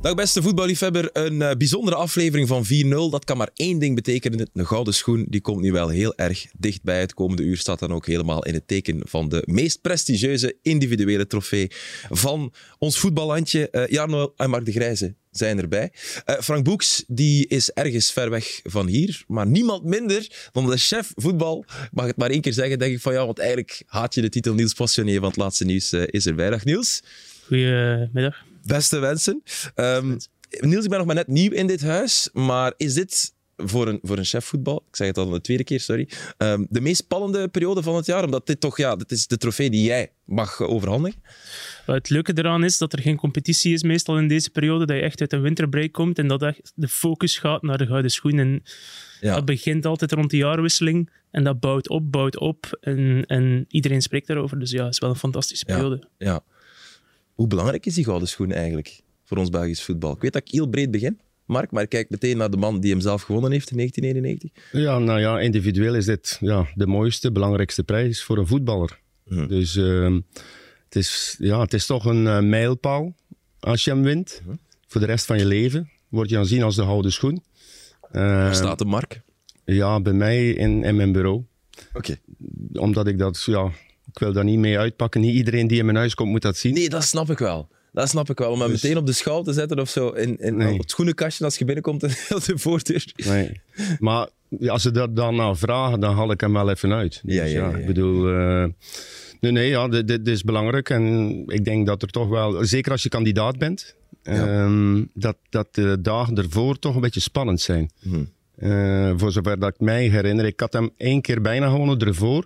Dag 0.00 0.14
beste 0.14 0.42
voetballiefhebber, 0.42 1.10
een 1.12 1.34
uh, 1.40 1.50
bijzondere 1.52 1.96
aflevering 1.96 2.48
van 2.48 2.64
4-0. 2.66 2.68
Dat 2.88 3.24
kan 3.24 3.36
maar 3.36 3.50
één 3.54 3.78
ding 3.78 3.94
betekenen. 3.94 4.50
Een 4.52 4.66
gouden 4.66 4.94
schoen 4.94 5.26
die 5.28 5.40
komt 5.40 5.60
nu 5.60 5.72
wel 5.72 5.88
heel 5.88 6.16
erg 6.16 6.46
dichtbij. 6.58 7.00
Het 7.00 7.14
komende 7.14 7.42
uur 7.42 7.56
staat 7.56 7.78
dan 7.78 7.92
ook 7.92 8.06
helemaal 8.06 8.44
in 8.44 8.54
het 8.54 8.68
teken 8.68 9.00
van 9.04 9.28
de 9.28 9.42
meest 9.46 9.80
prestigieuze 9.80 10.56
individuele 10.62 11.26
trofee 11.26 11.70
van 12.10 12.52
ons 12.78 12.98
voetballandje. 12.98 13.68
Uh, 13.72 13.86
Jarno 13.86 14.32
en 14.36 14.50
Mark 14.50 14.64
de 14.64 14.72
Grijze 14.72 15.14
zijn 15.30 15.58
erbij. 15.58 15.92
Uh, 16.26 16.36
Frank 16.36 16.64
Boeks 16.64 17.04
die 17.06 17.46
is 17.46 17.70
ergens 17.70 18.12
ver 18.12 18.30
weg 18.30 18.60
van 18.62 18.86
hier, 18.86 19.24
maar 19.26 19.46
niemand 19.46 19.84
minder 19.84 20.48
dan 20.52 20.66
de 20.66 20.76
chef 20.76 21.12
voetbal. 21.14 21.64
Mag 21.92 22.06
het 22.06 22.16
maar 22.16 22.30
één 22.30 22.40
keer 22.40 22.52
zeggen, 22.52 22.78
denk 22.78 22.94
ik 22.94 23.00
van 23.00 23.12
ja, 23.12 23.26
want 23.26 23.38
eigenlijk 23.38 23.82
haat 23.86 24.14
je 24.14 24.20
de 24.20 24.28
titel 24.28 24.54
Niels 24.54 24.74
Passionné 24.74 25.14
van 25.14 25.28
het 25.28 25.36
laatste 25.36 25.64
nieuws 25.64 25.92
is 25.92 26.26
erbij. 26.26 26.50
Dag 26.50 26.64
Niels. 26.64 27.02
Goedemiddag. 27.46 28.47
Beste 28.64 28.98
wensen. 28.98 29.42
Um, 29.74 30.16
Niels, 30.60 30.84
ik 30.84 30.90
ben 30.90 30.98
nog 30.98 31.06
maar 31.06 31.16
net 31.16 31.26
nieuw 31.26 31.52
in 31.52 31.66
dit 31.66 31.82
huis, 31.82 32.28
maar 32.32 32.74
is 32.76 32.94
dit 32.94 33.36
voor 33.56 33.88
een, 33.88 33.98
voor 34.02 34.18
een 34.18 34.24
chef 34.24 34.44
voetbal, 34.44 34.84
ik 34.88 34.96
zeg 34.96 35.06
het 35.06 35.18
al 35.18 35.28
de 35.28 35.40
tweede 35.40 35.64
keer, 35.64 35.80
sorry, 35.80 36.08
um, 36.38 36.66
de 36.70 36.80
meest 36.80 36.96
spannende 36.96 37.48
periode 37.48 37.82
van 37.82 37.96
het 37.96 38.06
jaar? 38.06 38.24
Omdat 38.24 38.46
dit 38.46 38.60
toch, 38.60 38.76
ja, 38.76 38.96
dit 38.96 39.10
is 39.10 39.26
de 39.26 39.36
trofee 39.36 39.70
die 39.70 39.84
jij 39.84 40.12
mag 40.24 40.60
overhandigen. 40.60 41.22
Het 41.86 42.10
leuke 42.10 42.32
eraan 42.34 42.64
is 42.64 42.78
dat 42.78 42.92
er 42.92 43.00
geen 43.00 43.16
competitie 43.16 43.72
is 43.72 43.82
meestal 43.82 44.18
in 44.18 44.28
deze 44.28 44.50
periode, 44.50 44.86
dat 44.86 44.96
je 44.96 45.02
echt 45.02 45.20
uit 45.20 45.32
een 45.32 45.40
winterbreak 45.40 45.92
komt 45.92 46.18
en 46.18 46.28
dat 46.28 46.42
echt 46.42 46.72
de 46.74 46.88
focus 46.88 47.38
gaat 47.38 47.62
naar 47.62 47.78
de 47.78 47.86
gouden 47.86 48.10
schoen. 48.10 48.38
En 48.38 48.62
ja. 49.20 49.34
dat 49.34 49.44
begint 49.44 49.86
altijd 49.86 50.12
rond 50.12 50.30
de 50.30 50.36
jaarwisseling 50.36 51.10
en 51.30 51.44
dat 51.44 51.60
bouwt 51.60 51.88
op, 51.88 52.12
bouwt 52.12 52.38
op 52.38 52.78
en, 52.80 53.24
en 53.26 53.64
iedereen 53.68 54.02
spreekt 54.02 54.26
daarover. 54.26 54.58
Dus 54.58 54.70
ja, 54.70 54.84
het 54.84 54.92
is 54.92 54.98
wel 54.98 55.10
een 55.10 55.16
fantastische 55.16 55.64
periode. 55.64 56.08
Ja, 56.18 56.26
ja. 56.26 56.42
Hoe 57.38 57.46
belangrijk 57.46 57.86
is 57.86 57.94
die 57.94 58.04
gouden 58.04 58.28
schoen 58.28 58.52
eigenlijk 58.52 59.00
voor 59.24 59.36
ons 59.36 59.50
Belgisch 59.50 59.82
voetbal? 59.82 60.12
Ik 60.12 60.20
weet 60.20 60.32
dat 60.32 60.42
ik 60.42 60.50
heel 60.50 60.66
breed 60.66 60.90
begin, 60.90 61.20
Mark, 61.44 61.70
maar 61.70 61.86
kijk 61.86 62.10
meteen 62.10 62.36
naar 62.36 62.50
de 62.50 62.56
man 62.56 62.80
die 62.80 62.90
hem 62.90 63.00
zelf 63.00 63.22
gewonnen 63.22 63.50
heeft 63.50 63.70
in 63.70 63.76
1991. 63.76 64.82
Ja, 64.82 64.98
nou 64.98 65.20
ja, 65.20 65.40
individueel 65.40 65.94
is 65.94 66.04
dit 66.04 66.36
ja, 66.40 66.66
de 66.74 66.86
mooiste, 66.86 67.32
belangrijkste 67.32 67.84
prijs 67.84 68.22
voor 68.22 68.38
een 68.38 68.46
voetballer. 68.46 69.00
Mhm. 69.24 69.46
Dus 69.46 69.76
uh, 69.76 70.16
het, 70.84 70.96
is, 70.96 71.36
ja, 71.38 71.60
het 71.60 71.72
is 71.72 71.86
toch 71.86 72.04
een 72.04 72.24
uh, 72.24 72.40
mijlpaal 72.40 73.14
als 73.60 73.84
je 73.84 73.90
hem 73.90 74.02
wint. 74.02 74.40
Mhm. 74.44 74.56
Voor 74.86 75.00
de 75.00 75.06
rest 75.06 75.26
van 75.26 75.38
je 75.38 75.46
leven 75.46 75.90
word 76.08 76.30
je 76.30 76.38
aanzien 76.38 76.62
als 76.62 76.76
de 76.76 76.82
gouden 76.82 77.12
schoen. 77.12 77.42
Uh, 78.12 78.22
Waar 78.22 78.54
staat 78.54 78.78
de 78.78 78.84
Mark? 78.84 79.20
Ja, 79.64 80.00
bij 80.00 80.12
mij 80.12 80.50
in, 80.50 80.84
in 80.84 80.96
mijn 80.96 81.12
bureau. 81.12 81.44
Oké. 81.92 82.16
Omdat 82.72 83.06
ik 83.06 83.18
dat, 83.18 83.42
ja, 83.46 83.70
ik 84.18 84.24
wil 84.24 84.32
daar 84.32 84.44
niet 84.44 84.58
mee 84.58 84.78
uitpakken. 84.78 85.20
Niet 85.20 85.34
iedereen 85.34 85.66
die 85.66 85.78
in 85.78 85.84
mijn 85.84 85.96
huis 85.96 86.14
komt 86.14 86.30
moet 86.30 86.42
dat 86.42 86.56
zien. 86.56 86.74
Nee, 86.74 86.88
dat 86.88 87.04
snap 87.04 87.30
ik 87.30 87.38
wel. 87.38 87.68
Dat 87.92 88.08
snap 88.08 88.30
ik 88.30 88.38
wel. 88.38 88.50
Om 88.50 88.60
hem 88.60 88.70
dus- 88.70 88.82
meteen 88.82 88.96
op 88.98 89.06
de 89.06 89.12
schouw 89.12 89.42
te 89.42 89.52
zetten 89.52 89.78
of 89.78 89.88
zo. 89.88 90.08
In, 90.08 90.38
in 90.38 90.60
het 90.60 90.90
schoenenkastje 90.90 91.44
als 91.44 91.58
je 91.58 91.64
binnenkomt 91.64 92.02
en 92.02 92.10
de 92.46 92.58
voordeur. 92.58 93.12
Nee. 93.16 93.60
Maar 93.98 94.28
als 94.66 94.82
ze 94.82 94.90
dat 94.90 95.16
dan 95.16 95.36
nou 95.36 95.56
vragen, 95.56 96.00
dan 96.00 96.14
haal 96.14 96.30
ik 96.30 96.40
hem 96.40 96.52
wel 96.52 96.70
even 96.70 96.92
uit. 96.92 97.20
Dus, 97.24 97.34
ja, 97.34 97.44
ja, 97.44 97.68
Ik 97.68 97.86
bedoel... 97.86 98.28
Uh, 98.30 98.64
nee, 99.40 99.52
nee, 99.52 99.68
ja, 99.68 99.88
dit, 99.88 100.08
dit, 100.08 100.28
is 100.28 100.42
belangrijk. 100.42 100.90
En 100.90 101.42
ik 101.46 101.64
denk 101.64 101.86
dat 101.86 102.02
er 102.02 102.08
toch 102.08 102.28
wel... 102.28 102.64
Zeker 102.64 102.92
als 102.92 103.02
je 103.02 103.08
kandidaat 103.08 103.58
bent. 103.58 103.96
Um, 104.22 105.10
dat, 105.14 105.36
dat 105.50 105.74
de 105.74 106.00
dagen 106.00 106.36
ervoor 106.36 106.78
toch 106.78 106.94
een 106.94 107.00
beetje 107.00 107.20
spannend 107.20 107.60
zijn. 107.60 107.90
Hmm. 108.02 108.30
Uh, 108.58 109.12
voor 109.16 109.32
zover 109.32 109.58
dat 109.58 109.68
ik 109.68 109.80
mij 109.80 110.08
herinner. 110.08 110.44
Ik 110.44 110.60
had 110.60 110.72
hem 110.72 110.90
één 110.96 111.20
keer 111.20 111.40
bijna 111.40 111.68
gewonnen 111.68 111.98
ervoor. 111.98 112.44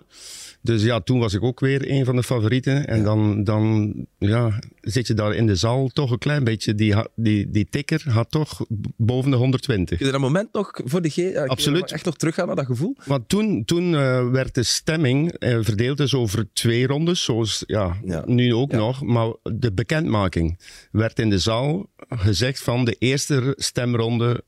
Dus 0.63 0.83
ja, 0.83 0.99
toen 0.99 1.19
was 1.19 1.33
ik 1.33 1.43
ook 1.43 1.59
weer 1.59 1.91
een 1.91 2.05
van 2.05 2.15
de 2.15 2.23
favorieten. 2.23 2.87
En 2.87 3.03
dan, 3.03 3.43
dan 3.43 3.93
ja, 4.17 4.59
zit 4.81 5.07
je 5.07 5.13
daar 5.13 5.35
in 5.35 5.47
de 5.47 5.55
zaal 5.55 5.87
toch 5.87 6.11
een 6.11 6.17
klein 6.17 6.43
beetje. 6.43 6.75
Die, 6.75 6.95
die, 7.15 7.49
die 7.49 7.67
tikker 7.69 8.03
had 8.09 8.31
toch 8.31 8.65
boven 8.97 9.31
de 9.31 9.37
120. 9.37 9.97
Kun 9.97 10.05
je 10.05 10.11
dat 10.11 10.21
moment 10.21 10.53
nog 10.53 10.71
voor 10.85 11.01
de 11.01 11.09
G 11.09 11.35
Absoluut. 11.35 11.91
echt 11.91 12.05
nog 12.05 12.15
teruggaan 12.15 12.47
naar 12.47 12.55
dat 12.55 12.65
gevoel? 12.65 12.95
Want 13.05 13.29
toen, 13.29 13.65
toen 13.65 13.93
uh, 13.93 14.29
werd 14.29 14.55
de 14.55 14.63
stemming 14.63 15.35
uh, 15.39 15.57
verdeeld 15.61 15.97
dus 15.97 16.13
over 16.13 16.47
twee 16.53 16.87
rondes, 16.87 17.23
zoals 17.23 17.63
ja, 17.65 17.97
ja. 18.05 18.23
nu 18.25 18.53
ook 18.53 18.71
ja. 18.71 18.77
nog. 18.77 19.01
Maar 19.01 19.33
de 19.43 19.73
bekendmaking 19.73 20.59
werd 20.91 21.19
in 21.19 21.29
de 21.29 21.39
zaal 21.39 21.89
gezegd 22.09 22.61
van 22.61 22.85
de 22.85 22.95
eerste 22.99 23.53
stemronde 23.57 24.43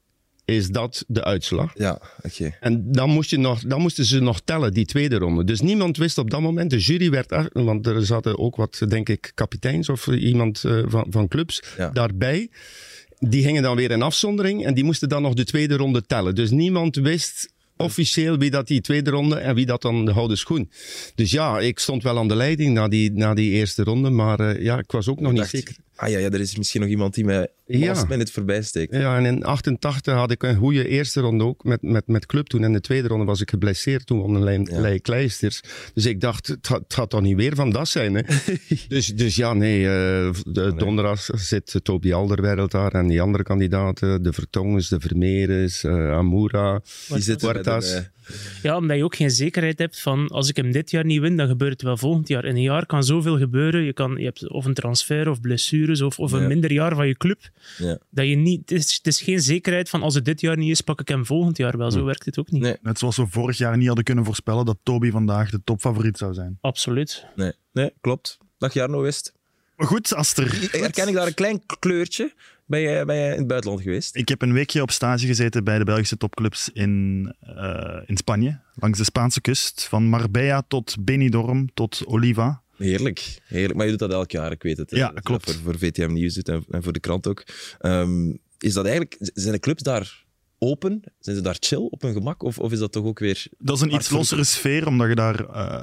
is 0.46 0.68
dat 0.68 1.04
de 1.08 1.24
uitslag. 1.24 1.72
Ja, 1.76 2.02
oké. 2.24 2.58
En 2.60 2.92
dan, 2.92 3.10
moest 3.10 3.30
je 3.30 3.38
nog, 3.38 3.62
dan 3.62 3.82
moesten 3.82 4.06
ze 4.06 4.20
nog 4.20 4.42
tellen, 4.44 4.74
die 4.74 4.86
tweede 4.86 5.18
ronde. 5.18 5.44
Dus 5.44 5.62
niemand 5.62 5.98
wist 5.98 6.18
op 6.18 6.30
dat 6.30 6.42
moment, 6.42 6.70
de 6.70 6.80
jury 6.80 7.10
werd, 7.10 7.50
want 7.54 7.88
er 7.88 8.06
zaten 8.06 8.40
ook 8.40 8.56
wat, 8.56 8.82
denk 8.88 9.10
ik, 9.10 9.32
kapiteins 9.34 9.90
of 9.90 10.08
iemand 10.08 10.64
uh, 10.64 10.84
van, 10.88 11.06
van 11.10 11.28
clubs 11.28 11.64
ja. 11.78 11.90
daarbij. 11.90 12.50
Die 13.20 13.44
gingen 13.44 13.64
dan 13.64 13.76
weer 13.76 13.92
in 13.92 14.02
afzondering 14.02 14.66
en 14.66 14.74
die 14.74 14.84
moesten 14.84 15.10
dan 15.10 15.22
nog 15.22 15.34
de 15.34 15.46
tweede 15.46 15.78
ronde 15.78 16.06
tellen. 16.06 16.36
Dus 16.36 16.52
niemand 16.52 16.96
wist 16.96 17.54
officieel 17.78 18.38
wie 18.38 18.50
dat 18.50 18.68
die 18.68 18.82
tweede 18.82 19.10
ronde 19.10 19.36
en 19.36 19.56
wie 19.56 19.66
dat 19.66 19.82
dan 19.82 20.06
de 20.06 20.14
gouden 20.14 20.38
schoen. 20.38 20.72
Dus 21.16 21.32
ja, 21.32 21.60
ik 21.60 21.80
stond 21.80 22.04
wel 22.04 22.18
aan 22.18 22.28
de 22.28 22.36
leiding 22.36 22.74
na 22.74 22.88
die, 22.88 23.12
na 23.12 23.34
die 23.34 23.52
eerste 23.52 23.84
ronde, 23.84 24.10
maar 24.10 24.40
uh, 24.40 24.62
ja, 24.62 24.78
ik 24.78 24.92
was 24.92 25.08
ook 25.08 25.20
nog 25.20 25.32
niet 25.32 25.46
zeker. 25.46 25.76
Ah 25.96 26.10
ja, 26.10 26.18
ja, 26.18 26.30
er 26.30 26.40
is 26.40 26.58
misschien 26.58 26.82
nog 26.82 26.90
iemand 26.90 27.14
die 27.14 27.26
mij 27.26 27.48
ja. 27.66 28.06
met 28.08 28.20
het 28.20 28.32
voorbij 28.32 28.62
steekt. 28.62 28.96
Ja, 28.96 29.18
en 29.18 29.26
in 29.26 29.44
88 29.44 30.14
had 30.14 30.32
ik 30.32 30.44
een 30.44 30.56
goede 30.56 30.88
eerste 30.88 31.20
ronde 31.20 31.44
ook 31.44 31.64
met, 31.64 31.82
met, 31.82 32.08
met 32.08 32.26
club 32.26 32.48
toen. 32.48 32.64
En 32.64 32.74
de 32.74 32.82
tweede 32.82 33.08
ronde 33.08 33.26
was 33.26 33.42
ik 33.42 33.50
geblesseerd 33.50 34.06
toen 34.06 34.22
onder 34.22 34.42
lijn, 34.42 34.68
ja. 34.72 34.98
kleisters. 34.98 35.62
Dus 35.94 36.06
ik 36.06 36.22
dacht, 36.22 36.48
het 36.48 36.68
gaat, 36.68 36.80
het 36.80 36.94
gaat 36.94 37.10
toch 37.10 37.22
niet 37.22 37.36
weer 37.36 37.56
van 37.56 37.70
dat 37.70 37.88
zijn. 37.88 38.14
Hè? 38.14 38.22
dus, 38.88 39.08
dus 39.08 39.36
ja, 39.36 39.54
nee. 39.54 39.80
Uh, 39.80 39.88
de, 39.88 40.62
nee. 40.62 40.74
Donderdag 40.74 41.28
zit 41.34 41.80
Toby 41.84 42.14
Alderwereld 42.14 42.72
daar 42.72 42.92
en 42.92 43.08
die 43.08 43.22
andere 43.22 43.44
kandidaten. 43.44 44.24
De 44.24 44.34
Vertongens, 44.34 44.90
de 44.90 45.00
Vermeeres, 45.00 45.84
uh, 45.84 46.78
die 47.08 47.22
zitten 47.22 47.52
Puertas. 47.52 48.02
Ja, 48.62 48.78
omdat 48.78 48.98
je 48.98 49.04
ook 49.04 49.16
geen 49.16 49.32
zekerheid 49.32 49.80
hebt 49.80 50.02
van 50.02 50.28
als 50.28 50.50
ik 50.50 50.56
hem 50.56 50.72
dit 50.72 50.92
jaar 50.92 51.06
niet 51.06 51.20
win, 51.20 51.38
dan 51.38 51.48
gebeurt 51.48 51.72
het 51.72 51.82
wel 51.82 51.98
volgend 51.98 52.28
jaar. 52.28 52.46
In 52.46 52.56
een 52.56 52.62
jaar 52.62 52.86
kan 52.86 53.04
zoveel 53.04 53.38
gebeuren. 53.38 53.84
Je, 53.84 53.94
kan, 53.94 54.16
je 54.18 54.26
hebt 54.26 54.50
of 54.50 54.66
een 54.66 54.74
transfer 54.74 55.30
of 55.30 55.42
blessures 55.42 56.02
of, 56.02 56.20
of 56.20 56.32
een 56.32 56.42
ja. 56.42 56.48
minder 56.48 56.72
jaar 56.72 56.96
van 56.96 57.08
je 57.08 57.18
club. 57.18 57.50
Ja. 57.78 57.98
Dat 58.10 58.28
je 58.28 58.36
niet, 58.36 58.60
het, 58.60 58.72
is, 58.72 58.96
het 58.96 59.08
is 59.08 59.22
geen 59.22 59.42
zekerheid 59.42 59.90
van 59.90 60.02
als 60.02 60.16
het 60.16 60.26
dit 60.26 60.42
jaar 60.42 60.58
niet 60.58 60.72
is, 60.72 60.82
pak 60.82 61.00
ik 61.00 61.08
hem 61.08 61.26
volgend 61.26 61.58
jaar 61.58 61.78
wel. 61.78 61.92
Zo 61.92 62.04
werkt 62.04 62.26
het 62.26 62.40
ook 62.40 62.52
niet. 62.52 62.62
Nee. 62.62 62.78
Net 62.82 63.00
zoals 63.00 63.18
we 63.18 63.28
vorig 63.28 63.58
jaar 63.58 63.78
niet 63.78 63.88
hadden 63.88 64.04
kunnen 64.06 64.26
voorspellen 64.26 64.66
dat 64.66 64.78
Toby 64.84 65.12
vandaag 65.12 65.50
de 65.50 65.62
topfavoriet 65.64 66.18
zou 66.18 66.34
zijn. 66.34 66.58
Absoluut. 66.62 67.26
Nee, 67.36 67.52
nee 67.72 67.92
klopt. 68.02 68.38
Dag 68.58 68.74
Jarno 68.74 69.02
West. 69.02 69.34
Maar 69.76 69.88
goed, 69.88 70.16
als 70.16 70.38
er... 70.38 70.70
Herken 70.72 71.08
ik 71.08 71.14
daar 71.14 71.28
een 71.28 71.34
klein 71.34 71.62
kleurtje? 71.80 72.34
Ben 72.66 72.80
je, 72.80 73.06
ben 73.06 73.16
je 73.16 73.32
in 73.32 73.38
het 73.38 73.48
buitenland 73.48 73.82
geweest? 73.82 74.16
Ik 74.16 74.30
heb 74.30 74.42
een 74.42 74.54
weekje 74.54 74.82
op 74.82 74.92
stage 74.92 75.28
gezeten 75.28 75.64
bij 75.64 75.78
de 75.78 75.84
Belgische 75.84 76.18
topclubs 76.18 76.70
in, 76.74 77.36
uh, 77.44 78.02
in 78.06 78.18
Spanje. 78.18 78.60
Langs 78.74 78.98
de 78.98 79.04
Spaanse 79.04 79.42
kust. 79.42 79.84
Van 79.84 80.04
Marbella 80.04 80.64
tot 80.68 80.96
Benidorm 81.00 81.70
tot 81.74 82.04
Oliva. 82.06 82.62
Heerlijk, 82.78 83.42
heerlijk. 83.46 83.74
Maar 83.76 83.86
je 83.86 83.92
doet 83.92 84.00
dat 84.00 84.12
elk 84.12 84.32
jaar, 84.32 84.52
ik 84.52 84.64
weet 84.64 84.78
het. 84.78 84.92
Ja, 84.92 85.14
klopt. 85.24 85.52
Voor, 85.52 85.62
voor 85.64 85.78
VTM 85.78 86.14
Nieuws 86.14 86.34
doet 86.34 86.50
en, 86.50 86.66
en, 86.70 86.84
voor 86.84 86.94
de 86.94 87.00
krant 87.00 87.28
ook. 87.28 87.44
Um, 87.82 88.40
is 88.60 88.74
dat 88.74 88.86
eigenlijk... 88.86 89.18
Zijn 89.20 89.54
de 89.54 89.60
clubs 89.60 89.84
daar 89.84 90.26
open? 90.58 91.04
Zijn 91.20 91.36
ze 91.36 91.42
daar 91.42 91.58
chill 91.60 91.88
op 91.90 92.02
hun 92.02 92.14
gemak? 92.14 92.44
Of, 92.44 92.60
of 92.60 92.72
is 92.72 92.80
dat 92.80 92.92
toch 92.92 93.06
ook 93.06 93.20
weer... 93.20 93.48
Dat 93.58 93.76
is 93.76 93.82
een 93.82 93.94
iets 93.94 94.10
lossere 94.10 94.44
sfeer, 94.44 94.88
omdat 94.88 95.08
je 95.08 95.16
daar 95.16 95.42
uh, 95.42 95.82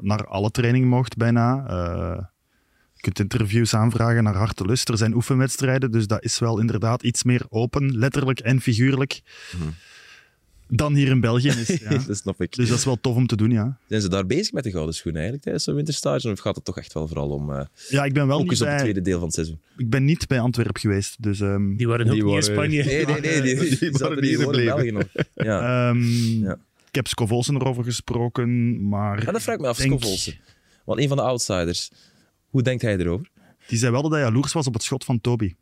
naar 0.00 0.26
alle 0.26 0.50
training 0.50 0.86
mocht 0.86 1.16
bijna. 1.16 1.66
Uh, 1.70 2.18
je 2.18 2.33
kunt 3.04 3.20
interviews 3.20 3.74
aanvragen 3.74 4.22
naar 4.22 4.34
hartelust. 4.34 4.88
Er 4.88 4.96
zijn 4.96 5.14
oefenwedstrijden, 5.14 5.90
dus 5.90 6.06
dat 6.06 6.24
is 6.24 6.38
wel 6.38 6.60
inderdaad 6.60 7.02
iets 7.02 7.22
meer 7.22 7.42
open, 7.48 7.98
letterlijk 7.98 8.40
en 8.40 8.60
figuurlijk, 8.60 9.20
hmm. 9.50 9.74
dan 10.68 10.94
hier 10.94 11.08
in 11.08 11.20
België 11.20 11.48
is. 11.48 11.68
Ja. 11.84 11.98
dat 12.06 12.16
snap 12.16 12.40
ik. 12.40 12.52
Dus 12.52 12.68
dat 12.68 12.78
is 12.78 12.84
wel 12.84 12.98
tof 13.00 13.16
om 13.16 13.26
te 13.26 13.36
doen, 13.36 13.50
ja. 13.50 13.78
Zijn 13.88 14.00
ze 14.00 14.08
daar 14.08 14.26
bezig 14.26 14.52
met 14.52 14.64
de 14.64 14.70
gouden 14.70 14.94
schoen 14.94 15.12
eigenlijk 15.12 15.42
tijdens 15.42 15.64
zo'n 15.64 15.74
winterstage? 15.74 16.30
Of 16.30 16.38
gaat 16.38 16.54
het 16.54 16.64
toch 16.64 16.78
echt 16.78 16.92
wel 16.92 17.06
vooral 17.06 17.28
om 17.28 17.50
uh, 17.50 17.60
ja, 17.88 18.04
ik 18.04 18.12
ben 18.12 18.26
wel 18.26 18.38
focus 18.38 18.50
niet 18.50 18.60
op 18.60 18.66
bij, 18.66 18.74
het 18.74 18.82
tweede 18.82 19.00
deel 19.00 19.18
van 19.18 19.26
het 19.26 19.34
seizoen? 19.34 19.58
Ik 19.76 19.90
ben 19.90 20.04
niet 20.04 20.26
bij 20.26 20.40
Antwerpen 20.40 20.80
geweest, 20.80 21.22
dus... 21.22 21.40
Um, 21.40 21.76
die 21.76 21.88
waren 21.88 22.06
ook 22.06 22.12
die 22.12 22.22
niet 22.22 22.32
waren, 22.32 22.48
in 22.48 22.54
Spanje. 22.54 22.84
Nee, 22.84 23.06
nee, 23.06 23.20
nee. 23.20 23.42
Die, 23.42 23.54
die, 23.54 23.68
die, 23.78 23.78
die 23.78 23.90
waren 23.90 24.20
niet 24.22 24.38
in 24.40 24.64
België 24.64 24.90
nog. 24.90 25.08
Ja. 25.34 25.88
Um, 25.88 26.02
ja. 26.48 26.58
Ik 26.88 26.94
heb 26.94 27.06
Scovolsen 27.06 27.54
erover 27.54 27.84
gesproken, 27.84 28.80
maar... 28.88 29.24
Ja, 29.24 29.32
dat 29.32 29.42
vraag 29.42 29.54
ik 29.54 29.60
me 29.60 29.68
af, 29.68 29.76
denk... 29.76 29.90
Scovolsen. 29.90 30.34
Want 30.84 31.00
een 31.00 31.08
van 31.08 31.16
de 31.16 31.22
outsiders. 31.22 31.90
Hoe 32.54 32.62
denkt 32.62 32.82
hij 32.82 32.96
erover? 32.96 33.30
Die 33.66 33.78
zei 33.78 33.92
wel 33.92 34.02
dat 34.02 34.10
hij 34.10 34.20
jaloers 34.20 34.52
was 34.52 34.66
op 34.66 34.74
het 34.74 34.82
schot 34.82 35.04
van 35.04 35.20
Toby. 35.20 35.54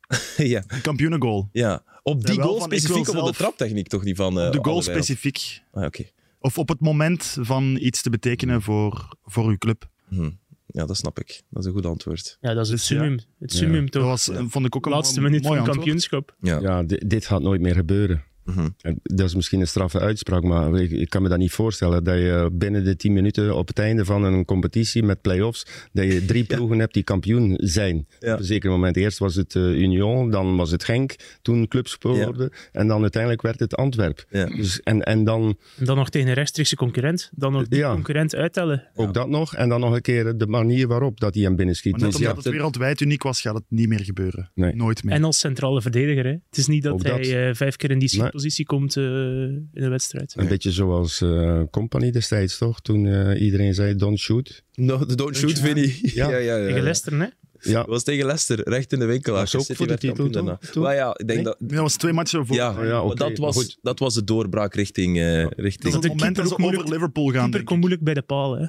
ja. 0.36 0.64
Kampioenengoal. 0.82 1.48
Ja. 1.52 1.82
Op 2.02 2.26
die 2.26 2.40
goal 2.40 2.60
specifiek 2.60 3.08
of 3.08 3.16
op 3.16 3.26
de 3.26 3.32
traptechniek 3.32 3.88
toch 3.88 4.04
niet 4.04 4.16
van... 4.16 4.38
Uh, 4.38 4.50
de 4.50 4.58
goal 4.62 4.82
specifiek. 4.82 5.62
Ah, 5.72 5.84
okay. 5.84 6.12
Of 6.38 6.58
op 6.58 6.68
het 6.68 6.80
moment 6.80 7.36
van 7.40 7.76
iets 7.80 8.02
te 8.02 8.10
betekenen 8.10 8.62
voor, 8.62 9.16
voor 9.24 9.46
uw 9.46 9.58
club. 9.58 9.90
Hm. 10.08 10.30
Ja, 10.66 10.86
dat 10.86 10.96
snap 10.96 11.18
ik. 11.18 11.42
Dat 11.50 11.62
is 11.62 11.68
een 11.68 11.74
goed 11.74 11.86
antwoord. 11.86 12.38
Ja, 12.40 12.54
dat 12.54 12.64
is 12.64 12.70
het 12.70 12.80
summum. 12.80 13.20
Het 13.38 13.52
summum 13.52 13.82
ja. 13.82 13.88
toch. 13.88 14.02
Dat 14.02 14.10
was, 14.10 14.48
vond 14.48 14.66
ik 14.66 14.76
ook 14.76 14.86
een 14.86 14.92
laatste 14.92 15.20
minuut 15.20 15.46
van 15.46 15.56
het 15.56 15.68
kampioenschap. 15.68 16.36
Ja, 16.40 16.60
ja 16.60 16.82
dit 16.86 17.26
gaat 17.26 17.42
nooit 17.42 17.60
meer 17.60 17.74
gebeuren. 17.74 18.24
Mhm. 18.54 18.94
Dat 19.02 19.26
is 19.26 19.34
misschien 19.34 19.60
een 19.60 19.66
straffe 19.66 20.00
uitspraak, 20.00 20.42
maar 20.42 20.74
ik, 20.74 20.90
ik, 20.90 21.10
kan 21.10 21.22
me 21.22 21.28
dat 21.28 21.38
niet 21.38 21.52
voorstellen. 21.52 22.04
Dat 22.04 22.16
je 22.16 22.48
binnen 22.52 22.84
de 22.84 22.96
tien 22.96 23.12
minuten 23.12 23.56
op 23.56 23.68
het 23.68 23.78
einde 23.78 24.04
van 24.04 24.24
een 24.24 24.44
competitie 24.44 25.02
met 25.02 25.20
play-offs, 25.20 25.66
dat 25.92 26.04
je 26.04 26.24
drie 26.24 26.44
ploegen 26.54 26.78
hebt 26.78 26.94
die 26.94 27.02
kampioen 27.02 27.54
zijn. 27.56 28.06
Op 28.20 28.38
een 28.38 28.44
zeker 28.44 28.70
moment. 28.70 28.96
Eerst 28.96 29.18
was 29.18 29.34
het 29.34 29.54
uh, 29.54 29.62
Union, 29.62 30.30
dan 30.30 30.56
was 30.56 30.70
het 30.70 30.84
Genk, 30.84 31.14
toen 31.42 31.68
clubspoorde. 31.68 32.52
En 32.72 32.86
dan 32.86 33.00
uiteindelijk 33.00 33.42
werd 33.42 33.60
het 33.60 33.76
Antwerp. 33.76 34.24
Dus, 34.30 34.80
en, 34.80 35.02
en, 35.02 35.24
dan, 35.24 35.56
en 35.78 35.84
dan 35.84 35.96
nog 35.96 36.10
tegen 36.10 36.28
een 36.28 36.34
rechtstreekse 36.34 36.76
concurrent. 36.76 37.30
Dan 37.34 37.52
nog 37.52 37.68
die 37.68 37.82
concurrent 37.82 38.34
uittellen. 38.34 38.88
Ook 38.94 39.14
dat 39.14 39.28
nog. 39.28 39.54
En 39.54 39.68
dan 39.68 39.80
nog 39.80 39.94
een 39.94 40.00
keer 40.00 40.36
de 40.36 40.46
manier 40.46 40.86
waarop 40.86 41.20
dat 41.20 41.34
hij 41.34 41.42
hem 41.42 41.56
binnenschiet. 41.56 41.92
Maar 41.92 42.00
net 42.00 42.10
dus 42.10 42.20
omdat 42.20 42.44
het 42.44 42.52
wereldwijd 42.52 43.00
uniek 43.00 43.22
was, 43.22 43.40
gaat 43.40 43.54
het 43.54 43.64
niet 43.68 43.88
meer 43.88 44.04
gebeuren. 44.04 44.50
Nooit 44.54 45.04
meer. 45.04 45.14
En 45.14 45.24
als 45.24 45.38
centrale 45.38 45.82
verdediger. 45.82 46.24
Hè. 46.24 46.30
Het 46.30 46.56
is 46.58 46.66
niet 46.66 46.82
dat 46.82 47.02
hij 47.02 47.48
uh, 47.48 47.54
vijf 47.54 47.76
keer 47.76 47.90
in 47.90 47.98
die 47.98 48.08
positie 48.42 48.66
komt 48.66 48.96
uh, 48.96 49.04
in 49.04 49.68
de 49.72 49.88
wedstrijd. 49.88 50.34
Een 50.36 50.48
beetje 50.48 50.72
zoals 50.72 51.20
uh, 51.20 51.62
Company 51.70 52.10
destijds, 52.10 52.58
toch? 52.58 52.80
Toen 52.80 53.34
iedereen 53.36 53.74
zei, 53.74 53.96
don't 53.96 54.18
shoot. 54.18 54.62
No, 54.74 55.06
don't 55.06 55.36
shoot, 55.36 55.58
Vinnie. 55.58 55.98
Ja. 56.02 56.28
ja, 56.30 56.36
ja, 56.36 56.56
ja. 56.56 56.66
Tegen 56.66 56.82
Leicester, 56.82 57.18
hè? 57.18 57.26
Ja. 57.62 57.84
was 57.84 58.02
tegen 58.02 58.26
Leicester, 58.26 58.68
recht 58.68 58.92
in 58.92 58.98
de 58.98 59.04
winkel. 59.04 59.34
Dat 59.34 59.52
was 59.52 59.70
ook 59.70 59.76
voor 59.76 59.86
de 59.86 59.98
titel 59.98 60.30
toen? 60.30 60.58
Maar 60.74 60.94
ja, 60.94 61.10
ik 61.16 61.26
denk 61.26 61.28
nee? 61.28 61.42
dat... 61.42 61.56
dat 61.58 61.78
was 61.78 61.96
twee 61.96 62.12
matchen 62.12 62.46
voor. 62.46 62.56
Ja, 62.56 62.84
ja 62.84 63.02
okay. 63.02 63.16
dat, 63.16 63.38
was, 63.38 63.78
dat 63.82 63.98
was 63.98 64.14
de 64.14 64.24
doorbraak 64.24 64.74
richting... 64.74 65.16
Uh, 65.16 65.46
richting... 65.46 65.92
Dat 65.92 66.04
is 66.04 66.10
het 66.10 66.18
moment 66.18 66.36
dat 66.36 66.48
ze 66.48 66.58
over 66.58 66.88
Liverpool 66.88 67.28
gaan. 67.28 67.42
Keeper 67.42 67.64
komt 67.64 67.78
moeilijk 67.78 68.02
bij 68.02 68.14
de 68.14 68.22
paal, 68.22 68.58
hè. 68.58 68.66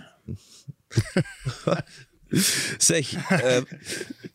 zeg, 2.78 3.32
uh, 3.32 3.58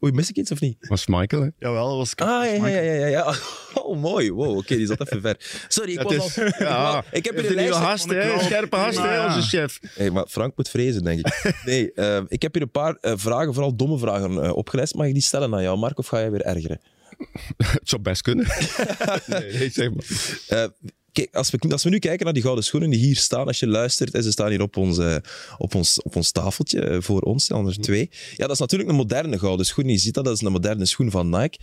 oei, 0.02 0.12
mis 0.12 0.28
ik 0.28 0.36
iets 0.36 0.50
of 0.50 0.60
niet? 0.60 0.76
Was 0.88 1.06
Michael, 1.06 1.42
hè? 1.42 1.48
Jawel, 1.58 1.88
dat 1.88 1.96
was 1.96 2.16
Ah, 2.16 2.56
ja, 2.56 2.66
ja, 2.66 2.92
ja, 2.92 3.06
ja. 3.06 3.34
Oh, 3.74 4.00
mooi. 4.00 4.32
Wow, 4.32 4.48
oké, 4.48 4.58
okay, 4.58 4.76
die 4.76 4.86
zat 4.86 5.00
even 5.00 5.20
ver. 5.20 5.36
Sorry, 5.68 5.92
ik 5.92 6.02
was 6.02 6.38
al... 6.38 6.44
Ja, 6.58 7.04
ik 7.10 7.24
heb 7.24 7.38
hier 7.38 7.58
een. 7.58 7.72
Hast, 7.72 8.10
hè? 8.10 8.38
Scherpe 8.40 8.76
hast, 8.76 8.98
hè, 8.98 9.24
onze 9.24 9.42
chef. 9.42 9.78
Hey, 9.94 10.10
maar 10.10 10.26
Frank 10.28 10.56
moet 10.56 10.68
vrezen, 10.68 11.04
denk 11.04 11.18
ik. 11.18 11.52
Nee, 11.64 11.92
uh, 11.94 12.20
ik 12.28 12.42
heb 12.42 12.52
hier 12.52 12.62
een 12.62 12.70
paar 12.70 12.98
uh, 13.00 13.12
vragen, 13.16 13.54
vooral 13.54 13.76
domme 13.76 13.98
vragen, 13.98 14.32
uh, 14.32 14.56
opgeleid. 14.56 14.94
Mag 14.94 15.06
ik 15.06 15.12
die 15.12 15.22
stellen 15.22 15.54
aan 15.54 15.62
jou, 15.62 15.78
Mark, 15.78 15.98
of 15.98 16.06
ga 16.06 16.18
jij 16.18 16.30
weer 16.30 16.42
ergeren? 16.42 16.80
Het 17.56 17.88
zou 17.88 18.02
best 18.02 18.22
kunnen. 18.22 18.46
nee, 19.26 19.52
nee, 19.52 19.70
zeg 19.70 19.90
maar. 19.90 20.68
Kijk, 21.16 21.34
als 21.34 21.50
we, 21.50 21.58
als 21.68 21.84
we 21.84 21.90
nu 21.90 21.98
kijken 21.98 22.24
naar 22.24 22.34
die 22.34 22.42
gouden 22.42 22.64
schoenen 22.64 22.90
die 22.90 22.98
hier 22.98 23.16
staan, 23.16 23.46
als 23.46 23.58
je 23.58 23.66
luistert, 23.66 24.14
en 24.14 24.22
ze 24.22 24.30
staan 24.30 24.50
hier 24.50 24.62
op 24.62 24.76
ons, 24.76 24.98
uh, 24.98 25.16
op 25.58 25.74
ons, 25.74 26.02
op 26.02 26.16
ons 26.16 26.30
tafeltje 26.30 27.02
voor 27.02 27.20
ons, 27.20 27.44
staan 27.44 27.66
er 27.66 27.80
twee. 27.80 28.10
Ja, 28.30 28.46
dat 28.46 28.50
is 28.50 28.58
natuurlijk 28.58 28.90
een 28.90 28.96
moderne 28.96 29.38
gouden 29.38 29.66
schoen. 29.66 29.88
Je 29.88 29.98
ziet 29.98 30.14
dat, 30.14 30.24
dat 30.24 30.34
is 30.34 30.40
een 30.42 30.52
moderne 30.52 30.84
schoen 30.84 31.10
van 31.10 31.28
Nike. 31.28 31.58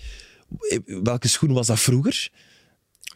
Welke 0.85 1.27
schoen 1.27 1.53
was 1.53 1.67
dat 1.67 1.79
vroeger? 1.79 2.29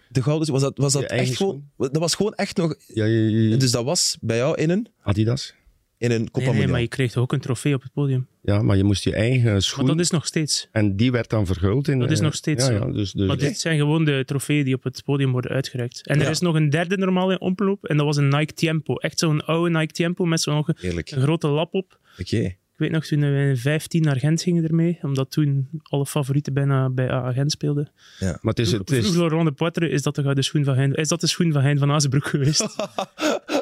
De 0.10 0.24
gouden, 0.24 0.52
was 0.52 0.62
dat, 0.62 0.78
was 0.78 0.94
dat 0.94 1.04
echt 1.04 1.36
gewoon... 1.36 1.70
Dat 1.78 1.98
was 1.98 2.16
gewoon 2.16 2.34
echt 2.34 2.58
nog... 2.58 2.76
Ja, 2.88 3.06
ja, 3.06 3.30
ja, 3.30 3.58
Dus 3.58 3.72
dat 3.72 3.84
was 3.84 4.18
bij 4.22 4.38
jou 4.38 4.58
in 4.58 4.70
een... 4.70 4.88
Adidas 5.02 5.54
in 5.98 6.12
een 6.12 6.32
Copa 6.32 6.50
nee, 6.50 6.58
nee, 6.58 6.68
maar 6.68 6.82
je 6.82 6.88
kreeg 6.88 7.16
ook 7.16 7.34
een 7.34 7.40
trofee 7.40 7.74
op 7.74 7.82
het 7.82 7.94
podium. 7.94 8.28
Ja, 8.42 8.62
maar 8.62 8.78
je 8.78 8.84
moest 8.84 9.04
je 9.04 9.14
eigen 9.14 9.62
schoen... 9.62 9.86
Maar 9.86 9.96
dat 9.96 10.06
is 10.06 10.12
nog 10.12 10.26
steeds. 10.26 10.68
En 10.72 10.96
die 10.96 11.12
werd 11.12 11.30
dan 11.30 11.46
verguld 11.46 11.88
in... 11.88 12.00
Dat 12.00 12.12
is 12.12 12.20
nog 12.20 12.36
steeds 12.36 12.68
ja, 12.68 12.72
zo. 12.72 12.88
Ja, 12.88 12.94
dus, 12.94 13.12
dus... 13.12 13.28
Maar 13.28 13.38
dit 13.38 13.60
zijn 13.60 13.78
gewoon 13.78 14.06
de 14.06 14.24
trofeeën 14.26 14.66
die 14.66 14.74
op 14.74 14.84
het 14.84 15.02
podium 15.06 15.32
worden 15.32 15.52
uitgereikt. 15.52 16.08
En 16.08 16.22
er 16.22 16.30
is 16.30 16.40
nog 16.40 16.56
een 16.56 16.70
derde 16.70 16.98
normale 16.98 17.40
omloop 17.40 17.86
en 17.86 17.98
dat 17.98 18.06
was 18.06 18.18
een 18.18 18.28
Nike 18.28 18.54
Tempo. 18.54 18.96
Echt 18.96 19.20
zo'n 19.20 19.46
oude 19.46 19.78
Nike 19.80 19.94
Tempo 19.94 20.26
met 20.26 20.42
zo'n 20.42 20.66
grote 21.04 21.48
lap 21.48 21.74
op. 21.74 22.00
Oké. 22.20 22.38
Ik 22.38 22.84
weet 22.84 22.92
nog, 22.92 23.06
toen 23.06 23.20
we 23.20 23.50
in 23.50 23.58
15 23.58 24.02
naar 24.02 24.18
Gent 24.18 24.42
gingen 24.42 24.64
ermee, 24.64 25.00
omdat 25.02 25.32
toen 25.32 25.68
alle 25.84 26.06
favorieten 26.06 26.54
bijna 26.54 26.90
bij 26.90 27.34
Gent 27.34 27.52
speelden. 27.52 27.92
Ja, 28.20 28.38
maar 28.42 28.54
het 28.54 28.60
is... 28.60 28.72
Het 28.72 28.92
is... 28.92 29.06
Vroeg 29.06 29.16
Laurent 29.16 29.46
de 29.46 29.52
Poitre, 29.52 29.90
is 29.90 30.02
dat 30.02 30.16
de 30.16 30.42
schoen 30.42 30.64
van 30.64 30.76
Hein, 30.76 30.94
is 30.94 31.08
dat 31.08 31.22
de 31.22 31.28
schoen 31.28 31.52
van 31.52 31.62
Hein 31.62 31.78
van 31.78 31.92
Azenbroek 31.92 32.28
geweest? 32.28 32.66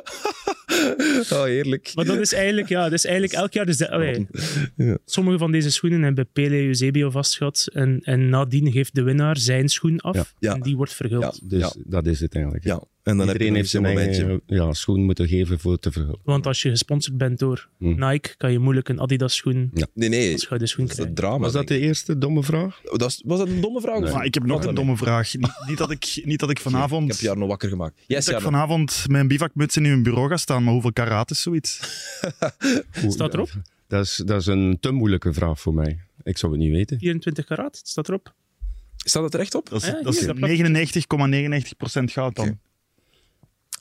Oh, 1.35 1.43
heerlijk. 1.43 1.91
Maar 1.95 2.05
dat 2.05 2.17
is 2.17 2.33
eigenlijk, 2.33 2.69
ja, 2.69 2.83
dat 2.83 2.93
is 2.93 3.05
eigenlijk 3.05 3.33
elk 3.35 3.53
jaar. 3.53 3.65
Dus 3.65 3.87
allee, 3.87 4.27
ja. 4.75 4.97
Sommige 5.05 5.37
van 5.37 5.51
deze 5.51 5.71
schoenen 5.71 6.01
hebben 6.01 6.27
Pele 6.33 6.65
Eusebio 6.65 7.09
vastgehad. 7.09 7.67
En, 7.73 7.99
en 8.03 8.29
nadien 8.29 8.71
geeft 8.71 8.95
de 8.95 9.03
winnaar 9.03 9.37
zijn 9.37 9.69
schoen 9.69 9.99
af. 9.99 10.33
Ja. 10.39 10.53
En 10.53 10.61
die 10.61 10.75
wordt 10.75 10.93
verguld. 10.93 11.39
Ja, 11.41 11.47
dus 11.47 11.75
dat 11.85 12.05
is 12.05 12.19
het 12.19 12.35
eigenlijk. 12.35 12.63
Ja. 12.63 12.83
En 13.05 13.17
dan 13.17 13.27
Iedereen 13.27 13.55
heeft 13.55 13.69
zijn 13.69 13.85
eigen 13.85 14.41
ja, 14.45 14.73
schoen 14.73 15.03
moeten 15.03 15.27
geven 15.27 15.59
voor 15.59 15.79
te 15.79 15.91
verhullen. 15.91 16.19
Want 16.23 16.47
als 16.47 16.61
je 16.61 16.69
gesponsord 16.69 17.17
bent 17.17 17.39
door 17.39 17.69
hm. 17.77 18.05
Nike, 18.05 18.35
kan 18.37 18.51
je 18.51 18.59
moeilijk 18.59 18.89
een 18.89 18.99
Adidas 18.99 19.35
schoen 19.35 19.71
ja. 19.73 19.87
nee, 19.93 20.09
nee. 20.09 20.33
als 20.33 20.45
gouden 20.45 20.67
schoen 20.67 20.87
krijgen. 20.87 21.15
Drama, 21.15 21.37
was 21.37 21.51
dat 21.51 21.67
de 21.67 21.79
eerste 21.79 22.17
domme 22.17 22.43
vraag? 22.43 22.81
Oh, 22.83 22.91
dat 22.91 23.21
was, 23.23 23.39
dat 23.39 23.47
een 23.47 23.61
domme 23.61 23.81
vraag? 23.81 23.99
Nee. 23.99 24.13
Maar 24.13 24.25
ik 24.25 24.33
heb 24.33 24.45
nog 24.45 24.65
een 24.65 24.75
domme 24.75 24.97
vraag. 24.97 25.33
Niet, 25.33 25.63
niet, 25.67 25.77
dat 25.77 25.91
ik, 25.91 26.21
niet 26.23 26.39
dat 26.39 26.49
ik 26.49 26.59
vanavond... 26.59 27.13
Ik 27.13 27.19
heb 27.19 27.33
je 27.33 27.39
nog 27.39 27.47
wakker 27.47 27.69
gemaakt. 27.69 28.01
Yes, 28.07 28.25
dat 28.25 28.35
ik 28.35 28.41
vanavond 28.41 29.05
mijn 29.07 29.27
bivakmuts 29.27 29.77
in 29.77 29.85
uw 29.85 30.01
bureau 30.01 30.29
ga 30.29 30.37
staan, 30.37 30.63
maar 30.63 30.73
hoeveel 30.73 30.93
karaat 30.93 31.31
is 31.31 31.41
zoiets? 31.41 31.79
staat 33.07 33.33
erop? 33.33 33.49
Dat 33.87 34.05
is, 34.05 34.21
dat 34.25 34.41
is 34.41 34.45
een 34.47 34.77
te 34.79 34.91
moeilijke 34.91 35.33
vraag 35.33 35.59
voor 35.59 35.73
mij. 35.73 35.99
Ik 36.23 36.37
zou 36.37 36.51
het 36.51 36.61
niet 36.61 36.71
weten. 36.71 36.99
24 36.99 37.45
karaat, 37.45 37.81
staat 37.83 38.07
erop. 38.07 38.33
Staat 38.95 39.21
dat 39.21 39.33
er 39.33 39.39
echt 39.39 39.55
op? 39.55 39.69
Dat 39.69 39.81
is, 39.81 39.87
ja, 39.87 39.99
is 39.99 40.25
99,99% 40.25 40.97
,99 40.97 42.13
goud 42.13 42.35
dan. 42.35 42.45
Okay. 42.45 42.59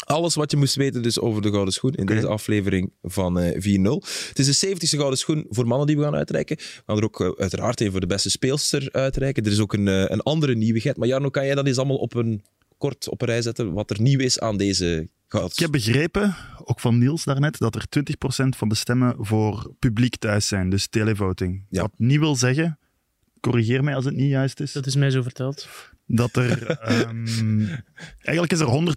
Alles 0.04 0.34
wat 0.34 0.50
je 0.50 0.56
moest 0.56 0.74
weten 0.74 1.02
dus 1.02 1.20
over 1.20 1.42
de 1.42 1.50
Gouden 1.50 1.72
Schoen 1.74 1.92
in 1.92 2.02
okay. 2.02 2.16
deze 2.16 2.28
aflevering 2.28 2.92
van 3.02 3.40
uh, 3.40 3.48
4-0. 3.48 3.54
Het 4.28 4.38
is 4.38 4.58
de 4.58 4.68
70ste 4.68 4.98
Gouden 4.98 5.18
Schoen 5.18 5.46
voor 5.48 5.66
mannen 5.66 5.86
die 5.86 5.96
we 5.96 6.02
gaan 6.02 6.14
uitreiken. 6.14 6.56
We 6.56 6.82
gaan 6.86 6.96
er 6.96 7.04
ook 7.04 7.20
uh, 7.20 7.30
uiteraard 7.36 7.80
een 7.80 7.90
voor 7.90 8.00
de 8.00 8.06
beste 8.06 8.30
speelster 8.30 8.88
uitreiken. 8.92 9.44
Er 9.44 9.50
is 9.50 9.60
ook 9.60 9.72
een, 9.72 9.86
uh, 9.86 10.04
een 10.06 10.20
andere 10.20 10.54
nieuwigheid. 10.54 10.96
Maar 10.96 11.08
Jarno, 11.08 11.30
kan 11.30 11.46
jij 11.46 11.54
dat 11.54 11.66
eens 11.66 11.78
allemaal 11.78 11.96
op 11.96 12.14
een, 12.14 12.42
kort 12.78 13.08
op 13.08 13.20
een 13.20 13.28
rij 13.28 13.42
zetten? 13.42 13.72
Wat 13.72 13.90
er 13.90 14.00
nieuw 14.00 14.18
is 14.18 14.40
aan 14.40 14.56
deze 14.56 15.08
goud? 15.26 15.52
Ik 15.52 15.58
heb 15.58 15.70
begrepen, 15.70 16.36
ook 16.64 16.80
van 16.80 16.98
Niels 16.98 17.24
daarnet, 17.24 17.58
dat 17.58 17.74
er 17.74 17.84
20% 18.44 18.48
van 18.56 18.68
de 18.68 18.74
stemmen 18.74 19.16
voor 19.18 19.74
publiek 19.78 20.16
thuis 20.16 20.46
zijn. 20.46 20.70
Dus 20.70 20.86
televoting. 20.86 21.64
Ja. 21.68 21.80
Wat 21.80 21.92
niet 21.96 22.18
wil 22.18 22.36
zeggen, 22.36 22.78
corrigeer 23.40 23.84
mij 23.84 23.94
als 23.94 24.04
het 24.04 24.14
niet 24.14 24.30
juist 24.30 24.60
is. 24.60 24.72
Dat 24.72 24.86
is 24.86 24.96
mij 24.96 25.10
zo 25.10 25.22
verteld 25.22 25.68
dat 26.06 26.36
er. 26.36 26.78
Um, 27.08 27.68
eigenlijk 28.20 28.52
is 28.52 28.60
er 28.60 28.94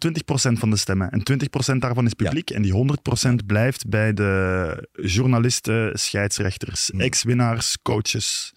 120% 0.55 0.59
van 0.59 0.69
de 0.69 0.77
stemmen. 0.77 1.09
En 1.11 1.21
20% 1.73 1.77
daarvan 1.77 2.05
is 2.05 2.13
publiek. 2.13 2.49
Ja. 2.49 2.55
En 2.55 2.61
die 2.61 2.73
100% 3.41 3.45
blijft 3.45 3.87
bij 3.87 4.13
de 4.13 4.89
journalisten, 4.91 5.99
scheidsrechters, 5.99 6.91
mm. 6.91 6.99
ex-winnaars, 6.99 7.77
coaches. 7.81 8.53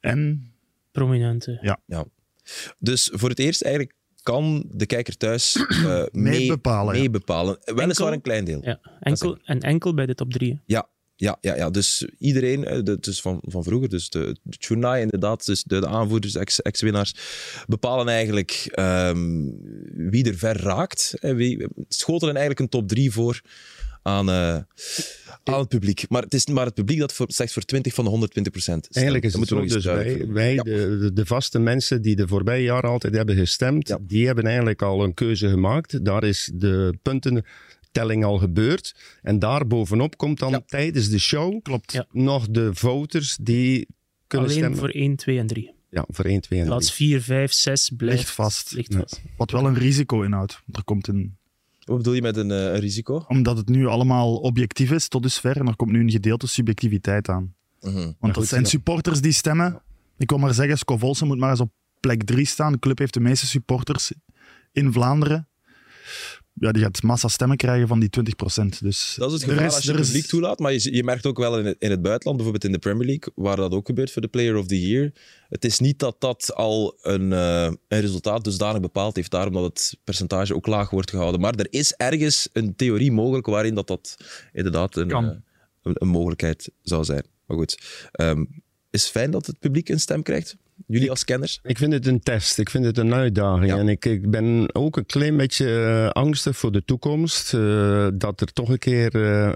En. 0.00 0.50
Prominenten. 0.92 1.58
Ja. 1.62 1.80
ja. 1.86 2.04
Dus 2.78 3.10
voor 3.12 3.28
het 3.28 3.38
eerst 3.38 3.62
eigenlijk 3.62 3.94
kan 4.22 4.64
de 4.70 4.86
kijker 4.86 5.16
thuis 5.16 5.56
uh, 5.56 5.84
mee, 5.84 6.06
mee, 6.12 6.46
bepalen. 6.46 6.94
Mee 6.94 7.10
bepalen. 7.10 7.58
Weliswaar 7.64 8.12
een 8.12 8.20
klein 8.20 8.44
deel. 8.44 8.64
Ja, 8.64 8.80
enkel, 9.00 9.38
en 9.44 9.60
enkel 9.60 9.94
bij 9.94 10.06
de 10.06 10.14
top 10.14 10.32
drie. 10.32 10.60
Ja, 10.66 10.88
ja, 11.16 11.38
ja, 11.40 11.56
ja, 11.56 11.70
dus 11.70 12.06
iedereen, 12.18 12.84
dus 13.00 13.20
van, 13.20 13.42
van 13.46 13.64
vroeger, 13.64 13.88
dus 13.88 14.10
de, 14.10 14.36
de 14.42 14.56
Chunai 14.58 15.02
inderdaad, 15.02 15.46
dus 15.46 15.62
de, 15.62 15.80
de 15.80 15.86
aanvoerders, 15.86 16.34
ex-winnaars, 16.62 17.14
bepalen 17.66 18.08
eigenlijk 18.08 18.72
um, 18.78 19.58
wie 20.10 20.24
er 20.24 20.38
ver 20.38 20.56
raakt. 20.56 21.14
En 21.20 21.36
wie, 21.36 21.66
schotelen 21.88 22.36
eigenlijk 22.36 22.60
een 22.60 22.80
top 22.80 22.88
3 22.88 23.12
voor 23.12 23.42
aan, 24.02 24.28
uh, 24.28 24.56
aan 25.44 25.58
het 25.58 25.68
publiek. 25.68 26.04
Maar 26.08 26.22
het 26.22 26.34
is 26.34 26.46
maar 26.46 26.64
het 26.64 26.74
publiek 26.74 26.98
dat 26.98 27.12
voor, 27.12 27.26
slechts 27.28 27.52
voor 27.52 27.62
20 27.62 27.94
van 27.94 28.04
de 28.04 28.10
120 28.10 28.52
procent 28.52 28.88
Eigenlijk 28.90 29.24
is 29.24 29.34
het 29.34 29.48
zo, 29.48 29.64
dus 29.64 29.84
wij, 29.84 30.26
wij 30.28 30.54
ja. 30.54 30.62
de, 30.62 31.10
de, 31.12 31.26
vaste 31.26 31.58
mensen 31.58 32.02
die 32.02 32.16
de 32.16 32.28
voorbije 32.28 32.62
jaren 32.62 32.90
altijd 32.90 33.14
hebben 33.14 33.36
gestemd, 33.36 33.88
ja. 33.88 33.98
die 34.00 34.26
hebben 34.26 34.44
eigenlijk 34.44 34.82
al 34.82 35.04
een 35.04 35.14
keuze 35.14 35.48
gemaakt. 35.48 36.04
Daar 36.04 36.24
is 36.24 36.50
de 36.54 36.94
punten 37.02 37.44
telling 37.92 38.24
al 38.24 38.38
gebeurd. 38.38 38.94
En 39.22 39.38
daar 39.38 39.66
bovenop 39.66 40.16
komt 40.16 40.38
dan 40.38 40.50
ja. 40.50 40.62
tijdens 40.66 41.08
de 41.08 41.18
show 41.18 41.62
Klopt. 41.62 41.92
Ja. 41.92 42.06
nog 42.10 42.48
de 42.48 42.74
voters 42.74 43.38
die 43.40 43.86
kunnen 44.26 44.48
Alleen 44.48 44.58
stemmen. 44.58 44.78
voor 44.78 44.88
1, 44.88 45.16
2 45.16 45.38
en 45.38 45.46
3. 45.46 45.74
Ja, 45.90 46.04
voor 46.08 46.24
1, 46.24 46.40
2 46.40 46.58
en 46.58 46.66
3. 46.66 46.78
Plaats 46.78 46.94
4, 46.94 47.22
5, 47.22 47.52
6 47.52 47.90
blijft 47.96 48.18
ligt 48.18 48.30
vast. 48.30 48.72
Ligt 48.72 48.94
vast. 48.94 49.20
Ja. 49.24 49.30
Wat 49.36 49.50
wel 49.50 49.66
een 49.66 49.74
risico 49.74 50.22
inhoudt. 50.22 50.62
Er 50.72 50.84
komt 50.84 51.08
een... 51.08 51.36
Wat 51.84 51.96
bedoel 51.96 52.14
je 52.14 52.22
met 52.22 52.36
een, 52.36 52.50
uh, 52.50 52.56
een 52.56 52.78
risico? 52.78 53.24
Omdat 53.28 53.56
het 53.56 53.68
nu 53.68 53.86
allemaal 53.86 54.36
objectief 54.36 54.90
is 54.90 55.08
tot 55.08 55.22
dusver 55.22 55.56
en 55.56 55.66
er 55.66 55.76
komt 55.76 55.90
nu 55.90 56.00
een 56.00 56.10
gedeelte 56.10 56.46
subjectiviteit 56.46 57.28
aan. 57.28 57.54
Mm 57.80 57.94
-hmm. 57.94 58.16
Want 58.18 58.34
dat 58.34 58.46
zijn 58.46 58.66
supporters 58.66 59.20
die 59.20 59.32
stemmen. 59.32 59.82
Ik 60.18 60.30
wil 60.30 60.38
maar 60.38 60.54
zeggen, 60.54 60.78
Scovolsen 60.78 61.26
moet 61.26 61.38
maar 61.38 61.50
eens 61.50 61.60
op 61.60 61.72
plek 62.00 62.22
3 62.22 62.46
staan. 62.46 62.72
De 62.72 62.78
club 62.78 62.98
heeft 62.98 63.14
de 63.14 63.20
meeste 63.20 63.46
supporters 63.46 64.12
in 64.72 64.92
Vlaanderen 64.92 65.48
ja, 66.54 66.72
die 66.72 66.82
gaat 66.82 67.02
massa 67.02 67.28
stemmen 67.28 67.56
krijgen 67.56 67.88
van 67.88 68.00
die 68.00 68.08
20%. 68.08 68.78
Dus 68.80 69.14
dat 69.18 69.32
is 69.32 69.40
het 69.40 69.50
gevaar 69.50 69.66
is, 69.66 69.74
als 69.74 69.84
je 69.84 69.92
het 69.92 70.00
publiek 70.00 70.26
toelaat. 70.26 70.58
Maar 70.58 70.72
je, 70.72 70.94
je, 70.94 71.04
merkt 71.04 71.26
ook 71.26 71.38
wel 71.38 71.58
in 71.58 71.64
het, 71.64 71.76
in 71.78 71.90
het 71.90 72.02
buitenland, 72.02 72.36
bijvoorbeeld 72.36 72.64
in 72.64 72.72
de 72.72 72.78
Premier 72.78 73.06
League, 73.06 73.32
waar 73.34 73.56
dat 73.56 73.72
ook 73.72 73.86
gebeurt 73.86 74.10
voor 74.10 74.22
de 74.22 74.28
Player 74.28 74.56
of 74.56 74.66
the 74.66 74.88
Year. 74.88 75.12
Het 75.48 75.64
is 75.64 75.78
niet 75.78 75.98
dat 75.98 76.20
dat 76.20 76.54
al 76.54 76.98
een, 77.02 77.30
uh, 77.30 77.62
een 77.64 78.00
resultaat 78.00 78.44
dusdanig 78.44 78.80
bepaald 78.80 79.16
heeft, 79.16 79.30
daarom 79.30 79.52
dat 79.52 79.62
het 79.62 79.98
percentage 80.04 80.54
ook 80.54 80.66
laag 80.66 80.90
wordt 80.90 81.10
gehouden. 81.10 81.40
Maar 81.40 81.54
er 81.54 81.66
is 81.70 81.92
ergens 81.92 82.48
een 82.52 82.76
theorie 82.76 83.12
mogelijk 83.12 83.46
waarin 83.46 83.74
dat, 83.74 83.86
dat 83.86 84.16
inderdaad 84.52 84.96
een, 84.96 85.08
uh, 85.08 85.16
een, 85.82 85.94
een, 85.94 86.08
mogelijkheid 86.08 86.70
zou 86.82 87.04
zijn. 87.04 87.24
Maar 87.46 87.56
goed, 87.56 87.82
um, 88.20 88.62
is 88.90 89.08
fijn 89.08 89.30
dat 89.30 89.46
het 89.46 89.58
publiek 89.58 89.88
een 89.88 90.00
stem 90.00 90.22
krijgt 90.22 90.56
Jullie 90.86 91.10
als 91.10 91.24
kenners? 91.24 91.58
Ik 91.62 91.78
vind 91.78 91.92
het 91.92 92.06
een 92.06 92.20
test. 92.20 92.58
Ik 92.58 92.70
vind 92.70 92.84
het 92.84 92.98
een 92.98 93.14
uitdaging. 93.14 93.72
En 93.72 93.88
ik, 93.88 94.04
ik 94.04 94.30
ben 94.30 94.74
ook 94.74 94.96
een 94.96 95.06
klein 95.06 95.36
beetje 95.36 95.66
uh, 95.66 96.08
angstig 96.08 96.56
voor 96.56 96.72
de 96.72 96.84
toekomst. 96.84 97.52
Uh, 97.52 98.08
dat 98.14 98.40
er 98.40 98.52
toch 98.52 98.68
een 98.68 98.78
keer 98.78 99.14
uh, 99.16 99.52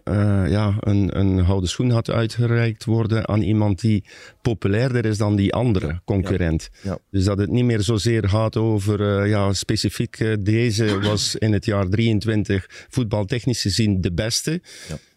ja, 0.51 0.77
een, 0.81 1.19
een 1.19 1.39
houden 1.39 1.69
schoen 1.69 1.91
had 1.91 2.11
uitgereikt 2.11 2.85
worden 2.85 3.29
aan 3.29 3.43
iemand 3.43 3.81
die 3.81 4.05
populairder 4.43 5.05
is 5.05 5.19
dan 5.19 5.37
die 5.37 5.53
andere 5.53 6.01
concurrent. 6.05 6.69
Ja. 6.83 6.91
Ja. 6.91 6.99
Dus 7.11 7.25
dat 7.25 7.39
het 7.39 7.51
niet 7.51 7.65
meer 7.65 7.81
zozeer 7.81 8.29
gaat 8.29 8.57
over 8.57 9.27
ja, 9.27 9.53
specifiek 9.53 10.37
deze 10.41 11.01
was 11.01 11.37
in 11.37 11.53
het 11.53 11.65
jaar 11.65 11.89
23 11.89 12.67
voetbaltechnisch 12.89 13.63
gezien 13.63 14.01
de 14.01 14.13
beste. 14.13 14.61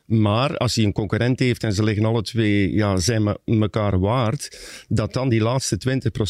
Ja. 0.09 0.17
Maar 0.17 0.57
als 0.57 0.75
hij 0.75 0.85
een 0.85 0.91
concurrent 0.91 1.39
heeft 1.39 1.63
en 1.63 1.73
ze 1.73 1.83
liggen 1.83 2.05
alle 2.05 2.21
twee, 2.21 2.73
ja, 2.73 2.97
zijn 2.97 3.37
elkaar 3.45 3.99
waard, 3.99 4.59
dat 4.87 5.13
dan 5.13 5.29
die 5.29 5.41
laatste 5.41 5.77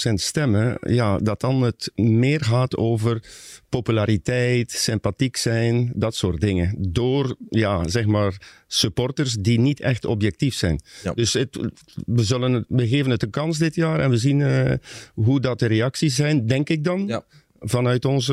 20% 0.09 0.13
stemmen, 0.13 0.77
ja, 0.81 1.17
dat 1.17 1.39
dan 1.39 1.61
het 1.61 1.91
meer 1.95 2.41
gaat 2.41 2.77
over 2.77 3.23
populariteit, 3.69 4.71
sympathiek 4.71 5.37
zijn, 5.37 5.91
dat 5.95 6.15
soort 6.15 6.41
dingen. 6.41 6.75
Door, 6.77 7.35
ja, 7.49 7.87
zeg 7.87 8.05
maar, 8.05 8.63
supporters 8.67 9.33
die 9.33 9.59
niet 9.59 9.79
echt 9.79 10.05
objectief 10.05 10.55
zijn. 10.55 10.81
Dus 11.13 11.33
het, 11.33 11.59
we, 12.05 12.23
zullen, 12.23 12.65
we 12.67 12.87
geven 12.87 13.11
het 13.11 13.23
een 13.23 13.29
kans 13.29 13.57
dit 13.57 13.75
jaar 13.75 13.99
en 13.99 14.09
we 14.09 14.17
zien 14.17 14.39
uh, 14.39 14.71
hoe 15.13 15.39
dat 15.39 15.59
de 15.59 15.65
reacties 15.65 16.15
zijn, 16.15 16.45
denk 16.45 16.69
ik 16.69 16.83
dan. 16.83 17.07
Ja. 17.07 17.23
Vanuit 17.59 18.05
ons 18.05 18.31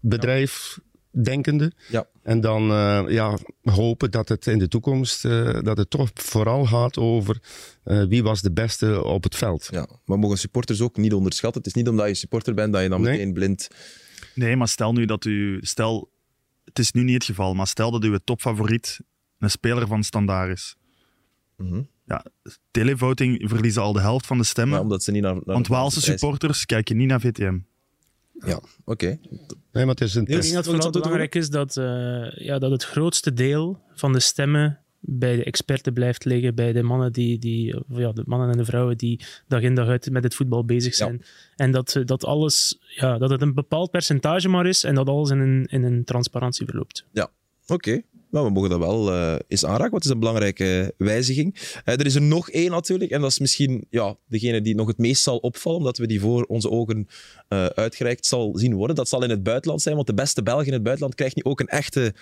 bedrijf 0.00 0.78
denkende. 1.10 1.72
Ja. 1.88 2.06
En 2.24 2.40
dan 2.40 2.70
uh, 2.70 3.04
ja, 3.08 3.38
hopen 3.62 4.10
dat 4.10 4.28
het 4.28 4.46
in 4.46 4.58
de 4.58 4.68
toekomst 4.68 5.24
uh, 5.24 5.60
dat 5.60 5.76
het 5.76 5.90
toch 5.90 6.10
vooral 6.14 6.64
gaat 6.66 6.98
over 6.98 7.42
uh, 7.84 8.04
wie 8.04 8.22
was 8.22 8.42
de 8.42 8.52
beste 8.52 9.02
op 9.04 9.22
het 9.22 9.36
veld. 9.36 9.68
Ja, 9.70 9.88
maar 10.04 10.18
mogen 10.18 10.38
supporters 10.38 10.80
ook 10.80 10.96
niet 10.96 11.12
onderschatten. 11.12 11.62
Het 11.62 11.70
is 11.70 11.82
niet 11.82 11.88
omdat 11.88 12.08
je 12.08 12.14
supporter 12.14 12.54
bent 12.54 12.72
dat 12.72 12.82
je 12.82 12.88
dan 12.88 13.00
nee. 13.00 13.10
meteen 13.10 13.32
blind... 13.32 13.68
Nee, 14.34 14.56
maar 14.56 14.68
stel 14.68 14.92
nu 14.92 15.04
dat 15.04 15.24
u... 15.24 15.58
Stel, 15.60 16.10
het 16.64 16.78
is 16.78 16.92
nu 16.92 17.02
niet 17.02 17.14
het 17.14 17.24
geval, 17.24 17.54
maar 17.54 17.66
stel 17.66 17.90
dat 17.90 18.04
uw 18.04 18.18
topfavoriet 18.24 19.00
een 19.38 19.50
speler 19.50 19.86
van 19.86 20.02
standaard 20.02 20.52
is. 20.52 20.76
Mm 21.56 21.68
-hmm. 21.68 21.88
Ja, 22.06 22.24
televoting 22.70 23.48
verliezen 23.48 23.82
al 23.82 23.92
de 23.92 24.00
helft 24.00 24.26
van 24.26 24.38
de 24.38 24.44
stemmen. 24.44 24.76
Ja, 24.76 24.82
omdat 24.82 25.02
ze 25.02 25.10
niet 25.10 25.22
naar, 25.22 25.34
naar 25.34 25.42
Want 25.44 25.68
Waalse 25.68 26.00
supporters 26.00 26.66
kijken 26.66 26.96
niet 26.96 27.08
naar 27.08 27.20
VTM. 27.20 27.58
Ja, 28.38 28.56
oké. 28.56 28.70
Okay. 28.84 29.20
Nee, 29.72 29.84
maar 29.84 29.94
het 29.94 30.00
is 30.00 30.14
een 30.14 30.22
Ik 30.22 30.28
denk 30.28 30.42
dat 30.42 30.64
het 30.64 30.74
vooral 30.74 30.90
belangrijk 30.90 31.34
is 31.34 31.48
dat, 31.48 31.76
uh, 31.76 32.36
ja, 32.36 32.58
dat 32.58 32.70
het 32.70 32.84
grootste 32.84 33.32
deel 33.32 33.80
van 33.94 34.12
de 34.12 34.20
stemmen 34.20 34.78
bij 35.06 35.36
de 35.36 35.44
experten 35.44 35.92
blijft 35.92 36.24
liggen, 36.24 36.54
bij 36.54 36.72
de 36.72 36.82
mannen, 36.82 37.12
die, 37.12 37.38
die, 37.38 37.82
ja, 37.88 38.12
de 38.12 38.22
mannen 38.26 38.50
en 38.50 38.56
de 38.56 38.64
vrouwen 38.64 38.96
die 38.96 39.20
dag 39.48 39.60
in 39.60 39.74
dag 39.74 39.88
uit 39.88 40.10
met 40.10 40.24
het 40.24 40.34
voetbal 40.34 40.64
bezig 40.64 40.94
zijn. 40.94 41.12
Ja. 41.20 41.26
En 41.56 41.70
dat, 41.70 42.00
dat 42.04 42.24
alles, 42.24 42.78
ja, 42.80 43.18
dat 43.18 43.30
het 43.30 43.42
een 43.42 43.54
bepaald 43.54 43.90
percentage 43.90 44.48
maar 44.48 44.66
is 44.66 44.84
en 44.84 44.94
dat 44.94 45.08
alles 45.08 45.30
in 45.30 45.38
een, 45.38 45.64
in 45.64 45.82
een 45.82 46.04
transparantie 46.04 46.66
verloopt. 46.66 47.04
Ja, 47.12 47.30
oké. 47.66 48.02
Maar 48.34 48.44
we 48.44 48.50
mogen 48.50 48.70
dat 48.70 48.78
wel 48.78 49.12
uh, 49.12 49.34
eens 49.48 49.64
aanraken, 49.64 49.90
want 49.90 49.94
het 49.94 50.04
is 50.04 50.10
een 50.10 50.18
belangrijke 50.18 50.94
wijziging. 50.96 51.54
Uh, 51.54 51.94
er 51.94 52.06
is 52.06 52.14
er 52.14 52.22
nog 52.22 52.50
één 52.50 52.70
natuurlijk, 52.70 53.10
en 53.10 53.20
dat 53.20 53.30
is 53.30 53.38
misschien 53.38 53.86
ja, 53.90 54.16
degene 54.28 54.60
die 54.60 54.74
nog 54.74 54.86
het 54.86 54.98
meest 54.98 55.22
zal 55.22 55.36
opvallen, 55.36 55.78
omdat 55.78 55.98
we 55.98 56.06
die 56.06 56.20
voor 56.20 56.44
onze 56.44 56.70
ogen 56.70 57.06
uh, 57.48 57.66
uitgereikt 57.66 58.26
zal 58.26 58.52
zien 58.56 58.74
worden. 58.74 58.96
Dat 58.96 59.08
zal 59.08 59.22
in 59.22 59.30
het 59.30 59.42
buitenland 59.42 59.82
zijn, 59.82 59.94
want 59.94 60.06
de 60.06 60.14
beste 60.14 60.42
Belg 60.42 60.64
in 60.64 60.72
het 60.72 60.82
buitenland 60.82 61.14
krijgt 61.14 61.36
nu 61.36 61.42
ook 61.42 61.60
een 61.60 61.66
echte 61.66 62.14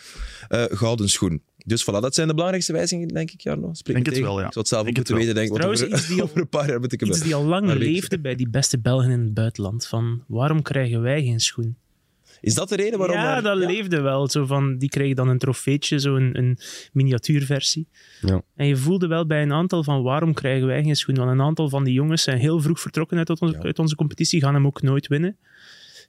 gouden 0.49 1.09
schoen. 1.09 1.42
Dus 1.57 1.83
voilà, 1.83 2.00
dat 2.00 2.14
zijn 2.14 2.26
de 2.26 2.35
belangrijkste 2.35 2.73
wijzigingen, 2.73 3.09
denk 3.09 3.31
ik, 3.31 3.40
Jarno. 3.40 3.69
Spreek 3.73 3.95
denk 3.95 4.07
het 4.07 4.19
wel, 4.19 4.40
ja. 4.40 4.47
Ik 4.47 4.52
zou 4.52 4.64
het 4.64 4.69
zelf 4.69 4.88
ook 4.88 4.97
moeten 4.97 5.14
weten, 5.14 5.35
denk 5.35 5.49
ik. 5.49 5.54
Trouwens, 5.54 5.83
iets 5.83 6.07
die 6.07 6.21
al, 6.21 6.23
over 6.23 6.40
een 6.40 6.49
paar 6.49 6.69
jaar 6.69 6.81
moet 6.81 6.92
ik 6.92 7.02
iets 7.02 7.21
die 7.21 7.35
al 7.35 7.45
lang 7.45 7.73
leefde 7.87 8.21
bij 8.21 8.35
die 8.35 8.49
beste 8.49 8.78
Belgen 8.78 9.11
in 9.11 9.21
het 9.21 9.35
buitenland. 9.35 9.87
Van, 9.87 10.25
waarom 10.26 10.62
krijgen 10.62 11.02
wij 11.02 11.23
geen 11.23 11.40
schoen? 11.40 11.76
Is 12.42 12.54
dat 12.54 12.68
de 12.68 12.76
reden 12.76 12.99
waarom... 12.99 13.16
Ja, 13.16 13.40
dat 13.40 13.56
leefde 13.56 14.00
wel. 14.00 14.28
Zo 14.28 14.46
van, 14.46 14.78
die 14.78 14.88
kregen 14.88 15.16
dan 15.16 15.28
een 15.28 15.38
trofeetje, 15.38 16.00
zo 16.00 16.16
een, 16.16 16.38
een 16.38 16.58
miniatuurversie. 16.92 17.88
Ja. 18.20 18.42
En 18.56 18.66
je 18.66 18.76
voelde 18.76 19.06
wel 19.06 19.26
bij 19.26 19.42
een 19.42 19.52
aantal 19.52 19.84
van 19.84 20.02
waarom 20.02 20.34
krijgen 20.34 20.66
wij 20.66 20.82
geen 20.82 20.96
schoen? 20.96 21.14
Want 21.14 21.30
een 21.30 21.40
aantal 21.40 21.68
van 21.68 21.84
die 21.84 21.94
jongens 21.94 22.22
zijn 22.22 22.38
heel 22.38 22.61
vroeg 22.61 22.80
vertrokken 22.80 23.18
uit 23.18 23.30
onze, 23.30 23.58
uit 23.58 23.78
onze 23.78 23.94
competitie, 23.94 24.40
gaan 24.40 24.54
hem 24.54 24.66
ook 24.66 24.82
nooit 24.82 25.06
winnen 25.06 25.37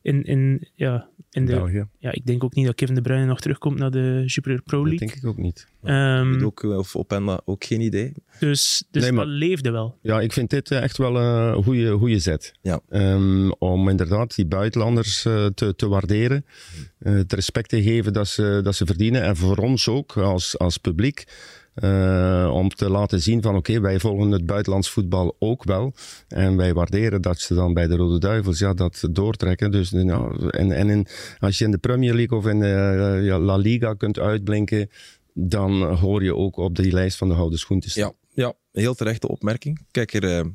in, 0.04 0.24
in, 0.24 0.68
ja, 0.76 1.10
in 1.30 1.46
de, 1.46 1.86
Ja, 2.00 2.12
ik 2.12 2.26
denk 2.26 2.44
ook 2.44 2.56
niet 2.56 2.66
dat 2.66 2.76
Kevin 2.76 2.96
De 2.96 3.02
Bruyne 3.02 3.26
nog 3.26 3.40
terugkomt 3.40 3.80
naar 3.80 3.92
de 3.92 4.24
Super 4.26 4.62
Pro 4.62 4.82
League. 4.82 5.00
Dat 5.00 5.08
denk 5.08 5.24
ik 5.24 5.30
ook 5.30 5.38
niet. 5.38 5.68
Um, 5.84 6.44
ook, 6.44 6.64
of 6.64 6.96
op 6.96 7.12
en 7.12 7.48
ook 7.48 7.64
geen 7.64 7.82
idee. 7.82 8.14
Dus, 8.40 8.84
dus 8.92 9.10
dat 9.10 9.26
leefde 9.26 9.72
wel. 9.72 9.98
Ja, 10.02 10.22
ik 10.22 10.34
vind 10.34 10.50
dit 10.50 10.72
echt 10.72 10.98
wel 10.98 11.18
een 11.18 11.64
goede, 11.64 11.92
goede 11.92 12.20
zet. 12.20 12.54
Ja. 12.62 12.80
Um, 12.90 13.52
om 13.52 13.90
inderdaad 13.90 14.36
die 14.36 14.46
buitenlanders 14.46 15.26
uh, 15.26 15.46
te, 15.46 15.76
te 15.76 15.88
waarderen. 15.88 16.46
Uh, 17.00 17.14
het 17.14 17.34
respect 17.34 17.70
te 17.70 17.84
geven 17.84 18.14
dat 18.14 18.28
ze, 18.28 18.60
dat 18.64 18.76
ze 18.76 18.86
verdienen. 18.86 19.24
En 19.24 19.36
voor 19.36 19.58
ons 19.58 19.90
ook 19.90 20.18
als, 20.18 20.58
als 20.58 20.78
publiek. 20.78 21.24
Uh, 21.76 22.50
om 22.54 22.70
te 22.70 22.90
laten 22.90 23.22
zien 23.22 23.42
van 23.42 23.56
oké, 23.56 23.80
wij 23.80 24.00
volgen 24.00 24.32
het 24.32 24.46
buitenlands 24.46 24.90
voetbal 24.90 25.36
ook 25.40 25.64
wel. 25.64 25.94
En 26.28 26.58
wij 26.58 26.74
waarderen 26.74 27.22
dat 27.22 27.40
ze 27.40 27.54
dan 27.54 27.74
bij 27.74 27.88
de 27.88 27.96
Rode 27.96 28.20
Duivels 28.20 28.60
ja, 28.60 28.74
dat 28.74 29.08
doortrekken. 29.12 29.72
Dus, 29.72 29.92
nou, 29.92 30.50
en 30.50 30.72
en 30.72 31.08
als 31.40 31.58
je 31.58 31.66
in 31.66 31.72
de 31.72 31.78
Premier 31.78 32.14
League 32.14 32.38
of 32.38 32.48
in 32.48 32.60
de 32.60 33.16
uh, 33.20 33.26
ja, 33.26 33.40
La 33.40 33.56
Liga 33.56 33.94
kunt 33.94 34.20
uitblinken, 34.20 34.90
dan 35.34 35.84
hoor 35.84 36.24
je 36.24 36.36
ook 36.36 36.58
op 36.58 36.76
die 36.76 36.92
lijst 36.92 37.18
van 37.18 37.28
de 37.28 37.34
houden 37.34 37.60
schoen 37.60 37.82
staan. 37.82 38.14
Ja, 38.34 38.44
ja, 38.44 38.54
heel 38.72 38.94
terechte 38.94 39.28
opmerking. 39.28 39.86
Kijk 39.92 40.14
er 40.14 40.24
uh, 40.24 40.52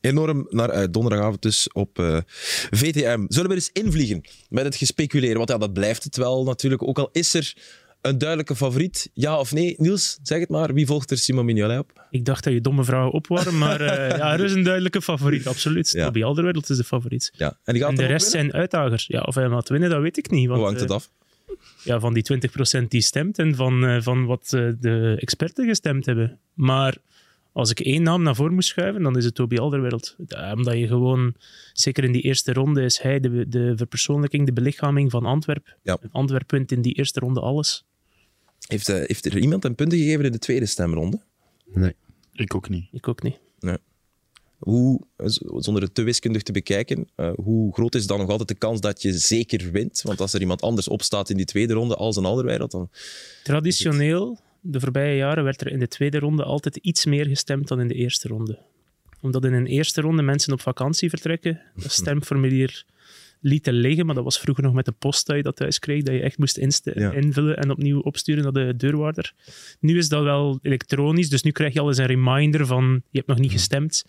enorm 0.00 0.46
naar 0.50 0.70
uit. 0.70 0.92
Donderdagavond 0.92 1.42
dus 1.42 1.72
op 1.72 2.22
VTM. 2.70 3.24
Zullen 3.28 3.48
we 3.48 3.54
eens 3.54 3.70
invliegen 3.72 4.24
met 4.48 4.64
het 4.64 4.76
gespeculeren? 4.76 5.36
Want 5.36 5.48
ja, 5.48 5.58
dat 5.58 5.72
blijft 5.72 6.04
het 6.04 6.16
wel 6.16 6.44
natuurlijk. 6.44 6.88
Ook 6.88 6.98
al 6.98 7.08
is 7.12 7.34
er 7.34 7.54
een 8.02 8.18
duidelijke 8.18 8.56
favoriet? 8.56 9.10
Ja 9.14 9.38
of 9.38 9.52
nee? 9.52 9.74
Niels, 9.78 10.18
zeg 10.22 10.40
het 10.40 10.48
maar. 10.48 10.74
Wie 10.74 10.86
volgt 10.86 11.10
er 11.10 11.18
Simon 11.18 11.44
Mignolet 11.44 11.78
op? 11.78 12.06
Ik 12.10 12.24
dacht 12.24 12.44
dat 12.44 12.52
je 12.52 12.60
domme 12.60 12.84
vrouwen 12.84 13.12
opwarm, 13.12 13.58
maar 13.58 13.80
uh, 13.80 13.86
ja, 14.18 14.32
er 14.32 14.44
is 14.44 14.52
een 14.52 14.62
duidelijke 14.62 15.02
favoriet, 15.02 15.46
absoluut. 15.46 15.90
Ja. 15.90 16.04
Toby 16.04 16.22
Alderweireld 16.22 16.70
is 16.70 16.76
de 16.76 16.84
favoriet. 16.84 17.32
Ja. 17.36 17.58
En, 17.64 17.72
die 17.72 17.82
gaat 17.82 17.90
en 17.90 17.96
de 17.96 18.06
rest 18.06 18.30
zijn 18.30 18.52
uitdagers. 18.52 19.06
Ja, 19.06 19.20
of 19.20 19.34
hij 19.34 19.48
gaat 19.48 19.68
winnen, 19.68 19.90
dat 19.90 20.00
weet 20.00 20.16
ik 20.16 20.30
niet. 20.30 20.46
Want, 20.46 20.58
Hoe 20.58 20.66
hangt 20.66 20.80
het 20.80 20.90
uh, 20.90 20.96
af? 20.96 21.10
Ja, 21.84 22.00
van 22.00 22.14
die 22.14 22.50
20% 22.82 22.88
die 22.88 23.00
stemt 23.00 23.38
en 23.38 23.54
van, 23.54 23.84
uh, 23.84 24.00
van 24.00 24.26
wat 24.26 24.48
de 24.48 25.16
experten 25.18 25.66
gestemd 25.66 26.06
hebben. 26.06 26.38
Maar 26.54 26.96
als 27.52 27.70
ik 27.70 27.80
één 27.80 28.02
naam 28.02 28.22
naar 28.22 28.34
voren 28.34 28.54
moest 28.54 28.68
schuiven, 28.68 29.02
dan 29.02 29.16
is 29.16 29.24
het 29.24 29.34
Toby 29.34 29.56
Alderweireld. 29.56 30.16
Omdat 30.54 30.78
je 30.78 30.86
gewoon, 30.86 31.34
zeker 31.72 32.04
in 32.04 32.12
die 32.12 32.22
eerste 32.22 32.52
ronde, 32.52 32.82
is 32.82 32.98
hij 32.98 33.20
de, 33.20 33.48
de 33.48 33.72
verpersoonlijking, 33.76 34.46
de 34.46 34.52
belichaming 34.52 35.10
van 35.10 35.24
Antwerp. 35.24 35.76
Ja. 35.82 35.98
Antwerp 36.10 36.50
wint 36.50 36.72
in 36.72 36.82
die 36.82 36.94
eerste 36.94 37.20
ronde 37.20 37.40
alles. 37.40 37.84
Heeft, 38.66 38.88
uh, 38.88 38.96
heeft 38.96 39.24
er 39.24 39.38
iemand 39.38 39.64
een 39.64 39.74
punten 39.74 39.98
gegeven 39.98 40.24
in 40.24 40.32
de 40.32 40.38
tweede 40.38 40.66
stemronde? 40.66 41.20
Nee. 41.64 41.94
Ik 42.32 42.54
ook 42.54 42.68
niet. 42.68 42.88
Ik 42.92 43.08
ook 43.08 43.22
niet. 43.22 43.38
Nee. 43.58 43.76
Hoe, 44.58 45.00
zonder 45.56 45.82
het 45.82 45.94
te 45.94 46.02
wiskundig 46.02 46.42
te 46.42 46.52
bekijken, 46.52 47.08
uh, 47.16 47.32
hoe 47.34 47.72
groot 47.72 47.94
is 47.94 48.06
dan 48.06 48.18
nog 48.18 48.28
altijd 48.28 48.48
de 48.48 48.54
kans 48.54 48.80
dat 48.80 49.02
je 49.02 49.12
zeker 49.12 49.70
wint? 49.70 50.02
Want 50.02 50.20
als 50.20 50.32
er 50.32 50.40
iemand 50.40 50.62
anders 50.62 50.88
opstaat 50.88 51.30
in 51.30 51.36
die 51.36 51.46
tweede 51.46 51.72
ronde 51.72 51.96
als 51.96 52.16
een 52.16 52.24
Alderweireld, 52.24 52.70
dan... 52.70 52.90
Traditioneel, 53.42 54.38
de 54.60 54.80
voorbije 54.80 55.16
jaren, 55.16 55.44
werd 55.44 55.60
er 55.60 55.72
in 55.72 55.78
de 55.78 55.88
tweede 55.88 56.18
ronde 56.18 56.44
altijd 56.44 56.76
iets 56.76 57.04
meer 57.04 57.26
gestemd 57.26 57.68
dan 57.68 57.80
in 57.80 57.88
de 57.88 57.94
eerste 57.94 58.28
ronde. 58.28 58.58
Omdat 59.20 59.44
in 59.44 59.52
een 59.52 59.66
eerste 59.66 60.00
ronde 60.00 60.22
mensen 60.22 60.52
op 60.52 60.60
vakantie 60.60 61.08
vertrekken, 61.08 61.60
dat 61.82 61.92
stemformulier 61.92 62.84
lieten 63.42 63.74
liggen. 63.74 64.06
Maar 64.06 64.14
dat 64.14 64.24
was 64.24 64.38
vroeger 64.38 64.64
nog 64.64 64.72
met 64.72 64.84
de 64.84 64.92
post 64.92 65.26
dat 65.26 65.36
je 65.36 65.42
dat 65.42 65.56
thuis 65.56 65.78
kreeg, 65.78 66.02
dat 66.02 66.14
je 66.14 66.20
echt 66.20 66.38
moest 66.38 66.56
invullen 66.56 67.56
en 67.56 67.70
opnieuw 67.70 68.00
opsturen 68.00 68.42
naar 68.42 68.52
de 68.52 68.76
deurwaarder. 68.76 69.32
Nu 69.80 69.98
is 69.98 70.08
dat 70.08 70.22
wel 70.22 70.58
elektronisch, 70.62 71.28
dus 71.28 71.42
nu 71.42 71.50
krijg 71.50 71.72
je 71.72 71.80
al 71.80 71.88
eens 71.88 71.98
een 71.98 72.06
reminder 72.06 72.66
van 72.66 73.02
je 73.10 73.18
hebt 73.18 73.28
nog 73.28 73.38
niet 73.38 73.52
gestemd. 73.52 74.04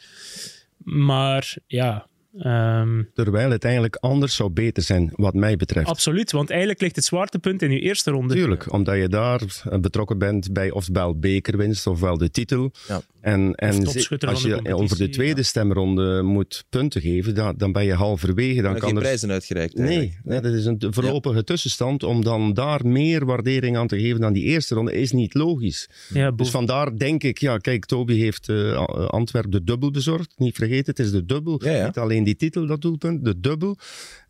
Maar 0.84 1.56
ja, 1.68 2.08
Um, 2.38 3.10
Terwijl 3.14 3.52
het 3.52 3.64
eigenlijk 3.64 3.96
anders 3.96 4.36
zou 4.36 4.50
beter 4.50 4.84
zijn, 4.84 5.12
wat 5.16 5.34
mij 5.34 5.56
betreft. 5.56 5.88
Absoluut, 5.88 6.32
want 6.32 6.50
eigenlijk 6.50 6.82
ligt 6.82 6.96
het 6.96 7.06
zwaartepunt 7.06 7.62
in 7.62 7.72
je 7.72 7.80
eerste 7.80 8.12
ronde. 8.12 8.34
Tuurlijk, 8.34 8.72
omdat 8.72 8.96
je 8.96 9.08
daar 9.08 9.42
betrokken 9.82 10.18
bent 10.18 10.54
bij 10.54 10.72
ofwel 10.72 11.20
bekerwinst 11.20 11.88
ofwel 11.88 12.18
de 12.18 12.32
titel. 12.32 12.72
Ja. 12.88 13.02
En, 13.22 13.56
en 13.56 13.86
als 14.28 14.42
je 14.42 14.74
over 14.76 14.98
de 14.98 15.10
tweede 15.10 15.38
ja. 15.38 15.44
stemronde 15.44 16.22
moet 16.22 16.66
punten 16.70 17.02
geven, 17.02 17.36
dan, 17.36 17.54
dan 17.58 17.72
ben 17.72 17.86
je 17.86 17.94
halverwege. 17.94 18.62
Dan, 18.62 18.72
dan 18.72 18.80
kan 18.80 18.88
geen 18.88 18.98
er... 18.98 19.04
prijzen 19.04 19.32
uitgereikt. 19.32 19.78
Nee, 19.78 20.18
nee, 20.24 20.42
dat 20.42 20.54
is 20.54 20.66
een 20.66 20.78
voorlopige 20.90 21.36
ja. 21.36 21.42
tussenstand. 21.42 22.04
Om 22.04 22.24
dan 22.24 22.54
daar 22.54 22.88
meer 22.88 23.26
waardering 23.26 23.78
aan 23.78 23.88
te 23.88 24.00
geven 24.00 24.22
dan 24.22 24.34
die 24.34 24.44
eerste 24.44 24.76
ronde, 24.76 24.94
is 24.94 25.12
niet 25.12 25.34
logisch. 25.34 25.90
Ja, 26.14 26.32
dus 26.32 26.50
vandaar 26.50 26.98
denk 26.98 27.24
ik, 27.24 27.38
ja, 27.38 27.58
kijk, 27.58 27.86
Toby 27.86 28.18
heeft 28.18 28.50
uh, 28.50 28.84
Antwerp 29.08 29.52
de 29.52 29.64
dubbel 29.64 29.92
bezorgd. 29.92 30.34
Niet 30.38 30.56
vergeten, 30.56 30.86
het 30.86 31.00
is 31.00 31.12
de 31.12 31.26
dubbel. 31.26 31.62
Niet 31.86 31.98
alleen 31.98 32.23
die 32.24 32.36
titel, 32.36 32.68
dat 32.68 32.82
doelpunt, 32.82 33.26
de 33.26 33.40
dubbel. 33.40 33.78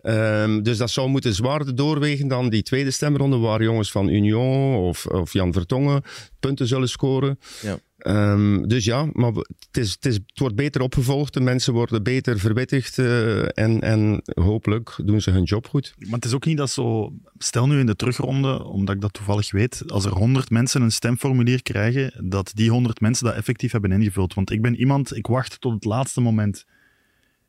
Ehm, 0.01 0.61
dus 0.61 0.77
dat 0.77 0.89
zou 0.89 1.09
moeten 1.09 1.33
zwaarder 1.33 1.75
doorwegen 1.75 2.27
dan 2.27 2.49
die 2.49 2.63
tweede 2.63 2.91
stemronde, 2.91 3.37
waar 3.37 3.63
jongens 3.63 3.91
van 3.91 4.09
Union 4.09 4.75
of, 4.75 5.05
of 5.05 5.33
Jan 5.33 5.53
Vertongen 5.53 6.01
punten 6.39 6.67
zullen 6.67 6.89
scoren. 6.89 7.39
Ja. 7.61 7.79
Ehm, 8.03 8.63
dus 8.63 8.85
ja, 8.85 9.07
maar 9.13 9.31
het, 9.33 9.77
is, 9.77 9.91
het, 9.91 10.05
is, 10.05 10.13
het, 10.13 10.39
wordt 10.39 10.55
beter 10.55 10.81
opgevolgd. 10.81 11.33
De 11.33 11.39
mensen 11.39 11.73
worden 11.73 12.03
beter 12.03 12.39
verwittigd. 12.39 12.97
Uh, 12.97 13.57
en, 13.57 13.81
en 13.81 14.21
hopelijk 14.33 14.95
doen 15.05 15.21
ze 15.21 15.31
hun 15.31 15.43
job 15.43 15.67
goed. 15.67 15.93
Maar 15.97 16.13
het 16.13 16.25
is 16.25 16.33
ook 16.33 16.45
niet 16.45 16.57
dat 16.57 16.69
zo. 16.69 17.13
Stel 17.37 17.67
nu 17.67 17.79
in 17.79 17.85
de 17.85 17.95
terugronde, 17.95 18.63
omdat 18.63 18.95
ik 18.95 19.01
dat 19.01 19.13
toevallig 19.13 19.51
weet. 19.51 19.83
Als 19.87 20.05
er 20.05 20.11
100 20.11 20.49
mensen 20.49 20.81
een 20.81 20.91
stemformulier 20.91 21.61
krijgen, 21.61 22.29
dat 22.29 22.51
die 22.53 22.69
100 22.69 23.01
mensen 23.01 23.25
dat 23.25 23.35
effectief 23.35 23.71
hebben 23.71 23.91
ingevuld. 23.91 24.33
Want 24.33 24.51
ik 24.51 24.61
ben 24.61 24.75
iemand, 24.75 25.15
ik 25.15 25.27
wacht 25.27 25.61
tot 25.61 25.73
het 25.73 25.85
laatste 25.85 26.21
moment. 26.21 26.65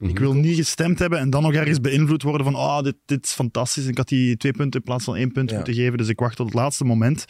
Ik 0.08 0.18
wil 0.18 0.34
niet 0.34 0.56
gestemd 0.56 0.98
hebben 0.98 1.18
en 1.18 1.30
dan 1.30 1.42
nog 1.42 1.52
ergens 1.52 1.80
beïnvloed 1.80 2.22
worden 2.22 2.44
van 2.44 2.54
oh, 2.54 2.82
dit, 2.82 2.94
dit 3.04 3.24
is 3.24 3.32
fantastisch. 3.32 3.86
Ik 3.86 3.96
had 3.96 4.08
die 4.08 4.36
twee 4.36 4.52
punten 4.52 4.80
in 4.80 4.86
plaats 4.86 5.04
van 5.04 5.16
één 5.16 5.32
punt 5.32 5.52
moeten 5.52 5.74
geven, 5.74 5.98
dus 5.98 6.08
ik 6.08 6.18
wacht 6.18 6.36
tot 6.36 6.46
het 6.46 6.54
laatste 6.54 6.84
moment. 6.84 7.24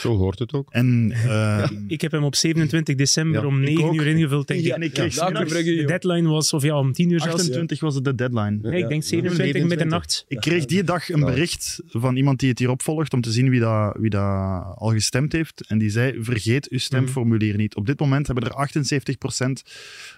Zo 0.00 0.16
hoort 0.16 0.38
het 0.38 0.52
ook. 0.52 0.72
En, 0.72 1.12
uh, 1.26 1.70
ik 1.86 2.00
heb 2.00 2.12
hem 2.12 2.24
op 2.24 2.34
27 2.34 2.94
december 2.94 3.46
om 3.46 3.60
9 3.60 3.94
uur 3.94 4.06
ingevuld, 4.06 4.46
denk 4.46 4.64
ik. 4.64 4.72
en 4.72 4.82
ik 4.82 4.92
kreeg 4.92 5.14
de 5.14 5.84
deadline 5.86 6.28
was, 6.28 6.52
of 6.52 6.62
ja, 6.62 6.78
om 6.78 6.92
10 6.92 7.10
uur 7.10 7.20
28 7.20 7.80
was 7.80 7.94
het 7.94 8.04
de 8.04 8.14
deadline. 8.14 8.58
Nee, 8.62 8.82
ik 8.82 8.88
denk 8.88 9.02
27 9.02 9.64
middernacht. 9.64 10.24
Ik 10.28 10.40
kreeg 10.40 10.64
die 10.64 10.84
dag 10.84 11.08
een 11.08 11.20
bericht 11.20 11.80
van 11.86 12.16
iemand 12.16 12.40
die 12.40 12.48
het 12.48 12.58
hier 12.58 12.70
opvolgt 12.70 13.12
om 13.12 13.20
te 13.20 13.32
zien 13.32 13.50
wie 13.50 13.60
dat, 13.60 13.96
wie 13.98 14.10
dat 14.10 14.64
al 14.76 14.90
gestemd 14.90 15.32
heeft. 15.32 15.66
En 15.66 15.78
die 15.78 15.90
zei, 15.90 16.16
vergeet 16.20 16.68
uw 16.68 16.78
stemformulier 16.78 17.56
niet. 17.56 17.76
Op 17.76 17.86
dit 17.86 18.00
moment 18.00 18.26
hebben 18.26 18.44
er 18.44 18.68
78% 18.68 19.70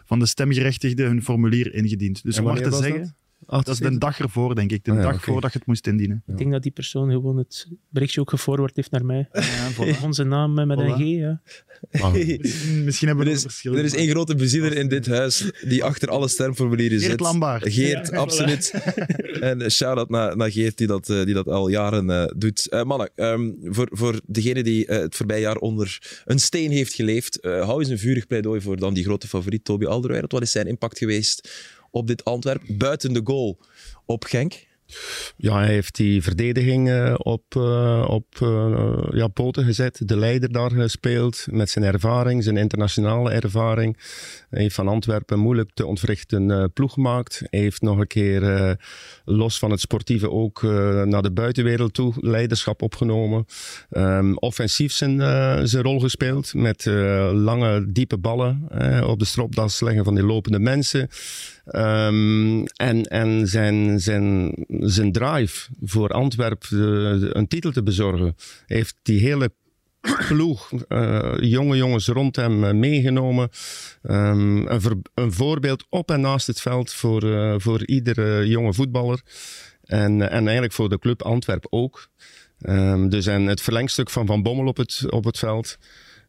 van 0.05 0.19
de 0.19 0.26
stemgerechtigden 0.26 1.07
hun 1.07 1.23
formulier 1.23 1.75
ingediend. 1.75 2.00
Dus 2.23 2.38
om 2.38 2.45
maar 2.45 2.62
te 2.62 2.73
zeggen... 2.73 3.14
Dat? 3.47 3.64
dat 3.64 3.75
is 3.75 3.80
de 3.80 3.99
dag 3.99 4.21
ervoor, 4.21 4.54
denk 4.54 4.73
ik. 4.73 4.85
De 4.85 4.90
ah, 4.90 5.02
dag 5.02 5.25
voordat 5.25 5.52
je 5.52 5.59
het 5.59 5.66
moest 5.66 5.87
indienen. 5.87 6.23
Ik 6.26 6.38
denk 6.38 6.52
dat 6.52 6.62
die 6.62 6.73
persoon 6.73 7.11
gewoon 7.11 7.37
het 7.37 7.69
berichtje 7.88 8.21
ook 8.21 8.30
geforward 8.30 8.76
heeft 8.76 8.90
naar 8.90 9.04
mij. 9.04 9.28
Ja, 9.33 9.97
Onze 10.04 10.25
naam 10.25 10.54
met 10.54 10.78
een 10.78 10.95
G, 10.95 10.99
ja. 10.99 11.40
Misschien 12.85 13.09
hebben 13.09 13.25
we 13.25 13.30
er 13.30 13.37
is, 13.37 13.64
Er 13.64 13.85
is 13.85 13.95
één 13.95 14.09
grote 14.09 14.35
bezieler 14.35 14.76
in 14.76 14.88
dit 14.88 15.07
huis 15.07 15.50
die 15.69 15.85
achter 15.85 16.09
alle 16.09 16.28
stemformulieren 16.28 16.99
zit. 16.99 17.09
Geert 17.09 17.21
Lambaard. 17.21 17.73
Geert, 17.73 18.12
absoluut. 18.12 18.71
en 19.40 19.71
shout-out 19.71 20.09
naar, 20.09 20.37
naar 20.37 20.50
Geert 20.50 20.78
die 20.78 20.87
dat, 20.87 21.09
eh, 21.09 21.25
die 21.25 21.35
dat 21.35 21.49
al 21.49 21.69
jaren 21.69 22.09
uh, 22.11 22.25
doet. 22.37 22.66
Uh, 22.71 22.83
mannen, 22.83 23.11
um, 23.14 23.57
voor, 23.62 23.88
voor 23.90 24.21
degene 24.26 24.62
die 24.62 24.87
uh, 24.87 24.97
het 24.97 25.16
voorbije 25.16 25.40
jaar 25.40 25.57
onder 25.57 26.23
een 26.25 26.40
steen 26.40 26.71
heeft 26.71 26.95
geleefd, 26.95 27.38
hou 27.42 27.80
eens 27.80 27.90
een 27.90 27.99
vurig 27.99 28.26
pleidooi 28.26 28.61
voor 28.61 28.76
dan 28.76 28.95
die 28.95 29.04
grote 29.04 29.28
favoriet 29.28 29.64
Toby 29.64 29.85
Alderweireld. 29.85 30.33
Wat 30.33 30.42
is 30.42 30.50
zijn 30.50 30.66
impact 30.66 30.99
geweest 30.99 31.49
op 31.90 32.06
dit 32.06 32.25
Antwerp, 32.25 32.62
buiten 32.68 33.12
de 33.12 33.20
goal 33.25 33.59
op 34.06 34.25
Genk? 34.25 34.68
Ja, 35.37 35.59
hij 35.59 35.66
heeft 35.66 35.97
die 35.97 36.23
verdediging 36.23 36.88
uh, 36.88 37.14
op, 37.18 37.54
uh, 37.56 38.04
op 38.09 38.26
uh, 38.42 39.02
ja, 39.11 39.28
poten 39.28 39.64
gezet. 39.64 40.09
De 40.09 40.16
leider 40.16 40.52
daar 40.52 40.70
gespeeld 40.70 41.47
met 41.50 41.70
zijn 41.70 41.85
ervaring, 41.85 42.44
zijn 42.44 42.56
internationale 42.56 43.30
ervaring. 43.30 43.97
Hij 44.50 44.62
heeft 44.62 44.75
van 44.75 44.88
Antwerpen 44.88 45.38
moeilijk 45.38 45.70
te 45.75 45.87
ontwrichten 45.87 46.73
ploeg 46.73 46.92
gemaakt. 46.92 47.42
Hij 47.50 47.61
heeft 47.61 47.82
nog 47.82 47.99
een 47.99 48.06
keer 48.06 48.76
los 49.25 49.59
van 49.59 49.70
het 49.70 49.80
sportieve 49.80 50.30
ook 50.30 50.62
naar 51.04 51.23
de 51.23 51.32
buitenwereld 51.32 51.94
toe 51.94 52.14
leiderschap 52.16 52.82
opgenomen. 52.82 53.44
Um, 53.90 54.38
offensief 54.38 54.92
zijn, 54.92 55.18
zijn 55.68 55.82
rol 55.82 56.00
gespeeld 56.00 56.54
met 56.54 56.85
lange, 57.32 57.92
diepe 57.92 58.18
ballen 58.18 58.68
op 59.06 59.18
de 59.18 59.25
stropdas 59.25 59.80
leggen 59.80 60.04
van 60.04 60.14
die 60.14 60.25
lopende 60.25 60.59
mensen. 60.59 61.09
Um, 61.77 62.65
en 62.67 63.03
en 63.03 63.47
zijn, 63.49 64.00
zijn, 64.00 64.55
zijn 64.69 65.12
drive 65.12 65.69
voor 65.83 66.09
Antwerpen 66.09 67.39
een 67.39 67.49
titel 67.49 67.71
te 67.71 67.83
bezorgen, 67.83 68.37
heeft 68.67 68.97
die 69.03 69.21
hele 69.21 69.53
ploeg, 70.29 70.71
uh, 70.89 71.33
jonge 71.41 71.77
jongens 71.77 72.07
rond 72.07 72.37
hem 72.37 72.65
uh, 72.65 72.71
meegenomen. 72.73 73.49
Um, 74.03 74.67
een, 74.69 75.03
een, 75.15 75.33
voorbeeld 75.33 75.87
op 75.89 76.11
en 76.11 76.21
naast 76.21 76.47
het 76.47 76.61
veld 76.61 76.93
voor, 76.93 77.25
uh, 77.25 77.55
voor 77.57 77.87
iedere 77.87 78.49
jonge 78.49 78.75
voetballer. 78.75 79.21
En, 79.85 80.31
en 80.31 80.43
eigenlijk 80.45 80.73
voor 80.73 80.89
de 80.89 80.99
club 80.99 81.23
Antwerpen 81.23 81.73
ook. 81.73 82.09
Um, 82.62 83.09
dus 83.09 83.27
en 83.27 83.47
het 83.47 83.61
verlengstuk 83.61 84.11
van 84.11 84.27
Van 84.27 84.43
Bommel 84.43 84.67
op 84.67 84.77
het, 84.77 85.05
op 85.09 85.25
het 85.25 85.39
veld. 85.39 85.79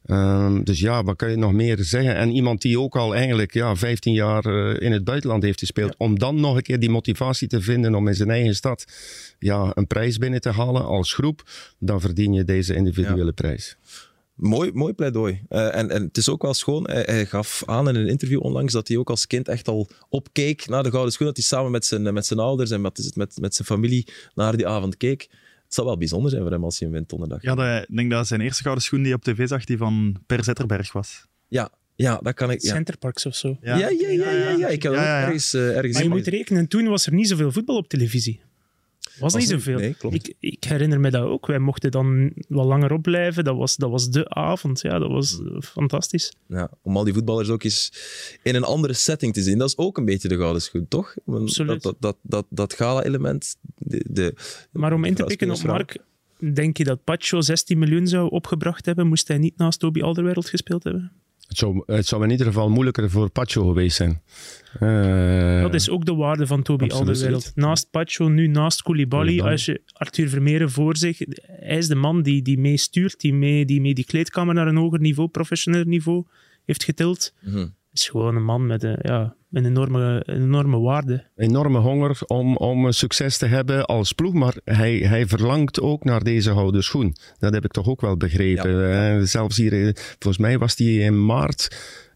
Um, 0.05 0.63
dus 0.63 0.79
ja, 0.79 1.03
wat 1.03 1.15
kan 1.15 1.29
je 1.29 1.35
nog 1.35 1.53
meer 1.53 1.77
zeggen? 1.79 2.15
En 2.15 2.31
iemand 2.31 2.61
die 2.61 2.79
ook 2.79 2.95
al 2.95 3.15
eigenlijk 3.15 3.53
ja, 3.53 3.75
15 3.75 4.13
jaar 4.13 4.45
uh, 4.45 4.81
in 4.81 4.91
het 4.91 5.03
buitenland 5.03 5.43
heeft 5.43 5.59
gespeeld, 5.59 5.95
om 5.97 6.19
dan 6.19 6.39
nog 6.39 6.55
een 6.55 6.61
keer 6.61 6.79
die 6.79 6.89
motivatie 6.89 7.47
te 7.47 7.61
vinden 7.61 7.95
om 7.95 8.07
in 8.07 8.15
zijn 8.15 8.29
eigen 8.29 8.55
stad 8.55 8.85
ja, 9.39 9.71
een 9.73 9.87
prijs 9.87 10.17
binnen 10.17 10.41
te 10.41 10.49
halen 10.49 10.85
als 10.85 11.13
groep, 11.13 11.43
dan 11.79 12.01
verdien 12.01 12.33
je 12.33 12.43
deze 12.43 12.75
individuele 12.75 13.25
ja. 13.25 13.31
prijs. 13.31 13.77
Mooi, 14.35 14.71
mooi 14.73 14.93
pleidooi. 14.93 15.41
Uh, 15.49 15.75
en, 15.75 15.89
en 15.89 16.03
het 16.03 16.17
is 16.17 16.29
ook 16.29 16.41
wel 16.41 16.53
schoon. 16.53 16.89
Hij, 16.89 17.03
hij, 17.05 17.25
gaf 17.25 17.63
aan 17.65 17.89
in 17.89 17.95
een 17.95 18.07
interview 18.07 18.43
onlangs 18.43 18.73
dat 18.73 18.87
hij 18.87 18.97
ook 18.97 19.09
als 19.09 19.27
kind 19.27 19.47
echt 19.47 19.67
al 19.67 19.87
opkeek 20.09 20.67
naar 20.67 20.83
de 20.83 20.89
Gouden 20.91 21.13
Schoen. 21.13 21.27
Dat 21.27 21.35
hij 21.35 21.45
samen 21.45 21.71
met 21.71 21.85
zijn, 21.85 22.13
met 22.13 22.25
zijn 22.25 22.39
ouders 22.39 22.71
en 22.71 22.81
met, 22.81 23.11
met, 23.13 23.37
met 23.39 23.55
zijn 23.55 23.67
familie 23.67 24.07
naar 24.35 24.57
die 24.57 24.67
avond 24.67 24.97
keek. 24.97 25.29
Het 25.71 25.79
zal 25.79 25.89
wel 25.89 25.97
bijzonder 25.97 26.29
zijn 26.31 26.41
voor 26.41 26.51
hem 26.51 26.63
als 26.63 26.79
hij 26.79 26.87
een 26.87 26.93
wint 26.93 27.09
donderdag. 27.09 27.41
Ja, 27.41 27.79
ik 27.81 27.95
denk 27.95 28.11
dat 28.11 28.27
zijn 28.27 28.41
eerste 28.41 28.61
gouden 28.61 28.83
schoen 28.83 29.03
die 29.03 29.13
op 29.13 29.23
tv 29.23 29.47
zag, 29.47 29.65
die 29.65 29.77
van 29.77 30.15
Per 30.25 30.43
Zetterberg 30.43 30.91
was. 30.91 31.27
Ja, 31.47 31.69
ja, 31.95 32.17
dat 32.17 32.33
kan 32.33 32.51
ik. 32.51 32.61
Ja. 32.61 32.73
Centerparks 32.73 33.25
of 33.25 33.35
zo. 33.35 33.57
Ja, 33.61 33.77
ja, 33.77 33.89
ja. 33.89 34.09
ja, 34.09 34.31
ja, 34.31 34.49
ja. 34.49 34.67
Ik 34.67 34.83
heb 34.83 34.93
ja, 34.93 35.21
ergens, 35.21 35.53
uh, 35.53 35.75
ergens 35.75 35.93
Maar 35.93 36.03
je 36.03 36.09
moet 36.09 36.27
rekenen, 36.27 36.67
toen 36.67 36.87
was 36.87 37.05
er 37.05 37.13
niet 37.13 37.27
zoveel 37.27 37.51
voetbal 37.51 37.77
op 37.77 37.87
televisie 37.87 38.41
was, 39.19 39.35
niet 39.35 39.47
zoveel. 39.47 39.77
Nee, 39.77 39.95
ik, 40.09 40.33
ik, 40.39 40.63
herinner 40.63 40.99
me 40.99 41.11
dat 41.11 41.23
ook. 41.23 41.45
Wij 41.45 41.59
mochten 41.59 41.91
dan 41.91 42.33
wat 42.47 42.65
langer 42.65 42.91
opblijven. 42.91 43.43
Dat 43.43 43.57
was, 43.57 43.75
dat 43.75 43.89
was 43.89 44.09
de 44.09 44.29
avond. 44.29 44.81
Ja, 44.81 44.99
dat 44.99 45.09
was 45.09 45.37
hmm. 45.37 45.61
fantastisch. 45.63 46.33
Ja, 46.47 46.69
om 46.81 46.97
al 46.97 47.03
die 47.03 47.13
voetballers 47.13 47.49
ook 47.49 47.63
eens 47.63 47.91
in 48.43 48.55
een 48.55 48.63
andere 48.63 48.93
setting 48.93 49.33
te 49.33 49.41
zien. 49.41 49.57
Dat 49.57 49.67
is 49.67 49.77
ook 49.77 49.97
een 49.97 50.05
beetje 50.05 50.27
de 50.27 50.37
gouden 50.37 50.61
schoen, 50.61 50.87
toch? 50.87 51.15
Absoluut. 51.25 51.81
Dat, 51.81 51.95
dat, 51.99 52.17
dat, 52.21 52.45
dat, 52.49 52.73
gala-element. 52.73 53.55
De, 53.77 54.05
de, 54.09 54.33
maar 54.71 54.93
om 54.93 55.03
in 55.03 55.13
te 55.13 55.23
pikken 55.23 55.51
op 55.51 55.63
Mark, 55.63 55.97
denk 56.53 56.77
je 56.77 56.83
dat 56.83 57.03
Pacho 57.03 57.41
16 57.41 57.79
miljoen 57.79 58.07
zou 58.07 58.29
opgebracht 58.29 58.85
hebben, 58.85 59.07
moest 59.07 59.27
hij 59.27 59.37
niet 59.37 59.57
naast 59.57 59.79
Toby 59.79 60.01
Alderwereld 60.01 60.49
gespeeld 60.49 60.83
hebben? 60.83 61.11
Het 61.51 61.59
zou, 61.59 61.83
het 61.85 62.05
zou 62.05 62.23
in 62.23 62.29
ieder 62.29 62.45
geval 62.45 62.69
moeilijker 62.69 63.09
voor 63.09 63.29
Pacho 63.29 63.67
geweest 63.67 63.95
zijn. 63.95 64.21
Uh, 64.79 65.61
dat 65.61 65.73
is 65.73 65.89
ook 65.89 66.05
de 66.05 66.15
waarde 66.15 66.47
van 66.47 66.61
Toby 66.61 66.89
Alderweireld. 66.89 67.51
Naast 67.55 67.89
Pacho, 67.89 68.27
nu 68.27 68.47
naast 68.47 68.81
Koulibaly, 68.81 69.39
als 69.39 69.65
je 69.65 69.81
Arthur 69.93 70.29
Vermeeren 70.29 70.71
voor 70.71 70.97
zich... 70.97 71.19
Hij 71.41 71.77
is 71.77 71.87
de 71.87 71.95
man 71.95 72.21
die, 72.21 72.41
die 72.41 72.59
meestuurt, 72.59 73.19
die 73.19 73.33
mee 73.33 73.65
die, 73.65 73.81
mee 73.81 73.93
die 73.93 74.05
kleedkamer 74.05 74.53
naar 74.53 74.67
een 74.67 74.75
hoger 74.75 74.99
niveau, 74.99 75.29
professioneel 75.29 75.83
niveau, 75.83 76.25
heeft 76.65 76.83
getild. 76.83 77.33
Mm 77.39 77.73
is 77.93 78.09
gewoon 78.09 78.35
een 78.35 78.43
man 78.43 78.65
met 78.65 78.83
een, 78.83 78.97
ja, 79.01 79.35
een, 79.51 79.65
enorme, 79.65 80.23
een 80.25 80.41
enorme 80.41 80.79
waarde. 80.79 81.23
Enorme 81.35 81.79
honger 81.79 82.19
om, 82.27 82.57
om 82.57 82.91
succes 82.91 83.37
te 83.37 83.45
hebben 83.45 83.85
als 83.85 84.13
ploeg, 84.13 84.33
maar 84.33 84.55
hij, 84.63 84.97
hij 84.97 85.27
verlangt 85.27 85.81
ook 85.81 86.03
naar 86.03 86.23
deze 86.23 86.51
houden 86.51 86.83
schoen. 86.83 87.15
Dat 87.39 87.53
heb 87.53 87.65
ik 87.65 87.71
toch 87.71 87.87
ook 87.87 88.01
wel 88.01 88.17
begrepen. 88.17 88.71
Ja, 88.71 89.07
ja. 89.07 89.25
Zelfs 89.25 89.57
hier, 89.57 89.87
eh, 89.87 89.93
volgens 89.93 90.37
mij 90.37 90.57
was 90.57 90.77
hij 90.77 90.87
in 90.87 91.25
maart 91.25 91.69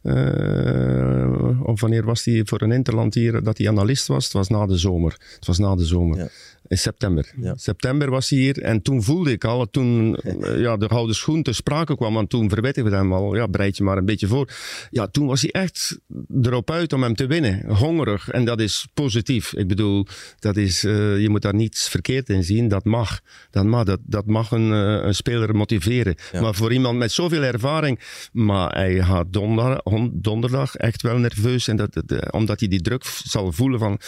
uh, 0.06 1.68
of 1.68 1.82
wanneer 1.82 2.06
was 2.06 2.26
hij 2.26 2.42
voor 2.46 2.62
een 2.62 2.72
interland 2.72 3.14
hier 3.14 3.44
dat 3.44 3.58
hij 3.58 3.70
analist 3.70 4.08
was? 4.08 4.24
Het 4.24 4.34
was 4.34 4.48
na 4.48 4.66
de 4.66 4.78
zomer. 4.78 5.16
Het 5.36 5.46
was 5.46 5.58
na 5.58 5.76
de 5.76 5.86
zomer. 5.86 6.18
Ja. 6.18 6.28
In 6.68 6.78
september. 6.78 7.34
Ja. 7.42 7.54
September 7.56 8.10
was 8.10 8.30
hij 8.30 8.40
hier 8.40 8.62
en 8.62 8.82
toen 8.82 9.04
voelde 9.04 9.32
ik 9.32 9.44
al, 9.44 9.70
toen 9.70 10.18
ja, 10.66 10.78
de 10.78 10.90
gouden 10.90 11.16
schoen 11.16 11.44
te 11.44 11.54
sprake 11.54 11.96
kwam, 11.96 12.14
want 12.14 12.30
toen 12.30 12.50
verwettigde 12.50 12.90
we 12.90 12.96
hem 12.96 13.14
al, 13.14 13.36
ja, 13.36 13.48
bereid 13.48 13.78
je 13.78 13.84
maar 13.84 13.98
een 13.98 14.06
beetje 14.06 14.28
voor. 14.28 14.50
Ja, 14.90 15.08
toen 15.08 15.28
was 15.28 15.42
hij 15.42 15.52
echt 15.52 16.00
erop 16.42 16.72
uit 16.72 16.94
om 16.94 17.04
hem 17.04 17.16
te 17.16 17.25
winnen. 17.28 17.66
Hongerig 17.76 18.30
en 18.30 18.46
dat 18.46 18.60
is 18.60 18.88
positief. 18.94 19.54
Ik 19.54 19.68
bedoel, 19.68 20.06
dat 20.40 20.58
is, 20.58 20.84
uh, 20.84 21.22
je 21.22 21.30
moet 21.30 21.42
daar 21.42 21.56
niets 21.56 21.90
verkeerd 21.90 22.30
in 22.30 22.44
zien. 22.44 22.68
Dat 22.68 22.86
mag. 22.86 23.20
Dat 23.50 23.66
mag, 23.66 23.84
dat, 23.84 24.00
dat 24.04 24.26
mag 24.26 24.52
een, 24.52 24.72
een 24.72 25.16
speler 25.16 25.56
motiveren. 25.56 26.16
Maar 26.42 26.56
voor 26.56 26.74
iemand 26.74 26.98
met 26.98 27.12
zoveel 27.12 27.44
ervaring, 27.44 28.00
maar 28.32 28.74
hij 28.74 29.04
gaat 29.04 29.34
donderdag 29.34 29.82
donderdag 30.12 30.76
echt 30.76 31.02
wel 31.02 31.18
nerveus. 31.18 31.68
En 31.68 31.76
dat, 31.76 32.02
de, 32.06 32.28
omdat 32.32 32.60
hij 32.60 32.70
die 32.70 32.82
druk 32.82 33.04
zal 33.24 33.52
voelen 33.52 33.80
van, 33.80 34.00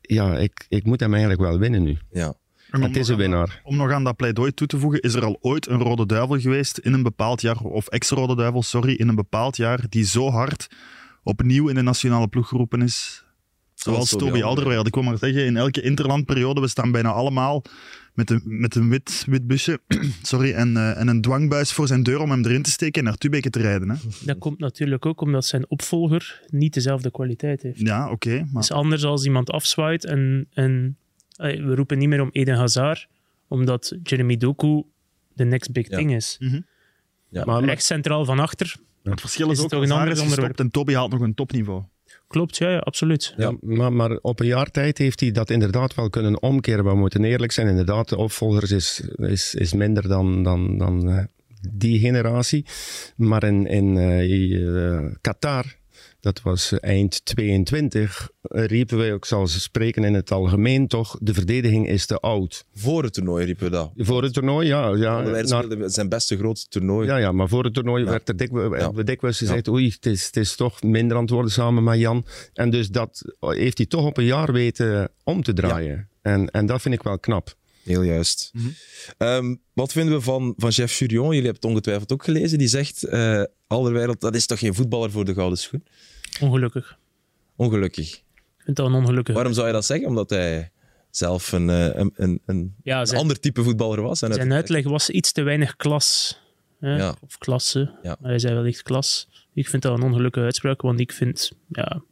ja, 0.00 0.38
ik, 0.38 0.66
ik 0.68 0.84
moet 0.84 1.00
hem 1.00 1.12
eigenlijk 1.12 1.42
wel 1.42 1.58
winnen 1.58 1.82
nu. 1.82 1.98
Ja. 2.10 2.34
Het 2.70 2.96
is 2.96 3.08
een 3.08 3.16
winnaar. 3.16 3.60
om 3.64 3.76
nog 3.76 3.92
aan 3.92 4.04
dat 4.04 4.16
pleidooi 4.16 4.54
toe 4.54 4.66
te 4.66 4.78
voegen, 4.78 5.00
is 5.00 5.14
er 5.14 5.24
al 5.24 5.38
ooit 5.40 5.66
een 5.66 5.80
rode 5.80 6.06
duivel 6.06 6.38
geweest 6.38 6.78
in 6.78 6.92
een 6.92 7.02
bepaald 7.02 7.40
jaar, 7.40 7.56
of 7.56 7.86
ex-rode 7.86 8.36
duivel, 8.36 8.62
sorry, 8.62 8.92
in 8.92 9.08
een 9.08 9.14
bepaald 9.14 9.56
jaar, 9.56 9.84
die 9.88 10.04
zo 10.04 10.30
hard 10.30 10.68
opnieuw 11.22 11.68
in 11.68 11.74
de 11.74 11.82
nationale 11.82 12.28
ploeg 12.28 12.48
geroepen 12.48 12.82
is? 12.82 13.24
Zoals 13.74 14.10
Toby 14.10 14.42
Alderweireld. 14.42 14.86
Ik 14.86 14.94
wil 14.94 15.02
maar 15.02 15.18
zeggen, 15.18 15.44
in 15.44 15.56
elke 15.56 15.82
interlandperiode, 15.82 16.60
we 16.60 16.68
staan 16.68 16.90
bijna 16.90 17.10
allemaal 17.10 17.62
met 18.14 18.30
een, 18.30 18.42
met 18.44 18.74
een 18.74 18.88
wit, 18.88 19.24
wit 19.26 19.46
busje 19.46 19.80
sorry, 20.22 20.52
en, 20.52 20.70
uh, 20.70 20.98
en 20.98 21.08
een 21.08 21.20
dwangbuis 21.20 21.72
voor 21.72 21.86
zijn 21.86 22.02
deur 22.02 22.20
om 22.20 22.30
hem 22.30 22.44
erin 22.44 22.62
te 22.62 22.70
steken 22.70 23.00
en 23.00 23.04
naar 23.04 23.16
Tubeke 23.16 23.50
te 23.50 23.58
rijden. 23.58 23.90
Hè. 23.90 23.96
Dat 24.24 24.38
komt 24.38 24.58
natuurlijk 24.58 25.06
ook 25.06 25.20
omdat 25.20 25.44
zijn 25.44 25.70
opvolger 25.70 26.42
niet 26.46 26.74
dezelfde 26.74 27.10
kwaliteit 27.10 27.62
heeft. 27.62 27.80
Ja, 27.80 28.04
oké. 28.04 28.12
Okay, 28.12 28.38
maar... 28.38 28.48
Het 28.52 28.62
is 28.62 28.70
anders 28.72 29.04
als 29.04 29.24
iemand 29.24 29.50
afzwaait 29.50 30.04
en, 30.04 30.46
en 30.52 30.96
we 31.36 31.74
roepen 31.74 31.98
niet 31.98 32.08
meer 32.08 32.20
om 32.20 32.30
Eden 32.32 32.56
Hazard, 32.56 33.08
omdat 33.48 33.96
Jeremy 34.02 34.36
Doku 34.36 34.82
de 35.34 35.44
next 35.44 35.72
big 35.72 35.88
thing 35.88 36.14
is. 36.14 36.36
Mm 36.38 36.48
-hmm. 36.48 36.66
ja. 37.28 37.44
maar, 37.44 37.64
rechts 37.64 37.86
centraal 37.86 38.24
van 38.24 38.38
achter. 38.38 38.76
Ja. 39.10 39.16
Het 39.16 39.20
verschil 39.20 39.50
is, 39.50 39.58
is 39.58 39.64
ook, 39.64 39.70
toch 39.70 39.82
een 39.82 39.90
ander 39.90 40.20
onderwerp. 40.20 40.58
En 40.58 40.70
Toby 40.70 40.92
haalt 40.92 41.10
nog 41.10 41.20
een 41.20 41.34
topniveau. 41.34 41.82
Klopt, 42.28 42.56
ja, 42.56 42.70
ja 42.70 42.78
absoluut. 42.78 43.34
Ja, 43.36 43.52
maar, 43.60 43.92
maar, 43.92 44.10
op 44.10 44.40
een 44.40 44.46
jaar 44.46 44.70
tijd 44.70 44.98
heeft 44.98 45.20
hij 45.20 45.32
dat 45.32 45.50
inderdaad 45.50 45.94
wel 45.94 46.10
kunnen 46.10 46.42
omkeren. 46.42 46.84
We 46.84 46.94
moeten 46.94 47.24
eerlijk 47.24 47.52
zijn, 47.52 47.68
inderdaad, 47.68 48.08
de 48.08 48.16
opvolgers 48.16 48.70
is, 48.70 49.00
is, 49.16 49.54
is 49.54 49.72
minder 49.72 50.08
dan, 50.08 50.42
dan, 50.42 50.78
dan 50.78 51.08
uh, 51.08 51.24
die 51.70 51.98
generatie. 51.98 52.66
Maar 53.16 53.44
in, 53.44 53.66
in 53.66 53.96
uh, 53.96 55.12
Qatar 55.20 55.64
dat 56.20 56.42
was 56.42 56.78
eind 56.78 57.24
22, 57.24 58.30
riepen 58.42 58.98
wij, 58.98 59.08
ik 59.08 59.24
zal 59.24 59.46
ze 59.46 59.60
spreken 59.60 60.04
in 60.04 60.14
het 60.14 60.30
algemeen 60.30 60.86
toch, 60.86 61.16
de 61.20 61.34
verdediging 61.34 61.88
is 61.88 62.06
te 62.06 62.18
oud. 62.18 62.64
Voor 62.74 63.02
het 63.02 63.12
toernooi 63.12 63.44
riepen 63.44 63.64
we 63.64 63.70
dat. 63.70 63.92
Voor 63.96 64.22
het 64.22 64.32
toernooi, 64.32 64.66
ja. 64.66 64.94
ja 64.94 65.20
naar, 65.20 65.90
zijn 65.90 66.08
beste 66.08 66.36
grootste 66.36 66.68
toernooi. 66.68 67.06
Ja, 67.06 67.16
ja 67.16 67.32
maar 67.32 67.48
voor 67.48 67.64
het 67.64 67.74
toernooi 67.74 68.04
werd 68.04 68.28
er 68.28 68.36
dikwijls, 68.36 68.96
ja. 68.96 69.02
dikwijls 69.02 69.38
gezegd, 69.38 69.68
oei, 69.68 69.88
het 69.88 70.06
is, 70.06 70.26
het 70.26 70.36
is 70.36 70.56
toch 70.56 70.82
minder 70.82 71.16
antwoorden 71.16 71.50
samen 71.50 71.84
met 71.84 71.98
Jan. 71.98 72.24
En 72.54 72.70
dus 72.70 72.88
dat 72.88 73.22
heeft 73.40 73.78
hij 73.78 73.86
toch 73.86 74.04
op 74.04 74.16
een 74.16 74.24
jaar 74.24 74.52
weten 74.52 75.10
om 75.24 75.42
te 75.42 75.52
draaien. 75.52 76.08
En, 76.22 76.50
en 76.50 76.66
dat 76.66 76.82
vind 76.82 76.94
ik 76.94 77.02
wel 77.02 77.18
knap. 77.18 77.54
Heel 77.82 78.02
juist. 78.02 78.50
Mm 78.52 78.74
-hmm. 79.18 79.60
wat 79.72 79.92
vinden 79.92 80.14
we 80.14 80.20
van, 80.20 80.54
van 80.56 80.70
Jeff 80.70 80.98
Jurion? 80.98 81.24
Jullie 81.24 81.42
hebben 81.42 81.60
het 81.62 81.70
ongetwijfeld 81.70 82.12
ook 82.12 82.24
gelezen. 82.24 82.58
Die 82.58 82.68
zegt, 82.68 83.04
uh, 83.04 83.42
Alderwereld, 83.66 84.20
dat 84.20 84.34
is 84.34 84.46
toch 84.46 84.58
geen 84.58 84.74
voetballer 84.74 85.10
voor 85.10 85.24
de 85.24 85.34
gouden 85.34 85.58
schoen? 85.58 85.84
Ongelukkig. 86.40 86.98
Ongelukkig. 87.56 88.14
Ik 88.14 88.64
vind 88.64 88.76
dat 88.76 88.86
een 88.86 88.94
ongelukkig. 88.94 89.34
Waarom 89.34 89.52
zou 89.52 89.66
je 89.66 89.72
dat 89.72 89.84
zeggen? 89.84 90.08
Omdat 90.08 90.30
hij 90.30 90.70
zelf 91.10 91.52
een, 91.52 91.70
eh, 91.70 91.94
een, 91.94 92.12
een, 92.16 92.40
een, 92.46 92.74
ja, 92.82 93.04
zijn, 93.04 93.20
ander 93.20 93.40
type 93.40 93.62
voetballer 93.62 94.02
was. 94.02 94.22
En 94.22 94.34
zijn 94.34 94.52
uitleg 94.52 94.84
was 94.84 95.10
iets 95.10 95.32
te 95.32 95.42
weinig 95.42 95.76
klas. 95.76 96.38
Hè? 96.80 96.96
Ja. 96.96 97.16
Of 97.20 97.38
klasse. 97.38 97.98
Ja. 98.02 98.16
Maar 98.20 98.30
hij 98.30 98.38
zei 98.38 98.54
wel 98.54 98.64
echt 98.64 98.82
klas. 98.82 99.28
Ik 99.54 99.68
vind 99.68 99.82
dat 99.82 99.98
een 99.98 100.04
ongelukkige 100.04 100.44
uitspraak, 100.44 100.82
want 100.82 101.00
ik 101.00 101.12
vind... 101.12 101.52
Ja, 101.68 102.02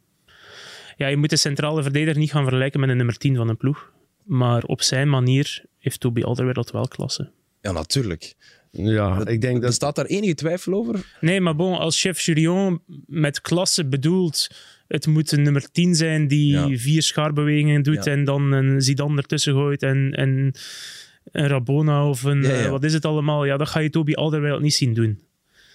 ja, 0.97 1.07
je 1.07 1.17
moet 1.17 1.29
de 1.29 1.35
centrale 1.35 1.81
verdediger 1.81 2.19
niet 2.19 2.31
gaan 2.31 2.43
vergelijken 2.43 2.79
met 2.79 2.89
een 2.89 2.97
nummer 2.97 3.17
10 3.17 3.35
van 3.35 3.49
een 3.49 3.57
ploeg. 3.57 3.91
Maar 4.29 4.63
op 4.63 4.81
zijn 4.81 5.09
manier 5.09 5.65
heeft 5.77 5.99
Toby 5.99 6.21
Alderweireld 6.21 6.71
wel 6.71 6.87
klasse. 6.87 7.31
Ja, 7.61 7.71
natuurlijk. 7.71 8.35
Ja, 8.71 9.25
ik 9.27 9.41
denk 9.41 9.61
dat... 9.61 9.73
Staat 9.73 9.95
daar 9.95 10.05
enige 10.05 10.33
twijfel 10.33 10.73
over? 10.73 11.17
Nee, 11.21 11.41
maar 11.41 11.55
bon, 11.55 11.77
als 11.77 12.01
chef 12.01 12.21
Jurion 12.21 12.81
met 13.05 13.41
klasse 13.41 13.85
bedoelt... 13.85 14.47
Het 14.87 15.07
moet 15.07 15.31
een 15.31 15.41
nummer 15.41 15.71
10 15.71 15.95
zijn 15.95 16.27
die 16.27 16.79
vier 16.79 17.01
schaarbewegingen 17.01 17.81
doet 17.81 18.07
en 18.07 18.23
dan 18.23 18.51
een 18.51 18.81
Zidane 18.81 19.17
ertussen 19.17 19.53
gooit 19.53 19.83
en, 19.83 20.11
en 20.11 20.53
een 21.31 21.47
Rabona 21.47 22.07
of 22.07 22.23
een... 22.23 22.43
Uh, 22.43 22.69
wat 22.69 22.83
is 22.83 22.93
het 22.93 23.05
allemaal? 23.05 23.45
Ja, 23.45 23.57
dat 23.57 23.69
ga 23.69 23.79
je 23.79 23.89
Toby 23.89 24.13
Alderweireld 24.13 24.61
niet 24.61 24.73
zien 24.73 24.93
doen. 24.93 25.19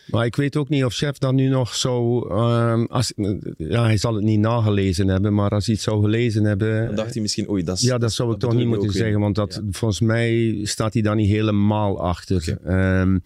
Maar 0.07 0.27
ik 0.27 0.37
weet 0.37 0.57
ook 0.57 0.69
niet 0.69 0.85
of 0.85 0.95
Chef 0.95 1.19
dan 1.19 1.35
nu 1.35 1.49
nog 1.49 1.75
zo. 1.75 2.21
Um, 2.21 2.87
als, 2.87 3.12
ja, 3.57 3.85
hij 3.85 3.97
zal 3.97 4.14
het 4.14 4.25
niet 4.25 4.38
nagelezen 4.38 5.09
hebben, 5.09 5.35
maar 5.35 5.51
als 5.51 5.67
hij 5.67 5.75
het 5.75 5.85
zou 5.85 6.03
gelezen 6.03 6.45
hebben. 6.45 6.87
Dan 6.87 6.95
dacht 6.95 7.12
hij 7.12 7.23
misschien, 7.23 7.49
oei, 7.49 7.62
dat 7.62 7.77
is. 7.77 7.83
Ja, 7.83 7.99
dat 7.99 8.12
zou 8.12 8.33
ik 8.33 8.38
toch 8.38 8.55
niet 8.55 8.67
moeten 8.67 8.93
zeggen, 8.93 9.21
want 9.21 9.35
dat, 9.35 9.62
volgens 9.71 10.01
mij 10.01 10.61
staat 10.62 10.93
hij 10.93 11.03
daar 11.03 11.17
niet 11.17 11.31
helemaal 11.31 12.01
achter. 12.01 12.59
Um, 12.67 13.23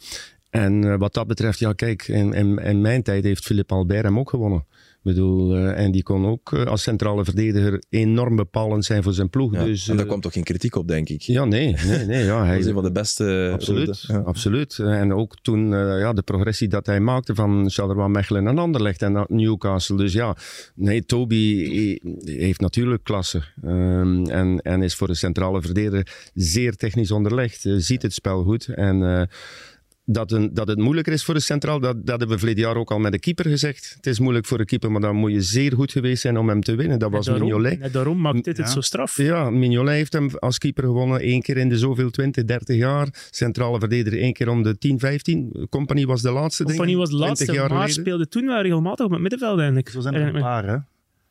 en 0.51 0.85
uh, 0.85 0.95
wat 0.99 1.15
dat 1.15 1.27
betreft, 1.27 1.59
ja, 1.59 1.73
kijk, 1.73 2.09
in, 2.09 2.33
in, 2.33 2.59
in 2.59 2.81
mijn 2.81 3.03
tijd 3.03 3.25
heeft 3.25 3.45
Philippe 3.45 3.75
Albert 3.75 4.05
hem 4.05 4.19
ook 4.19 4.31
gewonnen 4.31 4.65
bedoel, 5.09 5.57
uh, 5.57 5.79
en 5.79 5.91
die 5.91 6.03
kon 6.03 6.27
ook 6.27 6.53
uh, 6.53 6.65
als 6.65 6.83
centrale 6.83 7.25
verdediger 7.25 7.83
enorm 7.89 8.37
bepalend 8.37 8.85
zijn 8.85 9.03
voor 9.03 9.13
zijn 9.13 9.31
ploeg. 9.31 9.53
Ja, 9.53 9.65
dus, 9.65 9.89
en 9.89 9.97
daar 9.97 10.07
kwam 10.07 10.21
toch 10.21 10.33
geen 10.33 10.45
kritiek 10.45 10.77
op, 10.77 10.89
denk 10.89 11.09
ik? 11.09 11.21
Ja, 11.21 11.45
nee. 11.45 11.77
nee, 11.87 12.05
nee 12.07 12.25
ja, 12.25 12.45
hij 12.47 12.57
was 12.57 12.67
een 12.67 12.73
van 12.73 12.83
de 12.83 12.93
beste. 12.93 13.51
Absoluut. 13.53 14.05
Ja. 14.09 14.19
absoluut. 14.19 14.79
En 14.79 15.13
ook 15.13 15.37
toen 15.43 15.69
ja, 15.99 16.13
de 16.13 16.23
progressie 16.23 16.69
dat 16.69 16.87
hij 16.87 17.01
maakte 17.01 17.35
van 17.35 17.71
Charleroi 17.71 18.09
Mechelen 18.09 18.47
en 18.47 18.59
Anderlecht 18.59 19.03
en 19.03 19.27
Newcastle. 19.29 19.97
Dus 19.97 20.13
ja, 20.13 20.37
nee, 20.75 21.05
Toby 21.05 21.67
heeft 22.25 22.61
natuurlijk 22.61 23.05
klasse. 23.05 23.43
Um, 23.65 24.27
en, 24.27 24.61
en 24.63 24.83
is 24.83 24.95
voor 24.95 25.07
de 25.07 25.15
centrale 25.15 25.63
verdediger 25.63 26.31
zeer 26.35 26.77
technisch 26.77 27.11
onderlegd. 27.11 27.65
ziet 27.77 28.03
het 28.03 28.13
spel 28.13 28.43
goed 28.43 28.67
en 28.67 29.29
dat, 30.11 30.33
een, 30.33 30.55
dat 30.55 30.69
het 30.69 30.79
moeilijker 30.79 31.13
is 31.13 31.25
voor 31.25 31.35
de 31.35 31.41
centraal, 31.41 31.81
dat, 31.81 31.97
dat 31.97 32.19
hebben 32.19 32.29
we 32.29 32.39
verleden 32.39 32.63
jaar 32.63 32.77
ook 32.77 32.91
al 32.91 32.99
met 32.99 33.13
de 33.13 33.19
keeper 33.19 33.45
gezegd. 33.45 33.93
Het 33.97 34.07
is 34.07 34.19
moeilijk 34.19 34.47
voor 34.47 34.59
de 34.59 34.65
keeper, 34.65 34.93
maar 34.93 35.01
dan 35.01 35.17
moet 35.17 35.33
je 35.33 35.43
zeer 35.43 35.73
goed 35.73 35.93
geweest 35.93 36.21
zijn 36.21 36.39
om 36.39 36.49
hem 36.49 36.63
te 36.63 36.75
winnen. 36.75 36.99
Dat 36.99 37.11
was 37.11 37.27
daarom, 37.27 37.45
Mignolet. 37.45 37.81
En 37.81 37.93
daarom 37.93 38.21
maakt 38.21 38.45
dit 38.45 38.57
het 38.57 38.71
zo 38.71 38.81
straf. 38.81 39.17
Ja, 39.17 39.51
Mignolet 39.51 39.95
heeft 39.95 40.13
hem 40.13 40.31
als 40.39 40.59
keeper 40.59 40.85
gewonnen 40.85 41.21
één 41.21 41.43
keer 41.43 41.57
in 41.57 41.69
de 41.69 41.79
zoveel 41.79 42.11
20, 42.11 42.45
30 42.45 42.77
jaar. 42.77 43.09
Centrale 43.31 43.79
verdediger 43.79 44.21
één 44.21 44.33
keer 44.33 44.49
om 44.49 44.63
de 44.63 44.79
10, 44.79 44.99
15. 44.99 45.67
Company 45.71 46.07
was 46.07 46.23
de 46.23 46.31
laatste. 46.31 46.65
Company 46.65 46.97
was 46.97 47.11
de 47.11 47.17
laatste, 47.17 47.53
jaar 47.53 47.73
maar 47.73 47.91
speelde 47.91 48.29
toen 48.29 48.47
wel 48.47 48.63
regelmatig 48.63 49.07
op 49.07 49.11
het 49.11 49.21
middenveld 49.21 49.59
eigenlijk. 49.59 49.89
Zo 49.89 50.01
zijn 50.01 50.15
er 50.15 50.35
een 50.35 50.41
paar, 50.41 50.67
hè? 50.67 50.77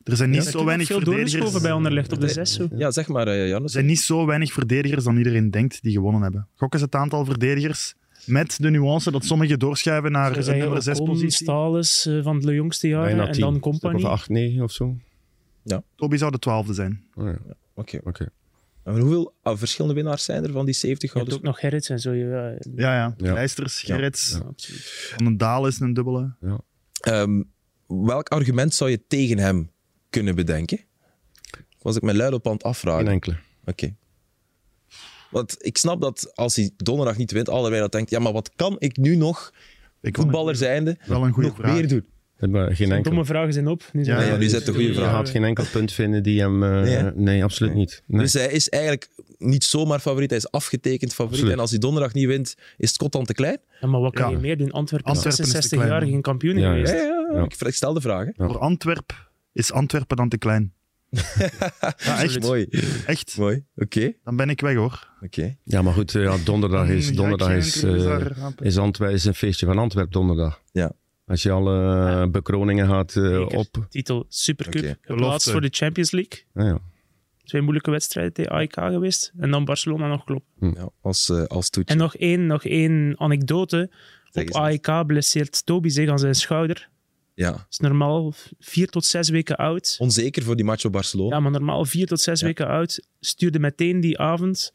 Er 0.04 0.16
zijn 0.16 0.30
niet 0.30 0.44
zo 0.44 0.66
weinig 0.66 0.88
verdedigers. 0.88 1.62
bij 1.62 1.72
Anderlecht 1.72 2.12
op 2.12 2.22
de 2.22 2.28
zes. 2.28 2.60
Ja, 2.76 2.92
zeg 2.92 3.08
maar, 3.08 3.28
uh, 3.28 3.48
Jan. 3.48 3.64
Er 3.64 3.70
zijn 3.70 3.86
niet 3.86 4.00
zo 4.00 4.26
weinig 4.26 4.52
verdedigers 4.54 5.04
dan 5.04 5.18
iedereen 5.18 5.52
denkt 5.52 5.82
die 5.82 5.92
gewonnen 5.92 6.22
hebben. 6.22 6.48
Gok 6.56 6.74
eens 6.74 6.82
het 6.82 6.96
aantal 6.96 7.26
verdedigers 7.26 7.96
met 8.28 8.58
de 8.62 8.70
nuance 8.70 9.12
dat 9.12 9.26
sommigen 9.26 9.60
doorschuiven 9.60 10.12
naar 10.12 10.34
de 10.34 10.56
nummer 10.56 10.82
6 10.82 11.00
positie. 11.00 11.32
Stalis 11.32 12.06
uh, 12.06 12.24
van 12.24 12.40
de 12.40 12.54
jongste 12.54 12.88
jaren 12.88 13.28
en 13.28 13.40
dan 13.40 13.60
Company. 13.60 13.96
Of 13.96 14.04
8, 14.04 14.30
9 14.30 14.64
of 14.64 14.72
zo. 14.72 14.98
Ja. 15.64 15.84
Toby 15.96 16.18
zou 16.18 16.32
de 16.32 16.40
twaalfde 16.40 16.74
zijn. 16.74 17.04
Oh, 17.16 17.26
ja. 17.26 17.32
Oké. 17.74 18.00
Okay. 18.04 18.28
Okay. 18.84 19.00
hoeveel 19.00 19.34
uh, 19.44 19.54
verschillende 19.56 19.96
winnaars 19.96 20.24
zijn 20.24 20.44
er 20.44 20.52
van 20.52 20.66
die 20.66 20.74
70 20.74 21.12
gouden? 21.12 21.34
Je 21.34 21.40
hebt 21.40 21.48
ook 21.48 21.54
nog 21.54 21.64
Gerrits 21.70 21.90
en 21.90 22.00
zo. 22.00 22.12
Ja, 22.14 22.56
ja, 22.76 23.16
ja. 23.18 23.48
Gerrits. 23.48 24.30
Ja. 24.30 24.52
Van 25.16 25.26
een 25.26 25.38
Daal 25.38 25.68
is 25.68 25.80
een 25.80 25.94
dubbele. 25.94 26.36
Ja. 26.42 26.60
Um, 27.22 27.52
welk 27.88 28.30
argument 28.30 28.74
zou 28.74 28.90
je 28.90 29.08
tegen 29.08 29.38
hem 29.38 29.72
kunnen 30.10 30.36
bedenken? 30.36 30.80
Was 31.82 31.96
ik 31.96 32.02
mijn 32.02 32.18
luid 32.18 32.34
op 32.34 32.48
aan 32.48 32.54
het 32.54 32.64
afvragen? 32.64 33.04
Geen 33.04 33.14
enkele. 33.14 33.36
Oké. 33.62 33.70
Okay. 33.72 33.96
Want 35.30 35.56
ik 35.60 35.78
snap 35.78 36.02
dat 36.02 36.32
als 36.36 36.56
hij 36.56 36.72
donderdag 36.78 37.18
niet 37.18 37.32
wint, 37.32 37.50
allerlei 37.50 37.82
dat 37.82 37.92
denkt, 37.92 38.10
ja, 38.10 38.20
maar 38.20 38.34
wat 38.34 38.52
kan 38.56 38.76
ik 38.80 38.98
nu 38.98 39.16
nog, 39.16 39.54
ik 40.02 40.16
voetballer 40.16 40.56
zijnde, 40.56 40.98
wel 41.06 41.26
een 41.26 41.32
goede 41.32 41.48
nog 41.48 41.58
vraag. 41.58 41.74
meer 41.74 41.88
doen? 41.88 42.06
Geen 42.40 42.92
enkel... 42.92 43.02
Domme 43.02 43.26
vragen 43.26 43.54
zijn 43.54 43.68
op. 43.68 43.90
Nu 43.94 44.04
zijn 44.04 44.20
ja, 44.20 44.26
ja, 44.26 44.38
nu 44.38 44.48
zet 44.48 44.66
de 44.66 44.74
goede 44.74 44.94
vraag. 44.94 45.10
Je 45.10 45.16
gaat 45.16 45.30
geen 45.30 45.44
enkel 45.44 45.66
punt 45.72 45.92
vinden 45.92 46.24
die 46.24 46.42
hem... 46.42 46.64
Uh, 46.64 46.82
nee, 46.82 47.12
nee, 47.16 47.44
absoluut 47.44 47.74
nee. 47.74 47.82
niet. 47.82 48.04
Nee. 48.06 48.22
Dus 48.22 48.34
hij 48.34 48.52
is 48.52 48.70
eigenlijk 48.70 49.10
niet 49.38 49.64
zomaar 49.64 50.00
favoriet, 50.00 50.30
hij 50.30 50.40
is 50.40 50.52
afgetekend 50.52 51.14
favoriet. 51.14 51.32
Absoluut. 51.32 51.54
En 51.54 51.60
als 51.60 51.70
hij 51.70 51.80
donderdag 51.80 52.14
niet 52.14 52.26
wint, 52.26 52.56
is 52.78 52.94
Scott 52.94 53.12
dan 53.12 53.26
te 53.26 53.34
klein? 53.34 53.58
Ja, 53.82 53.88
maar 53.88 54.02
wat 54.02 54.14
kan 54.14 54.32
je 54.32 54.38
meer 54.38 54.58
doen? 54.58 54.72
Antwerpen, 54.72 55.12
Antwerpen 55.12 55.44
is 55.44 55.52
66 55.52 55.88
jaar 55.88 56.02
geen 56.02 56.22
kampioen 56.22 56.58
geweest. 56.58 56.92
Ja, 56.92 57.48
Ik 57.68 57.74
stel 57.74 57.94
de 57.94 58.02
vraag. 58.02 58.28
Voor 58.36 58.58
Antwerpen 58.58 59.16
is 59.54 59.72
Antwerpen 59.72 60.18
dan 60.18 60.30
te 60.30 60.38
klein? 60.38 60.74
Ja, 61.98 62.22
echt. 62.22 62.42
Mooi. 62.42 62.68
Echt. 63.06 63.38
Mooi. 63.38 63.66
Oké. 63.76 64.14
Dan 64.24 64.36
ben 64.36 64.50
ik 64.50 64.62
weg 64.62 64.76
hoor. 64.76 65.08
Oké. 65.22 65.58
Ja, 65.64 65.82
maar 65.82 65.94
goed, 65.94 66.12
ja, 66.12 66.38
donderdag 66.44 66.88
is, 66.88 67.16
donderdag 67.16 67.52
is, 67.52 67.84
uh, 67.84 68.26
is, 68.60 68.78
Antwerp, 68.78 69.12
is 69.12 69.26
een 69.26 69.34
feestje 69.34 69.66
van 69.66 69.78
Antwerp 69.78 70.12
donderdag. 70.12 70.62
Ja. 70.72 70.92
Als 71.26 71.44
je 71.44 71.52
alle 71.52 71.76
uh, 72.24 72.32
bekroningen 72.32 72.88
gaat 72.88 73.16
uh, 73.16 73.46
op. 73.48 73.86
Titel 73.90 74.26
Supercup. 74.28 74.82
Okay. 74.82 74.98
Geplaatst 75.02 75.52
voor 75.52 75.62
de 75.62 75.70
Champions 75.72 76.12
League. 76.12 76.44
Ah, 76.54 76.66
ja. 76.66 76.80
Twee 77.44 77.62
moeilijke 77.62 77.92
wedstrijden 77.92 78.34
tegen 78.34 78.52
AEK 78.52 78.74
geweest. 78.74 79.34
En 79.38 79.52
dan 79.52 79.66
Barcelona 79.66 80.08
nog 80.08 80.24
klopt. 80.24 80.46
Hm. 80.60 80.72
Ja, 80.76 80.90
als, 81.02 81.30
als 81.30 81.70
toetje. 81.70 81.94
En 81.94 82.00
nog 82.00 82.16
één, 82.16 82.46
nog 82.46 82.66
één 82.66 83.20
anekdote. 83.20 83.90
Op 84.32 84.52
AEK 84.52 85.06
blesseert 85.06 85.66
Toby 85.66 85.90
zich 85.90 86.10
aan 86.10 86.20
zijn 86.20 86.36
schouder. 86.36 86.90
Ja. 87.38 87.66
is 87.70 87.78
normaal 87.78 88.34
vier 88.60 88.88
tot 88.88 89.06
zes 89.06 89.30
weken 89.30 89.56
oud. 89.56 89.96
Onzeker 90.00 90.44
voor 90.44 90.56
die 90.56 90.66
match 90.66 90.86
op 90.86 90.92
Barcelona. 90.92 91.36
Ja, 91.36 91.42
maar 91.42 91.52
normaal 91.52 91.86
vier 91.86 92.08
tot 92.08 92.22
zes 92.22 92.42
weken 92.42 92.68
oud. 92.68 93.08
Stuurde 93.20 93.60
meteen 93.60 94.00
die 94.00 94.20
avond 94.20 94.72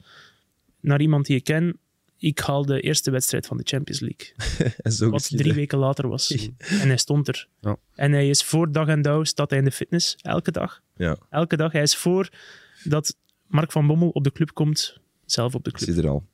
naar 0.81 1.01
iemand 1.01 1.27
die 1.27 1.37
je 1.37 1.43
ken. 1.43 1.79
Ik 2.19 2.39
haal 2.39 2.67
de 2.67 2.81
eerste 2.81 3.11
wedstrijd 3.11 3.47
van 3.47 3.57
de 3.57 3.63
Champions 3.67 4.01
League. 4.01 5.11
wat 5.11 5.29
drie 5.29 5.53
weken 5.53 5.79
later 5.79 6.09
was. 6.09 6.31
en 6.59 6.87
hij 6.87 6.97
stond 6.97 7.29
er. 7.29 7.49
Ja. 7.61 7.77
En 7.95 8.13
hij 8.13 8.29
is 8.29 8.43
voor 8.43 8.73
dag 8.73 8.89
en 8.89 9.03
dauw, 9.03 9.25
staat 9.25 9.51
hij 9.51 9.59
in 9.59 9.65
de 9.65 9.71
fitness. 9.71 10.17
Elke 10.21 10.51
dag. 10.51 10.83
Ja. 10.97 11.17
Elke 11.31 11.57
dag. 11.57 11.73
Hij 11.73 11.83
is 11.83 11.97
voor 11.97 12.29
dat 12.85 13.17
Mark 13.47 13.73
van 13.73 13.87
Bommel 13.87 14.09
op 14.09 14.25
de 14.25 14.33
club 14.33 14.53
komt. 14.53 14.99
Zelf 15.27 15.55
op 15.55 15.65
de 15.65 15.71
club. 15.71 15.89
Zit 15.89 16.05
er 16.05 16.09
al. 16.09 16.25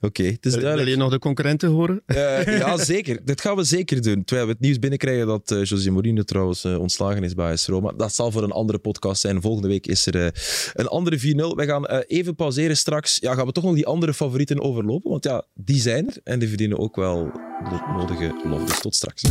Oké, 0.00 0.22
het 0.22 0.46
is 0.46 0.52
Wil- 0.52 0.60
duidelijk. 0.60 0.88
Wil 0.88 0.98
je 0.98 1.02
nog 1.02 1.10
de 1.12 1.18
concurrenten 1.18 1.68
horen? 1.68 2.02
Eh, 2.06 2.58
ja, 2.58 2.76
zeker. 2.94 3.20
Dat 3.24 3.40
gaan 3.40 3.56
we 3.56 3.64
zeker 3.64 4.02
doen. 4.02 4.24
Terwijl 4.24 4.46
we 4.46 4.52
het 4.52 4.60
nieuws 4.62 4.78
binnenkrijgen 4.78 5.26
dat 5.26 5.50
eh 5.50 5.64
José 5.64 5.90
Mourinho 5.90 6.22
trouwens 6.22 6.64
eh, 6.64 6.78
ontslagen 6.78 7.24
is 7.24 7.34
bij 7.34 7.52
AS 7.52 7.66
Roma. 7.66 7.92
Dat 7.96 8.14
zal 8.14 8.30
voor 8.30 8.42
een 8.42 8.50
andere 8.52 8.78
podcast 8.78 9.20
zijn. 9.20 9.40
Volgende 9.40 9.68
week 9.68 9.86
is 9.86 10.06
er 10.06 10.34
een 10.74 10.86
andere 10.88 11.18
4-0. 11.52 11.54
Wij 11.56 11.66
gaan 11.66 11.86
even 11.86 12.34
pauzeren 12.34 12.76
straks. 12.76 13.16
Ja, 13.20 13.34
gaan 13.34 13.46
we 13.46 13.52
toch 13.52 13.64
nog 13.64 13.74
die 13.74 13.86
andere 13.86 14.14
favorieten 14.14 14.60
overlopen? 14.60 15.10
Want 15.10 15.24
ja, 15.24 15.44
die 15.54 15.80
zijn 15.80 16.08
er 16.08 16.16
en 16.24 16.38
die 16.38 16.48
verdienen 16.48 16.78
ook 16.78 16.96
wel 16.96 17.24
de 17.70 17.92
nodige 17.96 18.40
lof. 18.44 18.64
Dus 18.64 18.80
tot 18.80 18.94
straks. 18.94 19.22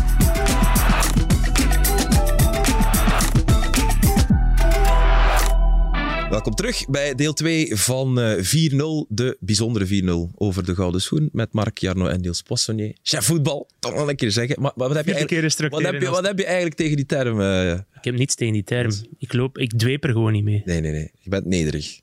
Welkom 6.40 6.58
terug 6.58 6.86
bij 6.90 7.16
deel 7.16 7.34
2 7.34 7.76
van 7.76 8.20
eh, 8.20 8.72
4-0, 8.72 9.08
de 9.08 9.38
bijzondere 9.40 10.04
4-0 10.32 10.36
over 10.36 10.66
de 10.66 10.76
Gouden 10.76 11.02
Schoen 11.02 11.30
met 11.32 11.54
Marc 11.54 11.78
Jarno 11.78 12.08
en 12.08 12.22
Niels 12.22 12.42
Poissonnier. 12.42 12.96
Chef 13.02 13.26
voetbal, 13.26 13.70
toch 13.80 13.96
nog 13.96 14.08
een 14.08 14.16
keer 14.16 14.32
zeggen. 14.32 14.62
Maar, 14.62 14.72
maar 14.76 14.88
wat, 14.88 14.98
heb 14.98 15.06
je 15.06 15.14
eigenlijk, 15.14 15.56
keer 15.58 15.70
wat, 15.70 15.82
heb 15.82 16.02
je, 16.02 16.10
wat 16.10 16.26
heb 16.26 16.38
je 16.38 16.46
eigenlijk 16.46 16.76
tegen 16.76 16.96
die 16.96 17.06
term? 17.06 17.42
eh? 17.42 17.72
Ik 17.72 18.04
heb 18.04 18.16
niets 18.16 18.36
tegen 18.36 18.54
die 18.54 18.64
term. 18.64 18.92
Ik 19.18 19.34
loop, 19.34 19.58
ik 19.58 19.78
dweep 19.78 20.04
er 20.04 20.10
gewoon 20.12 20.32
niet 20.32 20.44
mee. 20.44 20.62
Nee, 20.66 20.82
nee, 20.82 20.92
nee. 20.92 21.12
Je 21.20 21.30
bent 21.30 21.46
nederig. 21.46 22.00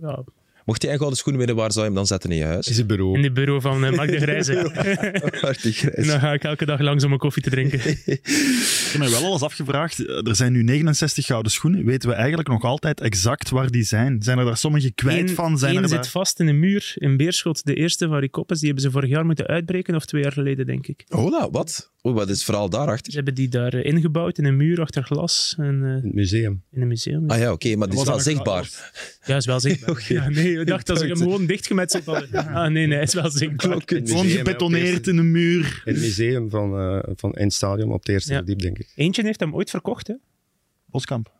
Ja, 0.00 0.24
Mocht 0.64 0.82
jij 0.82 0.90
een 0.92 0.96
gouden 0.98 1.18
schoen 1.18 1.36
winnen, 1.36 1.56
waar 1.56 1.70
zou 1.72 1.80
je 1.80 1.86
hem 1.86 1.94
dan 1.94 2.06
zetten 2.06 2.30
in 2.30 2.36
je 2.36 2.44
huis? 2.44 2.68
Is 2.68 2.76
het 2.76 2.86
bureau. 2.86 3.16
in 3.16 3.22
het 3.24 3.34
bureau 3.34 3.60
van 3.60 3.84
eh, 3.84 3.92
Mark 3.92 4.10
de 4.10 4.18
Grijze. 4.20 4.52
Die 5.62 5.90
en 5.90 6.06
dan 6.06 6.20
ga 6.20 6.32
ik 6.32 6.44
elke 6.44 6.64
dag 6.64 6.80
langs 6.80 7.04
om 7.04 7.12
een 7.12 7.18
koffie 7.18 7.42
te 7.42 7.50
drinken. 7.50 7.78
Ik 8.06 8.98
heb 8.98 8.98
mij 8.98 9.20
wel 9.20 9.24
alles 9.24 9.42
afgevraagd. 9.42 10.06
Eh, 10.06 10.26
Er 10.28 10.36
zijn 10.36 10.52
nu 10.52 10.62
69 10.62 11.26
gouden 11.26 11.52
schoenen. 11.52 11.84
Weten 11.84 12.08
we 12.08 12.14
eigenlijk 12.14 12.48
nog 12.48 12.62
altijd 12.62 13.00
exact 13.00 13.50
waar 13.50 13.70
die 13.70 13.82
zijn? 13.82 14.22
Zijn 14.22 14.38
er 14.38 14.44
daar 14.44 14.56
sommige 14.56 14.90
kwijt 14.92 15.28
Eén- 15.28 15.34
van? 15.34 15.58
Zijn 15.58 15.72
één 15.74 15.82
er 15.82 15.88
zit 15.88 15.98
daar... 16.02 16.06
vast 16.10 16.40
in 16.40 16.46
een 16.48 16.58
muur 16.58 16.92
in 16.94 17.16
Beerschot. 17.16 17.64
De 17.64 17.74
eerste 17.74 18.06
van 18.08 18.18
Ricoppes, 18.18 18.58
die 18.58 18.66
hebben 18.66 18.84
ze 18.84 18.90
vorig 18.90 19.10
jaar 19.10 19.26
moeten 19.26 19.46
uitbreken, 19.46 19.94
of 19.94 20.04
twee 20.04 20.22
jaar 20.22 20.32
geleden, 20.32 20.66
denk 20.66 20.86
ik. 20.86 21.04
Hola, 21.08 21.50
wat? 21.50 21.90
Oh, 22.02 22.14
wat 22.14 22.28
is 22.28 22.34
het 22.34 22.44
verhaal 22.44 22.64
Ze 22.64 22.70
daarachter? 22.70 23.12
hebben 23.14 23.34
die 23.34 23.48
daar 23.48 23.74
eh, 23.74 23.84
ingebouwd 23.92 24.38
in 24.38 24.44
een 24.44 24.56
muur 24.56 24.80
achter 24.80 25.02
glas 25.02 25.54
en, 25.58 25.64
In 25.66 25.82
het 25.82 26.14
museum. 26.14 26.62
in 26.72 26.82
een 26.82 26.88
museum. 26.88 27.30
Ah 27.30 27.38
ja, 27.38 27.52
oké, 27.52 27.76
maar 27.76 27.88
die 27.88 27.98
is 27.98 28.04
Was 28.04 28.14
wel 28.14 28.20
zichtbaar. 28.34 28.90
Ja, 29.24 29.36
is 29.36 29.46
wel 29.46 29.60
zichtbaar. 29.60 29.90
Oké. 29.90 30.12
Ja, 30.14 30.28
nee, 30.28 30.58
ik 30.60 30.66
dacht 30.66 30.86
dat 30.86 30.98
ze 30.98 31.06
hem 31.06 31.16
gewoon 31.16 31.46
dichtgemetseld 31.46 32.04
hadden. 32.04 32.46
Ah, 32.46 32.70
nee, 32.70 32.86
nee, 32.86 32.94
hij 32.94 33.02
is 33.02 33.14
wel 33.14 33.30
zichtbaar. 33.30 33.80
Gewoon 33.86 34.28
gebetoneerd 34.28 35.06
in 35.06 35.16
een 35.18 35.30
muur. 35.30 35.82
In 35.84 35.92
het 35.92 36.02
museum 36.02 36.50
van, 36.50 36.78
eh 36.78 36.98
van 37.16 37.32
in 37.32 37.44
het 37.44 37.52
stadion 37.54 37.92
op 37.92 37.98
het 38.00 38.08
eerste 38.08 38.30
Ja. 38.32 38.36
verdiep, 38.36 38.58
denk 38.58 38.78
ik. 38.78 38.92
Eentje 38.94 39.22
heeft 39.22 39.40
hem 39.40 39.54
ooit 39.54 39.70
verkocht, 39.70 40.06
hè? 40.06 40.14
Boskamp. 40.86 41.32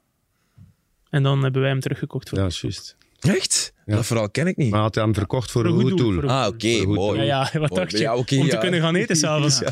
En 1.10 1.22
dan 1.22 1.42
hebben 1.42 1.60
wij 1.60 1.70
hem 1.70 1.80
teruggekocht. 1.80 2.28
Voor 2.28 2.38
Ja, 2.38 2.46
is 2.46 2.60
juist. 2.60 2.96
Echt? 3.20 3.72
Ja. 3.86 3.94
Dat 3.94 4.06
verhaal 4.06 4.30
ken 4.30 4.46
ik 4.46 4.56
niet. 4.56 4.66
Maar 4.70 4.74
hij 4.78 4.82
had 4.82 4.94
hem 4.94 5.14
verkocht 5.14 5.50
voor, 5.50 5.66
Voor 5.66 5.74
een 5.74 5.80
goed 5.80 5.98
doel. 5.98 6.22
een 6.22 6.28
Ah, 6.28 6.46
oké, 6.46 6.86
mooi. 6.86 7.22
Ja, 7.22 7.50
ja, 7.52 7.58
wat 7.60 7.70
dacht 7.74 7.90
je? 7.90 7.98
Ja, 7.98 8.16
oké, 8.16 8.36
Om 8.36 8.44
ja. 8.44 8.50
te 8.50 8.58
kunnen 8.58 8.80
gaan 8.80 8.94
eten 8.94 9.16
s'avonds. 9.16 9.60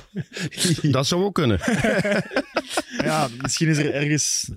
Ja. 0.83 0.91
Dat 0.91 1.07
zou 1.07 1.23
ook 1.25 1.35
kunnen. 1.35 1.59
Ja, 3.03 3.29
misschien 3.43 3.69
is 3.69 3.79
er 3.79 3.93
ergens... 3.95 4.51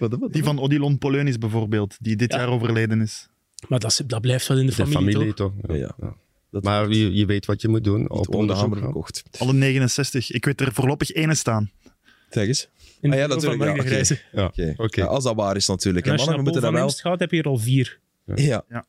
Wat, 0.00 0.16
wat, 0.20 0.32
Die 0.32 0.44
van 0.44 0.58
Odilon 0.58 0.98
Poleunis 0.98 1.38
bijvoorbeeld, 1.38 1.96
die 2.00 2.16
dit 2.16 2.32
Ja. 2.32 2.38
jaar 2.38 2.48
overleden 2.48 3.00
is. 3.00 3.28
Maar 3.68 3.78
dat, 3.80 3.90
is- 3.90 4.02
dat 4.06 4.20
blijft 4.20 4.46
wel 4.46 4.58
in 4.58 4.66
de 4.66 4.74
De 4.76 4.86
familie, 4.86 5.12
familie, 5.12 5.34
toch? 5.34 5.52
toch? 5.66 5.76
Ja, 5.76 5.94
ja. 6.00 6.16
Dat 6.50 6.62
Maar 6.64 6.88
je, 6.88 7.14
je 7.14 7.26
weet 7.26 7.46
wat 7.46 7.60
je 7.60 7.68
moet 7.68 7.84
doen. 7.84 8.10
Op 8.10 8.34
onderzoek 8.34 8.76
verkocht. 8.78 9.22
Alle 9.38 9.52
69. 9.52 10.30
Ik 10.30 10.44
weet 10.44 10.60
er 10.60 10.72
voorlopig 10.72 11.10
ene 11.12 11.34
staan. 11.34 11.70
Zeg 12.30 12.46
eens. 12.46 12.68
In 13.00 13.12
Ah 13.12 13.18
ja, 13.18 13.26
natuurlijk, 13.26 13.62
ja. 14.32 14.50
Ja, 14.90 15.04
als 15.04 15.24
dat 15.24 15.34
waar 15.34 15.56
is 15.56 15.66
natuurlijk. 15.66 16.06
En 16.06 16.12
als 16.12 16.20
je 16.24 16.26
naar 16.30 16.42
moeten 16.42 16.60
Paul 16.60 16.72
dat 16.72 16.80
van 16.80 16.80
wel... 16.80 16.82
Imst 16.82 17.00
gaat, 17.00 17.20
heb 17.20 17.30
je 17.30 17.38
er 17.38 17.44
al 17.44 17.56
vier. 17.58 18.00
Ja. 18.34 18.64
Ja. 18.68 18.84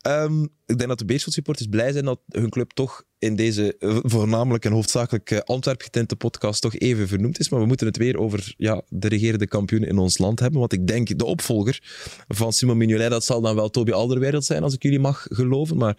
Ehm, 0.00 0.42
ik 0.42 0.76
denk 0.78 0.86
dat 0.88 0.98
de 0.98 1.04
Beerschot 1.04 1.32
supporters 1.32 1.68
blij 1.68 1.92
zijn 1.92 2.04
dat 2.04 2.20
hun 2.28 2.48
club 2.50 2.70
toch 2.70 3.04
in 3.20 3.36
deze 3.36 3.76
eh, 3.78 3.98
voornamelijk 4.02 4.64
en 4.64 4.72
hoofdzakelijk 4.72 5.30
eh, 5.30 5.38
Antwerp 5.38 5.82
getinte 5.82 6.16
podcast 6.16 6.62
toch 6.62 6.74
even 6.74 7.08
vernoemd 7.08 7.38
is. 7.38 7.48
Maar 7.48 7.60
we 7.60 7.66
moeten 7.66 7.86
het 7.86 7.96
weer 7.96 8.18
over 8.18 8.54
ja, 8.56 8.82
de 8.88 9.08
regerende 9.08 9.46
kampioen 9.46 9.82
in 9.82 9.98
ons 9.98 10.18
land 10.18 10.40
hebben. 10.40 10.60
Want 10.60 10.72
ik 10.72 10.86
denk 10.86 11.18
de 11.18 11.24
opvolger 11.24 11.80
van 12.28 12.52
Simon 12.52 12.76
Mignolet, 12.76 13.10
dat 13.10 13.24
zal 13.24 13.40
dan 13.40 13.54
wel 13.54 13.70
Toby 13.70 13.92
Alderweireld 13.92 14.44
zijn, 14.44 14.62
als 14.62 14.74
ik 14.74 14.82
jullie 14.82 14.98
mag 14.98 15.26
geloven. 15.30 15.76
Maar 15.76 15.96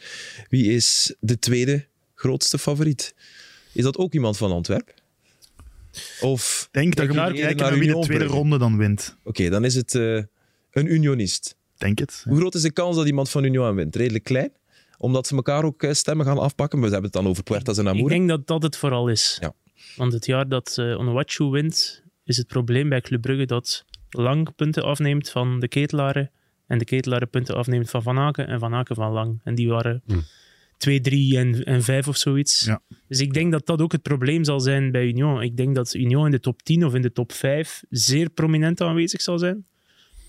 wie 0.49 0.73
is 0.73 1.15
de 1.19 1.39
tweede 1.39 1.86
grootste 2.15 2.57
favoriet? 2.57 3.15
Is 3.73 3.84
dat 3.84 3.97
ook 3.97 4.13
iemand 4.13 4.38
van 4.38 4.51
Antwerp? 4.51 4.93
Of, 6.21 6.63
Ik 6.71 6.73
denk 6.73 6.95
dat 6.95 7.05
je 7.05 7.19
moet 7.21 7.39
kijken 7.39 7.57
naar 7.57 7.79
wie 7.79 7.93
de 7.93 7.99
tweede 7.99 8.25
ronde 8.25 8.57
dan 8.57 8.77
wint. 8.77 9.15
oké, 9.23 9.49
dan 9.49 9.65
is 9.65 9.75
het 9.75 9.95
eh, 9.95 10.15
een 10.71 10.93
unionist. 10.93 11.55
Denk 11.77 11.99
het. 11.99 12.23
Hoe 12.27 12.38
groot 12.38 12.55
is 12.55 12.62
de 12.62 12.71
kans 12.71 12.95
dat 12.95 13.05
iemand 13.05 13.29
van 13.29 13.43
Union 13.43 13.75
wint? 13.75 13.95
Redelijk 13.95 14.23
klein? 14.23 14.51
Omdat 15.01 15.27
ze 15.27 15.35
elkaar 15.35 15.63
ook 15.63 15.83
eh, 15.83 15.91
stemmen 15.93 16.25
gaan 16.25 16.37
afpakken. 16.37 16.77
We 16.79 16.83
hebben 16.85 17.03
het 17.03 17.13
dan 17.13 17.27
over 17.27 17.43
Puertas 17.43 17.77
en 17.77 17.83
Ik 17.85 17.89
Amour. 17.89 18.09
denk 18.09 18.27
dat 18.29 18.47
dat 18.47 18.63
het 18.63 18.77
vooral 18.77 19.07
is. 19.07 19.37
Ja. 19.41 19.53
Want 19.95 20.13
het 20.13 20.25
jaar 20.25 20.47
dat 20.47 20.75
uh, 20.79 20.99
Onuachu 20.99 21.45
wint, 21.45 22.03
is 22.23 22.37
het 22.37 22.47
probleem 22.47 22.89
bij 22.89 23.01
Club 23.01 23.21
Brugge 23.21 23.45
dat 23.45 23.85
Lang 24.09 24.55
punten 24.55 24.83
afneemt 24.83 25.29
van 25.29 25.59
de 25.59 25.67
ketelaren 25.67 26.31
en 26.67 26.77
de 26.77 26.85
ketelaren 26.85 27.29
punten 27.29 27.55
afneemt 27.55 27.89
van 27.89 28.03
Van 28.03 28.17
Aken 28.17 28.47
en 28.47 28.59
Van 28.59 28.73
Aken 28.73 28.95
van 28.95 29.11
Lang. 29.11 29.39
En 29.43 29.55
die 29.55 29.67
waren 29.69 30.01
Hm. 30.05 30.19
2, 30.77 31.01
3 31.01 31.37
en, 31.37 31.63
en 31.63 31.83
5 31.83 32.07
of 32.07 32.17
zoiets. 32.17 32.65
Ja. 32.65 32.81
Dus 33.07 33.19
ik 33.19 33.33
denk 33.33 33.51
dat 33.51 33.65
dat 33.65 33.81
ook 33.81 33.91
het 33.91 34.01
probleem 34.01 34.43
zal 34.43 34.59
zijn 34.59 34.91
bij 34.91 35.05
Union. 35.05 35.41
Ik 35.41 35.57
denk 35.57 35.75
dat 35.75 35.93
Union 35.93 36.25
in 36.25 36.31
de 36.31 36.39
top 36.39 36.61
10 36.61 36.85
of 36.85 36.93
in 36.93 37.01
de 37.01 37.11
top 37.11 37.31
5 37.31 37.83
zeer 37.89 38.29
prominent 38.29 38.81
aanwezig 38.81 39.21
zal 39.21 39.39
zijn. 39.39 39.65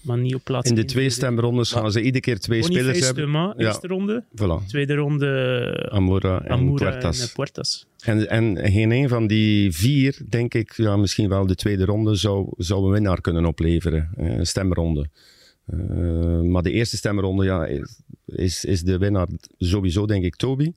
Maar 0.02 0.18
niet 0.18 0.34
op 0.34 0.40
plaats 0.44 0.68
In 0.68 0.74
de 0.74 0.84
twee 0.84 1.10
stemrondes 1.10 1.72
gaan 1.72 1.92
ze 1.92 2.00
iedere 2.02 2.20
keer 2.20 2.38
twee 2.38 2.60
Boniface 2.60 2.88
spelers 2.88 3.06
hebben. 3.06 3.30
Ja. 3.32 3.54
eerste 3.56 3.86
ronde. 3.86 4.24
Voilà. 4.36 4.66
Tweede 4.66 4.94
ronde 4.94 5.88
Amora 5.92 6.42
en 6.44 6.74
Puertas. 6.74 7.20
en 7.20 7.26
eh, 7.26 7.32
Puertas. 7.34 7.86
En, 8.04 8.28
en 8.28 8.70
geen 8.72 8.90
een 8.90 9.08
van 9.08 9.26
die 9.26 9.72
vier, 9.72 10.18
denk 10.28 10.54
ik, 10.54 10.72
ja, 10.76 10.96
misschien 10.96 11.28
wel 11.28 11.46
de 11.46 11.54
tweede 11.54 11.84
ronde, 11.84 12.14
zou, 12.14 12.52
zou 12.56 12.84
een 12.84 12.90
winnaar 12.92 13.20
kunnen 13.20 13.44
opleveren. 13.44 14.10
eh, 14.16 14.36
Een 14.38 14.46
stemronde. 14.46 15.06
Eh, 15.66 16.40
maar 16.40 16.62
de 16.62 16.70
eerste 16.70 16.96
stemronde 16.96 17.44
ja, 17.44 17.68
is- 18.34 18.64
is, 18.64 18.82
de 18.82 18.98
winnaar 18.98 19.26
sowieso, 19.58 20.06
denk 20.06 20.24
ik, 20.24 20.36
Toby. 20.36 20.72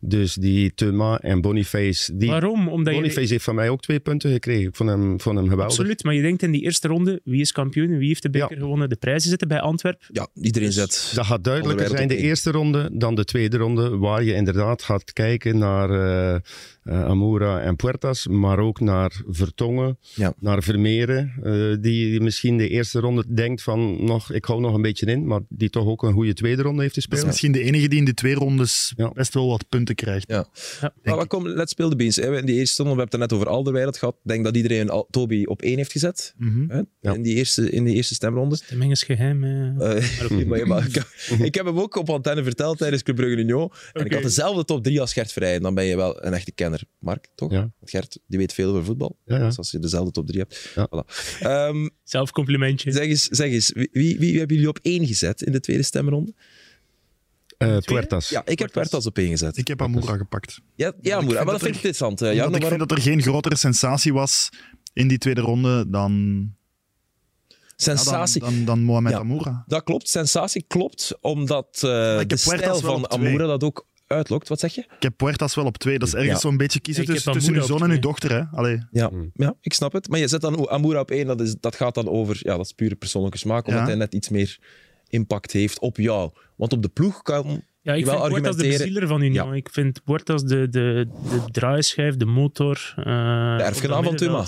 Dus 0.00 0.34
die 0.34 0.74
Thuma 0.74 1.18
en 1.20 1.40
Boniface. 1.40 2.16
Die, 2.16 2.28
Waarom? 2.30 2.68
Omdat 2.68 2.94
je... 2.94 3.00
Boniface 3.00 3.32
heeft 3.32 3.44
van 3.44 3.54
mij 3.54 3.68
ook 3.68 3.80
twee 3.82 4.00
punten 4.00 4.32
gekregen. 4.32 4.68
Ik 4.68 4.76
vond 4.76 4.90
hem, 4.90 5.20
vond 5.20 5.36
hem 5.38 5.48
geweldig. 5.48 5.76
Absoluut, 5.76 6.04
maar 6.04 6.14
je 6.14 6.22
denkt 6.22 6.42
in 6.42 6.50
die 6.50 6.62
eerste 6.62 6.88
ronde, 6.88 7.20
wie 7.24 7.40
is 7.40 7.52
kampioen, 7.52 7.98
wie 7.98 8.08
heeft 8.08 8.22
de 8.22 8.30
beker 8.30 8.54
Ja. 8.56 8.60
gewonnen? 8.62 8.88
De 8.88 8.96
prijzen 8.96 9.28
zitten 9.30 9.48
bij 9.48 9.60
Antwerp. 9.60 10.02
Ja, 10.12 10.28
iedereen 10.42 10.72
zet. 10.72 11.12
Dat 11.14 11.26
gaat 11.26 11.44
duidelijker 11.44 11.88
zijn 11.88 12.08
de 12.08 12.16
eerste 12.16 12.50
ronde 12.50 12.90
dan 12.92 13.14
de 13.14 13.24
tweede 13.24 13.56
ronde, 13.56 13.96
waar 13.96 14.24
je 14.24 14.34
inderdaad 14.34 14.82
gaat 14.82 15.12
kijken 15.12 15.58
naar 15.58 15.90
eh 15.90 16.40
eh, 16.82 17.04
Amoura 17.04 17.60
en 17.60 17.76
Puertas, 17.76 18.26
maar 18.26 18.58
ook 18.58 18.80
naar 18.80 19.20
Vertongen, 19.28 19.98
Ja. 20.14 20.32
naar 20.40 20.62
Vermeeren, 20.62 21.32
eh, 21.42 21.76
die 21.80 22.20
misschien 22.20 22.56
de 22.56 22.68
eerste 22.68 23.00
ronde 23.00 23.24
denkt 23.34 23.62
van, 23.62 24.04
nog, 24.04 24.32
ik 24.32 24.44
hou 24.44 24.60
nog 24.60 24.74
een 24.74 24.82
beetje 24.82 25.06
in, 25.06 25.26
maar 25.26 25.40
die 25.48 25.70
toch 25.70 25.86
ook 25.86 26.02
een 26.02 26.12
goede 26.12 26.32
tweede 26.34 26.62
ronde 26.62 26.82
heeft 26.94 27.10
Dat 27.10 27.18
is 27.18 27.24
misschien 27.24 27.52
de 27.52 27.62
enige 27.62 27.88
die 27.88 27.98
in 27.98 28.04
de 28.04 28.14
twee 28.14 28.34
rondes 28.34 28.92
Ja. 28.96 29.10
best 29.12 29.34
wel 29.34 29.48
wat 29.48 29.68
punten 29.68 29.94
krijgt. 29.94 30.28
Ja. 30.28 30.48
Ja. 30.80 30.94
Maar 31.02 31.16
wat 31.16 31.26
kom, 31.26 31.48
let's 31.48 31.70
speel 31.72 31.88
de 31.88 31.96
beans. 31.96 32.16
hè. 32.16 32.36
In 32.38 32.46
die 32.46 32.54
eerste 32.56 32.82
ronde, 32.82 32.94
we 32.96 33.00
hebben 33.02 33.20
het 33.20 33.30
net 33.30 33.38
over 33.40 33.52
Alderweireld 33.52 33.96
gehad. 33.96 34.14
Ik 34.14 34.28
denk 34.30 34.44
dat 34.44 34.56
iedereen 34.56 34.90
al- 34.90 35.06
Toby 35.10 35.44
op 35.44 35.62
één 35.62 35.76
heeft 35.76 35.92
gezet. 35.92 36.34
Mhm. 36.38 36.70
Hè? 36.70 36.80
Ja. 37.00 37.14
In, 37.14 37.22
die 37.22 37.34
eerste, 37.34 37.70
in 37.70 37.84
die 37.84 37.94
eerste 37.94 38.14
stemronde. 38.14 38.58
De 38.68 38.86
is 38.88 39.02
geheim. 39.02 39.44
eh. 39.44 39.96
Eh, 39.96 40.46
maar, 40.46 40.66
maar 40.66 40.86
ik, 40.86 40.94
heb, 40.94 41.06
ik 41.40 41.54
heb 41.54 41.66
hem 41.66 41.78
ook 41.80 41.96
op 41.96 42.10
antenne 42.10 42.42
verteld 42.42 42.78
tijdens 42.78 43.02
Club 43.02 43.16
Brugge 43.16 43.36
Union. 43.36 43.72
En 43.92 44.04
ik 44.04 44.12
had 44.12 44.22
dezelfde 44.22 44.64
top 44.64 44.82
3 44.84 45.00
als 45.00 45.12
Gert 45.12 45.32
Vrij. 45.32 45.58
Dan 45.58 45.74
ben 45.74 45.84
je 45.84 45.96
wel 45.96 46.24
een 46.24 46.32
echte 46.32 46.52
kenner. 46.52 46.82
Mark, 46.98 47.26
toch? 47.34 47.50
Ja. 47.52 47.58
Want 47.60 47.90
Gert, 47.90 48.18
die 48.26 48.38
weet 48.38 48.52
veel 48.52 48.70
over 48.70 48.84
voetbal. 48.84 49.18
Ja, 49.24 49.36
ja. 49.38 49.44
Dus 49.46 49.58
als 49.58 49.70
je 49.70 49.78
dezelfde 49.78 50.10
top 50.10 50.26
3 50.26 50.38
hebt. 50.40 50.70
Ja. 50.74 50.88
Voilà. 50.88 51.38
Ehm, 51.40 51.88
Zelf 52.04 52.30
complimentje. 52.30 52.92
zeg 52.92 53.04
eens, 53.06 53.24
zeg 53.24 53.50
eens 53.50 53.72
wie, 53.74 53.88
wie, 53.92 54.18
wie 54.18 54.38
hebben 54.38 54.56
jullie 54.56 54.70
op 54.70 54.78
één 54.82 55.06
gezet 55.06 55.42
in 55.42 55.52
de 55.52 55.60
tweede 55.60 55.82
stemronde? 55.82 56.34
Eh, 57.58 57.76
Puertas. 57.78 58.28
Ja, 58.28 58.42
ik 58.44 58.58
heb 58.58 58.72
Puertas 58.72 59.06
op 59.06 59.18
één 59.18 59.28
gezet. 59.28 59.56
Ik 59.56 59.68
heb 59.68 59.82
Amoura 59.82 60.16
gepakt. 60.16 60.60
Ja, 60.74 60.92
ja 61.00 61.18
vind 61.20 61.32
maar 61.32 61.44
dat 61.44 61.46
vind 61.46 61.60
ik 61.60 61.62
er- 61.62 61.74
interessant. 61.74 62.20
eh, 62.22 62.26
Jarno, 62.28 62.42
ik 62.44 62.50
vind 62.50 62.62
waarom? 62.62 62.78
dat 62.88 62.90
er 62.98 63.02
geen 63.02 63.22
grotere 63.22 63.56
sensatie 63.56 64.12
was 64.12 64.48
in 64.92 65.08
die 65.08 65.18
tweede 65.18 65.40
ronde 65.40 65.90
dan, 65.90 66.12
ja, 67.46 67.56
Sensatie. 67.76 68.40
dan, 68.40 68.54
dan, 68.54 68.64
dan 68.64 68.82
Mohamed 68.82 69.12
Ja. 69.12 69.18
Amoura. 69.18 69.64
Dat 69.66 69.82
klopt, 69.82 70.08
sensatie 70.08 70.64
klopt, 70.68 71.18
omdat 71.20 71.66
eh, 71.74 71.80
de 72.26 72.36
stijl 72.36 72.80
van. 72.80 73.10
Amoura 73.10 73.46
dat 73.46 73.64
ook 73.64 73.86
uitlokt. 74.06 74.48
Wat 74.48 74.60
zeg 74.60 74.74
je? 74.74 74.80
Ik 74.80 75.02
heb 75.02 75.16
Puertas 75.16 75.54
wel 75.54 75.64
op 75.66 75.76
twee. 75.78 75.98
Dat 75.98 76.08
is 76.08 76.14
ergens 76.14 76.32
Ja. 76.32 76.38
zo'n 76.38 76.56
beetje 76.56 76.80
kiezen 76.80 77.04
tussen, 77.04 77.32
tussen 77.32 77.52
uw 77.54 77.60
Amoura 77.62 77.78
zoon 77.78 77.88
en 77.90 77.94
uw 77.96 78.00
dochter. 78.02 78.32
Hè? 78.32 78.42
Allee. 78.58 78.78
Ja, 78.90 79.08
Hmm. 79.08 79.30
ja, 79.34 79.54
ik 79.60 79.72
snap 79.72 79.92
het. 79.92 80.08
Maar 80.08 80.18
je 80.18 80.28
zet 80.28 80.40
dan 80.40 80.68
Amoura 80.70 81.00
op 81.00 81.10
één, 81.10 81.26
dat, 81.26 81.40
is, 81.40 81.54
dat 81.60 81.74
gaat 81.76 81.94
dan 81.94 82.08
over, 82.08 82.36
ja, 82.42 82.56
dat 82.56 82.64
is 82.66 82.72
pure 82.72 82.94
persoonlijke 82.94 83.38
smaak, 83.38 83.66
omdat 83.66 83.82
Ja. 83.82 83.88
hij 83.88 83.96
net 83.96 84.14
iets 84.14 84.28
meer 84.28 84.58
impact 85.08 85.52
heeft 85.52 85.78
op 85.78 85.96
jou. 85.96 86.30
Want 86.58 86.72
op 86.72 86.82
de 86.82 86.88
ploeg 86.88 87.22
kan 87.22 87.62
Ja, 87.80 87.94
ik 87.94 88.04
wel 88.04 88.18
vind 88.20 88.28
Puertas 88.28 88.56
de 88.56 88.62
bezieler 88.62 89.06
van 89.06 89.22
Union. 89.22 89.48
Ja. 89.48 89.54
Ik 89.54 89.68
vind 89.70 90.04
Puertas 90.04 90.42
de, 90.42 90.68
de, 90.68 91.08
de 91.30 91.44
draaischijf, 91.50 92.16
de 92.16 92.24
motor. 92.24 92.92
eh, 92.96 93.04
de 93.04 93.62
erfgenaam 93.62 94.04
van 94.04 94.16
Thuma. 94.16 94.44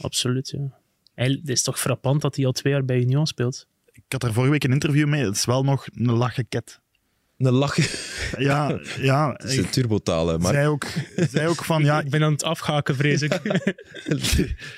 Absoluut, 0.00 0.50
ja. 0.50 0.78
Hij, 1.14 1.28
het 1.28 1.48
is 1.48 1.62
toch 1.62 1.80
frappant 1.80 2.20
dat 2.20 2.36
hij 2.36 2.46
al 2.46 2.52
twee 2.52 2.72
jaar 2.72 2.84
bij 2.84 3.00
Union 3.00 3.26
speelt. 3.26 3.66
Ik 3.92 4.02
had 4.08 4.22
er 4.22 4.32
vorige 4.32 4.52
week 4.52 4.64
een 4.64 4.72
interview 4.72 5.08
mee. 5.08 5.24
Het 5.24 5.36
is 5.36 5.44
wel 5.44 5.64
nog 5.64 5.86
een 5.94 6.12
lacheket. 6.12 6.80
Een 7.46 7.52
lach. 7.52 7.76
Ja, 8.38 8.78
ja. 9.00 9.32
Het 9.36 9.50
is 9.50 9.56
een 9.56 9.70
turbotale. 9.70 10.38
Maar 10.38 10.52
Zij 10.52 10.68
ook, 10.68 10.86
zij 11.30 11.48
ook 11.48 11.64
van, 11.64 11.84
ja, 11.84 12.00
Ik 12.00 12.10
ben 12.10 12.22
aan 12.22 12.32
het 12.32 12.42
afhaken, 12.44 12.96
vrees 12.96 13.22
ik. 13.22 13.40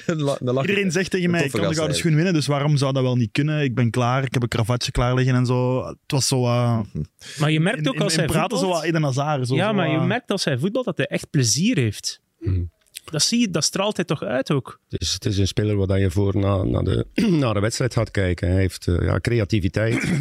la-. 0.07 0.61
Iedereen 0.61 0.93
zegt 0.93 1.11
tegen 1.11 1.31
mij, 1.31 1.45
ik 1.45 1.51
kan 1.51 1.69
de 1.69 1.75
gouden 1.75 1.97
schoen 1.97 2.15
winnen, 2.15 2.33
dus 2.33 2.47
waarom 2.47 2.77
zou 2.77 2.93
dat 2.93 3.03
wel 3.03 3.17
niet 3.17 3.33
kunnen? 3.33 3.63
Ik 3.63 3.75
ben 3.75 3.91
klaar, 3.91 4.25
ik 4.25 4.33
heb 4.35 4.43
een 4.43 4.49
kravatje 4.49 4.91
klaar 4.93 5.15
liggen 5.15 5.35
en 5.35 5.47
zo. 5.47 5.87
Het 5.87 5.97
was 6.07 6.29
zo... 6.29 6.45
eh, 6.45 6.81
Maar 7.39 7.51
je 7.51 7.61
merkt 7.61 7.89
ook 7.89 7.95
in, 7.95 8.03
als 8.03 8.17
hij 8.17 8.25
praten 8.27 8.59
zo 8.59 8.69
wat 8.69 8.83
Eden 8.83 9.03
Hazard. 9.03 9.47
Zo, 9.49 9.55
ja, 9.55 9.69
zo, 9.69 9.75
maar 9.75 9.91
je 9.91 9.99
merkt 9.99 10.31
als 10.31 10.45
hij 10.45 10.59
voetbalt 10.59 10.85
dat 10.85 10.97
hij 10.97 11.07
echt 11.07 11.31
plezier 11.31 11.77
heeft. 11.77 12.21
Mhm. 12.41 12.63
Dat, 13.05 13.23
zie 13.23 13.41
je, 13.41 13.51
dat 13.51 13.65
straalt 13.65 13.97
hij 13.97 14.05
toch 14.05 14.23
uit 14.23 14.51
ook. 14.51 14.81
Dus 14.89 15.13
het 15.13 15.25
is 15.25 15.39
een 15.39 15.47
speler 15.47 15.77
waar 15.87 15.99
je 16.01 16.11
voor 16.11 16.37
naar, 16.39 16.67
naar, 16.67 16.83
de, 16.85 17.07
naar 17.41 17.55
de 17.55 17.61
wedstrijd 17.61 17.95
gaat 17.95 18.11
kijken. 18.11 18.49
Hij 18.51 18.61
heeft 18.61 18.87
eh, 18.89 18.95
ja, 19.01 19.21
creativiteit, 19.21 20.13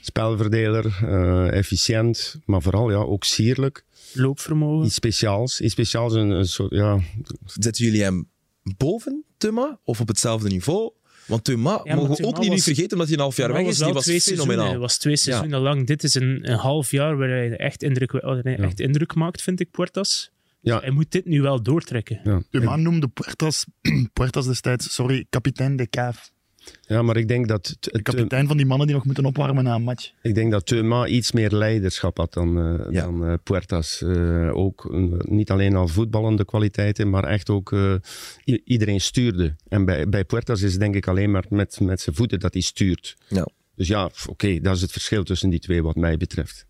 spelverdeler, 0.00 0.86
eh, 1.04 1.52
efficiënt, 1.58 2.38
maar 2.44 2.62
vooral 2.62 2.90
ja, 2.90 2.96
ook 2.96 3.24
sierlijk. 3.24 3.84
Loopvermogen. 4.12 4.86
Iets 4.86 4.94
speciaals. 4.94 5.60
Iets 5.60 5.72
speciaals, 5.72 6.14
een, 6.14 6.30
een 6.30 6.48
soort, 6.48 6.70
ja, 6.72 6.98
Zetten 7.44 7.84
jullie 7.84 8.02
hem 8.02 8.28
boven 8.76 9.24
Thuma 9.38 9.78
of 9.84 10.00
op 10.00 10.08
hetzelfde 10.08 10.48
niveau? 10.48 10.92
Want 11.26 11.44
Thuma 11.44 11.80
maar 11.84 11.96
mogen 11.96 12.16
we 12.16 12.26
ook 12.26 12.32
niet, 12.32 12.40
niet 12.40 12.50
was- 12.50 12.62
vergeten 12.62 12.92
omdat 12.92 13.06
hij 13.06 13.16
een 13.16 13.22
half 13.22 13.36
jaar 13.36 13.52
weg 13.52 13.66
is. 13.66 13.76
Die 13.76 13.84
wel 13.84 13.94
was 13.94 14.04
twee 14.04 14.20
fenomenaal. 14.20 14.46
seizoenen. 14.54 14.80
was 14.80 14.98
twee 14.98 15.16
seizoenen 15.16 15.60
lang. 15.60 15.86
Dit 15.86 16.02
is 16.02 16.14
een, 16.14 16.50
een 16.50 16.58
half 16.58 16.90
jaar 16.90 17.16
waar 17.16 17.28
hij 17.28 17.56
echt 17.56 17.82
indruk, 17.82 18.12
waar 18.12 18.38
hij 18.42 18.56
echt 18.58 18.80
indruk 18.80 19.14
maakt, 19.14 19.42
vind 19.42 19.60
ik, 19.60 19.70
Puertas. 19.70 20.30
ja, 20.60 20.80
Hij 20.80 20.90
moet 20.90 21.10
dit 21.12 21.24
nu 21.24 21.42
wel 21.42 21.62
doortrekken. 21.62 22.20
ja. 22.50 22.60
Man 22.60 22.82
noemde 22.82 23.08
Puertas, 23.08 23.64
Puertas 24.12 24.46
destijds, 24.46 24.94
sorry, 24.94 25.26
kapitein 25.30 25.76
de 25.76 25.88
Cave. 25.88 26.20
Ja, 26.86 27.02
maar 27.02 27.16
ik 27.16 27.28
denk 27.28 27.48
dat, 27.48 27.66
het- 27.66 27.82
De 27.82 27.90
het- 27.92 28.02
kapitein 28.02 28.46
van 28.46 28.56
die 28.56 28.66
mannen 28.66 28.86
die 28.86 28.96
nog 28.96 29.04
moeten 29.04 29.24
opwarmen 29.24 29.64
na 29.64 29.74
een 29.74 29.82
match. 29.82 30.10
ik 30.22 30.34
denk 30.34 30.50
dat 30.50 30.66
Thuma 30.66 31.06
iets 31.06 31.32
meer 31.32 31.50
leiderschap 31.50 32.16
had 32.16 32.32
dan, 32.32 32.58
eh, 32.58 32.92
Ja. 32.92 33.02
dan 33.02 33.24
eh, 33.26 33.34
Puertas. 33.42 34.02
Eh, 34.02 34.56
ook 34.56 34.88
niet 35.28 35.50
alleen 35.50 35.76
al 35.76 35.88
voetballende 35.88 36.44
kwaliteiten, 36.44 37.10
maar 37.10 37.24
echt 37.24 37.50
ook 37.50 37.72
eh, 37.72 37.94
iedereen 38.64 39.00
stuurde. 39.00 39.54
En 39.68 39.84
bij, 39.84 40.08
bij 40.08 40.24
Puertas 40.24 40.62
is 40.62 40.70
het 40.72 40.80
denk 40.80 40.94
ik 40.94 41.08
alleen 41.08 41.30
maar 41.30 41.44
met, 41.48 41.80
met 41.80 42.00
zijn 42.00 42.16
voeten 42.16 42.40
dat 42.40 42.52
hij 42.52 42.62
stuurt. 42.62 43.16
Ja. 43.28 43.46
Dus 43.74 43.88
ja, 43.88 44.10
oké, 44.28 44.60
dat 44.60 44.76
is 44.76 44.82
het 44.82 44.92
verschil 44.92 45.22
tussen 45.24 45.50
die 45.50 45.60
twee 45.60 45.82
wat 45.82 45.96
mij 45.96 46.16
betreft. 46.16 46.66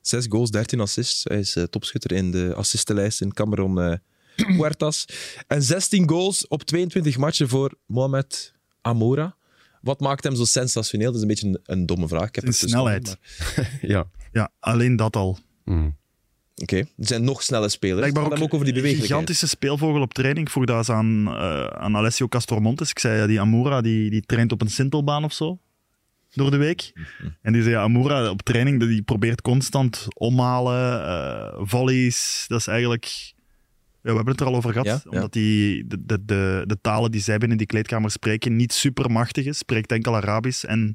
Zes 0.00 0.26
goals, 0.28 0.50
13 0.50 0.80
assists. 0.80 1.24
Hij 1.24 1.38
is 1.38 1.56
topschutter 1.70 2.12
in 2.12 2.30
de 2.30 2.54
assistenlijst 2.54 3.20
in 3.20 3.32
Cameron 3.32 3.80
eh 3.80 3.92
Puertas. 4.56 5.04
En 5.46 5.62
16 5.62 6.08
goals 6.08 6.48
op 6.48 6.62
22 6.62 7.16
matchen 7.18 7.48
voor 7.48 7.74
Mohamed 7.86 8.52
Amora. 8.88 9.36
Wat 9.80 10.00
maakt 10.00 10.24
hem 10.24 10.34
zo 10.36 10.44
sensationeel? 10.44 11.06
Dat 11.06 11.14
is 11.16 11.22
een 11.22 11.28
beetje 11.28 11.46
een, 11.46 11.58
een 11.64 11.86
domme 11.86 12.08
vraag. 12.08 12.28
Ik 12.28 12.34
heb 12.34 12.44
Zijn 12.44 12.50
tussen 12.56 12.68
snelheid. 12.68 13.16
maar- 13.56 13.78
Ja. 13.90 14.06
Ja, 14.32 14.50
alleen 14.60 14.96
dat 14.96 15.16
al. 15.16 15.38
Mm. 15.64 15.96
Oké, 16.62 16.76
er 16.76 16.86
zijn 16.96 17.24
nog 17.24 17.42
snelle 17.42 17.68
spelers. 17.68 17.98
Blijkbaar 17.98 18.22
Maar 18.22 18.32
ook, 18.32 18.38
ook 18.44 18.54
over 18.54 18.64
die 18.66 18.74
een 18.74 18.80
bewegelijkheid. 18.80 19.20
gigantische 19.20 19.46
speelvogel 19.56 20.00
op 20.02 20.14
training. 20.14 20.46
Ik 20.46 20.52
vroeg 20.52 20.64
dat 20.64 20.76
eens 20.76 20.90
aan, 20.90 21.26
eh, 21.28 21.64
aan 21.64 21.96
Alessio 21.96 22.28
Castromontes. 22.28 22.90
Ik 22.90 22.98
zei, 22.98 23.18
ja, 23.20 23.26
die 23.26 23.40
Amoura 23.40 23.80
die, 23.80 24.10
die 24.10 24.22
traint 24.22 24.52
op 24.52 24.60
een 24.60 24.70
sintelbaan 24.70 25.24
of 25.24 25.32
zo. 25.32 25.58
Door 26.32 26.50
de 26.50 26.56
week. 26.56 26.92
En 27.42 27.52
die 27.52 27.62
zei, 27.62 27.74
ja, 27.74 27.82
Amoura 27.82 28.30
op 28.30 28.42
training, 28.42 28.80
die 28.80 29.02
probeert 29.02 29.40
constant 29.42 30.06
omhalen, 30.14 31.04
eh 31.06 31.60
volleys. 31.66 32.44
Dat 32.48 32.60
is 32.60 32.66
eigenlijk... 32.66 33.32
Ja, 34.02 34.10
we 34.10 34.16
hebben 34.16 34.32
het 34.32 34.40
er 34.40 34.46
al 34.46 34.54
over 34.56 34.70
gehad. 34.72 34.86
Ja, 34.86 35.00
ja. 35.04 35.10
Omdat 35.10 35.32
die, 35.32 35.86
de, 35.86 36.04
de, 36.06 36.24
de, 36.24 36.64
de 36.66 36.78
talen 36.80 37.10
die 37.10 37.20
zij 37.20 37.38
binnen 37.38 37.58
die 37.58 37.66
kleedkamer 37.66 38.10
spreken 38.10 38.56
niet 38.56 38.72
super 38.72 39.10
machtig 39.10 39.44
is. 39.44 39.58
Spreekt 39.58 39.92
enkel 39.92 40.16
Arabisch 40.16 40.64
en 40.64 40.94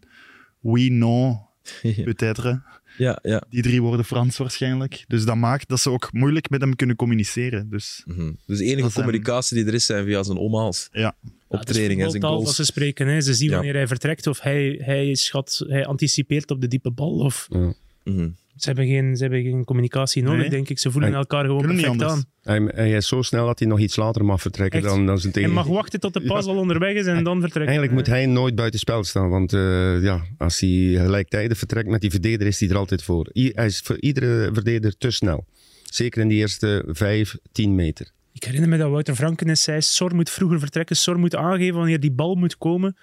oui, 0.59 0.89
non, 0.89 1.39
peut-être. 1.81 2.61
Ja, 2.97 3.19
ja. 3.21 3.43
Die 3.49 3.61
drie 3.61 3.81
woorden 3.81 4.05
Frans 4.05 4.37
waarschijnlijk. 4.37 5.03
Dus 5.07 5.25
dat 5.25 5.35
maakt 5.35 5.67
dat 5.69 5.79
ze 5.79 5.89
ook 5.89 6.09
moeilijk 6.13 6.49
met 6.49 6.61
hem 6.61 6.75
kunnen 6.75 6.95
communiceren. 6.95 7.69
Dus 7.69 8.03
Mhm. 8.05 8.31
Dus 8.45 8.57
de 8.57 8.63
enige 8.63 8.81
Dat 8.81 8.91
zijn- 8.91 9.05
communicatie 9.05 9.57
die 9.57 9.65
er 9.65 9.73
is, 9.73 9.85
zijn 9.85 10.05
via 10.05 10.23
zijn 10.23 10.37
omhaals. 10.37 10.87
ja, 10.91 11.15
Op 11.47 11.61
training 11.63 12.01
en 12.03 12.09
zijn 12.09 12.23
goals. 12.23 12.45
dat 12.45 12.55
ze 12.55 12.65
spreken. 12.65 13.07
Hè. 13.07 13.21
Ze 13.21 13.33
zien 13.33 13.49
Ja. 13.49 13.55
wanneer 13.55 13.73
hij 13.73 13.87
vertrekt 13.87 14.27
of 14.27 14.39
hij, 14.39 14.79
hij, 14.83 15.15
schat, 15.15 15.63
hij 15.67 15.85
anticipeert 15.85 16.51
op 16.51 16.61
de 16.61 16.67
diepe 16.67 16.91
bal. 16.91 17.11
Of, 17.19 17.47
Ja. 17.49 17.73
Mhm. 18.03 18.29
Ze, 18.55 18.67
hebben 18.67 18.87
geen, 18.87 19.15
ze 19.15 19.21
hebben 19.23 19.41
geen 19.41 19.63
communicatie 19.63 20.23
nodig, 20.23 20.39
Nee. 20.39 20.49
denk 20.49 20.69
ik. 20.69 20.79
Ze 20.79 20.91
voelen 20.91 21.13
elkaar 21.13 21.45
gewoon 21.45 21.67
niet 21.67 21.81
perfect 21.81 22.03
aan. 22.03 22.23
Hij, 22.41 22.71
hij 22.75 22.91
is 22.91 23.07
zo 23.07 23.21
snel 23.21 23.45
dat 23.45 23.59
hij 23.59 23.67
nog 23.67 23.79
iets 23.79 23.95
later 23.95 24.25
mag 24.25 24.41
vertrekken 24.41 24.79
Echt? 24.79 24.89
dan, 24.89 25.05
dan 25.05 25.19
zijn 25.19 25.33
Hij 25.33 25.47
mag 25.47 25.67
wachten 25.67 25.99
tot 25.99 26.13
de 26.13 26.21
pas 26.33 26.45
al 26.45 26.57
onderweg 26.57 26.95
is 26.95 27.05
en 27.05 27.23
dan 27.23 27.39
vertrekken. 27.39 27.73
Eigenlijk 27.73 27.91
moet 27.93 28.07
hij 28.07 28.25
nooit 28.25 28.55
buiten 28.55 28.79
spel 28.79 29.03
staan, 29.03 29.29
want 29.29 29.53
eh, 29.53 30.03
ja, 30.03 30.21
als 30.37 30.59
hij 30.59 30.69
gelijktijdig 30.95 31.57
vertrekt 31.57 31.87
met 31.89 32.01
die 32.01 32.09
verdediger 32.09 32.47
is 32.47 32.59
hij 32.59 32.69
er 32.69 32.75
altijd 32.77 33.03
voor. 33.03 33.29
I- 33.33 33.51
hij 33.55 33.65
is 33.65 33.79
voor 33.79 33.99
iedere 33.99 34.49
verdediger 34.53 34.97
te 34.97 35.11
snel. 35.11 35.45
Zeker 35.83 36.21
in 36.21 36.27
die 36.27 36.37
eerste 36.37 36.83
vijf, 36.87 37.37
tien 37.51 37.75
meter. 37.75 38.11
Ik 38.33 38.43
herinner 38.43 38.69
me 38.69 38.77
dat 38.77 38.89
Wouter 38.89 39.15
Franken 39.15 39.49
eens 39.49 39.63
zei, 39.63 39.81
Sor 39.81 40.15
moet 40.15 40.29
vroeger 40.29 40.59
vertrekken, 40.59 40.95
Sor 40.95 41.19
moet 41.19 41.35
aangeven 41.35 41.75
wanneer 41.77 41.99
die 41.99 42.11
bal 42.11 42.35
moet 42.35 42.57
komen. 42.57 42.97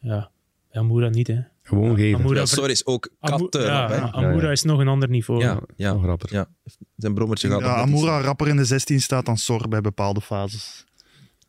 Ja, 0.00 0.30
ja 0.70 0.80
Amoura 0.80 1.08
niet, 1.08 1.26
hè. 1.26 1.38
Gewoon 1.68 1.96
geven. 1.96 2.34
Ja, 2.34 2.46
sorry, 2.46 2.70
is 2.70 2.86
ook 2.86 3.08
Amu- 3.20 3.36
katten. 3.38 3.62
ja, 3.62 4.10
Amoura 4.10 4.50
is 4.50 4.62
nog 4.62 4.80
een 4.80 4.88
ander 4.88 5.08
niveau. 5.08 5.40
Ja, 5.42 5.60
ja, 5.76 5.92
Nog 5.92 6.04
rapper. 6.04 6.32
ja. 6.32 6.48
Zijn 6.96 7.14
brommertje 7.14 7.48
gaat 7.48 7.62
Amoura 7.62 8.20
rapper 8.20 8.48
in 8.48 8.56
de 8.56 8.64
16 8.64 9.00
staat 9.00 9.26
dan 9.26 9.36
Sor 9.36 9.68
bij 9.68 9.80
bepaalde 9.80 10.20
fases. 10.20 10.84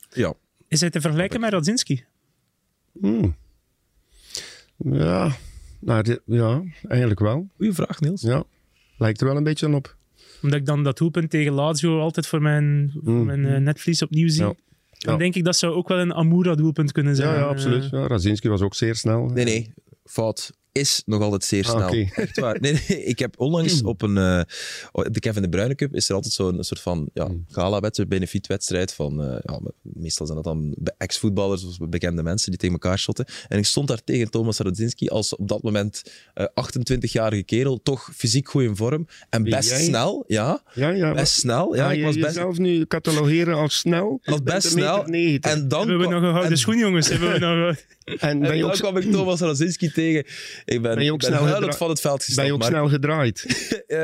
Ja. 0.10 0.34
Is 0.68 0.82
hij 0.82 0.90
te 0.90 1.02
vergelijken 1.02 1.40
met 1.40 1.52
Radzinski? 1.52 2.04
Hmm. 3.00 3.36
Ja, 4.78 5.32
nou, 5.80 6.04
dit- 6.04 6.22
ja, 6.26 6.62
eigenlijk 6.88 7.20
wel. 7.20 7.48
Goeie 7.58 7.74
vraag, 7.74 8.00
Niels. 8.00 8.22
Ja. 8.22 8.44
Lijkt 8.98 9.22
er 9.22 9.28
wel 9.28 9.38
een 9.38 9.44
beetje 9.44 9.74
op. 9.76 9.96
Omdat 10.42 10.60
ik 10.60 10.66
dan 10.66 10.84
dat 10.84 10.98
doelpunt 10.98 11.30
tegen 11.30 11.54
Lazio 11.54 12.00
altijd 12.00 12.28
voor 12.28 12.42
mijn, 12.42 12.92
voor 13.04 13.14
Mm. 13.14 13.26
mijn 13.26 13.46
eh, 13.46 13.58
netvlies 13.60 14.02
opnieuw 14.02 14.28
zie. 14.30 14.44
Ja. 14.44 14.54
Dan 14.98 15.18
denk 15.18 15.36
ik 15.36 15.44
dat 15.44 15.56
zou 15.56 15.74
ook 15.74 15.88
wel 15.88 15.98
een 16.00 16.14
Amoura-doelpunt 16.14 16.92
kunnen 16.92 17.16
zijn. 17.16 17.30
Ja, 17.30 17.36
ja 17.36 17.42
Eh, 17.42 17.48
absoluut. 17.48 17.90
Ja, 17.90 18.08
Radzinski 18.08 18.50
was 18.50 18.62
ook 18.62 18.76
zeer 18.76 18.96
snel. 18.96 19.26
Nee, 19.26 19.46
nee. 19.46 19.74
Fout. 20.10 20.52
Is 20.72 21.02
nog 21.06 21.22
altijd 21.22 21.44
zeer 21.44 21.66
Ah, 21.66 21.72
snel. 21.72 21.88
oké. 21.88 22.22
Echt 22.22 22.40
waar. 22.40 22.58
Nee, 22.62 22.72
nee. 22.88 23.04
Ik 23.04 23.20
heb 23.20 23.40
onlangs 23.40 23.82
op 23.84 24.02
een... 24.02 24.18
eh, 24.18 24.42
de 25.12 25.20
Kevin 25.20 25.42
de 25.42 25.50
Bruyne 25.50 25.76
Cup 25.76 25.96
is 25.96 26.10
er 26.10 26.16
altijd 26.16 26.34
zo'n 26.34 26.64
soort 26.64 26.80
van 26.82 27.10
ja, 27.14 27.28
gala-wedstrijd, 27.48 28.10
benefietwedstrijd 28.10 28.94
van... 28.94 29.24
eh, 29.24 29.38
ja, 29.42 29.60
meestal 29.82 30.26
zijn 30.26 30.38
dat 30.44 30.54
dan 30.54 30.76
ex-voetballers 30.98 31.66
of 31.66 31.90
bekende 31.90 32.24
mensen 32.24 32.50
die 32.50 32.60
tegen 32.60 32.74
elkaar 32.76 33.00
shotten. 33.00 33.26
En 33.48 33.58
ik 33.58 33.66
stond 33.66 33.88
daar 33.88 34.04
tegen 34.04 34.30
Thomas 34.32 34.58
Radzinski 34.58 35.08
als 35.08 35.36
op 35.36 35.48
dat 35.48 35.64
moment 35.64 36.04
eh 36.34 36.46
28-jarige 36.46 37.44
kerel, 37.44 37.82
toch 37.84 38.10
fysiek 38.16 38.50
goed 38.50 38.64
in 38.64 38.76
vorm 38.76 39.08
en 39.30 39.44
best 39.44 39.70
jij? 39.70 39.82
snel. 39.84 40.24
Ja, 40.28 40.64
Ja, 40.74 40.90
ja. 40.90 41.14
best 41.14 41.34
snel. 41.34 41.76
Ja, 41.76 41.84
Ga 41.86 41.92
ik 41.92 41.98
je 41.98 42.04
was 42.04 42.16
best... 42.16 42.26
jezelf 42.28 42.58
nu 42.58 42.86
catalogeren 42.86 43.56
als 43.56 43.78
snel? 43.78 44.20
Als 44.24 44.36
Je 44.36 44.44
best 44.44 44.68
snel. 44.70 45.04
90. 45.04 45.52
En 45.52 45.68
dan, 45.68 45.80
Hebben 45.88 46.08
we 46.08 46.14
nog 46.14 46.22
een 46.24 46.30
gouden 46.30 46.52
en- 46.52 46.58
schoen, 46.58 46.78
jongens? 46.78 47.10
Hebben 47.10 47.32
we 47.32 47.40
nog... 47.66 47.76
En 48.20 48.40
ben 48.40 48.50
En 48.50 48.56
je 48.56 48.62
dan 48.62 48.72
ook, 48.72 48.78
kwam 48.78 48.98
ik 48.98 49.12
Thomas 49.12 49.40
Radzinski 49.40 49.92
tegen. 49.92 50.20
Ik 50.66 50.82
ben, 50.82 50.96
Ben 50.96 51.04
je 51.04 51.12
ook 51.14 51.22
ik 51.24 51.30
ben 51.30 51.38
snel 51.40 51.54
gedra- 51.54 51.72
van 51.72 51.90
het 51.90 52.02
veld 52.02 52.18
ben 52.18 52.26
gestapt. 52.26 52.48
je 52.48 52.54
ook 52.54 52.60
Mark. 52.60 52.72
snel 52.72 52.88
gedraaid? 52.90 53.46
Eh, 53.90 53.98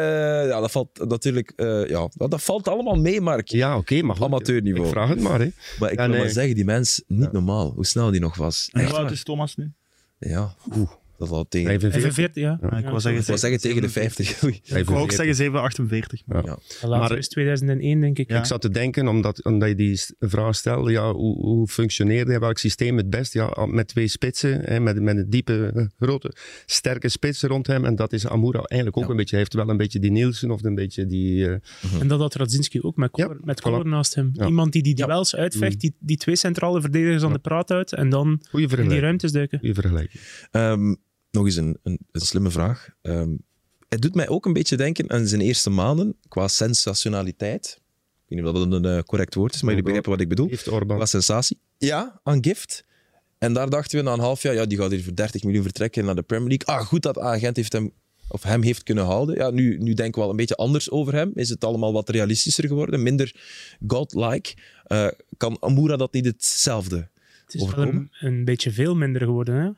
ja, 0.47 0.59
dat 0.59 0.71
valt 0.71 0.89
natuurlijk... 1.07 1.53
eh, 1.55 1.87
ja, 1.87 2.09
dat 2.13 2.31
dat 2.31 2.43
valt 2.43 2.67
allemaal 2.67 2.95
mee, 2.95 3.21
Mark. 3.21 3.47
Ja, 3.47 3.77
oké, 3.77 4.01
maar 4.01 4.15
goed. 4.15 4.25
Amateurniveau. 4.25 4.85
Ik 4.87 4.91
vraag 4.93 5.09
het 5.09 5.19
maar, 5.21 5.39
hè. 5.39 5.49
Maar 5.79 5.91
ik 5.91 5.97
Ja, 5.97 6.03
wil 6.05 6.13
nee. 6.15 6.23
maar 6.23 6.33
zeggen, 6.33 6.55
die 6.55 6.65
mens, 6.65 7.03
niet 7.07 7.31
normaal. 7.31 7.71
Hoe 7.75 7.85
snel 7.85 8.11
die 8.11 8.19
nog 8.19 8.35
was. 8.35 8.69
En 8.71 8.79
Echt 8.79 8.89
hoe 8.89 8.97
oud 8.97 9.07
waar. 9.07 9.15
is 9.15 9.23
Thomas 9.23 9.55
nu? 9.55 9.71
Ja, 10.19 10.55
oeh, 10.77 10.89
dat 11.17 11.29
al 11.29 11.45
tegen... 11.47 11.67
45. 11.79 12.01
45, 12.13 12.43
ja. 12.43 12.57
Ja, 12.61 12.77
ik 12.77 12.85
wou 12.85 12.99
zeggen, 12.99 13.21
Ik 13.21 13.27
wou 13.27 13.39
zeggen 13.39 13.59
tegen 13.59 13.81
de 13.81 13.89
50. 13.89 14.43
Oei. 14.43 14.61
Ik 14.81 14.85
wou 14.85 15.01
ook 15.01 15.11
zeggen 15.11 15.35
748. 15.35 16.21
Ja. 16.25 16.41
Ja. 16.81 16.87
Maar- 16.87 17.17
is 17.17 17.27
2001, 17.27 17.99
denk 17.99 18.19
ik. 18.19 18.29
Ja. 18.29 18.37
Ik 18.39 18.45
zat 18.45 18.61
te 18.61 18.69
denken, 18.69 19.07
omdat, 19.07 19.43
omdat 19.43 19.69
je 19.69 19.75
die 19.75 19.99
vraag 20.19 20.55
stelde, 20.55 20.91
ja, 20.91 21.13
hoe, 21.13 21.35
hoe 21.41 21.67
functioneerde 21.67 22.31
hij, 22.31 22.39
welk 22.39 22.57
systeem 22.57 22.97
het 22.97 23.09
best? 23.09 23.33
Ja, 23.33 23.65
met 23.65 23.87
twee 23.87 24.07
spitsen, 24.07 24.61
hè, 24.63 24.79
met, 24.79 25.01
met 25.01 25.17
een 25.17 25.29
diepe, 25.29 25.71
eh, 25.75 25.85
grote, 25.99 26.33
sterke 26.65 27.09
spits 27.09 27.41
rond 27.43 27.67
hem. 27.67 27.85
En 27.85 27.95
dat 27.95 28.13
is 28.13 28.27
Amoura 28.27 28.59
eigenlijk 28.63 28.97
ook 28.97 29.03
Ja. 29.05 29.09
een 29.09 29.17
beetje. 29.17 29.35
Hij 29.35 29.39
heeft 29.39 29.53
wel 29.53 29.69
een 29.69 29.77
beetje 29.77 29.99
die 29.99 30.11
Nielsen 30.11 30.51
of 30.51 30.63
een 30.63 30.75
beetje 30.75 31.05
die... 31.05 31.47
eh, 31.49 31.55
En 31.99 32.07
dat 32.07 32.19
had 32.19 32.35
Radzinski 32.35 32.81
ook 32.81 32.95
met 32.95 33.03
met 33.43 33.83
naast 33.83 34.15
hem. 34.15 34.29
Ja. 34.33 34.45
Iemand 34.45 34.71
die 34.71 34.83
die 34.83 34.97
Ja. 34.97 35.05
duels 35.05 35.35
uitvecht, 35.35 35.73
Mm. 35.73 35.79
die, 35.79 35.95
die 35.99 36.17
twee 36.17 36.35
centrale 36.35 36.81
verdedigers 36.81 37.23
aan 37.23 37.33
de 37.33 37.39
praat 37.39 37.71
uit 37.71 37.93
en 37.93 38.09
dan 38.09 38.41
in 38.51 38.89
die 38.89 38.99
ruimtes 38.99 39.31
duiken. 39.31 39.59
Goeie 39.59 39.73
vergelijking. 39.73 40.21
Ehm, 40.51 40.95
nog 41.35 41.45
eens 41.45 41.55
een, 41.55 41.77
een, 41.83 41.99
een 42.11 42.21
slimme 42.21 42.49
vraag. 42.49 42.89
Ehm, 43.01 43.29
het 43.89 44.01
doet 44.01 44.15
mij 44.15 44.29
ook 44.29 44.45
een 44.45 44.53
beetje 44.53 44.77
denken 44.77 45.09
aan 45.09 45.27
zijn 45.27 45.41
eerste 45.41 45.69
maanden 45.69 46.15
qua 46.27 46.47
sensationaliteit. 46.47 47.65
Ik 48.27 48.35
weet 48.35 48.39
niet 48.39 48.47
of 48.47 48.69
dat 48.69 48.83
een 48.83 48.85
eh, 48.85 49.03
correct 49.03 49.35
woord 49.35 49.53
is, 49.53 49.61
maar 49.61 49.69
jullie 49.69 49.83
begrijpen 49.83 50.11
wat 50.11 50.21
ik 50.21 50.29
bedoel. 50.29 50.47
Heeft 50.47 50.67
Orban. 50.67 50.97
Qua 50.97 51.05
sensatie. 51.05 51.59
Ja, 51.77 52.19
aan 52.23 52.43
Gift. 52.43 52.85
En 53.37 53.53
daar 53.53 53.69
dachten 53.69 53.97
we 53.97 54.03
na 54.03 54.13
een 54.13 54.19
half 54.19 54.41
jaar, 54.41 54.53
ja, 54.53 54.65
die 54.65 54.77
gaat 54.77 54.91
hier 54.91 55.03
voor 55.03 55.15
30 55.15 55.43
miljoen 55.43 55.63
vertrekken 55.63 56.05
naar 56.05 56.15
de 56.15 56.21
Premier 56.21 56.47
League. 56.47 56.75
Ah, 56.75 56.85
goed 56.85 57.01
dat 57.01 57.19
Agent 57.19 57.55
heeft 57.55 57.73
hem, 57.73 57.91
of 58.27 58.43
hem 58.43 58.61
heeft 58.61 58.83
kunnen 58.83 59.03
houden. 59.03 59.35
Ja, 59.35 59.49
nu, 59.49 59.77
nu 59.77 59.93
denken 59.93 60.13
we 60.13 60.19
wel 60.19 60.29
een 60.29 60.35
beetje 60.35 60.55
anders 60.55 60.91
over 60.91 61.13
hem. 61.13 61.31
Is 61.33 61.49
het 61.49 61.63
allemaal 61.63 61.93
wat 61.93 62.09
realistischer 62.09 62.67
geworden, 62.67 63.03
minder 63.03 63.35
godlike. 63.87 64.53
Eh, 64.83 65.07
kan 65.37 65.57
Amoura 65.59 65.95
dat 65.95 66.13
niet 66.13 66.25
hetzelfde? 66.25 67.09
Het 67.45 67.53
is 67.53 67.65
wel 67.65 67.87
een, 67.87 68.11
een 68.19 68.45
beetje 68.45 68.71
veel 68.71 68.95
minder 68.95 69.21
geworden. 69.21 69.55
Hè? 69.55 69.69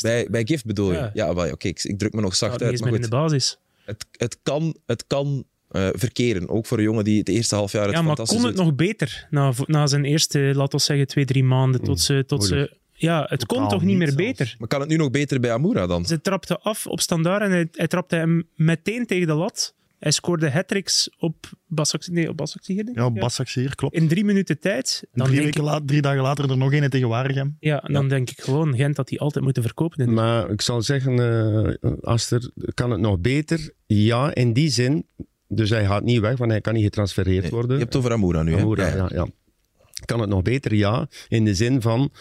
Bij, 0.00 0.26
bij 0.30 0.44
Gift 0.44 0.64
bedoel 0.64 0.92
je? 0.92 0.98
Ja, 0.98 1.10
ja 1.14 1.30
oké, 1.30 1.68
ik, 1.68 1.84
ik, 1.84 1.98
druk 1.98 2.12
me 2.12 2.20
nog 2.20 2.34
zacht 2.34 2.62
uit. 2.62 2.80
Maar 2.80 2.88
goed, 2.88 2.96
in 2.96 3.02
de 3.02 3.08
basis. 3.08 3.58
Het, 3.84 4.06
het 4.16 4.38
kan, 4.42 4.76
het 4.86 5.04
kan 5.06 5.44
uh, 5.72 5.88
verkeren. 5.92 6.48
Ook 6.48 6.66
voor 6.66 6.78
een 6.78 6.84
jongen 6.84 7.04
die 7.04 7.18
het 7.18 7.28
eerste 7.28 7.54
half 7.54 7.72
jaar 7.72 7.86
het 7.86 7.92
Ja, 7.92 8.02
maar 8.02 8.16
kon 8.16 8.44
het 8.44 8.56
nog 8.56 8.74
beter 8.74 9.26
na, 9.30 9.52
na 9.66 9.86
zijn 9.86 10.04
eerste, 10.04 10.38
laten 10.38 10.78
we 10.78 10.84
zeggen, 10.84 11.06
twee, 11.06 11.24
drie 11.24 11.44
maanden 11.44 11.80
tot 11.80 12.06
hmm, 12.06 12.16
ze... 12.16 12.24
Tot 12.26 12.44
ze 12.44 12.80
ja, 12.92 13.26
het 13.28 13.46
kon 13.46 13.68
toch 13.68 13.82
niet 13.82 13.96
meer 13.96 14.14
beter. 14.14 14.54
Maar 14.58 14.68
kan 14.68 14.80
het 14.80 14.88
nu 14.88 14.96
nog 14.96 15.10
beter 15.10 15.40
bij 15.40 15.52
Amura 15.52 15.86
dan? 15.86 16.04
Ze 16.04 16.20
trapte 16.20 16.58
af 16.58 16.86
op 16.86 17.00
standaard 17.00 17.42
en 17.42 17.50
hij, 17.50 17.68
hij 17.72 17.86
trapte 17.86 18.16
hem 18.16 18.48
meteen 18.54 19.06
tegen 19.06 19.26
de 19.26 19.34
lat. 19.34 19.74
Hij 20.02 20.10
scoorde 20.10 20.50
hat 20.50 21.08
op 21.18 21.50
Basak, 21.66 22.06
nee, 22.06 22.28
op 22.28 22.36
Basaksehir. 22.36 22.90
Ja, 22.92 23.06
op 23.06 23.14
Basaksehir, 23.14 23.74
klopt. 23.74 23.94
In 23.94 24.08
drie 24.08 24.24
minuten 24.24 24.60
tijd. 24.60 25.04
Dan 25.12 25.26
drie, 25.26 25.42
weken 25.42 25.62
later, 25.62 25.86
drie 25.86 26.02
dagen 26.02 26.22
later 26.22 26.50
er 26.50 26.56
nog 26.56 26.72
een 26.72 26.90
tegen 26.90 27.08
Waregem. 27.08 27.56
Ja, 27.60 27.82
en 27.82 27.92
dan 27.92 28.08
denk 28.08 28.30
ik 28.30 28.40
gewoon, 28.40 28.76
Gent 28.76 28.96
dat 28.96 29.08
hij 29.08 29.18
altijd 29.18 29.44
moeten 29.44 29.62
verkopen. 29.62 30.12
Maar 30.14 30.50
ik 30.50 30.60
zal 30.60 30.82
zeggen, 30.82 31.18
uh, 31.80 31.94
Aster, 32.00 32.50
kan 32.74 32.90
het 32.90 33.00
nog 33.00 33.18
beter? 33.18 33.72
Ja, 33.86 34.34
in 34.34 34.52
die 34.52 34.70
zin. 34.70 35.06
Dus 35.48 35.70
hij 35.70 35.84
gaat 35.84 36.02
niet 36.02 36.20
weg, 36.20 36.36
want 36.36 36.50
hij 36.50 36.60
kan 36.60 36.74
niet 36.74 36.84
getransfereerd 36.84 37.48
worden. 37.50 37.72
Je 37.72 37.78
hebt 37.78 37.92
het 37.92 38.02
over 38.02 38.12
Amoura 38.12 38.42
nu, 38.42 38.54
Amoura, 38.54 38.84
hè? 38.84 38.96
Ja, 38.96 39.08
ja. 39.12 39.26
Kan 40.04 40.20
het 40.20 40.28
nog 40.28 40.42
beter? 40.42 40.74
Ja, 40.74 41.08
in 41.28 41.44
de 41.44 41.54
zin 41.54 41.82
van 41.82 42.12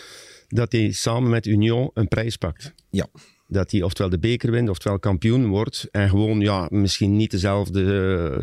dat 0.48 0.72
hij 0.72 0.92
samen 0.92 1.30
met 1.30 1.46
Union 1.46 1.92
een 1.94 2.08
prijs 2.08 2.38
pakt. 2.38 2.74
Ja 2.90 3.08
dat 3.52 3.72
hij 3.72 3.82
oftewel 3.82 4.12
de 4.12 4.20
beker 4.20 4.52
wint, 4.52 4.70
oftewel 4.70 5.00
kampioen 5.00 5.48
wordt. 5.48 5.88
En 5.92 6.10
gewoon, 6.10 6.40
ja, 6.40 6.68
misschien 6.70 7.16
niet 7.16 7.32
dezelfde 7.32 7.84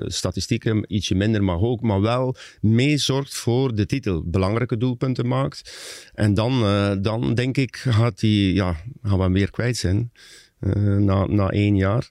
uh, 0.00 0.08
statistieken, 0.08 0.84
ietsje 0.94 1.14
minder 1.14 1.44
mag 1.44 1.60
ook, 1.60 1.80
maar 1.80 2.00
wel 2.00 2.36
meezorgt 2.60 3.34
voor 3.34 3.74
de 3.74 3.86
titel. 3.86 4.22
Belangrijke 4.24 4.76
doelpunten 4.76 5.28
maakt. 5.28 5.72
En 6.14 6.34
dan, 6.34 6.62
uh, 6.62 6.92
dan 7.00 7.34
denk 7.34 7.56
ik, 7.56 7.76
gaat 7.76 8.20
hij, 8.20 8.30
ja, 8.30 8.76
gaan 9.02 9.18
we 9.18 9.28
meer 9.28 9.50
kwijt 9.50 9.76
zijn. 9.76 10.12
Uh, 10.60 10.96
na, 10.96 11.26
na 11.26 11.50
één 11.50 11.76
jaar. 11.76 12.10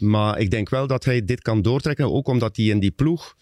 Maar 0.00 0.38
ik 0.38 0.50
denk 0.50 0.68
wel 0.68 0.86
dat 0.86 1.04
hij 1.04 1.24
dit 1.24 1.42
kan 1.42 1.62
doortrekken, 1.62 2.12
ook 2.12 2.28
omdat 2.28 2.56
hij 2.56 2.64
in 2.66 2.80
die 2.80 2.90
ploeg 2.90 3.36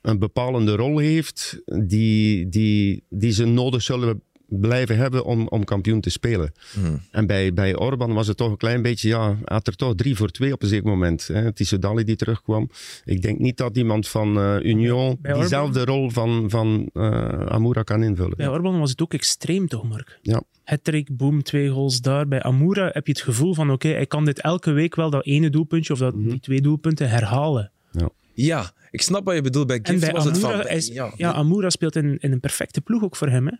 een 0.00 0.18
bepalende 0.18 0.76
rol 0.76 0.98
heeft 0.98 1.60
die, 1.64 2.48
die, 2.48 3.04
die 3.08 3.32
ze 3.32 3.44
nodig 3.44 3.82
zullen 3.82 4.22
blijven 4.50 4.96
hebben 4.96 5.24
om, 5.24 5.48
om 5.48 5.64
kampioen 5.64 6.00
te 6.00 6.10
spelen. 6.10 6.52
Hmm. 6.72 7.00
En 7.10 7.26
bij, 7.26 7.52
bij 7.52 7.76
Orban 7.76 8.12
was 8.12 8.26
het 8.26 8.36
toch 8.36 8.50
een 8.50 8.56
klein 8.56 8.82
beetje, 8.82 9.08
ja, 9.08 9.36
had 9.44 9.66
er 9.66 9.76
toch 9.76 9.94
drie 9.94 10.16
voor 10.16 10.30
twee 10.30 10.52
op 10.52 10.62
een 10.62 10.68
zeker 10.68 10.88
moment. 10.88 11.26
Hè. 11.26 11.42
Het 11.42 11.60
is 11.60 11.68
Dali 11.68 12.04
die 12.04 12.16
terugkwam. 12.16 12.70
Ik 13.04 13.22
denk 13.22 13.38
niet 13.38 13.56
dat 13.56 13.76
iemand 13.76 14.08
van 14.08 14.38
uh, 14.38 14.64
Union 14.64 15.18
diezelfde 15.22 15.84
rol 15.84 16.10
van, 16.10 16.50
van 16.50 16.90
uh, 16.92 17.28
Amoura 17.46 17.82
kan 17.82 18.02
invullen. 18.02 18.36
Bij 18.36 18.48
Orban 18.48 18.78
was 18.78 18.90
het 18.90 19.02
ook 19.02 19.14
extreem 19.14 19.68
toch, 19.68 19.88
Mark? 19.88 20.18
Ja. 20.22 20.42
Hattrick, 20.64 21.16
boom, 21.16 21.42
twee 21.42 21.70
goals 21.70 22.00
daar. 22.00 22.28
Bij 22.28 22.42
Amoura 22.42 22.90
heb 22.92 23.06
je 23.06 23.12
het 23.12 23.22
gevoel 23.22 23.54
van, 23.54 23.70
oké, 23.70 23.88
hij 23.88 24.06
kan 24.06 24.24
dit 24.24 24.40
elke 24.40 24.70
week 24.70 24.94
wel, 24.94 25.10
dat 25.10 25.24
ene 25.24 25.50
doelpuntje 25.50 25.92
of 25.92 25.98
dat, 25.98 26.14
mhm. 26.14 26.28
die 26.28 26.40
twee 26.40 26.60
doelpunten 26.60 27.08
herhalen. 27.08 27.72
Ja. 27.92 28.08
Ja, 28.34 28.72
ik 28.90 29.02
snap 29.02 29.24
wat 29.24 29.34
je 29.34 29.40
bedoelt. 29.40 29.66
Bij 29.66 29.78
Gift 29.82 30.10
was 30.10 30.26
Amoura, 30.26 30.56
het 30.56 30.84
van... 30.84 30.94
ja, 30.94 31.12
ja, 31.16 31.32
Amoura 31.32 31.70
speelt 31.70 31.96
in, 31.96 32.18
in 32.18 32.32
een 32.32 32.40
perfecte 32.40 32.80
ploeg 32.80 33.02
ook 33.02 33.16
voor 33.16 33.28
hem, 33.28 33.46
hè? 33.46 33.54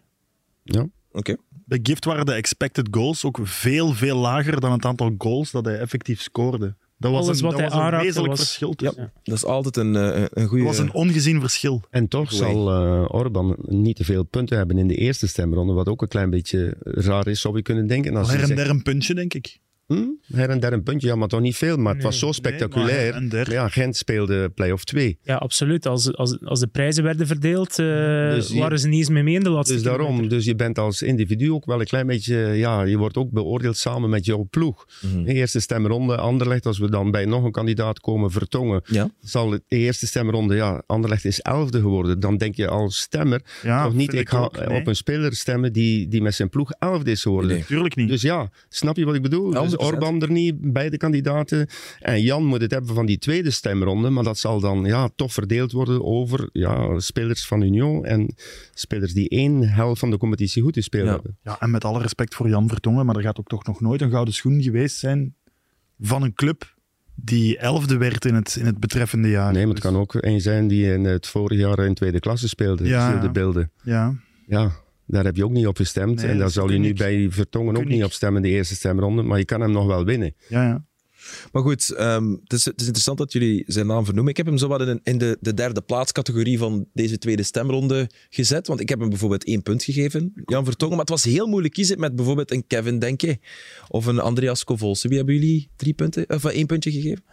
Ja. 0.75 0.89
Oké. 1.13 1.37
Bij 1.65 1.79
Gift 1.83 2.05
waren 2.05 2.27
de 2.27 2.33
expected 2.33 2.89
goals 2.91 3.25
ook 3.25 3.39
veel, 3.43 3.93
veel 3.93 4.17
lager 4.17 4.61
dan 4.61 4.73
het 4.73 4.85
aantal 4.85 5.15
goals 5.19 5.51
dat 5.51 5.65
hij 5.65 5.79
effectief 5.79 6.21
scoorde. 6.21 6.77
Dat 6.99 7.13
was 7.13 7.27
Alles 7.27 7.41
een, 7.41 7.45
wat 7.45 7.59
dat 7.59 7.73
hij 7.73 7.81
was 7.81 7.93
een 7.93 8.01
wezenlijk 8.01 8.37
verschil. 8.37 8.75
Ja, 8.77 8.93
dat 9.23 9.37
is 9.37 9.45
altijd 9.45 9.77
een, 9.77 9.97
eh, 9.97 10.25
een 10.31 10.47
goede... 10.47 10.65
Dat 10.65 10.77
was 10.77 10.87
een 10.87 10.93
ongezien 10.93 11.41
verschil. 11.41 11.83
En 11.91 12.09
toch 12.09 12.33
zal 12.33 12.85
uh, 12.85 13.05
Orban 13.09 13.57
niet 13.59 13.97
te 13.97 14.05
veel 14.05 14.23
punten 14.25 14.57
hebben 14.57 14.79
in 14.79 14.87
de 14.87 14.95
eerste 14.95 15.29
stemronde, 15.29 15.73
wat 15.73 15.89
ook 15.89 16.03
een 16.03 16.09
klein 16.09 16.31
beetje 16.31 16.77
raar 16.81 17.27
is, 17.27 17.41
zou 17.41 17.57
je 17.57 17.63
kunnen 17.63 17.87
denken. 17.87 18.17
Als 18.17 18.31
Her 18.31 18.51
en 18.51 18.57
der 18.57 18.71
een 18.71 18.83
puntje, 18.83 19.15
denk 19.15 19.35
ik. 19.35 19.59
Hm? 19.95 20.37
Her 20.37 20.51
en 20.51 20.61
der 20.61 20.73
een 20.73 20.83
puntje, 20.83 21.09
ja, 21.09 21.15
maar 21.15 21.29
toch 21.29 21.41
niet 21.41 21.57
veel. 21.57 21.77
Maar 21.77 21.95
het 21.95 22.03
was 22.03 22.19
zo 22.19 22.33
spectaculair. 22.33 23.23
Nee, 23.23 23.45
ja, 23.51 23.69
Gent 23.69 23.97
speelde 23.97 24.49
play-off 24.49 24.85
2. 24.85 25.19
Ja, 25.23 25.37
absoluut. 25.37 25.87
Als, 25.87 26.15
als, 26.17 26.39
als 26.45 26.61
de 26.61 26.67
prijzen 26.67 27.03
werden 27.03 27.27
verdeeld, 27.27 27.79
uh, 27.79 27.87
dus 28.31 28.53
waren 28.53 28.79
ze 28.79 28.89
niet 28.89 28.99
eens 28.99 29.09
mee 29.09 29.23
mee 29.23 29.35
in 29.35 29.43
de 29.43 29.51
laatste 29.51 29.75
Dus 29.75 29.83
daarom, 29.83 30.29
dus 30.29 30.45
je 30.45 30.55
bent 30.55 30.79
als 30.79 31.03
individu 31.03 31.53
ook 31.53 31.65
wel 31.65 31.81
een 31.81 31.87
klein 31.87 32.07
beetje... 32.07 32.37
Ja, 32.37 32.83
je 32.83 32.99
wordt 32.99 33.17
ook 33.17 33.31
beoordeeld 33.31 33.77
samen 33.77 34.11
met 34.11 34.25
jouw 34.25 34.47
ploeg. 34.51 34.87
Mm 35.01 35.25
De 35.25 35.33
eerste 35.33 35.61
stemronde, 35.61 36.17
Anderlecht, 36.17 36.67
als 36.67 36.79
we 36.79 36.91
dan 36.91 37.11
bij 37.11 37.25
nog 37.25 37.45
een 37.45 37.53
kandidaat 37.53 38.01
komen, 38.01 38.31
Vertongen, 38.31 38.83
ja. 38.87 39.11
zal 39.21 39.51
de 39.51 39.63
eerste 39.69 40.07
stemronde, 40.07 40.55
ja, 40.55 40.83
Anderlecht 40.87 41.25
is 41.25 41.41
elfde 41.41 41.81
geworden. 41.81 42.21
Dan 42.21 42.37
denk 42.37 42.55
je 42.55 42.69
als 42.69 42.99
stemmer, 42.99 43.43
ja, 43.63 43.85
nog 43.85 43.95
niet, 43.95 44.15
ik 44.15 44.29
ga 44.29 44.45
op 44.69 44.87
een 44.87 44.97
speler 44.97 45.35
stemmen 45.35 45.73
die, 45.73 46.09
die 46.09 46.23
met 46.23 46.35
zijn 46.35 46.49
ploeg 46.49 46.71
elfde 46.71 47.11
is 47.11 47.23
geworden. 47.23 47.51
Nee, 47.51 47.65
tuurlijk 47.65 47.97
niet. 47.97 48.09
Dus 48.09 48.23
ja, 48.23 48.51
snap 48.69 48.97
je 48.97 49.05
wat 49.05 49.15
ik 49.15 49.23
bedoel? 49.23 49.51
Dus 49.51 49.79
Orban 49.81 50.23
er 50.23 50.31
niet, 50.31 50.73
beide 50.73 50.97
kandidaten. 50.97 51.69
En 51.99 52.23
Jan 52.23 52.45
moet 52.45 52.61
het 52.61 52.71
hebben 52.71 52.95
van 52.95 53.07
die 53.07 53.19
tweede 53.19 53.51
stemronde, 53.51 54.11
maar 54.11 54.25
dat 54.25 54.39
zal 54.39 54.61
dan 54.61 54.85
ja, 54.85 55.09
toch 55.17 55.33
verdeeld 55.33 55.73
worden 55.73 56.05
over 56.05 56.49
ja, 56.53 56.99
spelers 56.99 57.47
van 57.47 57.63
Union 57.63 58.05
en 58.05 58.35
spelers 58.75 59.13
die 59.13 59.29
één 59.29 59.69
helft 59.69 60.01
van 60.01 60.11
de 60.11 60.19
competitie 60.19 60.63
goed 60.63 60.75
gespeeld 60.75 61.07
ja. 61.07 61.13
hebben. 61.13 61.39
Ja, 61.43 61.61
en 61.61 61.71
met 61.71 61.85
alle 61.85 62.01
respect 62.01 62.35
voor 62.35 62.49
Jan 62.49 62.69
Vertongen, 62.69 63.07
maar 63.07 63.17
er 63.17 63.23
gaat 63.23 63.39
ook 63.39 63.49
toch 63.49 63.67
nog 63.67 63.81
nooit 63.81 64.01
een 64.01 64.11
gouden 64.11 64.35
schoen 64.35 64.63
geweest 64.63 64.99
zijn 64.99 65.35
van 65.99 66.23
een 66.23 66.35
club 66.35 66.75
die 67.15 67.59
elfde 67.59 67.97
werd 67.97 68.25
in 68.25 68.35
het, 68.35 68.57
in 68.57 68.67
het 68.67 68.79
betreffende 68.79 69.29
jaar. 69.29 69.53
Nee, 69.53 69.65
maar 69.65 69.75
het 69.75 69.83
kan 69.83 69.97
ook 69.97 70.15
een 70.15 70.41
zijn 70.41 70.69
die 70.69 70.93
in 70.93 71.05
het 71.05 71.27
vorige 71.27 71.61
jaar 71.61 71.79
in 71.79 71.95
tweede 71.95 72.21
klasse 72.21 72.49
speelde. 72.49 72.89
Ja, 72.89 73.21
de 73.21 73.31
beelden. 73.31 73.71
Ja. 73.83 74.15
Ja, 74.47 74.73
daar 75.11 75.25
heb 75.25 75.37
je 75.37 75.45
ook 75.45 75.51
niet 75.51 75.67
op 75.67 75.77
gestemd. 75.77 76.23
en 76.23 76.39
daar 76.39 76.51
zal 76.51 76.71
je 76.71 76.79
nu 76.79 76.95
bij 76.95 77.27
Vertongen 77.31 77.77
ook 77.77 77.89
niet 77.89 78.05
op 78.05 78.13
stemmen, 78.13 78.43
de 78.43 78.49
eerste 78.49 78.75
stemronde. 78.75 79.23
Maar 79.23 79.39
je 79.39 79.45
kan 79.45 79.61
hem 79.61 79.73
nog 79.73 79.87
wel 79.87 80.05
winnen. 80.05 80.35
Ja, 80.49 80.67
ja. 80.67 80.85
Maar 81.53 81.63
goed, 81.63 81.95
um, 81.99 82.41
het, 82.43 82.53
is, 82.53 82.65
het, 82.65 82.81
is, 82.81 82.85
interessant 82.85 83.19
dat 83.19 83.33
jullie 83.33 83.65
zijn 83.67 83.87
naam 83.87 84.05
vernoemen. 84.05 84.31
Ik 84.31 84.37
heb 84.37 84.47
hem 84.47 84.59
zo 84.59 84.69
wat 84.69 84.81
in, 84.81 85.01
in 85.03 85.19
de, 85.19 85.37
de, 85.41 85.55
derde 85.55 85.81
plaatscategorie 85.81 86.59
van 86.59 86.87
deze 86.93 87.19
tweede 87.19 87.43
stemronde 87.43 88.11
gezet. 88.29 88.67
Want 88.67 88.81
ik 88.81 88.89
heb 88.89 89.01
hem 89.01 89.09
bijvoorbeeld 89.09 89.45
één 89.45 89.63
punt 89.63 89.83
gegeven, 89.83 90.33
Jan 90.45 90.65
Vertongen. 90.65 90.97
Maar 90.97 91.05
het 91.05 91.15
was 91.15 91.25
heel 91.25 91.47
moeilijk 91.47 91.75
kiezen 91.75 92.01
met 92.01 92.17
bijvoorbeeld 92.17 92.51
een 92.51 92.67
Kevin 92.67 92.99
Denke 92.99 93.39
of 93.89 94.07
een 94.07 94.19
Andreas 94.19 94.65
Kovolse. 94.65 95.09
Wie 95.09 95.17
hebben 95.17 95.35
jullie 95.35 95.71
drie 95.77 95.95
punten, 95.95 96.29
of 96.29 96.45
één 96.45 96.67
puntje 96.67 96.91
gegeven? 96.93 97.25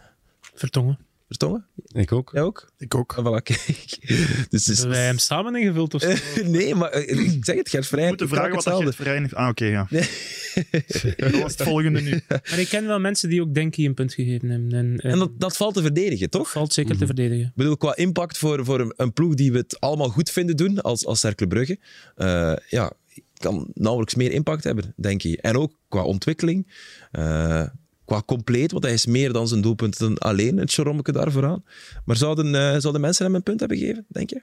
Vertongen. 0.54 1.07
Vertongen? 1.28 1.66
Ik 1.86 2.12
ook. 2.12 2.30
Jij 2.32 2.42
ook? 2.42 2.72
Ik 2.78 2.94
ook. 2.94 3.16
En 3.16 3.24
voilà, 3.24 3.42
kijk. 3.42 3.98
Dus 4.50 4.66
Hebben 4.66 4.88
wij 4.88 5.04
hem 5.04 5.18
samen 5.18 5.56
ingevuld 5.56 5.94
of 5.94 6.02
zo? 6.02 6.12
nee, 6.44 6.74
maar 6.74 6.90
eh, 6.90 7.34
ik 7.34 7.44
zeg 7.44 7.56
het, 7.56 7.68
Gert 7.68 7.86
Vrij. 7.86 8.08
Moet 8.08 8.22
vragen 8.26 8.54
wat 8.54 8.82
Gert 8.82 8.94
Vrij 8.94 9.18
heeft. 9.18 9.34
Ah, 9.34 9.48
oké, 9.48 9.64
ja. 9.64 9.86
dat 11.16 11.30
was 11.30 11.52
het 11.52 11.62
volgende 11.62 12.00
nu. 12.00 12.20
Maar 12.28 12.58
ik 12.58 12.68
ken 12.68 12.86
wel 12.86 13.00
mensen 13.00 13.28
die 13.28 13.40
ook 13.40 13.54
Denkie 13.54 13.88
een 13.88 13.94
punt 13.94 14.14
gegeven 14.14 14.50
hebben. 14.50 14.72
En, 14.72 14.98
en, 14.98 15.18
dat, 15.18 15.40
dat 15.40 15.56
valt 15.56 15.74
te 15.74 15.82
verdedigen, 15.82 16.30
toch? 16.30 16.42
Dat 16.42 16.52
valt 16.52 16.72
zeker 16.72 16.90
te 16.90 17.04
mhm. 17.04 17.06
verdedigen. 17.06 17.44
Ik 17.44 17.54
bedoel, 17.54 17.76
qua 17.76 17.96
impact 17.96 18.38
voor, 18.38 18.64
voor 18.64 18.80
een, 18.80 18.94
een, 18.96 19.12
ploeg 19.12 19.34
die 19.34 19.52
we 19.52 19.58
het 19.58 19.80
allemaal 19.80 20.08
goed 20.08 20.30
vinden 20.30 20.56
doen, 20.56 20.80
als, 20.80 21.06
als 21.06 21.20
Cercle 21.20 21.46
Brugge, 21.46 21.78
uh, 22.16 22.52
ja, 22.68 22.92
kan 23.38 23.70
nauwelijks 23.74 24.14
meer 24.14 24.32
impact 24.32 24.64
hebben, 24.64 24.94
denk 24.96 25.22
ik. 25.22 25.40
En 25.40 25.56
ook 25.56 25.72
qua 25.88 26.02
ontwikkeling. 26.02 26.66
Uh, 27.12 27.66
qua 28.08 28.22
compleet, 28.26 28.72
want 28.72 28.84
hij 28.84 28.92
is 28.92 29.06
meer 29.06 29.32
dan 29.32 29.48
zijn 29.48 29.60
doelpunten 29.60 30.18
alleen, 30.18 30.56
het 30.56 30.72
Chorommeke 30.72 31.12
daar 31.12 31.32
vooraan. 31.32 31.64
Maar 32.04 32.16
zouden, 32.16 32.46
uh, 32.46 32.76
zouden 32.78 33.00
mensen 33.00 33.24
hem 33.24 33.34
een 33.34 33.42
punt 33.42 33.60
hebben 33.60 33.78
gegeven, 33.78 34.06
denk 34.08 34.30
je? 34.30 34.42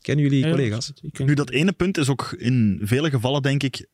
Kennen 0.00 0.24
jullie 0.24 0.50
collega's? 0.50 0.92
Nu, 1.18 1.34
dat 1.34 1.50
ene 1.50 1.72
punt 1.72 1.98
is 1.98 2.08
ook 2.08 2.34
in 2.38 2.80
vele 2.82 3.10
gevallen, 3.10 3.42
denk 3.42 3.62
ik, 3.62 3.86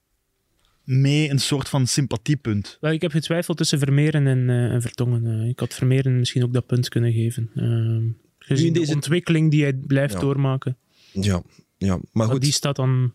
mee 0.84 1.30
een 1.30 1.38
soort 1.38 1.68
van 1.68 1.86
sympathiepunt. 1.86 2.78
Wel, 2.80 2.92
ik 2.92 3.02
heb 3.02 3.10
getwijfeld 3.10 3.56
tussen 3.56 3.78
Vermeeren 3.78 4.26
en, 4.26 4.38
uh, 4.38 4.72
en 4.72 4.82
Vertongen. 4.82 5.24
Uh, 5.24 5.48
ik 5.48 5.58
had 5.58 5.74
Vermeeren 5.74 6.18
misschien 6.18 6.44
ook 6.44 6.52
dat 6.52 6.66
punt 6.66 6.88
kunnen 6.88 7.12
geven. 7.12 7.50
Uh, 7.54 8.12
gezien 8.38 8.72
deze... 8.72 8.86
de 8.86 8.94
ontwikkeling 8.94 9.50
die 9.50 9.62
hij 9.62 9.72
blijft 9.72 10.20
doormaken. 10.20 10.76
Ja, 11.12 11.42
ja 11.76 12.00
maar 12.12 12.28
goed. 12.28 12.40
die 12.40 12.52
staat 12.52 12.76
dan 12.76 13.12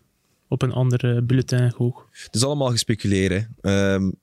op 0.48 0.62
een 0.62 0.72
andere 0.72 1.22
bulletin 1.22 1.72
hoog. 1.76 2.08
Het 2.10 2.34
is 2.34 2.44
allemaal 2.44 2.70
gespeculeren. 2.70 3.56
Um, 3.62 4.14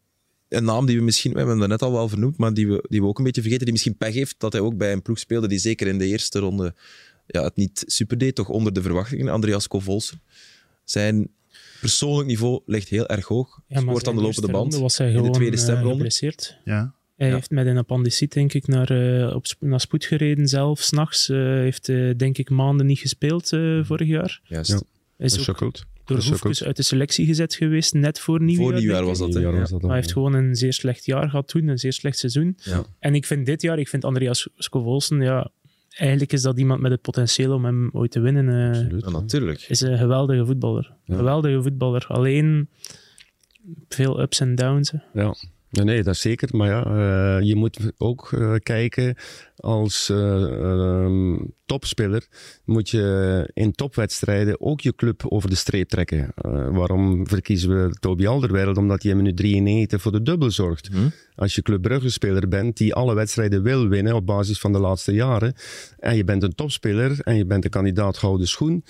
een 0.54 0.64
naam 0.64 0.86
die 0.86 0.98
we 0.98 1.04
misschien, 1.04 1.32
we 1.32 1.38
hebben 1.38 1.60
hem 1.60 1.70
net 1.70 1.82
al 1.82 1.92
wel 1.92 2.10
vernoemd, 2.10 2.38
maar 2.38 2.54
die 2.54 2.68
we, 2.68 2.86
die 2.90 3.02
we 3.02 3.08
ook 3.08 3.18
een 3.18 3.24
beetje 3.24 3.42
vergeten, 3.42 3.64
die 3.64 3.74
misschien 3.74 3.98
pech 3.98 4.14
heeft, 4.14 4.36
dat 4.38 4.54
hij 4.54 4.62
ook 4.62 4.78
bij 4.78 4.92
een 4.92 5.02
ploeg 5.02 5.20
speelde 5.20 5.48
die 5.48 5.60
zeker 5.60 5.88
in 5.88 5.98
de 5.98 6.06
eerste 6.06 6.40
ronde 6.40 6.74
ja, 7.28 7.44
het 7.44 7.56
niet 7.56 7.84
super 7.88 8.18
deed, 8.18 8.36
toch 8.36 8.50
onder 8.50 8.74
de 8.74 8.82
verwachtingen, 8.82 9.34
Andreas 9.34 9.68
Kovolsen. 9.68 10.22
Zijn 10.84 11.28
persoonlijk 11.80 12.28
niveau 12.28 12.62
ligt 12.66 12.90
heel 12.90 13.08
erg 13.08 13.26
hoog. 13.26 13.62
Ja, 13.68 13.80
Scoort 13.80 14.08
aan 14.08 14.16
de 14.16 14.22
lopende 14.22 14.52
band. 14.52 14.76
Was 14.76 14.98
hij 14.98 15.12
in 15.12 15.24
de 15.24 15.30
tweede 15.30 15.56
eh, 15.58 15.62
stemronde. 15.62 16.12
ja. 16.64 16.94
Hij 17.16 17.34
heeft 17.34 17.52
met 17.52 17.66
een 17.66 17.78
appendiciet, 17.78 18.34
denk 18.34 18.54
ik, 18.54 18.68
naar, 18.68 18.92
uh, 18.92 19.36
op, 19.36 19.46
naar 19.60 19.80
spoed 19.80 20.06
gereden 20.06 20.48
zelf. 20.48 20.82
S'nachts 20.82 21.30
uh, 21.30 21.38
heeft, 21.38 21.88
uh, 21.88 22.14
denk 22.18 22.38
ik, 22.38 22.50
maanden 22.50 22.86
niet 22.86 23.00
gespeeld 23.00 23.48
vorig 23.82 24.08
jaar. 24.08 24.42
Juist. 24.44 24.70
Ja, 24.70 24.82
is, 25.18 25.38
is 25.38 25.50
ook 25.50 25.58
goed 25.58 25.86
door 26.06 26.24
Hoefkes 26.24 26.64
uit 26.64 26.76
de 26.76 26.84
selectie 26.84 27.26
gezet 27.26 27.56
geweest, 27.56 27.94
net 27.94 28.20
voor 28.20 28.42
nieuwjaar. 28.42 28.66
Voor 28.66 28.80
nieuwjaar 28.80 29.06
was 29.06 29.20
dat, 29.20 29.34
ja. 29.34 29.52
was 29.52 29.70
dat 29.70 29.82
Hij 29.82 29.96
heeft 29.96 30.12
gewoon 30.12 30.34
een 30.34 30.56
zeer 30.56 30.74
slecht 30.74 31.06
jaar 31.06 31.30
gehad 31.30 31.48
toen, 31.48 31.68
een 31.68 31.78
zeer 31.78 31.94
slecht 31.94 32.18
seizoen. 32.18 32.58
Ja. 32.64 32.84
En 33.00 33.16
ik 33.16 33.26
vind 33.26 33.46
dit 33.46 33.62
jaar, 33.62 33.80
ik 33.80 33.88
vind 33.88 34.06
Andreas 34.06 34.50
Scovolsen, 34.58 35.22
ja, 35.22 35.52
eigenlijk 35.90 36.34
is 36.34 36.42
dat 36.42 36.60
iemand 36.60 36.82
met 36.82 36.92
het 36.92 37.02
potentieel 37.02 37.54
om 37.54 37.66
hem 37.66 37.90
ooit 37.94 38.12
te 38.12 38.20
winnen. 38.20 38.48
Uh, 38.48 39.00
ja, 39.00 39.10
natuurlijk. 39.10 39.62
Is 39.62 39.82
een 39.82 39.98
geweldige 39.98 40.46
voetballer. 40.46 40.94
Geweldige 41.06 41.62
voetballer. 41.62 42.06
Alleen 42.08 42.70
veel 43.90 44.22
ups 44.22 44.40
en 44.40 44.56
downs. 44.56 44.94
Ja. 45.14 45.36
Nee, 45.74 45.86
nee, 45.86 46.04
dat 46.04 46.18
zeker. 46.18 46.50
Maar 46.52 46.70
ja, 46.70 46.88
uh, 46.88 47.48
je 47.48 47.56
moet 47.56 47.80
ook 47.98 48.32
uh, 48.32 48.54
kijken 48.64 49.16
als 49.56 50.10
uh, 50.12 50.18
um, 50.18 51.54
topspeler 51.66 52.28
moet 52.66 52.90
je 52.90 53.50
in 53.54 53.72
topwedstrijden 53.72 54.62
ook 54.62 54.82
je 54.82 54.96
club 54.96 55.26
over 55.28 55.50
de 55.50 55.56
streep 55.56 55.90
trekken. 55.90 56.34
waarom 56.72 57.28
verkiezen 57.28 57.70
we 57.70 57.96
Toby 58.00 58.28
Alderweireld? 58.28 58.78
Omdat 58.78 59.02
hij 59.02 59.12
in 59.12 59.18
minuut 59.18 59.38
93 59.38 60.02
voor 60.02 60.12
de 60.12 60.22
dubbel 60.22 60.52
zorgt. 60.52 60.88
Hm? 60.88 61.10
Als 61.36 61.56
je 61.56 61.62
Club 61.62 61.82
Brugge 61.82 62.10
speler 62.10 62.48
bent 62.48 62.78
die 62.78 62.94
alle 62.94 63.16
wedstrijden 63.16 63.64
wil 63.64 63.88
winnen 63.88 64.16
op 64.16 64.26
basis 64.26 64.60
van 64.60 64.72
de 64.72 64.80
laatste 64.80 65.14
jaren 65.14 65.54
en 66.00 66.16
je 66.16 66.24
bent 66.24 66.44
een 66.44 66.56
topspeler 66.56 67.20
en 67.20 67.36
je 67.36 67.46
bent 67.46 67.64
een 67.64 67.70
kandidaat 67.70 68.18
gouden 68.18 68.48
schoen, 68.48 68.84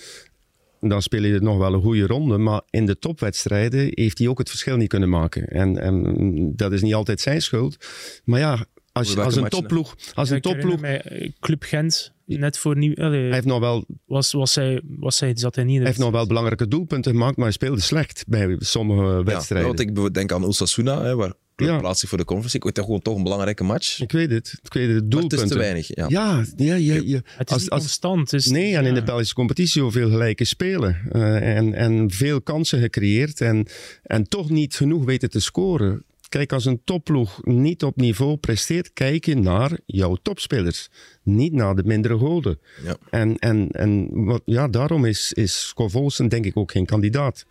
dan 0.88 1.02
speel 1.02 1.22
je 1.22 1.40
nog 1.40 1.58
wel 1.58 1.74
een 1.74 1.82
goede 1.82 2.06
ronde. 2.06 2.38
Maar 2.38 2.62
in 2.70 2.86
de 2.86 2.98
topwedstrijden 2.98 3.90
heeft 3.94 4.18
hij 4.18 4.28
ook 4.28 4.38
het 4.38 4.48
verschil 4.48 4.76
niet 4.76 4.88
kunnen 4.88 5.08
maken. 5.08 5.48
En, 5.48 5.78
en 5.78 6.52
dat 6.56 6.72
is 6.72 6.82
niet 6.82 6.94
altijd 6.94 7.20
zijn 7.20 7.42
schuld. 7.42 7.86
Maar 8.24 8.40
ja, 8.40 8.66
als, 8.92 9.16
als 9.18 9.36
een 9.36 9.48
topploeg... 9.48 9.96
Als 10.14 10.30
een 10.30 10.40
topploeg 10.40 10.82
eh, 10.82 11.30
Club 11.40 11.62
Gent, 11.62 12.12
net 12.26 12.58
voor 12.58 12.76
nieuw... 12.76 12.94
hij 12.94 13.30
heeft 13.30 13.46
nog 13.46 13.60
wel... 13.60 13.84
Was, 14.06 14.32
was 14.32 14.54
hij, 14.54 14.80
was 14.84 15.20
hij, 15.20 15.32
zat 15.34 15.54
hij 15.54 15.64
niet 15.64 15.76
Hij 15.76 15.86
heeft 15.86 15.98
nog 15.98 16.10
wel 16.10 16.26
belangrijke 16.26 16.68
doelpunten 16.68 17.12
gemaakt, 17.12 17.36
maar 17.36 17.44
hij 17.44 17.54
speelde 17.54 17.80
slecht 17.80 18.24
bij 18.28 18.56
sommige 18.58 19.22
wedstrijden. 19.22 19.70
Ja, 19.70 19.74
want 19.76 20.06
ik 20.06 20.14
denk 20.14 20.32
aan 20.32 20.44
Osasuna, 20.44 21.02
hè, 21.02 21.16
waar. 21.16 21.34
Plaatsing 21.54 22.08
voor 22.08 22.18
de 22.18 22.24
conference. 22.24 22.56
Ik 22.56 22.64
weet 22.64 22.74
toch 22.74 22.84
gewoon 22.84 23.02
toch 23.02 23.16
een 23.16 23.22
belangrijke 23.22 23.64
match. 23.64 24.00
Ik 24.00 24.12
weet 24.12 24.30
het. 24.30 24.58
Ik 24.62 24.72
weet 24.72 24.88
het. 24.88 25.10
Doelpunten. 25.10 25.38
het 25.38 25.46
is 25.46 25.52
te 25.52 25.58
weinig. 25.58 25.86
Ja, 25.94 26.06
ja, 26.08 26.44
ja, 26.56 26.74
ja, 26.74 27.00
ja. 27.04 27.20
Het 27.24 27.50
is 27.50 27.54
als, 27.54 27.70
als, 27.70 27.80
constant. 27.80 28.32
Is, 28.32 28.46
nee, 28.46 28.76
en 28.76 28.84
in 28.84 28.94
de 28.94 29.02
Belgische 29.02 29.34
competitie 29.34 29.82
zoveel 29.82 30.10
gelijke 30.10 30.44
spelen. 30.44 31.00
Uh, 31.12 31.56
en, 31.56 31.74
en 31.74 32.10
veel 32.10 32.40
kansen 32.40 32.80
gecreëerd. 32.80 33.40
En, 33.40 33.66
en 34.02 34.28
toch 34.28 34.50
niet 34.50 34.74
genoeg 34.74 35.04
weten 35.04 35.30
te 35.30 35.40
scoren. 35.40 36.04
Kijk, 36.28 36.52
als 36.52 36.64
een 36.64 36.80
topploeg 36.84 37.44
niet 37.44 37.82
op 37.82 37.96
niveau 37.96 38.36
presteert, 38.36 38.92
kijk 38.92 39.24
je 39.24 39.36
naar 39.36 39.78
jouw 39.86 40.16
topspelers. 40.22 40.88
Niet 41.22 41.52
naar 41.52 41.74
de 41.74 41.84
mindere 41.84 42.18
goden. 42.18 42.58
Ja. 42.84 42.96
En, 43.10 43.38
en, 43.38 43.68
en 43.70 44.08
wat, 44.24 44.42
ja, 44.44 44.68
daarom 44.68 45.04
is, 45.04 45.32
is 45.32 45.66
Scovolsen 45.68 46.28
denk 46.28 46.44
ik 46.44 46.56
ook 46.56 46.70
geen 46.70 46.86
kandidaat. 46.86 47.46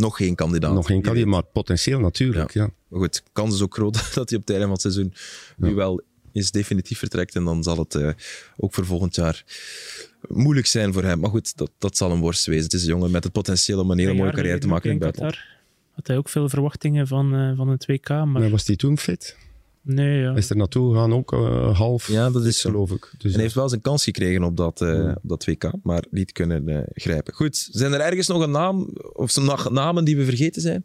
Nog 0.00 0.16
geen 0.16 0.34
kandidaat. 0.34 0.74
Nog 0.74 0.86
geen 0.86 1.02
kandidaat, 1.02 1.28
maar 1.28 1.42
potentieel 1.42 2.00
natuurlijk. 2.00 2.52
Ja. 2.52 2.70
Maar 2.88 3.00
goed, 3.00 3.22
kans 3.32 3.54
is 3.54 3.62
ook 3.62 3.74
groot 3.74 3.94
dat 4.14 4.30
hij 4.30 4.38
op 4.38 4.46
het 4.46 4.50
einde 4.50 4.62
van 4.62 4.70
het 4.70 4.80
seizoen 4.80 5.12
nu 5.56 5.74
wel 5.74 6.00
is 6.32 6.50
definitief 6.50 6.98
vertrekt. 6.98 7.34
En 7.34 7.44
dan 7.44 7.62
zal 7.62 7.78
het 7.78 7.94
uh, 7.94 8.10
ook 8.56 8.74
voor 8.74 8.86
volgend 8.86 9.14
jaar 9.14 9.44
moeilijk 10.28 10.66
zijn 10.66 10.92
voor 10.92 11.02
hem. 11.02 11.20
Maar 11.20 11.30
goed, 11.30 11.56
dat, 11.56 11.70
dat 11.78 11.96
zal 11.96 12.10
een 12.10 12.20
worst 12.20 12.46
wezen. 12.46 12.64
Het 12.64 12.72
is 12.72 12.82
een 12.82 12.88
jongen 12.88 13.10
met 13.10 13.24
het 13.24 13.32
potentieel 13.32 13.80
om 13.80 13.90
een 13.90 13.98
hele 13.98 14.14
mooie 14.14 14.32
carrière 14.32 14.58
te 14.58 14.68
maken 14.68 14.84
in 14.84 14.90
het 14.90 15.00
buitenland. 15.00 15.38
Had 15.90 16.06
hij 16.06 16.16
ook 16.16 16.28
veel 16.28 16.48
verwachtingen 16.48 17.06
van, 17.06 17.34
uh, 17.34 17.56
van 17.56 17.68
het 17.68 17.86
WK. 17.86 18.08
Maar... 18.08 18.26
maar 18.26 18.50
was 18.50 18.66
hij 18.66 18.76
toen 18.76 18.98
fit? 18.98 19.36
Nee, 19.82 20.20
ja. 20.20 20.34
Is 20.34 20.50
er 20.50 20.56
naartoe 20.56 20.92
gegaan 20.92 21.12
ook 21.12 21.32
uh, 21.32 21.78
half? 21.78 22.08
Ja, 22.08 22.30
dat 22.30 22.44
is 22.44 22.60
geloof 22.60 22.90
ik. 22.90 23.12
Dus 23.18 23.24
en 23.24 23.32
hij 23.32 23.42
heeft 23.42 23.54
wel 23.54 23.68
zijn 23.68 23.80
kans 23.80 24.04
gekregen 24.04 24.42
op 24.42 24.56
dat, 24.56 24.80
uh, 24.80 25.08
op 25.08 25.28
dat 25.28 25.44
WK, 25.44 25.72
maar 25.82 26.04
niet 26.10 26.32
kunnen 26.32 26.68
uh, 26.68 26.80
grijpen. 26.92 27.34
Goed, 27.34 27.68
zijn 27.70 27.92
er 27.92 28.00
ergens 28.00 28.26
nog 28.26 28.42
een 28.42 28.50
naam, 28.50 28.88
of 29.12 29.36
nog 29.36 29.70
namen 29.70 30.04
die 30.04 30.16
we 30.16 30.24
vergeten 30.24 30.62
zijn? 30.62 30.84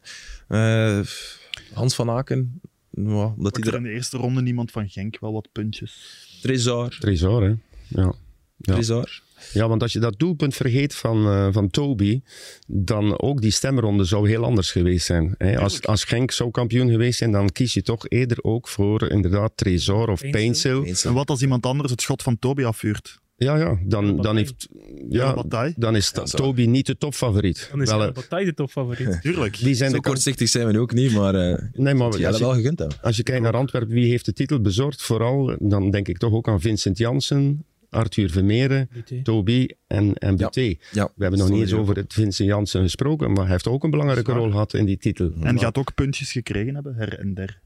Hans 1.73 1.95
van 1.95 2.09
Aken. 2.09 2.61
Nou, 2.89 3.33
omdat 3.37 3.55
hij 3.55 3.65
er 3.65 3.77
in 3.77 3.83
de 3.83 3.89
eerste 3.89 4.17
ronde 4.17 4.41
niemand 4.41 4.71
van 4.71 4.89
Genk 4.89 5.19
wel 5.19 5.33
wat 5.33 5.49
puntjes. 5.51 6.23
Trezor. 6.41 6.97
Trezor, 6.99 7.43
hè? 7.43 7.53
Ja. 7.87 8.13
ja. 8.57 8.73
Trezor. 8.73 9.21
Ja, 9.53 9.67
want 9.67 9.81
als 9.81 9.93
je 9.93 9.99
dat 9.99 10.19
doelpunt 10.19 10.55
vergeet 10.55 10.95
van, 10.95 11.27
uh, 11.27 11.47
van 11.51 11.69
Toby, 11.69 12.21
dan 12.67 13.19
ook 13.19 13.41
die 13.41 13.51
stemronde 13.51 14.03
zou 14.03 14.29
heel 14.29 14.43
anders 14.43 14.71
geweest 14.71 15.05
zijn. 15.05 15.35
Hè? 15.37 15.59
Als, 15.59 15.81
als 15.81 16.03
Genk 16.03 16.31
zou 16.31 16.51
kampioen 16.51 16.89
geweest 16.89 17.17
zijn, 17.17 17.31
dan 17.31 17.49
kies 17.49 17.73
je 17.73 17.81
toch 17.81 18.09
eerder 18.09 18.37
ook 18.41 18.67
voor 18.67 19.09
inderdaad 19.09 19.51
Tresor 19.55 20.09
of 20.09 20.29
Painsil. 20.29 20.85
En 21.03 21.13
wat 21.13 21.29
als 21.29 21.41
iemand 21.41 21.65
anders 21.65 21.91
het 21.91 22.01
schot 22.01 22.23
van 22.23 22.39
Toby 22.39 22.63
afvuurt? 22.63 23.23
Ja, 23.37 23.57
ja, 23.57 23.77
dan, 23.85 24.21
dan, 24.21 24.35
heeft, 24.35 24.67
ja, 25.09 25.43
dan 25.75 25.95
is 25.95 26.11
ja, 26.13 26.23
Toby 26.23 26.65
niet 26.65 26.85
de 26.85 26.97
topfavoriet. 26.97 27.67
Dan 27.71 27.81
is 27.81 27.89
wel, 27.89 28.11
Bataille 28.11 28.45
de 28.45 28.53
topfavoriet. 28.53 29.19
Tuurlijk. 29.21 29.59
Die 29.59 29.75
zijn 29.75 29.91
Zo 29.91 29.99
kortzichtig 29.99 30.49
zijn 30.49 30.67
we 30.67 30.79
ook 30.79 30.93
niet, 30.93 31.13
maar, 31.13 31.35
uh, 31.35 31.57
nee, 31.73 31.93
maar 31.93 32.19
ja, 32.19 32.31
dat 32.31 32.39
wel 32.39 32.53
gegund 32.53 32.79
hebben. 32.79 32.97
Als 33.01 33.17
je 33.17 33.23
kijkt 33.23 33.41
naar 33.41 33.53
Antwerpen, 33.53 33.93
wie 33.93 34.09
heeft 34.09 34.25
de 34.25 34.33
titel 34.33 34.61
bezorgd? 34.61 35.01
Vooral, 35.01 35.55
dan 35.59 35.91
denk 35.91 36.07
ik 36.07 36.17
toch 36.17 36.33
ook 36.33 36.47
aan 36.47 36.61
Vincent 36.61 36.97
Janssen, 36.97 37.65
Arthur 37.95 38.29
Vermeeren, 38.29 38.89
Toby 39.23 39.67
en, 39.87 40.13
en 40.13 40.35
Buté. 40.35 40.75
Ja. 40.91 41.11
We 41.15 41.21
hebben 41.21 41.39
nog 41.39 41.49
niet 41.49 41.61
eens 41.61 41.73
over 41.73 41.95
het 41.95 42.13
Vincent 42.13 42.49
Janssen 42.49 42.81
gesproken, 42.81 43.31
maar 43.31 43.43
hij 43.43 43.51
heeft 43.51 43.67
ook 43.67 43.83
een 43.83 43.89
belangrijke 43.89 44.31
rol 44.31 44.51
gehad 44.51 44.73
in 44.73 44.85
die 44.85 44.97
titel. 44.97 45.31
En 45.41 45.59
gaat 45.59 45.77
ook 45.77 45.93
puntjes 45.95 46.31
gekregen 46.31 46.73
hebben, 46.73 46.95
her 46.95 47.19
en 47.19 47.33
der. 47.33 47.63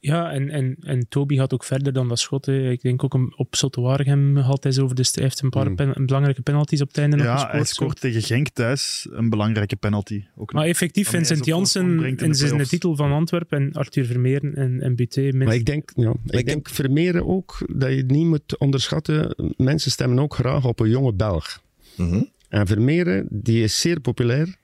Ja, 0.00 0.32
en, 0.32 0.50
en, 0.50 0.76
en 0.80 1.08
Toby 1.08 1.36
gaat 1.36 1.54
ook 1.54 1.64
verder 1.64 1.92
dan 1.92 2.08
dat 2.08 2.18
schot. 2.18 2.46
Ik 2.46 2.82
denk 2.82 3.04
ook 3.04 3.14
op 3.36 3.54
Sotowaregem 3.54 4.36
had 4.36 4.64
hij 4.64 4.78
over. 4.78 4.96
Dus 4.96 5.14
hij 5.14 5.24
heeft 5.24 5.42
een 5.42 5.50
paar 5.50 5.70
mm. 5.70 6.06
belangrijke 6.06 6.42
penalties 6.42 6.80
op 6.80 6.88
het 6.88 6.98
einde 6.98 7.16
ja, 7.16 7.22
nog 7.22 7.32
gescoord. 7.32 7.54
hij 7.56 7.64
scoort 7.64 8.00
tegen 8.00 8.22
Genk 8.22 8.48
thuis 8.48 9.06
een 9.10 9.30
belangrijke 9.30 9.76
penalty. 9.76 10.24
Ook 10.36 10.52
maar 10.52 10.66
effectief, 10.66 11.08
Vincent 11.08 11.44
Janssen 11.44 12.04
in, 12.04 12.16
in 12.16 12.32
de, 12.32 12.66
titel 12.66 12.96
van 12.96 13.12
Antwerpen 13.12 13.58
en 13.58 13.72
Arthur 13.72 14.04
Vermeeren 14.04 14.54
en, 14.54 14.80
en 14.80 14.94
Buté. 14.94 15.32
Maar 15.32 15.54
ik 15.54 15.66
denk, 15.66 15.92
ja, 15.96 16.14
ik, 16.26 16.46
denk 16.46 16.68
Vermeeren 16.68 17.26
ook, 17.26 17.66
dat 17.72 17.90
je 17.90 17.96
het 17.96 18.10
niet 18.10 18.26
moet 18.26 18.58
onderschatten. 18.58 19.34
Mensen 19.56 19.90
stemmen 19.90 20.18
ook 20.18 20.34
graag 20.34 20.64
op 20.64 20.80
een 20.80 20.88
jonge 20.88 21.12
Belg. 21.12 21.62
Mm 21.96 22.30
En 22.48 22.66
Vermeeren, 22.66 23.26
die 23.30 23.62
is 23.62 23.80
zeer 23.80 24.00
populair. 24.00 24.56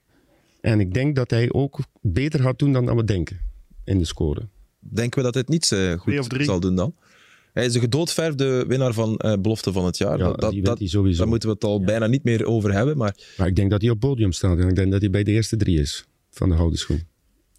En 0.61 0.81
ik 0.81 0.95
denk 0.95 1.17
dat 1.17 1.31
hij 1.31 1.53
ook 1.53 1.79
beter 2.01 2.41
gaat 2.41 2.59
doen 2.59 2.73
dan 2.73 2.97
we 2.97 3.05
denken 3.05 3.41
in 3.85 3.99
de 3.99 4.05
score 4.05 4.49
denken 4.81 5.19
we 5.19 5.25
dat 5.25 5.35
hij 5.35 5.43
het 5.47 5.51
niet 5.51 5.71
uh, 5.71 5.99
goed 5.99 6.45
zal 6.45 6.61
doen 6.61 6.75
dan. 6.75 6.95
Hij 7.53 7.65
is 7.65 7.73
de 7.73 7.81
gedoodverfde 7.81 8.67
winnaar 8.67 8.93
van 8.93 9.21
uh, 9.25 9.33
belofte 9.41 9.73
van 9.73 9.85
het 9.85 9.99
jaar. 9.99 10.19
Ja, 10.19 10.33
dat, 10.33 10.55
dat, 10.63 10.79
sowieso. 10.83 11.19
Daar 11.19 11.29
moeten 11.29 11.49
we 11.49 11.55
het 11.55 11.65
al 11.65 11.81
bijna 11.81 12.07
niet 12.07 12.25
meer 12.25 12.45
over 12.47 12.73
hebben. 12.73 12.97
Maar... 12.97 13.17
maar 13.37 13.47
ik 13.47 13.57
denk 13.57 13.71
dat 13.71 13.81
hij 13.81 13.91
op 13.91 14.01
podium 14.01 14.33
staat. 14.33 14.59
En 14.59 14.69
ik 14.69 14.77
denk 14.77 14.91
dat 14.91 15.01
hij 15.01 15.11
bij 15.11 15.23
de 15.23 15.31
eerste 15.31 15.57
drie 15.57 15.81
is 15.81 16.05
van 16.31 16.49
de 16.49 16.55
houden 16.55 16.79
schoen. 16.79 17.03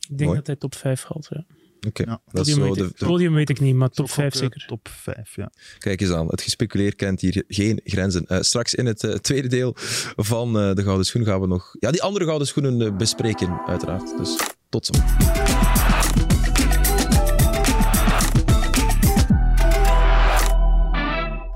Ik 0.09 0.17
denk 0.17 0.36
dat 0.36 0.47
hij 0.47 0.55
top 0.55 0.76
5 0.76 1.03
haalt. 1.03 1.28
Ja. 1.30 1.45
Oké. 1.88 2.01
Okay. 2.01 2.05
Ja, 2.13 2.22
podium, 2.32 2.61
weet 2.61 2.76
de, 2.76 3.05
podium 3.05 3.34
weet 3.34 3.49
ik 3.49 3.59
niet, 3.59 3.76
maar 3.76 3.89
top 3.89 4.09
5 4.09 4.36
zeker. 4.36 4.65
Top 4.67 4.88
5, 4.88 5.36
ja. 5.36 5.51
Kijk 5.78 6.01
eens 6.01 6.11
aan. 6.11 6.28
Het 6.28 6.41
gespeculeer 6.41 6.95
kent 6.95 7.22
hier 7.22 7.43
geen 7.47 7.82
grenzen. 7.84 8.26
Uh, 8.28 8.41
straks 8.41 8.74
in 8.74 8.86
het 8.86 9.03
uh, 9.03 9.13
tweede 9.13 9.47
deel 9.47 9.74
van 10.15 10.47
uh, 10.47 10.74
de 10.74 10.84
Gouden 10.84 11.05
Schoen 11.05 11.26
gaan 11.26 11.41
we 11.41 11.47
nog 11.47 11.76
ja, 11.80 11.91
die 11.91 12.01
andere 12.01 12.26
Gouden 12.26 12.47
Schoenen 12.47 12.97
bespreken, 12.97 13.61
uiteraard. 13.65 14.17
Dus 14.17 14.38
tot 14.69 14.86
zo. 14.86 14.93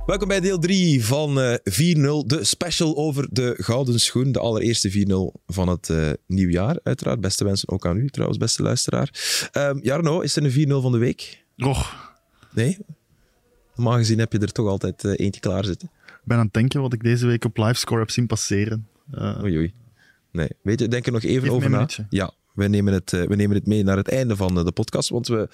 Welkom 0.06 0.28
bij 0.28 0.40
deel 0.40 0.60
3 0.60 1.06
van 1.06 1.38
uh, 1.38 1.54
eh, 1.54 1.60
4-0, 2.24 2.26
de 2.26 2.44
special 2.44 2.96
over 2.96 3.28
de 3.32 3.56
Gouden 3.58 4.00
Schoen. 4.00 4.32
De 4.32 4.40
allereerste 4.40 5.06
4-0 5.38 5.42
van 5.48 5.68
het 5.68 5.90
uh, 5.90 6.12
nieuwjaar, 6.28 6.80
uiteraard. 6.84 7.22
Beste 7.22 7.44
wensen 7.44 7.70
ook 7.70 7.86
aan 7.86 7.98
u, 7.98 8.10
trouwens, 8.10 8.40
beste 8.40 8.64
luisteraar. 8.64 9.10
Um, 9.54 9.80
Jarno, 9.84 10.20
is 10.20 10.36
er 10.36 10.44
een 10.44 10.68
4-0 10.68 10.82
van 10.82 10.92
de 10.92 10.98
week? 10.98 11.46
Och. 11.58 12.14
Nee? 12.54 12.78
Normaal 13.76 13.98
gezien 13.98 14.20
heb 14.20 14.32
je 14.32 14.40
er 14.40 14.52
toch 14.52 14.68
altijd 14.68 15.04
uh, 15.04 15.14
eentje 15.16 15.42
klaar 15.42 15.66
zitten. 15.66 15.92
Ik 16.08 16.22
ben 16.24 16.38
aan 16.38 16.44
het 16.44 16.54
denken 16.54 16.82
wat 16.82 16.94
ik 16.94 17.04
deze 17.04 17.26
week 17.26 17.46
op 17.46 17.58
livescore 17.58 18.00
heb 18.00 18.10
zien 18.10 18.28
passeren. 18.28 18.88
oei, 19.42 19.58
oei. 19.58 19.74
Nee, 20.32 20.50
weet 20.62 20.80
je, 20.80 20.88
denk 20.88 21.06
er 21.06 21.12
nog 21.12 21.24
even 21.24 21.50
over 21.50 21.70
na. 21.70 21.88
Ja, 22.10 22.32
we 22.56 22.68
nemen, 22.68 22.94
het, 22.94 23.14
eh, 23.14 23.24
we 23.24 23.36
nemen 23.36 23.56
het 23.56 23.68
mee 23.68 23.84
naar 23.84 23.98
het 23.98 24.10
einde 24.10 24.36
van 24.36 24.66
de 24.66 24.72
podcast. 24.72 25.10
Want 25.10 25.28
we, 25.28 25.48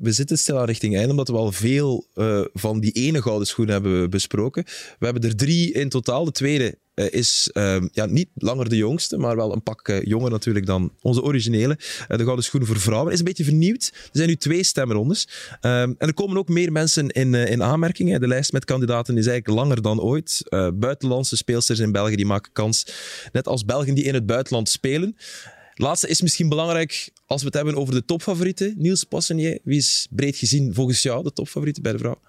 we, 0.00 0.12
zitten 0.12 0.38
stil 0.38 0.58
aan 0.58 0.64
richting 0.64 0.96
einde, 0.96 1.10
omdat 1.10 1.28
we 1.28 1.36
al 1.36 1.52
veel 1.52 2.06
uh, 2.14 2.40
van 2.52 2.80
die 2.80 2.92
ene 2.92 3.22
gouden 3.22 3.46
schoen 3.46 3.68
hebben 3.68 4.10
besproken. 4.10 4.64
We 4.98 5.04
hebben 5.04 5.22
er 5.22 5.36
drie 5.36 5.72
in 5.72 5.88
totaal. 5.88 6.24
De 6.24 6.32
tweede 6.32 6.78
is 6.94 7.50
uh, 7.52 7.76
ja, 7.92 8.06
niet 8.06 8.28
langer 8.34 8.68
de 8.68 8.76
jongste, 8.76 9.16
maar 9.16 9.36
wel 9.36 9.52
een 9.52 9.62
pak 9.62 10.00
jonger 10.04 10.30
natuurlijk 10.30 10.66
dan 10.66 10.92
onze 11.02 11.22
originele. 11.22 11.78
de 12.08 12.22
Gouden 12.22 12.44
Schoenen 12.44 12.68
voor 12.68 12.80
Vrouwen 12.80 13.12
is 13.12 13.18
een 13.18 13.24
beetje 13.24 13.44
vernieuwd. 13.44 13.90
Er 13.94 14.08
zijn 14.12 14.28
nu 14.28 14.36
twee 14.36 14.62
stemrondes. 14.62 15.28
Ehm, 15.60 15.92
en 15.98 16.06
er 16.06 16.14
komen 16.14 16.36
ook 16.36 16.48
meer 16.48 16.72
mensen 16.72 17.08
in, 17.08 17.34
in 17.34 17.62
aanmerking. 17.62 18.18
De 18.18 18.26
lijst 18.26 18.52
met 18.52 18.64
kandidaten 18.64 19.18
is 19.18 19.26
eigenlijk 19.26 19.58
langer 19.58 19.82
dan 19.82 20.00
ooit. 20.00 20.42
buitenlandse 20.74 21.36
speelsters 21.36 21.78
in 21.78 21.92
België 21.92 22.16
die 22.16 22.26
maken 22.26 22.52
kans. 22.52 22.86
Net 23.32 23.48
als 23.48 23.64
Belgen 23.64 23.94
die 23.94 24.04
in 24.04 24.14
het 24.14 24.26
buitenland 24.26 24.68
spelen. 24.68 25.16
Laatste 25.78 26.08
is 26.08 26.22
misschien 26.22 26.48
belangrijk 26.48 27.10
als 27.26 27.40
we 27.40 27.46
het 27.46 27.56
hebben 27.56 27.74
over 27.74 27.94
de 27.94 28.04
topfavorieten. 28.04 28.74
Niels 28.76 29.04
Poissonier, 29.04 29.58
wie 29.62 29.78
is 29.78 30.06
breed 30.10 30.36
gezien 30.36 30.74
volgens 30.74 31.02
jou 31.02 31.22
de 31.22 31.32
topfavorieten 31.32 31.82
bij 31.82 31.92
de 31.92 31.98
vrouw? 31.98 32.20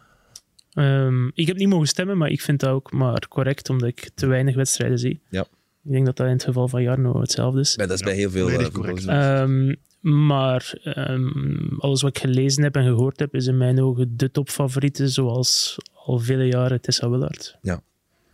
Um, 0.74 1.32
ik 1.34 1.48
heb 1.48 1.58
niet 1.58 1.70
mogen 1.70 1.88
stemmen, 1.88 2.18
maar 2.18 2.30
ik 2.30 2.42
vind 2.42 2.60
dat 2.60 2.70
ook 2.70 2.92
maar 2.92 3.28
correct, 3.28 3.70
omdat 3.70 3.90
ik 3.90 4.10
te 4.16 4.26
weinig 4.26 4.56
wedstrijden 4.56 5.00
zie. 5.00 5.22
Ja. 5.30 5.42
Ik 5.84 5.92
denk 5.92 6.06
dat 6.06 6.18
dat 6.18 6.26
in 6.26 6.34
het 6.34 6.44
geval 6.44 6.68
van 6.68 6.82
Jarno 6.82 7.20
hetzelfde 7.20 7.60
is. 7.60 7.76
dat 7.76 7.90
is 7.92 8.02
bij 8.02 8.16
heel 8.16 8.30
veel 8.30 8.50
uh, 8.50 8.68
correct. 8.68 9.08
Um, 9.08 9.76
maar 10.00 10.74
um, 10.84 11.76
alles 11.80 12.02
wat 12.02 12.16
ik 12.16 12.22
gelezen 12.22 12.64
heb 12.64 12.76
en 12.76 12.84
gehoord 12.84 13.20
heb, 13.20 13.36
is 13.36 13.48
in 13.48 13.58
mijn 13.58 13.82
ogen 13.82 14.18
de 14.18 14.32
topfavoriete, 14.32 15.08
zoals 15.08 15.78
al 15.94 16.20
vele 16.20 16.46
jaren 16.46 16.82
Tessa 16.82 17.10
Willard. 17.10 17.58
Ja. 17.62 17.82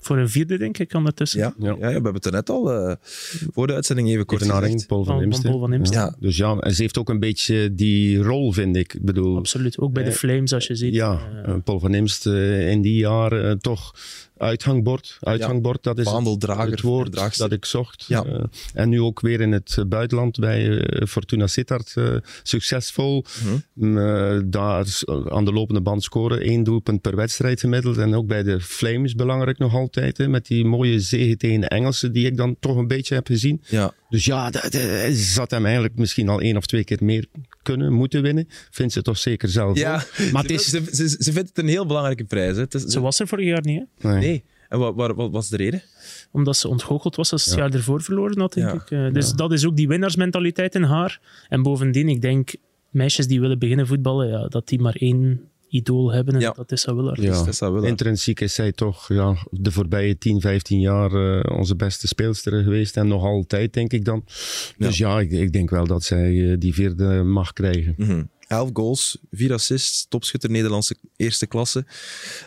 Voor 0.06 0.18
een 0.18 0.30
vierde, 0.30 0.58
denk 0.58 0.78
ik, 0.78 0.94
ondertussen. 0.94 1.40
Ja, 1.40 1.54
ja. 1.58 1.70
ja, 1.70 1.78
we 1.78 1.92
hebben 1.92 2.14
het 2.14 2.26
er 2.26 2.32
net 2.32 2.50
al 2.50 2.88
uh, 2.88 2.94
voor 3.52 3.68
de 3.68 3.74
uitzending 3.74 4.10
even 4.10 4.26
kort 4.26 4.42
gezegd. 4.42 4.88
Paul 4.88 5.04
van, 5.04 5.22
Imst. 5.22 5.42
Paul 5.42 5.60
van 5.60 5.74
Imst. 5.74 5.94
Ja. 5.94 6.16
Dus 6.20 6.38
ja, 6.38 6.58
en 6.58 6.74
ze 6.74 6.82
heeft 6.82 6.98
ook 6.98 7.10
een 7.10 7.20
beetje 7.20 7.76
die 7.76 8.18
rol, 8.18 8.52
vind 8.52 8.76
ik. 8.76 8.94
ik 8.94 9.02
bedoel, 9.02 9.38
Absoluut, 9.38 9.80
ook 9.80 9.94
bij 9.94 10.04
de 10.04 10.12
Flames, 10.12 10.54
als 10.54 10.68
je 10.68 10.76
ziet. 10.76 10.94
Ja, 10.94 11.20
uh, 11.48 11.56
Paul 11.64 11.80
van 11.80 11.94
Imst 11.94 12.26
uh, 12.26 12.70
in 12.70 12.82
die 12.82 12.98
jaren 12.98 13.60
toch 13.60 13.94
uithangbord. 14.38 15.18
Uithangbord, 15.22 15.84
dat 15.84 15.98
is 15.98 16.06
het, 16.10 16.26
het 16.70 16.82
woord 16.82 17.38
dat 17.38 17.52
ik 17.52 17.66
zocht. 17.66 18.06
Ja. 18.08 18.26
Uh, 18.26 18.44
en 18.74 18.90
nu 18.90 19.02
ook 19.02 19.20
weer 19.20 19.42
in 19.42 19.52
het 19.52 19.84
buitenland 19.88 20.40
bij 20.40 20.66
uh, 20.68 21.08
Fortuna 21.08 21.48
Sittard 21.48 21.94
uh, 21.98 22.16
succesvol. 22.44 23.26
Mm 23.42 23.98
-hmm. 23.98 24.52
daar 24.52 24.86
aan 25.30 25.46
de 25.46 25.54
lopende 25.54 25.82
band 25.82 26.04
scoren. 26.04 26.42
één 26.42 26.64
doelpunt 26.64 27.02
per 27.02 27.16
wedstrijd 27.16 27.60
gemiddeld. 27.60 27.98
En 27.98 28.16
ook 28.16 28.28
bij 28.28 28.44
de 28.44 28.62
Flames 28.62 29.16
belangrijk 29.16 29.58
nog 29.58 29.74
altijd. 29.74 30.18
Hè, 30.18 30.28
met 30.28 30.48
die 30.48 30.66
mooie 30.66 31.00
zege 31.00 31.38
tegen 31.38 31.60
de 31.60 31.68
Engelsen 31.68 32.12
die 32.12 32.26
ik 32.26 32.38
dan 32.38 32.56
toch 32.60 32.76
een 32.76 32.88
beetje 32.88 33.16
heb 33.16 33.28
gezien. 33.28 33.62
Ja. 33.70 33.94
Dus 34.10 34.26
ja, 34.26 34.52
ze 34.52 35.14
zat 35.14 35.52
hem 35.52 35.64
eigenlijk 35.66 35.96
misschien 35.96 36.30
al 36.30 36.42
één 36.42 36.58
of 36.58 36.66
twee 36.66 36.84
keer 36.84 36.98
meer 37.02 37.26
kunnen, 37.62 37.94
moeten 37.94 38.22
winnen. 38.22 38.48
Vindt 38.72 38.94
ze 38.94 39.02
toch 39.02 39.18
zeker 39.18 39.50
zelf. 39.50 39.78
Ja, 39.78 40.04
maar 40.32 40.44
ze, 40.44 40.54
is... 40.54 40.66
ze, 40.66 40.84
ze, 40.92 41.08
ze, 41.10 41.32
vindt 41.32 41.50
het 41.50 41.58
een 41.58 41.68
heel 41.68 41.86
belangrijke 41.86 42.24
prijs. 42.24 42.56
Hè. 42.56 42.62
Het 42.62 42.74
is, 42.74 42.84
ze 42.84 43.00
was 43.00 43.20
er 43.20 43.28
vorig 43.28 43.46
jaar 43.46 43.62
niet, 43.64 43.84
hè? 43.98 44.10
Nee. 44.10 44.20
nee. 44.20 44.33
Wat, 44.78 44.96
wat, 44.96 45.16
wat, 45.16 45.32
was 45.32 45.50
de 45.50 45.58
reden? 45.58 45.84
Omdat 46.32 46.58
ze 46.58 46.68
ontgoocheld 46.68 47.16
was 47.16 47.32
als 47.32 47.44
ze 47.44 47.50
het 47.50 47.60
jaar 47.60 47.74
ervoor 47.74 48.02
verloren 48.02 48.40
had, 48.40 48.54
denk 48.54 48.74
ik. 48.74 48.92
Eh, 48.92 49.14
dus 49.14 49.32
dat 49.32 49.52
is 49.52 49.66
ook 49.66 49.76
die 49.76 49.88
winnaarsmentaliteit 49.88 50.76
in 50.76 50.84
haar. 50.84 51.20
En 51.50 51.62
bovendien, 51.62 52.10
ik 52.10 52.22
denk, 52.22 52.56
meisjes 52.90 53.28
die 53.28 53.40
willen 53.40 53.60
beginnen 53.60 53.88
voetballen, 53.88 54.28
ja, 54.28 54.48
dat 54.48 54.68
die 54.68 54.80
maar 54.80 54.96
één 54.96 55.42
idool 55.74 56.12
hebben. 56.12 56.36
En 56.36 56.54
dat 56.56 56.72
is 56.72 56.86
Willard. 56.86 57.22
Ja. 57.22 57.88
Intrinsiek 57.88 58.40
is 58.40 58.54
zij 58.54 58.72
toch 58.72 59.08
ja, 59.08 59.36
de 59.52 59.72
voorbije 59.72 60.18
10, 60.18 60.42
15 60.42 60.80
jaar 60.80 61.12
eh, 61.12 61.58
onze 61.58 61.76
beste 61.76 62.08
speelster 62.08 62.64
geweest. 62.64 62.98
En 62.98 63.08
nog 63.08 63.24
altijd, 63.24 63.74
denk 63.74 63.94
ik 63.94 64.06
dan. 64.06 64.26
Dus 64.78 64.98
ja, 64.98 65.20
ik, 65.20 65.32
ik, 65.32 65.54
denk 65.54 65.70
wel 65.70 65.88
dat 65.88 66.04
zij 66.04 66.52
eh, 66.52 66.60
die 66.60 66.74
vierde 66.74 67.24
mag 67.24 67.54
krijgen. 67.54 67.94
Mm. 67.98 68.30
11 68.54 68.70
goals, 68.74 69.18
4 69.32 69.54
assists, 69.54 70.06
topschutter 70.10 70.50
Nederlandse 70.50 70.96
eerste 71.16 71.48
klasse. 71.48 71.86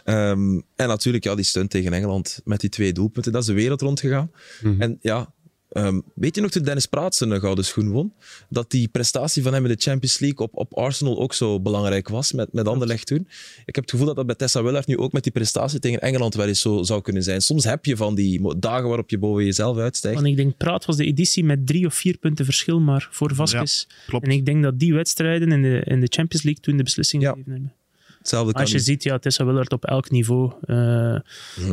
Ehm, 0.04 0.60
en 0.76 0.88
natuurlijk 0.88 1.24
ja, 1.24 1.34
die 1.34 1.44
stunt 1.44 1.70
tegen 1.70 1.92
Engeland 1.92 2.40
met 2.44 2.60
die 2.60 2.70
twee 2.70 2.92
doelpunten. 2.92 3.32
Dat 3.32 3.40
is 3.40 3.46
de 3.46 3.54
wereld 3.54 3.80
rondgegaan. 3.80 4.30
gegaan. 4.60 4.80
En 4.80 4.98
ja, 5.00 5.34
ehm, 5.68 6.00
weet 6.14 6.34
je 6.34 6.40
nog 6.40 6.50
toen 6.50 6.62
Dennis 6.62 6.86
Praat 6.86 7.14
zijn 7.14 7.40
gouden 7.40 7.64
schoen 7.64 7.90
won? 7.90 8.12
Dat 8.48 8.70
die 8.70 8.88
prestatie 8.88 9.42
van 9.42 9.52
hem 9.54 9.64
in 9.64 9.70
de 9.76 9.82
Champions 9.82 10.18
League 10.18 10.38
op, 10.38 10.56
op 10.56 10.74
Arsenal 10.74 11.18
ook 11.18 11.34
zo 11.34 11.60
belangrijk 11.60 12.08
was 12.08 12.32
met, 12.32 12.52
met 12.52 12.68
Anderlecht 12.68 13.06
toen. 13.06 13.28
Ik 13.66 13.74
heb 13.74 13.84
het 13.84 13.90
gevoel 13.90 14.06
dat 14.06 14.16
dat 14.16 14.26
bij 14.26 14.34
Tessa 14.34 14.62
Willard 14.62 14.86
nu 14.86 14.98
ook 14.98 15.12
met 15.12 15.22
die 15.22 15.32
prestatie 15.32 15.78
tegen 15.78 16.00
Engeland 16.00 16.34
wel 16.34 16.46
eens 16.46 16.60
zo 16.60 16.82
zou 16.82 17.00
kunnen 17.02 17.22
zijn. 17.22 17.40
Soms 17.42 17.64
heb 17.64 17.84
je 17.84 17.96
van 17.96 18.14
die 18.14 18.58
dagen 18.58 18.86
waarop 18.88 19.10
je 19.10 19.18
boven 19.18 19.44
jezelf 19.44 19.78
uitstijgt. 19.78 20.16
Want 20.20 20.28
ik 20.30 20.36
denk, 20.36 20.56
Praat 20.56 20.84
was 20.84 20.96
de 20.96 21.04
editie 21.04 21.44
met 21.44 21.66
drie 21.66 21.86
of 21.86 21.94
vier 21.94 22.18
punten 22.18 22.44
verschil 22.44 22.80
maar 22.80 23.08
voor 23.10 23.34
Vasquez. 23.34 23.86
klopt. 24.06 24.24
En 24.24 24.30
ik 24.32 24.44
denk 24.46 24.62
dat 24.62 24.78
die 24.78 24.94
wedstrijden 24.94 25.52
in 25.52 25.62
de, 25.62 25.80
in 25.84 26.00
de 26.00 26.06
Champions 26.10 26.44
League 26.44 26.62
toen 26.62 26.76
de 26.76 26.82
beslissing 26.82 27.22
Ja. 27.22 27.30
gegeven 27.30 27.52
hebben. 27.52 27.72
Hetzelfde 28.18 28.52
kan 28.52 28.60
Als 28.62 28.70
je 28.70 28.76
niet. 28.76 28.86
ziet, 28.86 29.02
ja, 29.02 29.18
Tessa 29.18 29.44
Willard 29.44 29.72
op 29.72 29.84
elk 29.84 30.10
niveau, 30.10 30.52
eh, 30.60 31.16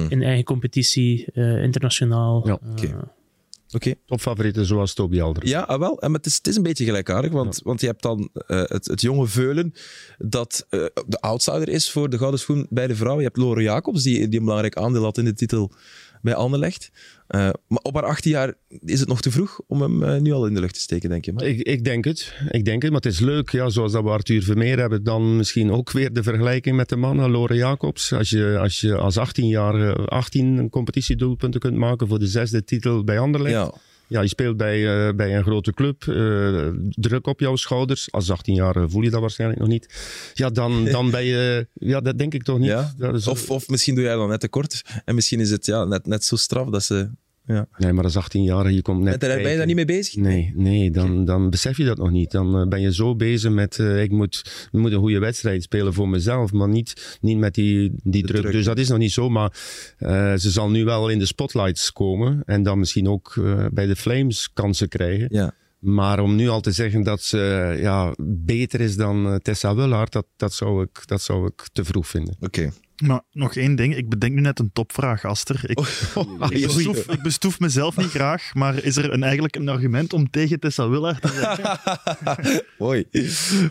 in 0.10 0.24
eigen 0.24 0.44
competitie, 0.44 1.26
eh, 1.34 1.64
internationaal. 1.64 2.48
Ja, 2.48 2.58
eh, 2.64 2.72
oké. 2.72 3.12
Oké. 3.74 3.94
Topfavorieten 4.06 4.66
zoals 4.66 4.94
Toby 4.94 5.22
Alder. 5.22 5.48
Ja, 5.48 5.62
ah, 5.62 5.80
wel. 5.80 6.02
En 6.02 6.12
maar 6.12 6.20
het, 6.20 6.28
is, 6.28 6.38
het 6.38 6.48
is 6.48 6.56
een 6.56 6.64
beetje 6.64 6.86
gelijkaardig, 6.86 7.32
want, 7.32 7.62
want 7.64 7.82
je 7.82 7.88
hebt 7.88 8.02
dan 8.02 8.30
eh, 8.34 8.64
het, 8.64 8.88
het 8.88 9.02
jonge 9.02 9.28
Veulen, 9.28 9.74
dat 10.18 10.66
eh, 10.70 10.86
de 11.08 11.20
outsider 11.20 11.70
is 11.70 11.92
voor 11.92 12.10
de 12.10 12.18
gouden 12.18 12.40
schoen 12.40 12.68
bij 12.70 12.88
de 12.88 12.96
vrouw. 12.96 13.18
Je 13.18 13.24
hebt 13.24 13.38
Lore 13.38 13.62
Jacobs, 13.62 14.04
die, 14.04 14.28
die 14.28 14.40
een 14.40 14.46
belangrijk 14.46 14.78
aandeel 14.78 15.04
had 15.04 15.18
in 15.18 15.26
de 15.26 15.34
titel 15.34 15.72
bij 16.24 16.36
Anderlecht. 16.36 16.92
Eh, 17.28 17.40
maar 17.68 17.82
op 17.82 17.94
haar 17.94 18.04
18 18.04 18.32
jaar 18.32 18.54
is 18.80 19.00
het 19.00 19.10
nog 19.10 19.22
te 19.22 19.32
vroeg 19.32 19.62
om 19.68 19.82
hem 19.82 20.04
eh, 20.04 20.22
nu 20.22 20.32
al 20.32 20.46
in 20.46 20.54
de 20.54 20.60
lucht 20.60 20.74
te 20.74 20.80
steken, 20.80 21.10
denk 21.10 21.26
je. 21.26 21.34
Maar... 21.34 21.46
Ik, 21.46 21.62
ik 21.62 21.84
denk 21.84 22.06
het. 22.06 22.34
Ik 22.50 22.66
denk 22.66 22.82
het, 22.82 22.92
maar 22.92 23.02
het 23.02 23.12
is 23.12 23.20
leuk. 23.20 23.50
Ja, 23.50 23.70
zoals 23.70 23.92
dat 23.92 24.04
we 24.04 24.10
Arthur 24.10 24.44
Vermeer 24.44 24.80
hebben, 24.80 25.04
dan 25.04 25.36
misschien 25.36 25.72
ook 25.72 25.92
weer 25.92 26.14
de 26.14 26.24
vergelijking 26.24 26.76
met 26.76 26.90
de 26.90 26.96
mannen, 26.96 27.32
Lore 27.32 27.56
Jacobs. 27.56 28.14
Als 28.14 28.30
je 28.30 28.58
als, 28.60 28.82
je 28.82 28.96
als 28.96 29.18
18 29.18 29.48
jaar 29.48 29.96
18 29.96 30.70
competitiedoelpunten 30.70 31.60
kunt 31.60 31.78
maken 31.78 32.08
voor 32.08 32.20
de 32.20 32.28
zesde 32.28 32.64
titel 32.64 33.04
bij 33.04 33.20
Anderlecht. 33.20 33.56
Ja, 33.56 33.74
Ja, 34.08 34.22
je 34.22 34.28
speelt 34.28 34.58
bij, 34.58 35.08
eh, 35.08 35.14
bij 35.16 35.38
een 35.38 35.44
grote 35.44 35.74
club, 35.74 36.04
eh, 36.08 36.68
druk 36.90 37.28
op 37.28 37.40
jouw 37.40 37.56
schouders. 37.56 38.12
Als 38.12 38.32
18 38.32 38.56
jaar 38.56 38.90
voel 38.90 39.02
je 39.02 39.10
dat 39.10 39.22
waarschijnlijk 39.22 39.60
nog 39.60 39.70
niet. 39.70 39.88
Ja, 40.34 40.50
dan, 40.50 40.86
dan 40.96 41.12
ben 41.12 41.24
je... 41.24 41.68
Ja, 41.74 42.02
dat 42.02 42.18
denk 42.18 42.34
ik 42.34 42.44
toch 42.44 42.60
niet. 42.60 42.68
ja. 42.70 42.94
Is- 43.14 43.28
Of, 43.28 43.50
of 43.50 43.68
misschien 43.68 43.96
doe 43.96 44.04
jij 44.04 44.14
dan 44.16 44.30
net 44.30 44.40
te 44.40 44.48
kort. 44.48 44.82
En 45.06 45.16
misschien 45.16 45.40
is 45.40 45.50
het 45.50 45.66
ja, 45.66 45.84
net, 45.86 46.06
net 46.08 46.24
zo 46.24 46.36
straf 46.36 46.70
dat 46.70 46.84
ze... 46.84 47.10
Ja. 47.46 47.68
Nee, 47.78 47.94
maar 47.94 48.04
als 48.04 48.18
18 48.18 48.44
jaar, 48.44 48.72
je 48.72 48.82
komt 48.82 49.02
net 49.02 49.14
En 49.14 49.30
daar 49.30 49.42
ben 49.42 49.52
je 49.52 49.58
daar 49.58 49.66
niet 49.66 49.76
mee 49.76 49.86
bezig? 49.86 50.16
Nee, 50.16 50.54
nee 50.56 50.92
dan, 50.92 51.26
dan 51.26 51.50
besef 51.50 51.78
je 51.78 51.86
dat 51.86 51.98
nog 51.98 52.12
niet. 52.12 52.32
Dan 52.32 52.60
eh, 52.60 52.68
ben 52.68 52.82
je 52.82 52.94
zo 52.94 53.16
bezig 53.16 53.52
met, 53.52 53.80
eh, 53.80 54.02
ik, 54.02 54.12
moet, 54.12 54.68
ik 54.72 54.80
moet 54.80 54.92
een 54.92 55.00
goede 55.00 55.20
wedstrijd 55.20 55.64
spelen 55.64 55.94
voor 55.94 56.10
mezelf, 56.10 56.52
maar 56.52 56.68
niet, 56.68 57.18
niet 57.22 57.38
met 57.38 57.54
die, 57.54 57.92
die 58.04 58.26
druk. 58.26 58.42
druk, 58.42 58.54
Dus 58.54 58.66
dat 58.66 58.78
is 58.78 58.90
nog 58.90 58.98
niet 58.98 59.12
zo, 59.12 59.30
maar 59.30 59.58
eh, 59.98 60.34
ze 60.34 60.52
zal 60.52 60.70
nu 60.70 60.86
wel 60.86 61.10
in 61.10 61.20
de 61.20 61.26
spotlights 61.26 61.92
komen 61.92 62.42
en 62.46 62.64
dan 62.64 62.80
misschien 62.80 63.10
ook 63.10 63.36
eh, 63.38 63.66
bij 63.72 63.86
de 63.86 63.96
Flames 63.96 64.50
kansen 64.54 64.88
krijgen. 64.88 65.28
Ja. 65.32 65.54
Maar 65.80 66.20
om 66.20 66.36
nu 66.36 66.50
al 66.50 66.62
te 66.62 66.72
zeggen 66.72 67.04
dat 67.04 67.22
ze 67.22 67.78
ja, 67.82 68.14
beter 68.26 68.82
is 68.82 68.96
dan 68.96 69.40
Tessa 69.42 69.76
Willard, 69.76 70.12
dat, 70.12 70.26
dat, 70.36 70.54
zou 70.54 70.84
ik, 70.84 71.04
dat 71.06 71.22
zou 71.22 71.48
ik 71.48 71.68
te 71.74 71.84
vroeg 71.84 72.08
vinden. 72.08 72.36
Oké. 72.40 72.72
Maar 73.08 73.22
nog 73.32 73.56
één 73.56 73.76
ding, 73.76 73.96
ik 73.96 74.10
bedenk 74.10 74.34
nu 74.34 74.42
net 74.42 74.60
een 74.60 74.70
topvraag, 74.74 75.26
Aster. 75.26 75.62
Ik, 75.64 75.80
ik, 76.50 76.62
bestoef, 76.66 76.98
ik 76.98 77.22
bestoef 77.22 77.60
mezelf 77.60 77.98
niet 77.98 78.10
graag, 78.10 78.54
maar 78.54 78.84
is 78.84 78.96
er 78.98 79.14
een, 79.14 79.24
eigenlijk 79.24 79.56
een 79.56 79.70
argument 79.70 80.14
om 80.14 80.30
tegen 80.30 80.60
Tessa 80.60 80.90
Willard 80.90 81.22
te 81.22 81.28
zeggen? 81.28 82.62
mooi. 82.86 83.06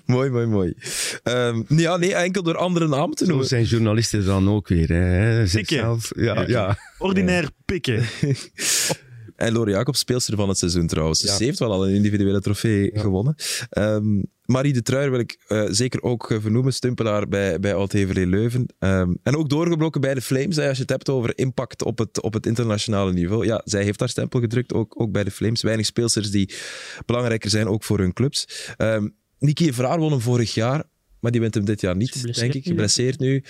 mooi, 0.06 0.30
mooi, 0.30 0.46
mooi. 0.46 0.74
Ehm, 1.22 1.62
ja, 1.68 1.96
nee, 1.96 2.14
enkel 2.14 2.42
door 2.42 2.56
andere 2.56 2.88
namen 2.88 3.16
te 3.16 3.24
Zo 3.24 3.30
noemen. 3.30 3.48
zijn 3.48 3.64
journalisten 3.64 4.24
dan 4.24 4.48
ook 4.48 4.68
weer. 4.68 4.88
Hè? 4.88 5.46
Zichzelf, 5.46 6.10
ja, 6.16 6.34
Pikken. 6.34 6.52
ja. 6.52 6.76
Ordinair 6.98 7.48
pikken. 7.64 8.02
En 9.42 9.52
Lore 9.52 9.70
Jacobs, 9.70 9.98
speelster 9.98 10.36
van 10.36 10.48
het 10.48 10.58
seizoen 10.58 10.86
trouwens. 10.86 11.20
Dus. 11.20 11.36
Ze 11.36 11.44
heeft 11.44 11.58
wel 11.58 11.72
al 11.72 11.88
een 11.88 11.94
individuele 11.94 12.40
trofee 12.40 12.90
gewonnen. 12.94 13.34
Ehm, 13.70 14.22
Marie 14.44 14.72
de 14.72 14.82
Truijer 14.82 15.10
wil 15.10 15.20
ik 15.20 15.38
eh, 15.48 15.64
zeker 15.68 16.02
ook 16.02 16.30
eh, 16.30 16.38
vernoemen. 16.40 16.72
Stumpelaar 16.72 17.28
bij, 17.28 17.60
bij 17.60 17.74
Oud-Heverlee 17.74 18.26
Leuven. 18.26 18.66
Ehm, 18.78 19.14
en 19.22 19.36
ook 19.36 19.48
doorgebroken 19.48 20.00
bij 20.00 20.14
de 20.14 20.20
Flames. 20.20 20.56
hè, 20.56 20.68
als 20.68 20.76
je 20.76 20.82
het 20.82 20.90
hebt 20.90 21.08
over 21.08 21.38
impact 21.38 21.84
op 21.84 21.98
het, 21.98 22.20
op 22.20 22.32
het 22.32 22.46
internationale 22.46 23.12
niveau. 23.12 23.46
Ja, 23.46 23.60
zij 23.64 23.84
heeft 23.84 24.00
haar 24.00 24.08
stempel 24.08 24.40
gedrukt, 24.40 24.72
ook, 24.72 25.00
ook 25.00 25.12
bij 25.12 25.24
de 25.24 25.30
Flames. 25.30 25.62
Weinig 25.62 25.86
speelsters 25.86 26.30
die 26.30 26.54
belangrijker 27.06 27.50
zijn, 27.50 27.68
ook 27.68 27.84
voor 27.84 27.98
hun 27.98 28.12
clubs. 28.12 28.48
Ehm 28.76 29.08
Niki 29.38 29.72
Vraar 29.72 29.98
won 29.98 30.10
hem 30.10 30.20
vorig 30.20 30.54
jaar. 30.54 30.84
Maar 31.20 31.30
die 31.30 31.40
wint 31.40 31.54
hem 31.54 31.64
dit 31.64 31.80
jaar 31.80 31.96
niet, 31.96 32.34
denk 32.38 32.54
ik. 32.54 32.64
Geblesseerd 32.64 33.18
nu. 33.18 33.44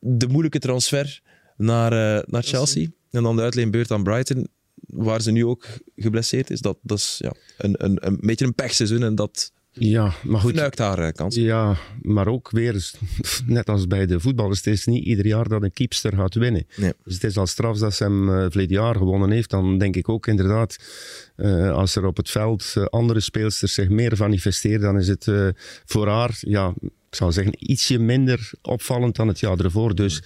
De 0.00 0.26
moeilijke 0.26 0.58
transfer 0.58 1.20
naar, 1.56 1.92
eh, 1.92 2.22
naar 2.26 2.42
Chelsea. 2.42 2.86
En 3.10 3.22
dan 3.22 3.36
de 3.36 3.42
uitleenbeurt 3.42 3.90
aan 3.90 4.02
Brighton 4.02 4.48
waar 4.88 5.20
ze 5.20 5.30
nu 5.30 5.44
ook 5.44 5.66
geblesseerd 5.96 6.50
is. 6.50 6.60
Dat, 6.60 6.78
dat 6.82 6.98
is 6.98 7.16
ja, 7.18 7.32
een, 7.56 7.84
een, 7.84 8.06
een 8.06 8.18
beetje 8.20 8.44
een 8.44 8.54
pechseizoen 8.54 9.02
en 9.02 9.14
dat 9.14 9.52
ja, 9.78 10.12
maar 10.24 10.40
goed. 10.40 10.78
haar 10.78 10.98
eh, 10.98 11.12
kans. 11.12 11.34
Ja, 11.34 11.76
maar 12.02 12.26
ook 12.26 12.50
weer, 12.50 12.90
net 13.46 13.68
als 13.68 13.86
bij 13.86 14.06
de 14.06 14.20
voetballers, 14.20 14.58
het 14.58 14.66
is 14.66 14.86
niet 14.86 15.04
ieder 15.04 15.26
jaar 15.26 15.48
dat 15.48 15.62
een 15.62 15.72
keepster 15.72 16.12
gaat 16.12 16.34
winnen. 16.34 16.66
Nee. 16.76 16.92
Dus 17.04 17.14
het 17.14 17.24
is 17.24 17.36
al 17.36 17.46
straf 17.46 17.78
dat 17.78 17.94
ze 17.94 18.02
hem 18.02 18.28
uh, 18.28 18.40
verleden 18.40 18.76
jaar 18.76 18.96
gewonnen 18.96 19.30
heeft. 19.30 19.50
Dan 19.50 19.78
denk 19.78 19.96
ik 19.96 20.08
ook 20.08 20.26
inderdaad, 20.26 20.76
uh, 21.36 21.70
als 21.70 21.96
er 21.96 22.04
op 22.04 22.16
het 22.16 22.30
veld 22.30 22.74
uh, 22.78 22.84
andere 22.84 23.20
speelsters 23.20 23.74
zich 23.74 23.88
meer 23.88 24.14
manifesteren, 24.18 24.80
dan 24.80 24.98
is 24.98 25.08
het 25.08 25.26
uh, 25.26 25.48
voor 25.84 26.08
haar, 26.08 26.36
ja, 26.40 26.74
ik 27.10 27.14
zou 27.14 27.32
zeggen, 27.32 27.70
ietsje 27.70 27.98
minder 27.98 28.50
opvallend 28.62 29.16
dan 29.16 29.28
het 29.28 29.40
jaar 29.40 29.58
ervoor. 29.58 29.94
Dus 29.94 30.22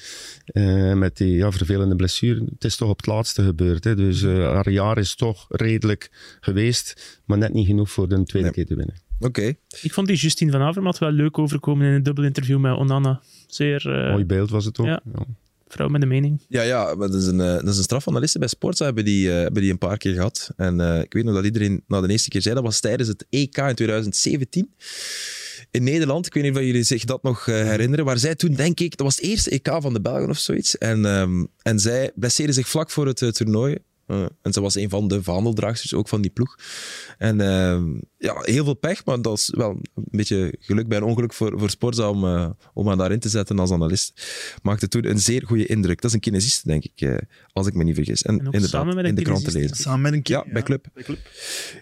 uh, 0.52 0.92
met 0.92 1.16
die 1.16 1.36
ja, 1.36 1.52
vervelende 1.52 1.96
blessure, 1.96 2.44
het 2.44 2.64
is 2.64 2.76
toch 2.76 2.88
op 2.88 2.96
het 2.96 3.06
laatste 3.06 3.42
gebeurd. 3.42 3.84
Hè? 3.84 3.94
Dus 3.94 4.22
uh, 4.22 4.52
haar 4.52 4.70
jaar 4.70 4.98
is 4.98 5.14
toch 5.14 5.46
redelijk 5.48 6.10
geweest, 6.40 7.20
maar 7.24 7.38
net 7.38 7.52
niet 7.52 7.66
genoeg 7.66 7.90
voor 7.90 8.08
de 8.08 8.22
tweede 8.22 8.48
nee. 8.48 8.50
keer 8.56 8.66
te 8.66 8.74
winnen. 8.74 8.94
Oké. 9.18 9.26
Okay. 9.26 9.58
Ik 9.82 9.92
vond 9.92 10.06
die 10.06 10.16
Justine 10.16 10.50
van 10.50 10.60
Avermaet 10.60 10.98
wel 10.98 11.10
leuk 11.10 11.38
overkomen 11.38 11.86
in 11.86 11.92
een 11.92 12.02
dubbel 12.02 12.24
interview 12.24 12.58
met 12.58 12.76
Onana. 12.76 13.20
Zeer... 13.46 13.86
Uh, 13.86 14.10
Mooi 14.10 14.24
beeld 14.24 14.50
was 14.50 14.64
het 14.64 14.78
ook. 14.78 14.86
Ja. 14.86 15.00
ja. 15.14 15.24
Vrouw 15.68 15.88
met 15.88 16.02
een 16.02 16.08
mening. 16.08 16.40
Ja, 16.48 16.62
ja 16.62 16.96
dat 16.96 17.14
is 17.14 17.26
een, 17.26 17.36
dat 17.36 17.68
is 17.68 17.76
een 17.76 17.82
strafanaliste 17.82 18.38
bij 18.38 18.48
Sportza, 18.48 18.84
hebben 18.84 19.04
die, 19.04 19.26
uh, 19.26 19.34
hebben 19.34 19.62
die 19.62 19.70
een 19.70 19.78
paar 19.78 19.96
keer 19.96 20.14
gehad. 20.14 20.50
En 20.56 20.80
uh, 20.80 21.00
ik 21.00 21.12
weet 21.12 21.24
nog 21.24 21.34
dat 21.34 21.44
iedereen 21.44 21.82
na 21.86 22.00
de 22.00 22.08
eerste 22.08 22.28
keer 22.28 22.42
zei, 22.42 22.54
dat 22.54 22.64
was 22.64 22.80
tijdens 22.80 23.08
het 23.08 23.26
EK 23.30 23.56
in 23.56 23.74
2017 23.74 24.70
in 25.72 25.84
Nederland. 25.84 26.26
Ik 26.26 26.34
weet 26.34 26.42
niet 26.42 26.56
of 26.56 26.62
jullie 26.62 26.82
zich 26.82 27.04
dat 27.04 27.22
nog 27.22 27.46
uh, 27.46 27.54
herinneren. 27.54 28.04
Waar 28.04 28.18
zij 28.18 28.34
toen, 28.34 28.54
denk 28.54 28.80
ik, 28.80 28.96
dat 28.96 29.06
was 29.06 29.16
het 29.16 29.24
eerste 29.24 29.50
EK 29.50 29.68
van 29.80 29.92
de 29.92 30.00
Belgen 30.00 30.28
of 30.28 30.38
zoiets. 30.38 30.78
En, 30.78 31.04
um, 31.04 31.48
en 31.62 31.78
zij 31.78 32.10
blesseerde 32.14 32.52
zich 32.52 32.68
vlak 32.68 32.90
voor 32.90 33.06
het 33.06 33.20
uh, 33.20 33.30
toernooi. 33.30 33.78
Uh, 34.06 34.24
en 34.42 34.52
ze 34.52 34.60
was 34.60 34.74
een 34.74 34.88
van 34.88 35.08
de 35.08 35.22
vaandeldraagsters 35.22 35.94
ook 35.94 36.08
van 36.08 36.20
die 36.20 36.30
ploeg. 36.30 36.58
En 37.18 37.38
uh, 37.40 38.00
ja, 38.18 38.34
heel 38.40 38.64
veel 38.64 38.74
pech, 38.74 39.04
maar 39.04 39.22
dat 39.22 39.38
is 39.38 39.52
wel 39.56 39.70
een 39.70 40.04
beetje 40.10 40.54
geluk 40.58 40.88
bij 40.88 40.98
een 40.98 41.04
ongeluk 41.04 41.32
voor, 41.32 41.58
voor 41.58 41.70
Sporza 41.70 42.10
om, 42.10 42.24
uh, 42.24 42.50
om 42.74 42.86
haar 42.86 42.96
daarin 42.96 43.18
te 43.18 43.28
zetten 43.28 43.58
als 43.58 43.70
analist. 43.70 44.26
Maakte 44.62 44.88
toen 44.88 45.08
een 45.08 45.18
zeer 45.18 45.46
goede 45.46 45.66
indruk. 45.66 46.00
Dat 46.00 46.10
is 46.10 46.12
een 46.12 46.20
kinesist, 46.20 46.66
denk 46.66 46.84
ik, 46.84 47.00
uh, 47.00 47.16
als 47.52 47.66
ik 47.66 47.74
me 47.74 47.84
niet 47.84 47.94
vergis. 47.94 48.22
En, 48.22 48.38
en 48.38 48.44
inderdaad, 48.44 48.70
samen 48.70 48.94
met 48.94 49.04
in 49.04 49.14
de 49.14 49.22
krant 49.22 49.44
te 49.44 49.52
lezen. 49.52 49.76
Samen 49.76 50.00
met 50.00 50.12
een 50.12 50.20
ja, 50.22 50.44
bij 50.52 50.62
club. 50.62 50.86
bij 50.94 51.02
club. 51.02 51.18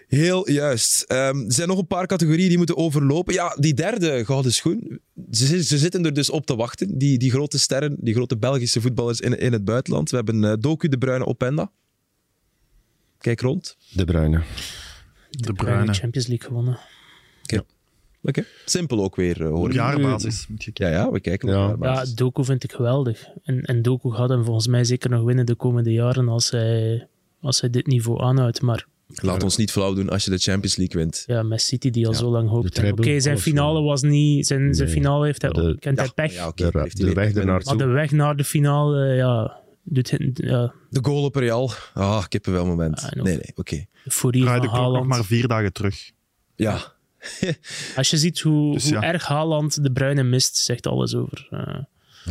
Heel 0.07 0.49
juist. 0.49 1.05
Um, 1.07 1.17
er 1.45 1.53
zijn 1.53 1.67
nog 1.67 1.77
een 1.77 1.87
paar 1.87 2.07
categorieën 2.07 2.47
die 2.49 2.57
moeten 2.57 2.77
overlopen. 2.77 3.33
Ja, 3.33 3.55
die 3.59 3.73
derde 3.73 4.25
gouden 4.25 4.53
schoen. 4.53 4.99
Ze, 5.31 5.63
ze 5.63 5.77
zitten 5.77 6.05
er 6.05 6.13
dus 6.13 6.29
op 6.29 6.45
te 6.45 6.55
wachten. 6.55 6.97
Die, 6.97 7.17
die 7.17 7.31
grote 7.31 7.59
sterren, 7.59 7.97
die 7.99 8.13
grote 8.13 8.37
Belgische 8.37 8.81
voetballers 8.81 9.19
in, 9.19 9.39
in 9.39 9.53
het 9.53 9.65
buitenland. 9.65 10.09
We 10.09 10.15
hebben 10.15 10.59
Doku 10.59 10.87
de 10.87 10.97
Bruyne 10.97 11.25
Openda. 11.25 11.71
Kijk 13.21 13.41
rond. 13.41 13.77
De 13.93 14.05
Bruyne. 14.05 14.41
De, 15.29 15.45
de 15.45 15.53
Bruyne. 15.53 15.93
Champions 15.93 16.27
League 16.27 16.47
gewonnen. 16.47 16.73
Oké. 16.73 17.53
Okay. 17.53 17.65
Okay. 18.23 18.45
Simpel 18.65 19.03
ook 19.03 19.15
weer, 19.15 19.41
uh, 19.41 19.47
hoor 19.47 19.65
Op 19.65 19.71
jaarbasis. 19.71 20.47
Ja, 20.57 20.89
ja, 20.89 21.11
we 21.11 21.19
kijken 21.19 21.49
ja. 21.49 21.71
op 21.71 21.83
Ja, 21.83 22.05
Doku 22.15 22.43
vind 22.43 22.63
ik 22.63 22.71
geweldig. 22.71 23.27
En, 23.43 23.61
en 23.61 23.81
Doku 23.81 24.11
gaat 24.11 24.29
hem 24.29 24.43
volgens 24.43 24.67
mij 24.67 24.83
zeker 24.83 25.09
nog 25.09 25.23
winnen 25.23 25.45
de 25.45 25.55
komende 25.55 25.91
jaren 25.91 26.27
als 26.27 26.51
hij, 26.51 27.07
als 27.41 27.61
hij 27.61 27.69
dit 27.69 27.87
niveau 27.87 28.21
aanhoudt. 28.21 28.61
Maar 28.61 28.87
Laat 29.15 29.43
ons 29.43 29.57
niet 29.57 29.71
flauw 29.71 29.93
doen 29.93 30.09
als 30.09 30.23
je 30.23 30.31
de 30.31 30.37
Champions 30.37 30.75
League 30.75 31.01
wint. 31.01 31.23
Ja, 31.27 31.43
met 31.43 31.61
City 31.61 31.89
die 31.89 32.05
al 32.07 32.11
ja. 32.11 32.17
zo 32.17 32.29
lang 32.29 32.49
hoopt. 32.49 32.77
Oké, 32.77 32.87
okay, 32.87 33.19
zijn 33.19 33.39
finale 33.39 33.81
was 33.81 34.01
niet... 34.01 34.47
Zijn, 34.47 34.63
nee. 34.63 34.73
zijn 34.73 34.89
finale 34.89 35.25
heeft 35.25 35.41
hij, 35.41 35.51
de, 35.51 35.77
kent 35.79 35.97
ja, 35.97 36.03
hij 36.03 36.11
pech. 36.13 36.33
Ja, 36.33 36.47
okay, 36.47 36.71
de, 36.71 36.89
de, 36.93 37.05
de 37.05 37.13
weg 37.13 37.33
ernaartoe. 37.33 37.75
Maar 37.75 37.87
de 37.87 37.93
weg 37.93 38.11
naar 38.11 38.35
de 38.35 38.43
finale, 38.43 39.15
ja... 39.15 39.60
Doet. 39.83 40.09
De 40.09 40.99
goal 41.01 41.23
op 41.23 41.35
Real. 41.35 41.71
Ah, 41.93 42.25
kippenwel 42.27 42.65
moment. 42.65 43.09
nee, 43.15 43.23
nee, 43.23 43.37
oké. 43.37 43.59
Okay. 43.59 43.87
De 44.03 44.11
furie 44.11 44.43
van 44.43 44.67
Haaland. 44.67 44.93
nog 44.93 45.05
maar 45.05 45.25
vier 45.25 45.47
dagen 45.47 45.73
terug. 45.73 46.11
Ja. 46.55 46.93
Als 47.95 48.09
je 48.09 48.17
ziet 48.17 48.39
hoe, 48.39 48.73
dus 48.73 48.83
hoe 48.83 48.93
ja. 48.93 49.01
erg 49.01 49.25
Haaland 49.25 49.83
de 49.83 49.91
Bruine 49.91 50.23
mist, 50.23 50.55
zegt 50.55 50.87
alles 50.87 51.15
over. 51.15 51.47
Uh, 51.51 51.77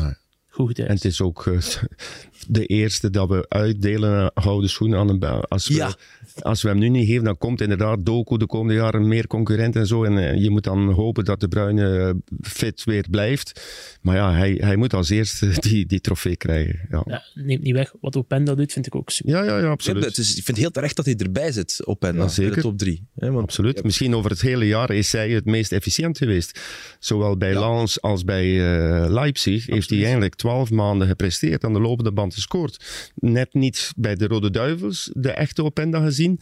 nee. 0.02 0.14
Goed 0.48 0.78
en 0.78 0.86
het 0.86 1.04
is 1.04 1.20
ook 1.20 1.46
uh, 1.46 1.58
de 2.48 2.66
eerste 2.66 3.10
dat 3.10 3.28
we 3.28 3.46
uitdelen 3.48 4.30
gouden 4.34 4.70
schoenen 4.70 4.98
aan 4.98 5.08
een 5.08 5.20
als 5.48 5.68
we, 5.68 5.74
ja. 5.74 5.94
als 6.40 6.62
we 6.62 6.68
hem 6.68 6.78
nu 6.78 6.88
niet 6.88 7.06
geven, 7.06 7.24
dan 7.24 7.38
komt 7.38 7.60
inderdaad 7.60 8.06
Doku 8.06 8.36
de 8.36 8.46
komende 8.46 8.74
jaren 8.74 9.08
meer 9.08 9.26
concurrent 9.26 9.76
en 9.76 9.86
zo. 9.86 10.04
En 10.04 10.12
uh, 10.12 10.42
je 10.42 10.50
moet 10.50 10.64
dan 10.64 10.92
hopen 10.92 11.24
dat 11.24 11.40
de 11.40 11.48
Bruine 11.48 12.16
fit 12.40 12.84
weer 12.84 13.06
blijft. 13.10 13.62
Maar 14.02 14.16
ja, 14.16 14.32
hij, 14.32 14.52
hij 14.60 14.76
moet 14.76 14.94
als 14.94 15.08
eerste 15.10 15.52
die, 15.68 15.86
die 15.86 16.00
trofee 16.00 16.36
krijgen. 16.36 16.80
Ja. 16.90 17.02
ja 17.06 17.24
neemt 17.34 17.62
niet 17.62 17.74
weg. 17.74 17.94
Wat 18.00 18.16
Openda 18.16 18.54
doet, 18.54 18.72
vind 18.72 18.86
ik 18.86 18.94
ook 18.94 19.10
super. 19.10 19.32
Ja, 19.32 19.44
ja, 19.44 19.58
ja 19.58 19.68
absoluut. 19.70 20.02
Ja, 20.02 20.08
het 20.08 20.18
is, 20.18 20.36
ik 20.36 20.44
vind 20.44 20.56
heel 20.56 20.70
terecht 20.70 20.96
dat 20.96 21.04
hij 21.04 21.16
erbij 21.16 21.52
zit, 21.52 21.80
Openda, 21.84 22.22
ja, 22.22 22.28
zeker. 22.28 22.54
de 22.54 22.60
top 22.60 22.78
drie. 22.78 23.06
Hè, 23.14 23.30
want, 23.30 23.44
absoluut. 23.44 23.76
Ja. 23.76 23.82
Misschien 23.84 24.14
over 24.14 24.30
het 24.30 24.40
hele 24.40 24.66
jaar 24.66 24.90
is 24.90 25.12
hij 25.12 25.30
het 25.30 25.44
meest 25.44 25.72
efficiënt 25.72 26.18
geweest. 26.18 26.60
Zowel 26.98 27.36
bij 27.36 27.58
Lens 27.58 28.00
als 28.00 28.24
bij 28.24 28.46
uh, 28.46 29.08
Leipzig 29.08 29.54
absoluut. 29.54 29.74
heeft 29.74 29.90
hij 29.90 30.02
eigenlijk 30.02 30.34
twaalf 30.34 30.70
maanden 30.70 31.08
gepresteerd, 31.08 31.64
aan 31.64 31.72
de 31.72 31.80
lopende 31.80 32.12
band 32.12 32.29
gescoord. 32.34 33.12
Net 33.14 33.54
niet 33.54 33.92
bij 33.96 34.16
de 34.16 34.26
Rode 34.26 34.50
Duivels, 34.50 35.10
de 35.14 35.30
echte 35.30 35.64
Openda 35.64 36.04
gezien. 36.04 36.40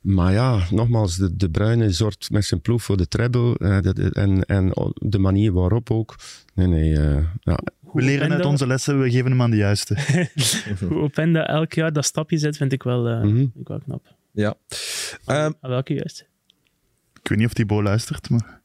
Maar 0.00 0.32
ja, 0.32 0.66
nogmaals, 0.70 1.16
de, 1.16 1.36
de 1.36 1.50
Bruyne 1.50 1.90
zorgt 1.90 2.30
met 2.30 2.44
zijn 2.44 2.60
ploeg 2.60 2.82
voor 2.82 2.96
de 2.96 3.08
treble 3.08 3.56
uh, 3.58 3.80
de, 3.80 3.94
de, 3.94 4.10
en, 4.12 4.44
en 4.44 4.72
de 4.94 5.18
manier 5.18 5.52
waarop 5.52 5.90
ook. 5.90 6.14
Nee, 6.54 6.66
nee, 6.66 6.90
uh, 6.90 7.24
ja. 7.40 7.58
We 7.92 8.02
leren 8.02 8.16
Openda, 8.16 8.36
uit 8.36 8.44
onze 8.44 8.66
lessen, 8.66 9.00
we 9.00 9.10
geven 9.10 9.30
hem 9.30 9.42
aan 9.42 9.50
de 9.50 9.56
juiste. 9.56 9.96
Hoe 10.88 10.98
Openda 10.98 11.46
elk 11.46 11.72
jaar 11.72 11.92
dat 11.92 12.04
stapje 12.04 12.38
zet, 12.38 12.56
vind 12.56 12.72
ik 12.72 12.82
wel, 12.82 13.08
uh, 13.08 13.16
mm 13.16 13.22
-hmm. 13.22 13.36
vind 13.36 13.60
ik 13.60 13.68
wel 13.68 13.80
knap. 13.80 14.14
Ja. 14.32 14.54
Um, 15.26 15.54
aan 15.60 15.70
welke 15.70 15.94
juist? 15.94 16.28
Ik 17.22 17.28
weet 17.28 17.38
niet 17.38 17.46
of 17.46 17.52
die 17.52 17.66
Bo 17.66 17.82
luistert, 17.82 18.30
maar... 18.30 18.59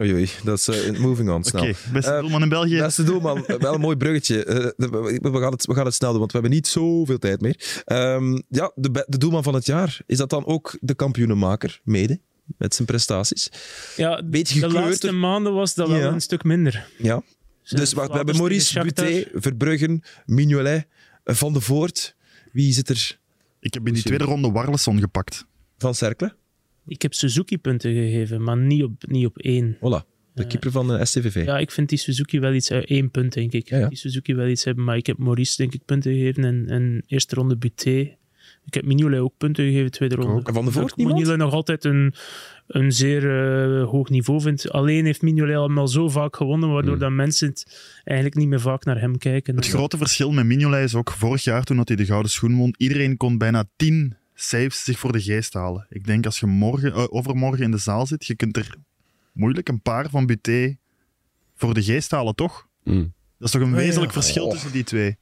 Oei, 0.00 0.12
oei, 0.12 0.28
dat 0.44 0.58
is 0.58 0.68
uh, 0.68 0.98
moving 0.98 1.30
on 1.30 1.44
snel. 1.44 1.62
Oké, 1.62 1.70
okay, 1.70 1.92
beste 1.92 2.10
uh, 2.10 2.20
doelman 2.20 2.42
in 2.42 2.48
België. 2.48 2.78
Beste 2.78 3.02
doelman, 3.02 3.44
wel 3.58 3.74
een 3.74 3.80
mooi 3.80 3.96
bruggetje. 3.96 4.46
Uh, 4.46 4.88
we, 5.32 5.40
gaan 5.40 5.52
het, 5.52 5.66
we 5.66 5.74
gaan 5.74 5.84
het 5.84 5.94
snel 5.94 6.10
doen, 6.10 6.18
want 6.18 6.32
we 6.32 6.38
hebben 6.38 6.56
niet 6.56 6.66
zoveel 6.66 7.18
tijd 7.18 7.40
meer. 7.40 7.82
Um, 7.86 8.42
ja, 8.48 8.72
de, 8.74 9.04
de 9.08 9.18
doelman 9.18 9.42
van 9.42 9.54
het 9.54 9.66
jaar, 9.66 10.00
is 10.06 10.16
dat 10.16 10.30
dan 10.30 10.46
ook 10.46 10.76
de 10.80 10.94
kampioenenmaker, 10.94 11.80
mede? 11.84 12.20
Met 12.58 12.74
zijn 12.74 12.86
prestaties. 12.86 13.48
Ja, 13.96 14.22
Beetje 14.24 14.60
de 14.60 14.68
laatste 14.68 15.12
maanden 15.12 15.54
was 15.54 15.74
dat 15.74 15.88
wel 15.88 15.98
ja. 15.98 16.12
een 16.12 16.20
stuk 16.20 16.44
minder. 16.44 16.88
Ja. 16.98 17.22
Dus 17.62 17.92
wacht, 17.92 18.10
we 18.10 18.16
hebben 18.16 18.36
Maurice 18.36 18.80
Buté, 18.82 19.24
Verbruggen, 19.34 20.02
Mignolet, 20.26 20.86
Van 21.24 21.52
de 21.52 21.60
Voort. 21.60 22.16
Wie 22.52 22.72
zit 22.72 22.88
er? 22.88 23.18
Ik 23.60 23.74
heb 23.74 23.86
in 23.86 23.94
die 23.94 24.02
tweede 24.02 24.24
ronde 24.24 24.50
Warleson 24.50 24.98
gepakt. 24.98 25.46
Van 25.78 25.94
Cercle? 25.94 26.36
Ik 26.88 27.02
heb 27.02 27.14
Suzuki 27.14 27.58
punten 27.58 27.92
gegeven, 27.92 28.42
maar 28.42 28.56
niet 28.56 28.82
op, 28.82 28.92
niet 29.06 29.26
op 29.26 29.38
één. 29.38 29.76
Voilà, 29.76 30.06
de 30.34 30.46
keeper 30.46 30.70
van 30.70 30.88
de 30.88 31.04
STVV. 31.04 31.44
Ja, 31.44 31.58
ik 31.58 31.70
vind 31.70 31.88
die 31.88 31.98
Suzuki 31.98 32.40
wel 32.40 32.52
iets... 32.52 32.70
Uh, 32.70 32.78
één 32.78 33.10
punt, 33.10 33.32
denk 33.32 33.52
ik. 33.52 33.68
Ja, 33.68 33.78
ja. 33.78 33.88
Die 33.88 33.98
Suzuki 33.98 34.34
wel 34.34 34.46
iets 34.46 34.64
hebben, 34.64 34.84
maar 34.84 34.96
ik 34.96 35.06
heb 35.06 35.18
Maurice, 35.18 35.56
denk 35.56 35.74
ik, 35.74 35.84
punten 35.84 36.12
gegeven. 36.12 36.44
En, 36.44 36.64
en 36.68 37.02
eerste 37.06 37.34
ronde 37.34 37.56
Buté. 37.56 38.16
Ik 38.64 38.74
heb 38.74 38.84
Mignolet 38.84 39.20
ook 39.20 39.34
punten 39.38 39.64
gegeven, 39.64 39.90
tweede 39.90 40.14
ronde. 40.14 40.42
En 40.44 40.54
Van 40.54 40.64
de 40.64 40.70
Voort 40.70 40.96
Mignolet 40.96 41.36
nog 41.36 41.52
altijd 41.52 41.84
een, 41.84 42.14
een 42.66 42.92
zeer 42.92 43.22
uh, 43.22 43.88
hoog 43.88 44.08
niveau 44.08 44.40
vindt. 44.40 44.70
Alleen 44.70 45.04
heeft 45.04 45.22
Mignolet 45.22 45.78
al 45.78 45.88
zo 45.88 46.08
vaak 46.08 46.36
gewonnen, 46.36 46.72
waardoor 46.72 46.94
mm. 46.94 47.00
dat 47.00 47.10
mensen 47.10 47.48
het 47.48 47.90
eigenlijk 48.04 48.38
niet 48.38 48.48
meer 48.48 48.60
vaak 48.60 48.84
naar 48.84 49.00
hem 49.00 49.18
kijken. 49.18 49.56
Het 49.56 49.68
grote 49.68 49.96
verschil 49.96 50.32
met 50.32 50.44
Mignolet 50.44 50.84
is 50.84 50.94
ook 50.94 51.10
vorig 51.10 51.44
jaar, 51.44 51.64
toen 51.64 51.82
hij 51.84 51.96
de 51.96 52.06
gouden 52.06 52.30
schoen 52.30 52.56
won, 52.56 52.74
iedereen 52.76 53.16
kon 53.16 53.38
bijna 53.38 53.64
tien 53.76 54.16
saves 54.40 54.84
zich 54.84 54.98
voor 54.98 55.12
de 55.12 55.22
geest 55.22 55.54
halen. 55.54 55.86
Ik 55.88 56.06
denk 56.06 56.24
als 56.24 56.40
je 56.40 56.46
morgen, 56.46 56.90
uh, 56.90 57.04
overmorgen 57.08 57.64
in 57.64 57.70
de 57.70 57.78
zaal 57.78 58.06
zit, 58.06 58.26
je 58.26 58.34
kunt 58.34 58.56
er 58.56 58.76
moeilijk 59.32 59.68
een 59.68 59.82
paar 59.82 60.10
van 60.10 60.26
Buté 60.26 60.76
voor 61.54 61.74
de 61.74 61.82
geest 61.82 62.10
halen, 62.10 62.34
toch? 62.34 62.68
Mm. 62.84 63.12
Dat 63.38 63.46
is 63.46 63.50
toch 63.50 63.62
een 63.62 63.74
wezenlijk 63.74 64.10
oh, 64.10 64.16
ja. 64.16 64.20
verschil 64.22 64.44
oh. 64.44 64.50
tussen 64.50 64.72
die 64.72 64.84
twee. 64.84 65.18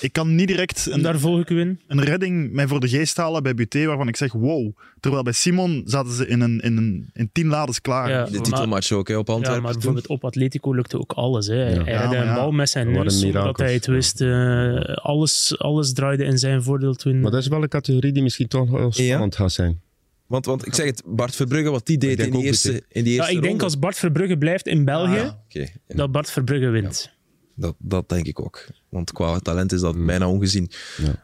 Ik 0.00 0.12
kan 0.12 0.34
niet 0.34 0.48
direct 0.48 0.86
een, 0.90 1.02
Daar 1.02 1.18
volg 1.18 1.40
ik 1.40 1.50
u 1.50 1.60
in. 1.60 1.80
een 1.86 2.02
redding 2.02 2.52
mij 2.52 2.66
voor 2.66 2.80
de 2.80 2.88
geest 2.88 3.16
halen 3.16 3.42
bij 3.42 3.54
Buté, 3.54 3.84
waarvan 3.84 4.08
ik 4.08 4.16
zeg 4.16 4.32
wow. 4.32 4.72
Terwijl 5.00 5.22
bij 5.22 5.32
Simon 5.32 5.82
zaten 5.84 6.12
ze 6.12 6.26
in, 6.26 6.40
een, 6.40 6.60
in, 6.60 6.76
een, 6.76 7.10
in 7.12 7.30
tien 7.32 7.46
lades 7.46 7.80
klaar. 7.80 8.08
Ja, 8.10 8.24
de 8.24 8.40
titelmatch 8.40 8.92
ook 8.92 9.08
hè, 9.08 9.16
op 9.16 9.30
Antwerpen. 9.30 9.54
Ja, 9.54 9.60
maar 9.60 9.72
bijvoorbeeld 9.72 10.06
op 10.06 10.24
Atletico 10.24 10.72
lukte 10.72 10.98
ook 10.98 11.12
alles. 11.12 11.46
Hè. 11.46 11.74
Ja. 11.74 11.84
Hij 11.84 11.94
had 11.94 12.14
een 12.14 12.34
bal 12.34 12.50
met 12.50 12.70
zijn 12.70 12.92
neus, 12.92 13.20
zodat 13.20 13.58
hij 13.58 13.72
het 13.72 13.86
wist. 13.86 14.20
Uh, 14.20 14.80
alles, 14.84 15.58
alles 15.58 15.92
draaide 15.92 16.24
in 16.24 16.38
zijn 16.38 16.62
voordeel 16.62 16.94
toen. 16.94 17.20
Maar 17.20 17.30
dat 17.30 17.40
is 17.40 17.48
wel 17.48 17.62
een 17.62 17.68
categorie 17.68 18.12
die 18.12 18.22
misschien 18.22 18.48
toch 18.48 18.70
wel 18.70 18.92
spannend 18.92 19.36
gaat 19.36 19.52
zijn. 19.52 19.80
Want, 20.26 20.46
want 20.46 20.66
ik 20.66 20.74
zeg 20.74 20.86
het, 20.86 21.02
Bart 21.06 21.36
Verbrugge, 21.36 21.70
wat 21.70 21.86
die 21.86 21.98
deed 21.98 22.20
in 22.20 22.30
die, 22.30 22.42
eerste, 22.42 22.82
in 22.88 23.04
die 23.04 23.14
eerste 23.14 23.30
Ja, 23.32 23.36
ik 23.36 23.42
denk 23.42 23.44
ronde. 23.44 23.64
als 23.64 23.78
Bart 23.78 23.96
Verbrugge 23.96 24.38
blijft 24.38 24.66
in 24.66 24.84
België, 24.84 25.18
ah, 25.18 25.32
okay. 25.48 25.72
dat 25.86 26.12
Bart 26.12 26.30
Verbrugge 26.30 26.68
wint. 26.68 27.10
Dat, 27.56 27.74
dat 27.78 28.08
denk 28.08 28.26
ik 28.26 28.40
ook. 28.40 28.66
Want 28.88 29.12
qua 29.12 29.38
talent 29.38 29.72
is 29.72 29.80
dat 29.80 29.94
Mm. 29.94 30.06
bijna 30.06 30.28
ongezien. 30.28 30.70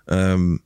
Ja. 0.07 0.31
Um, 0.33 0.61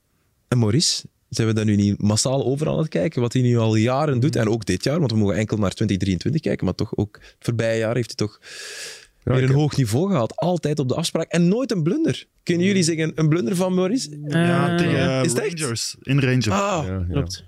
en 0.47 0.57
Maurice, 0.59 1.03
zijn 1.29 1.47
we 1.47 1.53
daar 1.53 1.65
nu 1.65 1.75
niet 1.75 2.01
massaal 2.01 2.45
over 2.45 2.67
aan 2.69 2.77
het 2.77 2.87
kijken? 2.87 3.21
Wat 3.21 3.33
hij 3.33 3.41
nu 3.41 3.57
al 3.57 3.75
jaren 3.75 4.19
doet. 4.19 4.35
En 4.35 4.49
ook 4.49 4.65
dit 4.65 4.83
jaar, 4.83 4.99
want 4.99 5.11
we 5.11 5.17
mogen 5.17 5.35
enkel 5.35 5.57
naar 5.57 5.71
2023 5.71 6.41
kijken. 6.41 6.65
Maar 6.65 6.75
toch 6.75 6.95
ook 6.97 7.15
het 7.21 7.35
voorbije 7.39 7.77
jaar 7.79 7.95
heeft 7.95 8.13
hij 8.17 8.27
toch 8.27 8.39
Ja, 9.23 9.33
weer 9.33 9.41
een 9.41 9.47
heb- 9.47 9.57
hoog 9.57 9.77
niveau 9.77 10.07
gehaald. 10.09 10.35
Altijd 10.35 10.79
op 10.79 10.87
de 10.87 10.95
afspraak. 10.95 11.31
En 11.31 11.47
nooit 11.47 11.71
een 11.71 11.83
blunder. 11.83 12.25
Kunnen 12.43 12.65
jullie 12.65 12.83
zeggen 12.83 13.11
een 13.15 13.29
blunder 13.29 13.55
van 13.55 13.73
Maurice? 13.73 14.19
Ja, 14.27 14.69
Eh, 14.71 14.77
tegen 14.77 14.99
eh, 15.19 15.23
is 15.23 15.33
echt? 15.33 15.59
Rangers. 15.59 15.95
In 16.01 16.19
Rangers. 16.19 16.49
Ah, 16.49 16.83
Ja, 16.87 16.93
ja. 16.93 17.05
Klopt. 17.11 17.43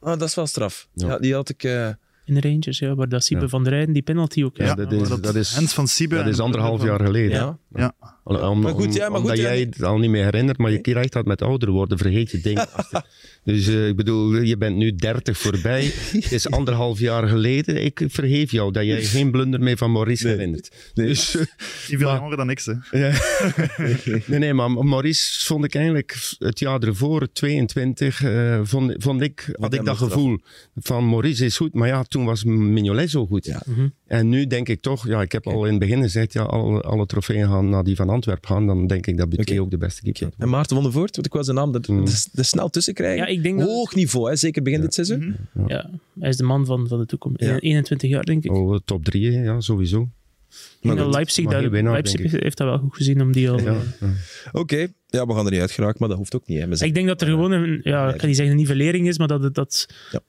ah, 0.00 0.18
dat 0.18 0.22
is 0.28 0.34
wel 0.34 0.46
straf. 0.46 0.88
Ja. 0.94 1.06
Ja. 1.06 1.18
die 1.18 1.34
had 1.34 1.48
ik... 1.48 1.64
eh, 1.64 1.88
In 2.28 2.34
de 2.34 2.40
Rangers, 2.40 2.78
ja, 2.78 2.94
waar 2.94 3.08
dat 3.08 3.24
Siebe 3.24 3.42
Ja. 3.42 3.48
van 3.48 3.64
der 3.64 3.72
Rijden 3.72 3.92
die 3.94 4.02
penalty 4.02 4.44
ook 4.44 4.56
Ja, 4.56 4.74
dat 4.74 4.92
is- 4.92 5.08
dat 5.20 5.34
is- 5.34 5.54
Hens 5.54 5.72
van 5.74 5.88
Siebe. 5.88 6.14
Dat 6.16 6.26
is 6.26 6.40
anderhalf 6.40 6.82
jaar 6.84 7.00
geleden. 7.00 7.58
ja. 7.74 7.92
Om- 8.28 8.60
Maar 8.60 8.72
goed, 8.74 8.94
ja, 8.94 9.00
maar 9.08 9.10
goed, 9.20 9.20
omdat 9.20 9.36
ja, 9.36 9.42
jij 9.42 9.60
het 9.60 9.82
al 9.82 9.98
niet 9.98 10.10
meer 10.10 10.24
herinnert, 10.24 10.58
maar 10.58 10.70
je 10.70 10.78
krijgt 10.80 11.12
dat 11.12 11.24
met 11.26 11.42
ouder 11.42 11.70
worden, 11.70 11.98
vergeet 11.98 12.30
je 12.30 12.40
dingen. 12.40 12.66
dus 13.44 13.66
eh, 13.66 13.88
ik 13.88 13.96
bedoel, 13.96 14.34
je 14.40 14.56
bent 14.56 14.76
nu 14.76 14.94
30 14.94 15.38
voorbij. 15.38 15.84
Het 16.12 16.32
is 16.32 16.50
anderhalf 16.58 16.98
jaar 16.98 17.28
geleden. 17.28 17.84
Ik 17.84 18.02
vergeef 18.08 18.50
jou 18.50 18.72
dat 18.72 18.84
jij 18.84 19.02
geen 19.14 19.30
blunder 19.30 19.60
meer 19.60 19.76
van 19.76 19.92
Maurice 19.92 20.28
herinnert. 20.28 20.90
Dus, 20.94 21.36
eh, 21.36 21.42
veel 21.58 21.98
Maar- 22.08 22.18
jonger 22.20 22.36
dan 22.36 22.50
ik, 22.50 22.60
ze. 22.60 22.78
ja. 22.90 23.12
nee, 24.26 24.38
nee, 24.38 24.54
maar 24.54 24.70
Maurice 24.70 25.44
vond 25.46 25.64
ik 25.64 25.74
eigenlijk 25.74 26.16
het 26.38 26.58
jaar 26.58 26.80
ervoor, 26.82 27.32
22, 27.32 28.22
eh, 28.24 28.60
vond, 28.62 28.94
vond 28.98 29.20
ik, 29.20 29.48
had 29.52 29.74
ik 29.74 29.84
dat 29.84 29.96
gevoel 29.96 30.38
van 30.74 31.08
Maurice 31.08 31.44
is 31.44 31.56
goed. 31.56 31.74
Maar 31.74 31.88
ja, 31.88 32.02
toen 32.02 32.24
was 32.24 32.44
Mignolet 32.44 33.10
zo 33.10 33.26
goed. 33.26 33.44
Ja. 33.44 33.62
Mhm. 33.66 33.88
En 34.08 34.28
nu 34.28 34.46
denk 34.46 34.68
ik 34.68 34.80
toch, 34.80 35.06
ja, 35.06 35.22
ik 35.22 35.32
heb 35.32 35.46
al 35.46 35.64
in 35.64 35.70
het 35.70 35.78
begin 35.80 36.02
gezegd, 36.02 36.32
ja, 36.32 36.42
alle, 36.42 36.80
alle 36.80 37.06
trofeeën 37.06 37.48
gaan 37.48 37.68
naar 37.68 37.84
die 37.84 37.96
van 37.96 38.08
Antwerpen 38.08 38.48
gaan. 38.48 38.66
Dan 38.66 38.86
denk 38.86 39.06
ik 39.06 39.16
dat 39.16 39.28
Buté 39.28 39.60
ook 39.60 39.70
de 39.70 39.78
beste 39.78 40.02
keeper 40.02 40.22
is. 40.26 40.32
En 40.38 40.48
Maarten 40.48 40.74
van 40.74 40.84
der 40.84 40.92
Voort, 40.92 41.14
want 41.14 41.26
ik 41.26 41.32
was 41.32 41.46
de 41.46 41.52
naam 41.52 41.74
er, 41.74 41.80
Mm. 41.86 42.06
er, 42.06 42.24
er 42.34 42.44
snel 42.44 42.68
tussen 42.68 42.94
krijgen. 42.94 43.16
Ja, 43.18 43.26
ik 43.26 43.42
denk 43.42 43.58
dat- 43.58 43.68
Hoog 43.68 43.94
niveau, 43.94 44.28
hè, 44.30 44.36
zeker 44.36 44.62
begin 44.62 44.80
dit 44.80 44.94
seizoen. 44.94 45.36
Ja, 45.66 45.90
hij 46.20 46.28
is 46.28 46.36
de 46.36 46.42
man 46.44 46.66
van, 46.66 46.88
van 46.88 46.98
de 46.98 47.06
toekomst. 47.06 47.40
Ja. 47.40 47.58
21 47.58 48.10
jaar, 48.10 48.24
denk 48.24 48.44
ik. 48.44 48.52
Oh, 48.52 48.78
top 48.84 49.04
3, 49.04 49.30
ja, 49.32 49.60
sowieso. 49.60 50.08
Maar 50.82 50.96
dat 50.96 51.14
Leipzig, 51.14 51.44
maar 51.44 51.52
daar, 51.60 51.70
winnaar, 51.70 51.92
Leipzig 51.92 52.30
denk 52.30 52.42
heeft 52.42 52.56
dat 52.56 52.66
wel 52.66 52.78
goed 52.78 52.94
gezien 52.96 53.20
om 53.22 53.32
die 53.32 53.50
al... 53.50 53.60
Ja, 53.60 53.66
eh, 53.66 53.76
ja. 54.00 54.08
Oké, 54.52 54.86
Ja, 55.10 55.26
we 55.26 55.34
gaan 55.34 55.44
er 55.44 55.50
niet 55.52 55.60
uit 55.60 55.70
geraken, 55.70 55.96
maar 55.98 56.08
dat 56.08 56.18
hoeft 56.18 56.34
ook 56.34 56.46
niet. 56.46 56.58
Hè. 56.62 56.74
Zijn- 56.76 56.88
Ik 56.88 56.94
denk 56.94 57.06
dat 57.06 57.20
er 57.20 57.26
gewoon 57.28 57.52
een, 57.52 57.80
ja, 57.82 58.14
ik 58.14 58.20
ga 58.20 58.26
niet 58.26 58.36
zeggen 58.36 58.54
een 58.54 58.60
nivellering 58.60 59.08
is, 59.08 59.18
maar 59.18 59.28
dat, 59.28 59.42
het- 59.42 59.54
dat 59.54 59.86
Ja. 60.12 60.20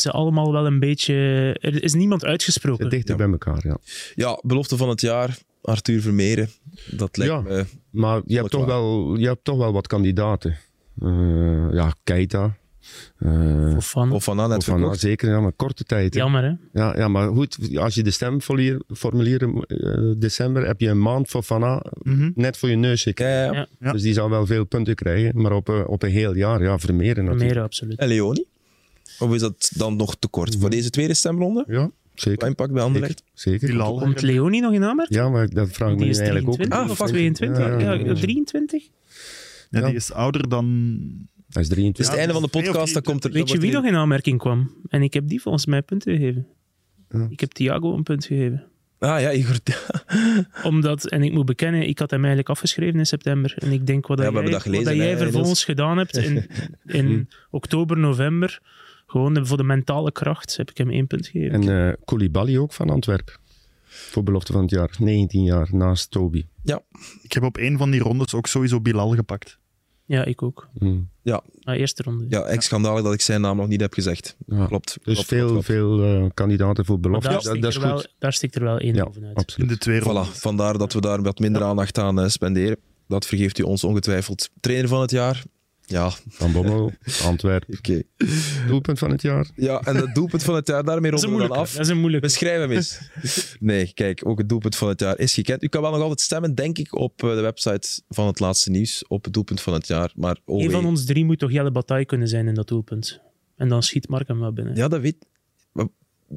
Ze 0.00 0.10
allemaal 0.10 0.52
wel 0.52 0.66
een 0.66 0.78
beetje... 0.80 1.14
Er 1.60 1.82
is 1.82 1.94
niemand 1.94 2.24
uitgesproken. 2.24 2.90
Dichter 2.90 3.16
bij 3.16 3.28
elkaar, 3.30 3.60
ja. 3.66 3.76
Ja, 4.14 4.38
belofte 4.42 4.76
van 4.76 4.88
het 4.88 5.00
jaar, 5.00 5.38
Arthur 5.62 6.00
Vermeeren. 6.00 6.48
Dat 6.90 7.16
lijkt 7.16 7.32
Ja. 7.32 7.40
me... 7.40 7.64
Maar 7.90 8.20
je 8.26 8.36
hebt, 8.36 8.50
toch 8.50 8.60
waar. 8.64 8.68
wel, 8.68 9.16
je 9.16 9.26
hebt 9.26 9.44
toch 9.44 9.56
wel 9.58 9.72
wat 9.72 9.86
kandidaten. 9.86 10.56
Eh, 11.02 11.66
ja, 11.72 11.94
Keita. 12.04 12.56
eh 13.18 13.76
Of 13.76 13.90
van. 13.90 14.12
Of 14.12 14.24
van 14.24 14.36
net 14.36 14.56
of 14.56 14.64
van, 14.64 14.78
verkocht. 14.78 15.00
zeker, 15.00 15.28
ja, 15.30 15.40
maar 15.40 15.52
korte 15.52 15.84
tijd. 15.84 16.14
hè. 16.14 16.20
Jammer, 16.20 16.42
hè? 16.42 16.80
Ja, 16.82 16.96
ja, 16.96 17.08
maar 17.08 17.28
goed, 17.28 17.58
als 17.78 17.94
je 17.94 18.02
de 18.02 18.10
stemformulieren 18.10 19.62
eh 19.66 20.12
december, 20.16 20.66
heb 20.66 20.80
je 20.80 20.88
een 20.88 21.02
maand 21.02 21.28
voor 21.28 21.42
Van 21.42 21.62
A 21.62 21.82
Mhm. 22.02 22.30
net 22.34 22.56
voor 22.56 22.68
je 22.68 22.76
neus 22.76 23.02
zitten. 23.02 23.26
Ja, 23.26 23.44
ja. 23.44 23.52
Ja. 23.52 23.66
Ja. 23.80 23.92
Dus 23.92 24.02
die 24.02 24.12
zou 24.12 24.30
wel 24.30 24.46
veel 24.46 24.64
punten 24.64 24.94
krijgen. 24.94 25.40
Maar 25.42 25.52
op, 25.52 25.68
een- 25.68 25.86
op 25.86 26.02
een 26.02 26.10
heel 26.10 26.34
jaar, 26.34 26.62
ja, 26.62 26.78
Vermeeren 26.78 27.24
natuurlijk. 27.24 27.54
Meer, 27.54 27.62
absoluut. 27.62 27.98
En 27.98 28.08
Leoni? 28.08 28.44
Of 29.18 29.34
is 29.34 29.40
dat 29.40 29.70
dan 29.76 29.96
nog 29.96 30.16
te 30.16 30.28
kort 30.28 30.56
voor 30.56 30.70
deze 30.70 30.90
tweede 30.90 31.14
stemronde? 31.14 31.64
Ja, 31.68 31.78
Wat 31.80 31.90
zeker. 32.14 32.46
impact 32.48 32.72
bij 32.72 32.82
Anderlecht? 32.82 33.22
zeker. 33.34 33.76
Komt 33.76 34.22
Leonie 34.22 34.60
nog 34.60 34.72
in 34.72 34.84
aanmerking? 34.84 35.20
Ja, 35.20 35.28
maar 35.28 35.48
dat 35.48 35.68
vraag 35.70 35.92
ik 35.92 35.98
me 35.98 36.06
is 36.06 36.16
eigenlijk 36.18 36.48
ook. 36.48 36.54
23 36.54 36.84
Ah, 36.84 36.90
of 36.90 36.96
fuck. 36.96 37.06
22? 37.08 37.58
Ja, 37.64 37.78
Ja, 37.78 37.92
ja, 37.92 38.04
ja. 38.04 38.14
23? 38.14 38.82
Ja, 39.70 39.80
Ja. 39.80 39.86
die 39.86 39.94
is 39.94 40.12
ouder 40.12 40.48
dan... 40.48 40.64
Hij 41.48 41.62
is 41.62 41.68
Dus 41.68 41.76
23. 41.76 42.06
het 42.08 42.16
einde 42.18 42.32
van 42.32 42.42
de 42.42 42.48
of 42.58 42.62
podcast, 42.64 42.92
dan 42.94 43.02
komt 43.02 43.24
er... 43.24 43.30
Weet 43.32 43.50
je 43.50 43.58
wie 43.58 43.72
nog 43.72 43.84
in 43.84 43.94
aanmerking 43.94 44.38
kwam? 44.38 44.70
En 44.88 45.02
ik 45.02 45.14
heb 45.14 45.28
die 45.28 45.40
volgens 45.42 45.66
mij 45.66 45.82
punten 45.82 46.16
gegeven. 46.16 46.46
Ja. 47.10 47.26
Ik 47.30 47.40
heb 47.40 47.50
Thiago 47.52 47.94
een 47.94 48.02
punt 48.02 48.24
gegeven. 48.24 48.64
Ah 48.98 49.20
ja, 49.20 49.32
Igor. 49.32 49.56
Omdat, 50.70 51.06
en 51.08 51.22
ik 51.22 51.32
moet 51.32 51.44
bekennen, 51.46 51.88
ik 51.88 51.98
had 51.98 52.10
hem 52.10 52.18
eigenlijk 52.18 52.48
afgeschreven 52.48 52.98
in 52.98 53.06
september. 53.06 53.54
En 53.58 53.72
ik 53.72 53.86
denk 53.86 54.06
wat, 54.06 54.18
Ja, 54.18 54.24
dat 54.24 54.32
we 54.32 54.38
hebben 54.38 54.42
jij, 54.42 54.52
dat 54.52 54.62
gelezen, 54.62 54.84
wat 54.84 54.94
dat 54.96 55.04
jij 55.06 55.16
vervolgens 55.16 55.64
gedaan 55.64 55.98
hebt 55.98 56.16
in, 56.16 56.46
in 56.86 57.28
oktober, 57.50 57.98
november, 57.98 58.60
gewoon 59.06 59.46
voor 59.46 59.56
de 59.56 59.62
mentale 59.64 60.12
kracht, 60.12 60.56
heb 60.56 60.70
ik 60.70 60.76
hem 60.78 60.90
één 60.90 61.06
punt 61.06 61.26
gegeven. 61.26 61.62
En 61.68 61.88
eh 61.88 61.94
Koulibaly 62.04 62.56
ook 62.58 62.72
van 62.72 62.90
Antwerpen. 62.90 63.34
Voor 63.84 64.22
belofte 64.22 64.52
van 64.52 64.60
het 64.62 64.70
jaar. 64.70 64.96
19 64.98 65.42
jaar 65.42 65.68
naast 65.72 66.10
Toby. 66.10 66.44
Ik 67.22 67.32
heb 67.32 67.42
op 67.42 67.56
een 67.56 67.78
van 67.78 67.90
die 67.90 68.00
rondes 68.00 68.34
ook 68.34 68.46
sowieso 68.46 68.80
Bilal 68.80 69.14
gepakt. 69.14 69.58
Ja, 70.04 70.24
ik 70.24 70.42
ook. 70.42 70.68
Hmm. 70.78 71.08
Maar 71.62 71.76
eerste 71.76 72.02
ronde. 72.02 72.26
Ja, 72.28 72.42
echt 72.42 72.62
schandalig 72.62 73.02
dat 73.02 73.12
ik 73.12 73.20
zijn 73.20 73.40
naam 73.40 73.56
nog 73.56 73.68
niet 73.68 73.80
heb 73.80 73.94
gezegd. 73.94 74.36
Ja. 74.46 74.66
Klopt. 74.66 74.98
Dus 75.02 75.14
klopt, 75.14 75.28
veel, 75.28 75.48
klopt, 75.48 75.64
veel 75.64 76.02
eh, 76.04 76.24
kandidaten 76.34 76.84
voor 76.84 76.98
Maar 77.00 77.10
belofte. 77.10 77.28
daar, 77.28 77.36
dat, 77.36 77.46
stikt 77.46 77.62
dat 77.62 77.70
is 77.70 77.76
er 77.76 77.82
goed. 77.82 77.92
wel, 78.02 78.12
daar 78.18 78.32
stikt 78.32 78.54
er 78.54 78.62
wel 78.62 78.78
één 78.78 78.94
Ja, 78.94 79.04
bovenuit. 79.04 79.32
In 79.36 79.42
absoluut. 79.42 79.68
de 79.68 79.78
twee 79.78 80.00
rondes. 80.00 80.28
Voilà, 80.28 80.40
vandaar 80.40 80.78
dat 80.78 80.92
we 80.92 81.00
daar 81.00 81.22
wat 81.22 81.38
minder 81.38 81.62
aandacht 81.62 81.98
aan 81.98 82.20
eh, 82.20 82.28
spenderen. 82.28 82.76
Dat 83.08 83.26
vergeeft 83.26 83.58
u 83.58 83.62
ons 83.62 83.84
ongetwijfeld. 83.84 84.50
Trainer 84.60 84.88
van 84.88 85.00
het 85.00 85.10
jaar? 85.10 85.42
Ja, 85.88 86.10
Van 86.28 86.52
Bommel, 86.52 86.92
Antwerpen. 87.24 87.74
oké. 87.78 88.02
Doelpunt 88.66 88.98
van 88.98 89.10
het 89.10 89.22
jaar. 89.22 89.50
Ja, 89.54 89.80
en 89.80 89.96
het 89.96 90.14
doelpunt 90.14 90.42
van 90.42 90.54
het 90.54 90.66
jaar, 90.66 90.84
daarmee 90.84 91.12
een 91.12 91.18
ronden 91.18 91.40
we 91.40 91.48
dan 91.48 91.56
af. 91.56 91.72
Dat 91.72 91.80
is 91.80 91.88
een 91.88 91.98
moeilijke. 91.98 92.26
Beschrijf 92.26 92.58
hem 92.58 92.70
eens. 92.70 93.10
Nee, 93.60 93.92
kijk, 93.94 94.26
ook 94.26 94.38
het 94.38 94.48
doelpunt 94.48 94.76
van 94.76 94.88
het 94.88 95.00
jaar 95.00 95.18
is 95.18 95.34
gekend. 95.34 95.62
U 95.62 95.68
kan 95.68 95.82
wel 95.82 95.90
nog 95.90 96.00
altijd 96.00 96.20
stemmen, 96.20 96.54
denk 96.54 96.78
ik, 96.78 96.94
op 96.94 97.22
eh, 97.22 97.30
de 97.30 97.40
website 97.40 98.02
van 98.08 98.26
het 98.26 98.40
laatste 98.40 98.70
nieuws, 98.70 99.06
op 99.06 99.24
het 99.24 99.32
doelpunt 99.32 99.60
van 99.60 99.72
het 99.72 99.86
jaar. 99.86 100.12
Maar 100.16 100.38
oh 100.44 100.62
Eén 100.62 100.70
van 100.70 100.86
ons 100.86 101.04
drie 101.04 101.24
moet 101.24 101.38
toch 101.38 101.52
Jelle 101.52 101.70
Bataille 101.70 102.06
kunnen 102.06 102.28
zijn 102.28 102.48
in 102.48 102.54
dat 102.54 102.68
doelpunt. 102.68 103.20
En 103.56 103.68
dan 103.68 103.82
schiet 103.82 104.08
Mark 104.08 104.28
hem 104.28 104.40
wel 104.40 104.52
binnen. 104.52 104.76
Ja, 104.76 104.88
dat 104.88 105.00
weet... 105.00 105.26
Wat, 105.72 105.88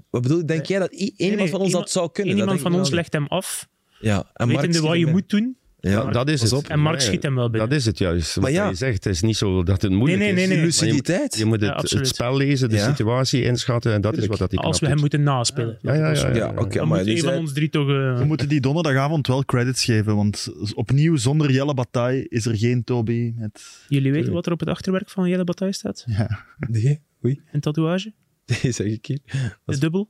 wat 0.10 0.22
bedoel 0.22 0.38
je? 0.38 0.46
Denk 0.46 0.66
jij 0.66 0.80
dat 0.80 0.92
één 0.92 1.14
nee, 1.18 1.50
van 1.50 1.60
ons 1.60 1.68
iemand- 1.68 1.74
dat 1.74 1.92
zou 1.92 2.12
kunnen? 2.12 2.38
Iemand 2.38 2.62
van 2.62 2.76
ons 2.76 2.90
legt 2.90 3.14
hem 3.14 3.28
af, 3.28 3.68
niet. 4.00 4.10
Ja, 4.10 4.30
en 4.34 4.48
Mark 4.48 4.62
wetende 4.62 4.88
wat 4.88 4.98
je 4.98 5.06
moet 5.06 5.30
doen. 5.30 5.58
Ja, 5.82 6.04
dat 6.12 6.30
is 6.30 6.42
het. 6.42 6.54
op. 6.54 6.68
En 6.68 6.80
Mark 6.80 7.00
Ja, 7.00 7.06
schiet 7.06 7.24
hem 7.24 7.36
wel 7.36 7.50
binnen. 7.50 7.70
Dat 7.70 7.78
is 7.78 7.86
het 7.86 7.98
juist. 7.98 8.34
Wat 8.36 8.44
Maar 8.44 8.54
ja. 8.54 8.70
je 8.70 8.76
zegt, 8.76 9.04
het 9.04 9.14
is 9.14 9.22
niet 9.22 9.38
zo 9.38 9.64
dat 9.64 9.82
het 9.82 9.92
moeilijk 9.92 10.20
Nee, 10.22 10.34
nee, 10.34 10.44
is. 10.44 10.50
nee, 10.50 10.58
je- 10.58 10.64
luciditeit. 10.64 11.38
Je 11.38 11.46
moet 11.46 11.62
Ja, 11.62 11.68
het, 11.68 11.76
absoluut. 11.76 12.08
spel 12.08 12.38
lezen, 12.38 12.70
de 12.70 12.76
Ja. 12.76 12.90
situatie 12.90 13.44
inschatten. 13.44 13.94
En 13.94 14.02
dat 14.02 14.18
is 14.18 14.26
wat 14.28 14.38
dat 14.38 14.50
die 14.50 14.60
Als 14.60 14.80
we 14.80 14.86
hem 14.86 14.94
doet. 14.94 15.02
moeten 15.02 15.24
naspelen. 15.24 15.78
Ja, 15.82 15.94
ja, 15.94 16.12
ja. 16.12 16.34
Ja, 16.36 16.50
oké, 16.56 16.78
Dan 16.78 16.88
maar 16.88 17.06
moet 17.06 17.20
van 17.20 17.34
ons 17.38 17.54
drie 17.54 17.70
toch... 17.70 17.90
eh, 17.90 18.18
We 18.18 18.24
moeten 18.26 18.50
die 18.50 18.60
donderdagavond 18.62 19.28
wel 19.28 19.46
credits 19.46 19.84
geven, 19.86 20.16
want 20.16 20.48
opnieuw 20.76 21.16
zonder 21.16 21.52
Jelle 21.52 21.74
Bataille 21.74 22.26
is 22.30 22.46
er 22.46 22.58
geen 22.58 22.84
Toby. 22.84 23.34
Met... 23.36 23.84
Jullie 23.88 24.12
weten 24.12 24.34
wat 24.34 24.46
er 24.46 24.52
op 24.52 24.60
het 24.60 24.70
achterwerk 24.70 25.10
van 25.10 25.30
Jelle 25.30 25.44
Bataille 25.44 25.74
staat? 25.74 26.04
Ja. 26.06 26.46
Nee, 26.58 27.02
oei. 27.26 27.42
Een 27.52 27.60
tatoeage? 27.60 28.14
Nee, 28.64 28.72
zeg 28.72 28.88
ik 28.88 29.06
hier. 29.06 29.20
De 29.66 29.78
dubbel? 29.78 30.10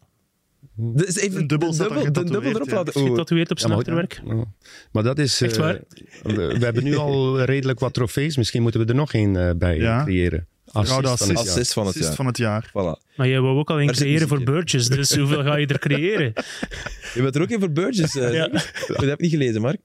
Dus 0.82 1.16
even 1.18 1.42
Een 1.42 1.48
dubbel 1.48 1.72
de 1.72 1.78
dubbel, 1.78 2.04
de 2.04 2.24
dubbel 2.24 2.52
erop 2.52 2.70
ja. 2.70 2.76
laten. 2.76 3.02
Oeh. 3.02 3.10
Getatoeëerd 3.10 3.52
op 3.52 3.60
zijn 3.60 3.70
maar- 3.72 3.80
achterwerk? 3.80 4.22
Ja. 4.26 4.44
Maar 4.92 5.04
dat 5.04 5.20
is... 5.20 5.42
Echt 5.42 5.54
eh, 5.56 5.60
waar? 5.60 5.80
we, 6.24 6.34
we 6.60 6.64
hebben 6.66 6.84
nu 6.84 6.96
al 6.96 7.42
redelijk 7.42 7.80
wat 7.80 7.94
trofees. 7.94 8.38
Misschien 8.38 8.62
moeten 8.62 8.82
we 8.82 8.88
er 8.88 8.96
nog 8.96 9.14
één 9.14 9.48
eh, 9.48 9.56
bij 9.56 9.78
Ja. 9.78 10.04
creëren. 10.04 10.48
Assist 10.72 10.92
Gouden 10.92 11.18
van 11.18 11.28
het 11.30 11.38
assist. 11.38 11.74
van 11.74 11.86
het 11.88 11.96
Assist 11.96 12.16
van 12.16 12.26
het 12.26 12.38
jaar. 12.38 12.68
Voilà. 12.70 13.08
Maar 13.16 13.28
jij 13.28 13.40
wou 13.40 13.58
ook 13.58 13.70
al 13.70 13.80
één 13.80 13.92
creëren 13.92 14.28
voor. 14.28 14.44
Burgess, 14.44 14.88
dus 14.88 15.16
hoeveel 15.16 15.44
ga 15.44 15.56
je 15.56 15.68
er 15.68 15.80
creëren? 15.80 16.34
Je 17.16 17.22
bent 17.22 17.36
er 17.36 17.42
ook 17.42 17.50
in 17.50 17.60
voor 17.60 17.72
Burgess. 17.72 18.16
eh, 18.16 18.34
Ja. 18.40 18.48
Dat 18.88 19.00
heb 19.02 19.14
ik 19.14 19.20
niet 19.20 19.32
gelezen, 19.32 19.62
Mark. 19.62 19.78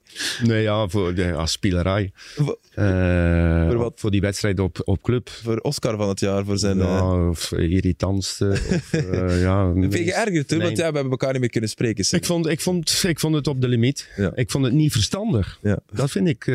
Nee, 0.42 0.62
ja, 0.62 0.88
voor 0.88 1.14
de 1.14 1.32
als 1.32 1.52
spielerij. 1.52 2.10
Voor- 2.14 2.58
Eh, 2.74 3.66
Voor 3.66 3.76
wat? 3.76 3.92
Voor 3.96 4.10
die 4.10 4.20
wedstrijd 4.20 4.58
op, 4.60 4.80
op 4.84 5.02
club. 5.02 5.28
Voor 5.30 5.56
Oscar 5.56 5.96
van 5.96 6.08
het 6.08 6.20
jaar, 6.20 6.44
voor 6.44 6.58
zijn... 6.58 6.80
eh 6.80 6.86
Ja, 6.86 7.28
of 7.28 7.52
irritantste. 7.52 8.48
Of, 8.50 8.92
eh, 8.92 9.40
ja, 9.40 9.72
Vind 9.74 9.92
je 9.94 10.04
geërgerd? 10.04 10.50
Nee. 10.50 10.58
Want 10.60 10.76
ja, 10.76 10.88
we 10.88 10.94
hebben 10.94 11.10
elkaar 11.10 11.32
niet 11.32 11.40
meer 11.40 11.50
kunnen 11.50 11.70
spreken. 11.70 12.04
zeg. 12.04 12.20
Ik 12.20 12.26
vond, 12.26 12.46
ik, 12.46 12.60
vond, 12.60 13.02
ik 13.06 13.20
vond 13.20 13.34
het 13.34 13.46
op 13.46 13.60
de 13.60 13.68
limiet. 13.68 14.08
Ja. 14.16 14.32
Ik 14.34 14.50
vond 14.50 14.64
het 14.64 14.72
niet 14.74 14.92
verstandig. 14.92 15.58
Ja. 15.62 15.78
Dat 15.92 16.10
vind 16.10 16.28
ik 16.28 16.46
eh, 16.46 16.54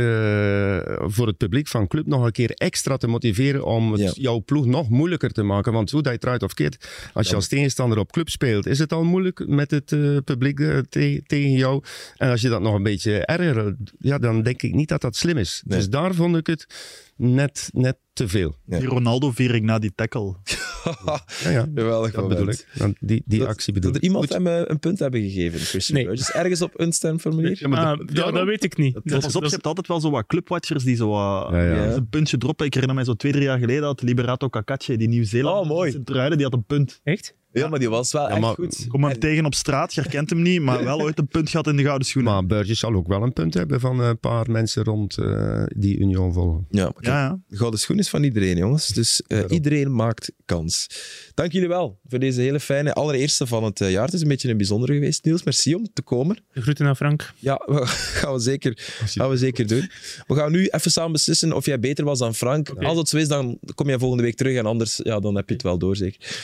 voor 1.02 1.28
het 1.28 1.38
publiek 1.38 1.68
van 1.68 1.88
club 1.88 2.06
nog 2.06 2.26
een 2.26 2.32
keer 2.32 2.52
extra 2.52 2.98
te 2.98 3.08
motiveren 3.08 3.66
om 3.66 3.92
het, 3.92 4.02
Ja. 4.02 4.12
Jouw 4.20 4.42
ploeg 4.44 4.66
nog 4.66 4.90
moeilijker 4.90 5.32
te 5.32 5.44
maken. 5.44 5.74
Want 5.74 5.92
hoe 5.92 6.02
dat 6.02 6.22
je 6.22 6.30
het 6.30 6.44
of 6.44 6.54
keert, 6.54 6.90
als 7.14 7.30
je 7.30 7.36
als 7.36 7.48
tegenstander 7.48 7.98
op 7.98 8.12
club 8.12 8.30
speelt, 8.30 8.66
is 8.66 8.80
het 8.80 8.94
al 8.94 9.04
moeilijk 9.04 9.48
met 9.48 9.72
het 9.72 9.92
eh, 9.92 10.18
publiek 10.26 10.60
eh, 10.60 10.78
te- 10.78 11.22
tegen 11.26 11.52
jou. 11.52 11.84
En 12.18 12.30
als 12.30 12.42
je 12.42 12.50
dat 12.50 12.62
nog 12.62 12.74
een 12.74 12.84
beetje 12.84 13.26
erger, 13.26 13.76
ja, 14.00 14.18
dan 14.18 14.42
denk 14.42 14.62
ik 14.62 14.74
niet 14.74 14.90
dat 14.90 15.02
dat 15.02 15.16
slim 15.16 15.38
is. 15.38 15.62
Nee. 15.66 15.78
Dus 15.78 15.90
daar 15.90 16.14
vond 16.16 16.36
ik 16.36 16.48
het 16.48 16.66
net, 17.16 17.70
net 17.74 17.98
te 18.20 18.28
veel. 18.28 18.56
Ja. 18.66 18.80
Die 18.80 18.88
Ronaldo-viering 18.88 19.66
na 19.66 19.80
die 19.80 19.92
tackle. 19.96 20.36
Ja, 21.44 21.50
ja. 21.50 21.68
Geweldig 21.76 22.12
Dat 22.12 22.28
bedoel 22.28 22.48
ik. 22.50 22.66
Dan 22.78 22.96
Die, 23.00 23.24
die 23.26 23.40
Dat- 23.40 23.48
actie 23.48 23.74
bedoel 23.74 23.92
Dat 23.92 24.02
ik. 24.02 24.08
er 24.08 24.14
iemand 24.16 24.34
hem 24.34 24.48
eh, 24.48 24.62
een 24.66 24.80
punt 24.80 25.00
hebben 25.00 25.22
gegeven, 25.22 25.60
Christian 25.60 25.98
Nee. 25.98 26.08
Burgess. 26.08 26.32
Ergens 26.32 26.62
op 26.62 26.80
een 26.80 26.92
stemformulier? 26.92 27.58
Ja, 27.60 27.68
maar 27.68 27.86
Ah, 27.86 27.98
de- 27.98 28.14
ja, 28.16 28.32
dat 28.32 28.46
weet 28.46 28.64
ik 28.64 28.78
niet. 28.78 28.94
Dat, 28.94 29.04
Pas 29.04 29.26
op, 29.36 29.42
dat 29.42 29.44
je 29.50 29.56
hebt 29.56 29.68
altijd 29.68 29.88
wel 29.88 30.00
zo 30.00 30.10
wat 30.10 30.26
clubwatchers 30.28 30.84
die 30.84 30.96
zo 30.96 31.10
wat 31.10 31.50
Ja, 31.52 31.62
ja. 31.64 31.94
een 31.94 32.08
puntje 32.10 32.38
droppen. 32.38 32.66
Ik 32.66 32.74
herinner 32.74 32.96
mij 32.98 33.06
zo 33.06 33.14
twee, 33.14 33.32
drie 33.32 33.44
jaar 33.44 33.60
geleden 33.60 33.84
had 33.84 34.02
Liberato 34.02 34.48
Kakache, 34.48 34.98
die 34.98 35.08
Nieuw-Zeeland. 35.08 35.62
Oh, 35.64 35.68
mooi. 35.68 36.04
Die 36.04 36.44
had 36.44 36.54
een 36.54 36.64
punt. 36.66 37.00
Echt? 37.04 37.36
Ja, 37.52 37.68
maar 37.68 37.80
die 37.80 37.90
was 37.90 38.12
wel 38.12 38.22
Ja, 38.22 38.30
echt 38.30 38.40
maar- 38.40 38.54
goed. 38.54 38.86
Kom 38.88 39.04
hem 39.04 39.12
En- 39.12 39.20
tegen 39.20 39.46
op 39.46 39.56
straat, 39.56 39.94
je 39.94 40.02
herkent 40.02 40.30
hem 40.30 40.42
niet, 40.42 40.62
maar 40.62 40.84
wel 40.84 41.02
ooit 41.02 41.20
een 41.20 41.28
punt 41.28 41.50
gehad 41.50 41.68
in 41.68 41.76
de 41.76 41.84
gouden 41.84 42.08
schoenen. 42.08 42.32
Maar 42.34 42.46
Burgess 42.46 42.80
zal 42.80 42.94
ook 42.94 43.08
wel 43.08 43.22
een 43.24 43.34
punt 43.34 43.54
hebben 43.54 43.80
van 43.80 44.00
een 44.00 44.20
paar 44.20 44.52
mensen 44.52 44.84
rond 44.84 45.18
eh, 45.18 45.64
die 45.68 45.98
Union 45.98 46.34
volgen. 46.34 46.66
Ja, 46.70 46.84
maar 46.84 46.94
kijk, 46.94 47.06
ja, 47.06 47.20
ja. 47.24 47.40
de 47.48 47.58
gouden 47.58 47.80
schoen 47.80 47.98
is 48.00 48.10
van 48.10 48.24
iedereen, 48.24 48.58
jongens. 48.58 48.88
Dus 48.88 49.22
eh, 49.28 49.40
iedereen 49.48 49.96
maakt 49.96 50.32
kans. 50.46 50.88
Dank 51.34 51.52
jullie 51.52 51.68
wel 51.68 52.00
voor 52.08 52.20
deze 52.20 52.42
hele 52.42 52.60
fijne 52.60 52.94
allereerste 52.94 53.48
van 53.48 53.64
het 53.64 53.82
eh, 53.82 53.92
jaar. 53.92 54.06
Het 54.06 54.14
is 54.14 54.22
een 54.22 54.28
beetje 54.28 54.50
een 54.50 54.58
bijzonder 54.58 54.94
geweest. 54.94 55.24
Niels, 55.26 55.44
merci 55.44 55.76
om 55.76 55.88
te 55.94 56.02
komen. 56.02 56.38
De 56.54 56.62
groeten 56.62 56.86
aan 56.86 56.96
Frank. 56.96 57.34
Ja, 57.40 57.62
we- 57.66 57.86
gaan 57.86 58.34
we, 58.34 58.40
zeker, 58.40 58.74
gaan 59.06 59.30
we 59.30 59.38
zeker 59.38 59.68
doen. 59.68 59.90
We 60.28 60.36
gaan 60.36 60.52
nu 60.52 60.68
even 60.68 60.92
samen 60.92 61.12
beslissen 61.12 61.54
of 61.54 61.66
jij 61.66 61.80
beter 61.80 62.06
was 62.06 62.20
dan 62.20 62.36
Frank. 62.36 62.70
Als 62.70 62.96
dat 62.96 63.10
zo 63.10 63.18
is, 63.18 63.28
dan 63.28 63.60
kom 63.76 63.88
jij 63.88 63.98
volgende 64.00 64.24
week 64.24 64.36
terug. 64.36 64.58
En 64.58 64.66
anders, 64.66 65.00
ja, 65.04 65.20
dan 65.20 65.36
heb 65.36 65.48
je 65.48 65.54
het 65.54 65.64
wel 65.64 65.78
door, 65.78 65.96
zeker. 65.96 66.42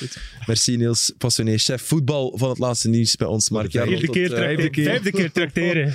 Merci 0.47 0.77
Niels, 0.77 0.94
passionné 1.17 1.57
chef 1.57 1.81
voetbal 1.81 2.33
van 2.37 2.49
het 2.49 2.57
laatste 2.57 2.89
nieuws 2.89 3.15
bij 3.15 3.27
ons. 3.27 3.49
Mark 3.49 3.71
Jarno. 3.71 3.91
Vijfde 3.91 4.05
Tot, 4.05 4.15
keer, 4.15 4.33
eh, 4.33 4.55
tracteren. 4.57 4.91
Vijfde 4.91 5.11
keer 5.11 5.31
tracteren. 5.31 5.93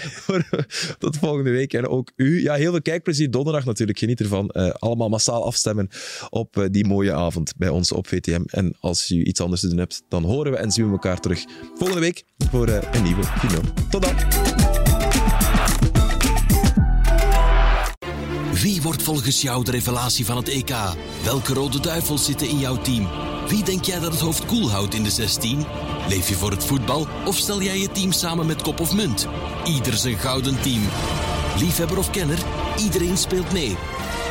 Tot 0.98 1.16
volgende 1.16 1.50
week. 1.50 1.72
En 1.72 1.86
ook 1.86 2.12
u. 2.16 2.42
Ja, 2.42 2.54
heel 2.54 2.70
veel 2.70 2.82
kijkplezier 2.82 3.30
donderdag 3.30 3.64
natuurlijk. 3.64 3.98
Geniet 3.98 4.20
ervan. 4.20 4.48
Eh, 4.48 4.70
allemaal 4.70 5.08
massaal 5.08 5.44
afstemmen 5.44 5.88
op 6.30 6.56
eh, 6.56 6.64
die 6.70 6.86
mooie 6.86 7.12
avond 7.12 7.52
bij 7.56 7.68
ons 7.68 7.92
op 7.92 8.06
VTM. 8.06 8.42
En 8.46 8.76
als 8.80 9.10
u 9.10 9.24
iets 9.24 9.40
anders 9.40 9.60
te 9.60 9.68
doen 9.68 9.78
hebt, 9.78 10.02
dan 10.08 10.24
horen 10.24 10.52
we 10.52 10.58
en 10.58 10.70
zien 10.70 10.86
we 10.86 10.92
elkaar 10.92 11.20
terug 11.20 11.44
volgende 11.74 12.00
week 12.00 12.24
voor 12.50 12.68
eh, 12.68 12.92
een 12.92 13.02
nieuwe 13.02 13.24
video. 13.24 13.60
Tot 13.90 14.02
dan. 14.02 14.79
Wie 18.60 18.82
wordt 18.82 19.02
volgens 19.02 19.40
jou 19.40 19.64
de 19.64 19.70
revelatie 19.70 20.26
van 20.26 20.36
het 20.36 20.48
EK? 20.48 20.74
Welke 21.22 21.54
rode 21.54 21.80
duivels 21.80 22.24
zitten 22.24 22.48
in 22.48 22.58
jouw 22.58 22.76
team? 22.76 23.08
Wie 23.48 23.64
denk 23.64 23.84
jij 23.84 24.00
dat 24.00 24.12
het 24.12 24.20
hoofd 24.20 24.46
koel 24.46 24.70
houdt 24.70 24.94
in 24.94 25.02
de 25.02 25.10
16? 25.10 25.64
Leef 26.08 26.28
je 26.28 26.34
voor 26.34 26.50
het 26.50 26.64
voetbal 26.64 27.06
of 27.24 27.36
stel 27.36 27.62
jij 27.62 27.78
je 27.78 27.92
team 27.92 28.12
samen 28.12 28.46
met 28.46 28.62
kop 28.62 28.80
of 28.80 28.94
munt? 28.94 29.28
Ieder 29.64 29.94
zijn 29.94 30.18
gouden 30.18 30.60
team. 30.60 30.82
Liefhebber 31.58 31.98
of 31.98 32.10
kenner, 32.10 32.38
iedereen 32.78 33.16
speelt 33.16 33.52
mee. 33.52 33.76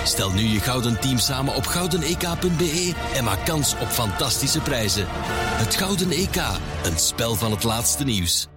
Stel 0.03 0.31
nu 0.31 0.41
je 0.41 0.59
gouden 0.59 0.99
team 0.99 1.17
samen 1.17 1.55
op 1.55 1.65
goudenek.be 1.65 2.93
en 3.13 3.23
maak 3.23 3.45
kans 3.45 3.73
op 3.81 3.87
fantastische 3.87 4.59
prijzen. 4.59 5.05
Het 5.09 5.75
Gouden 5.75 6.11
EK, 6.11 6.37
een 6.83 6.99
spel 6.99 7.35
van 7.35 7.51
het 7.51 7.63
laatste 7.63 8.03
nieuws. 8.03 8.48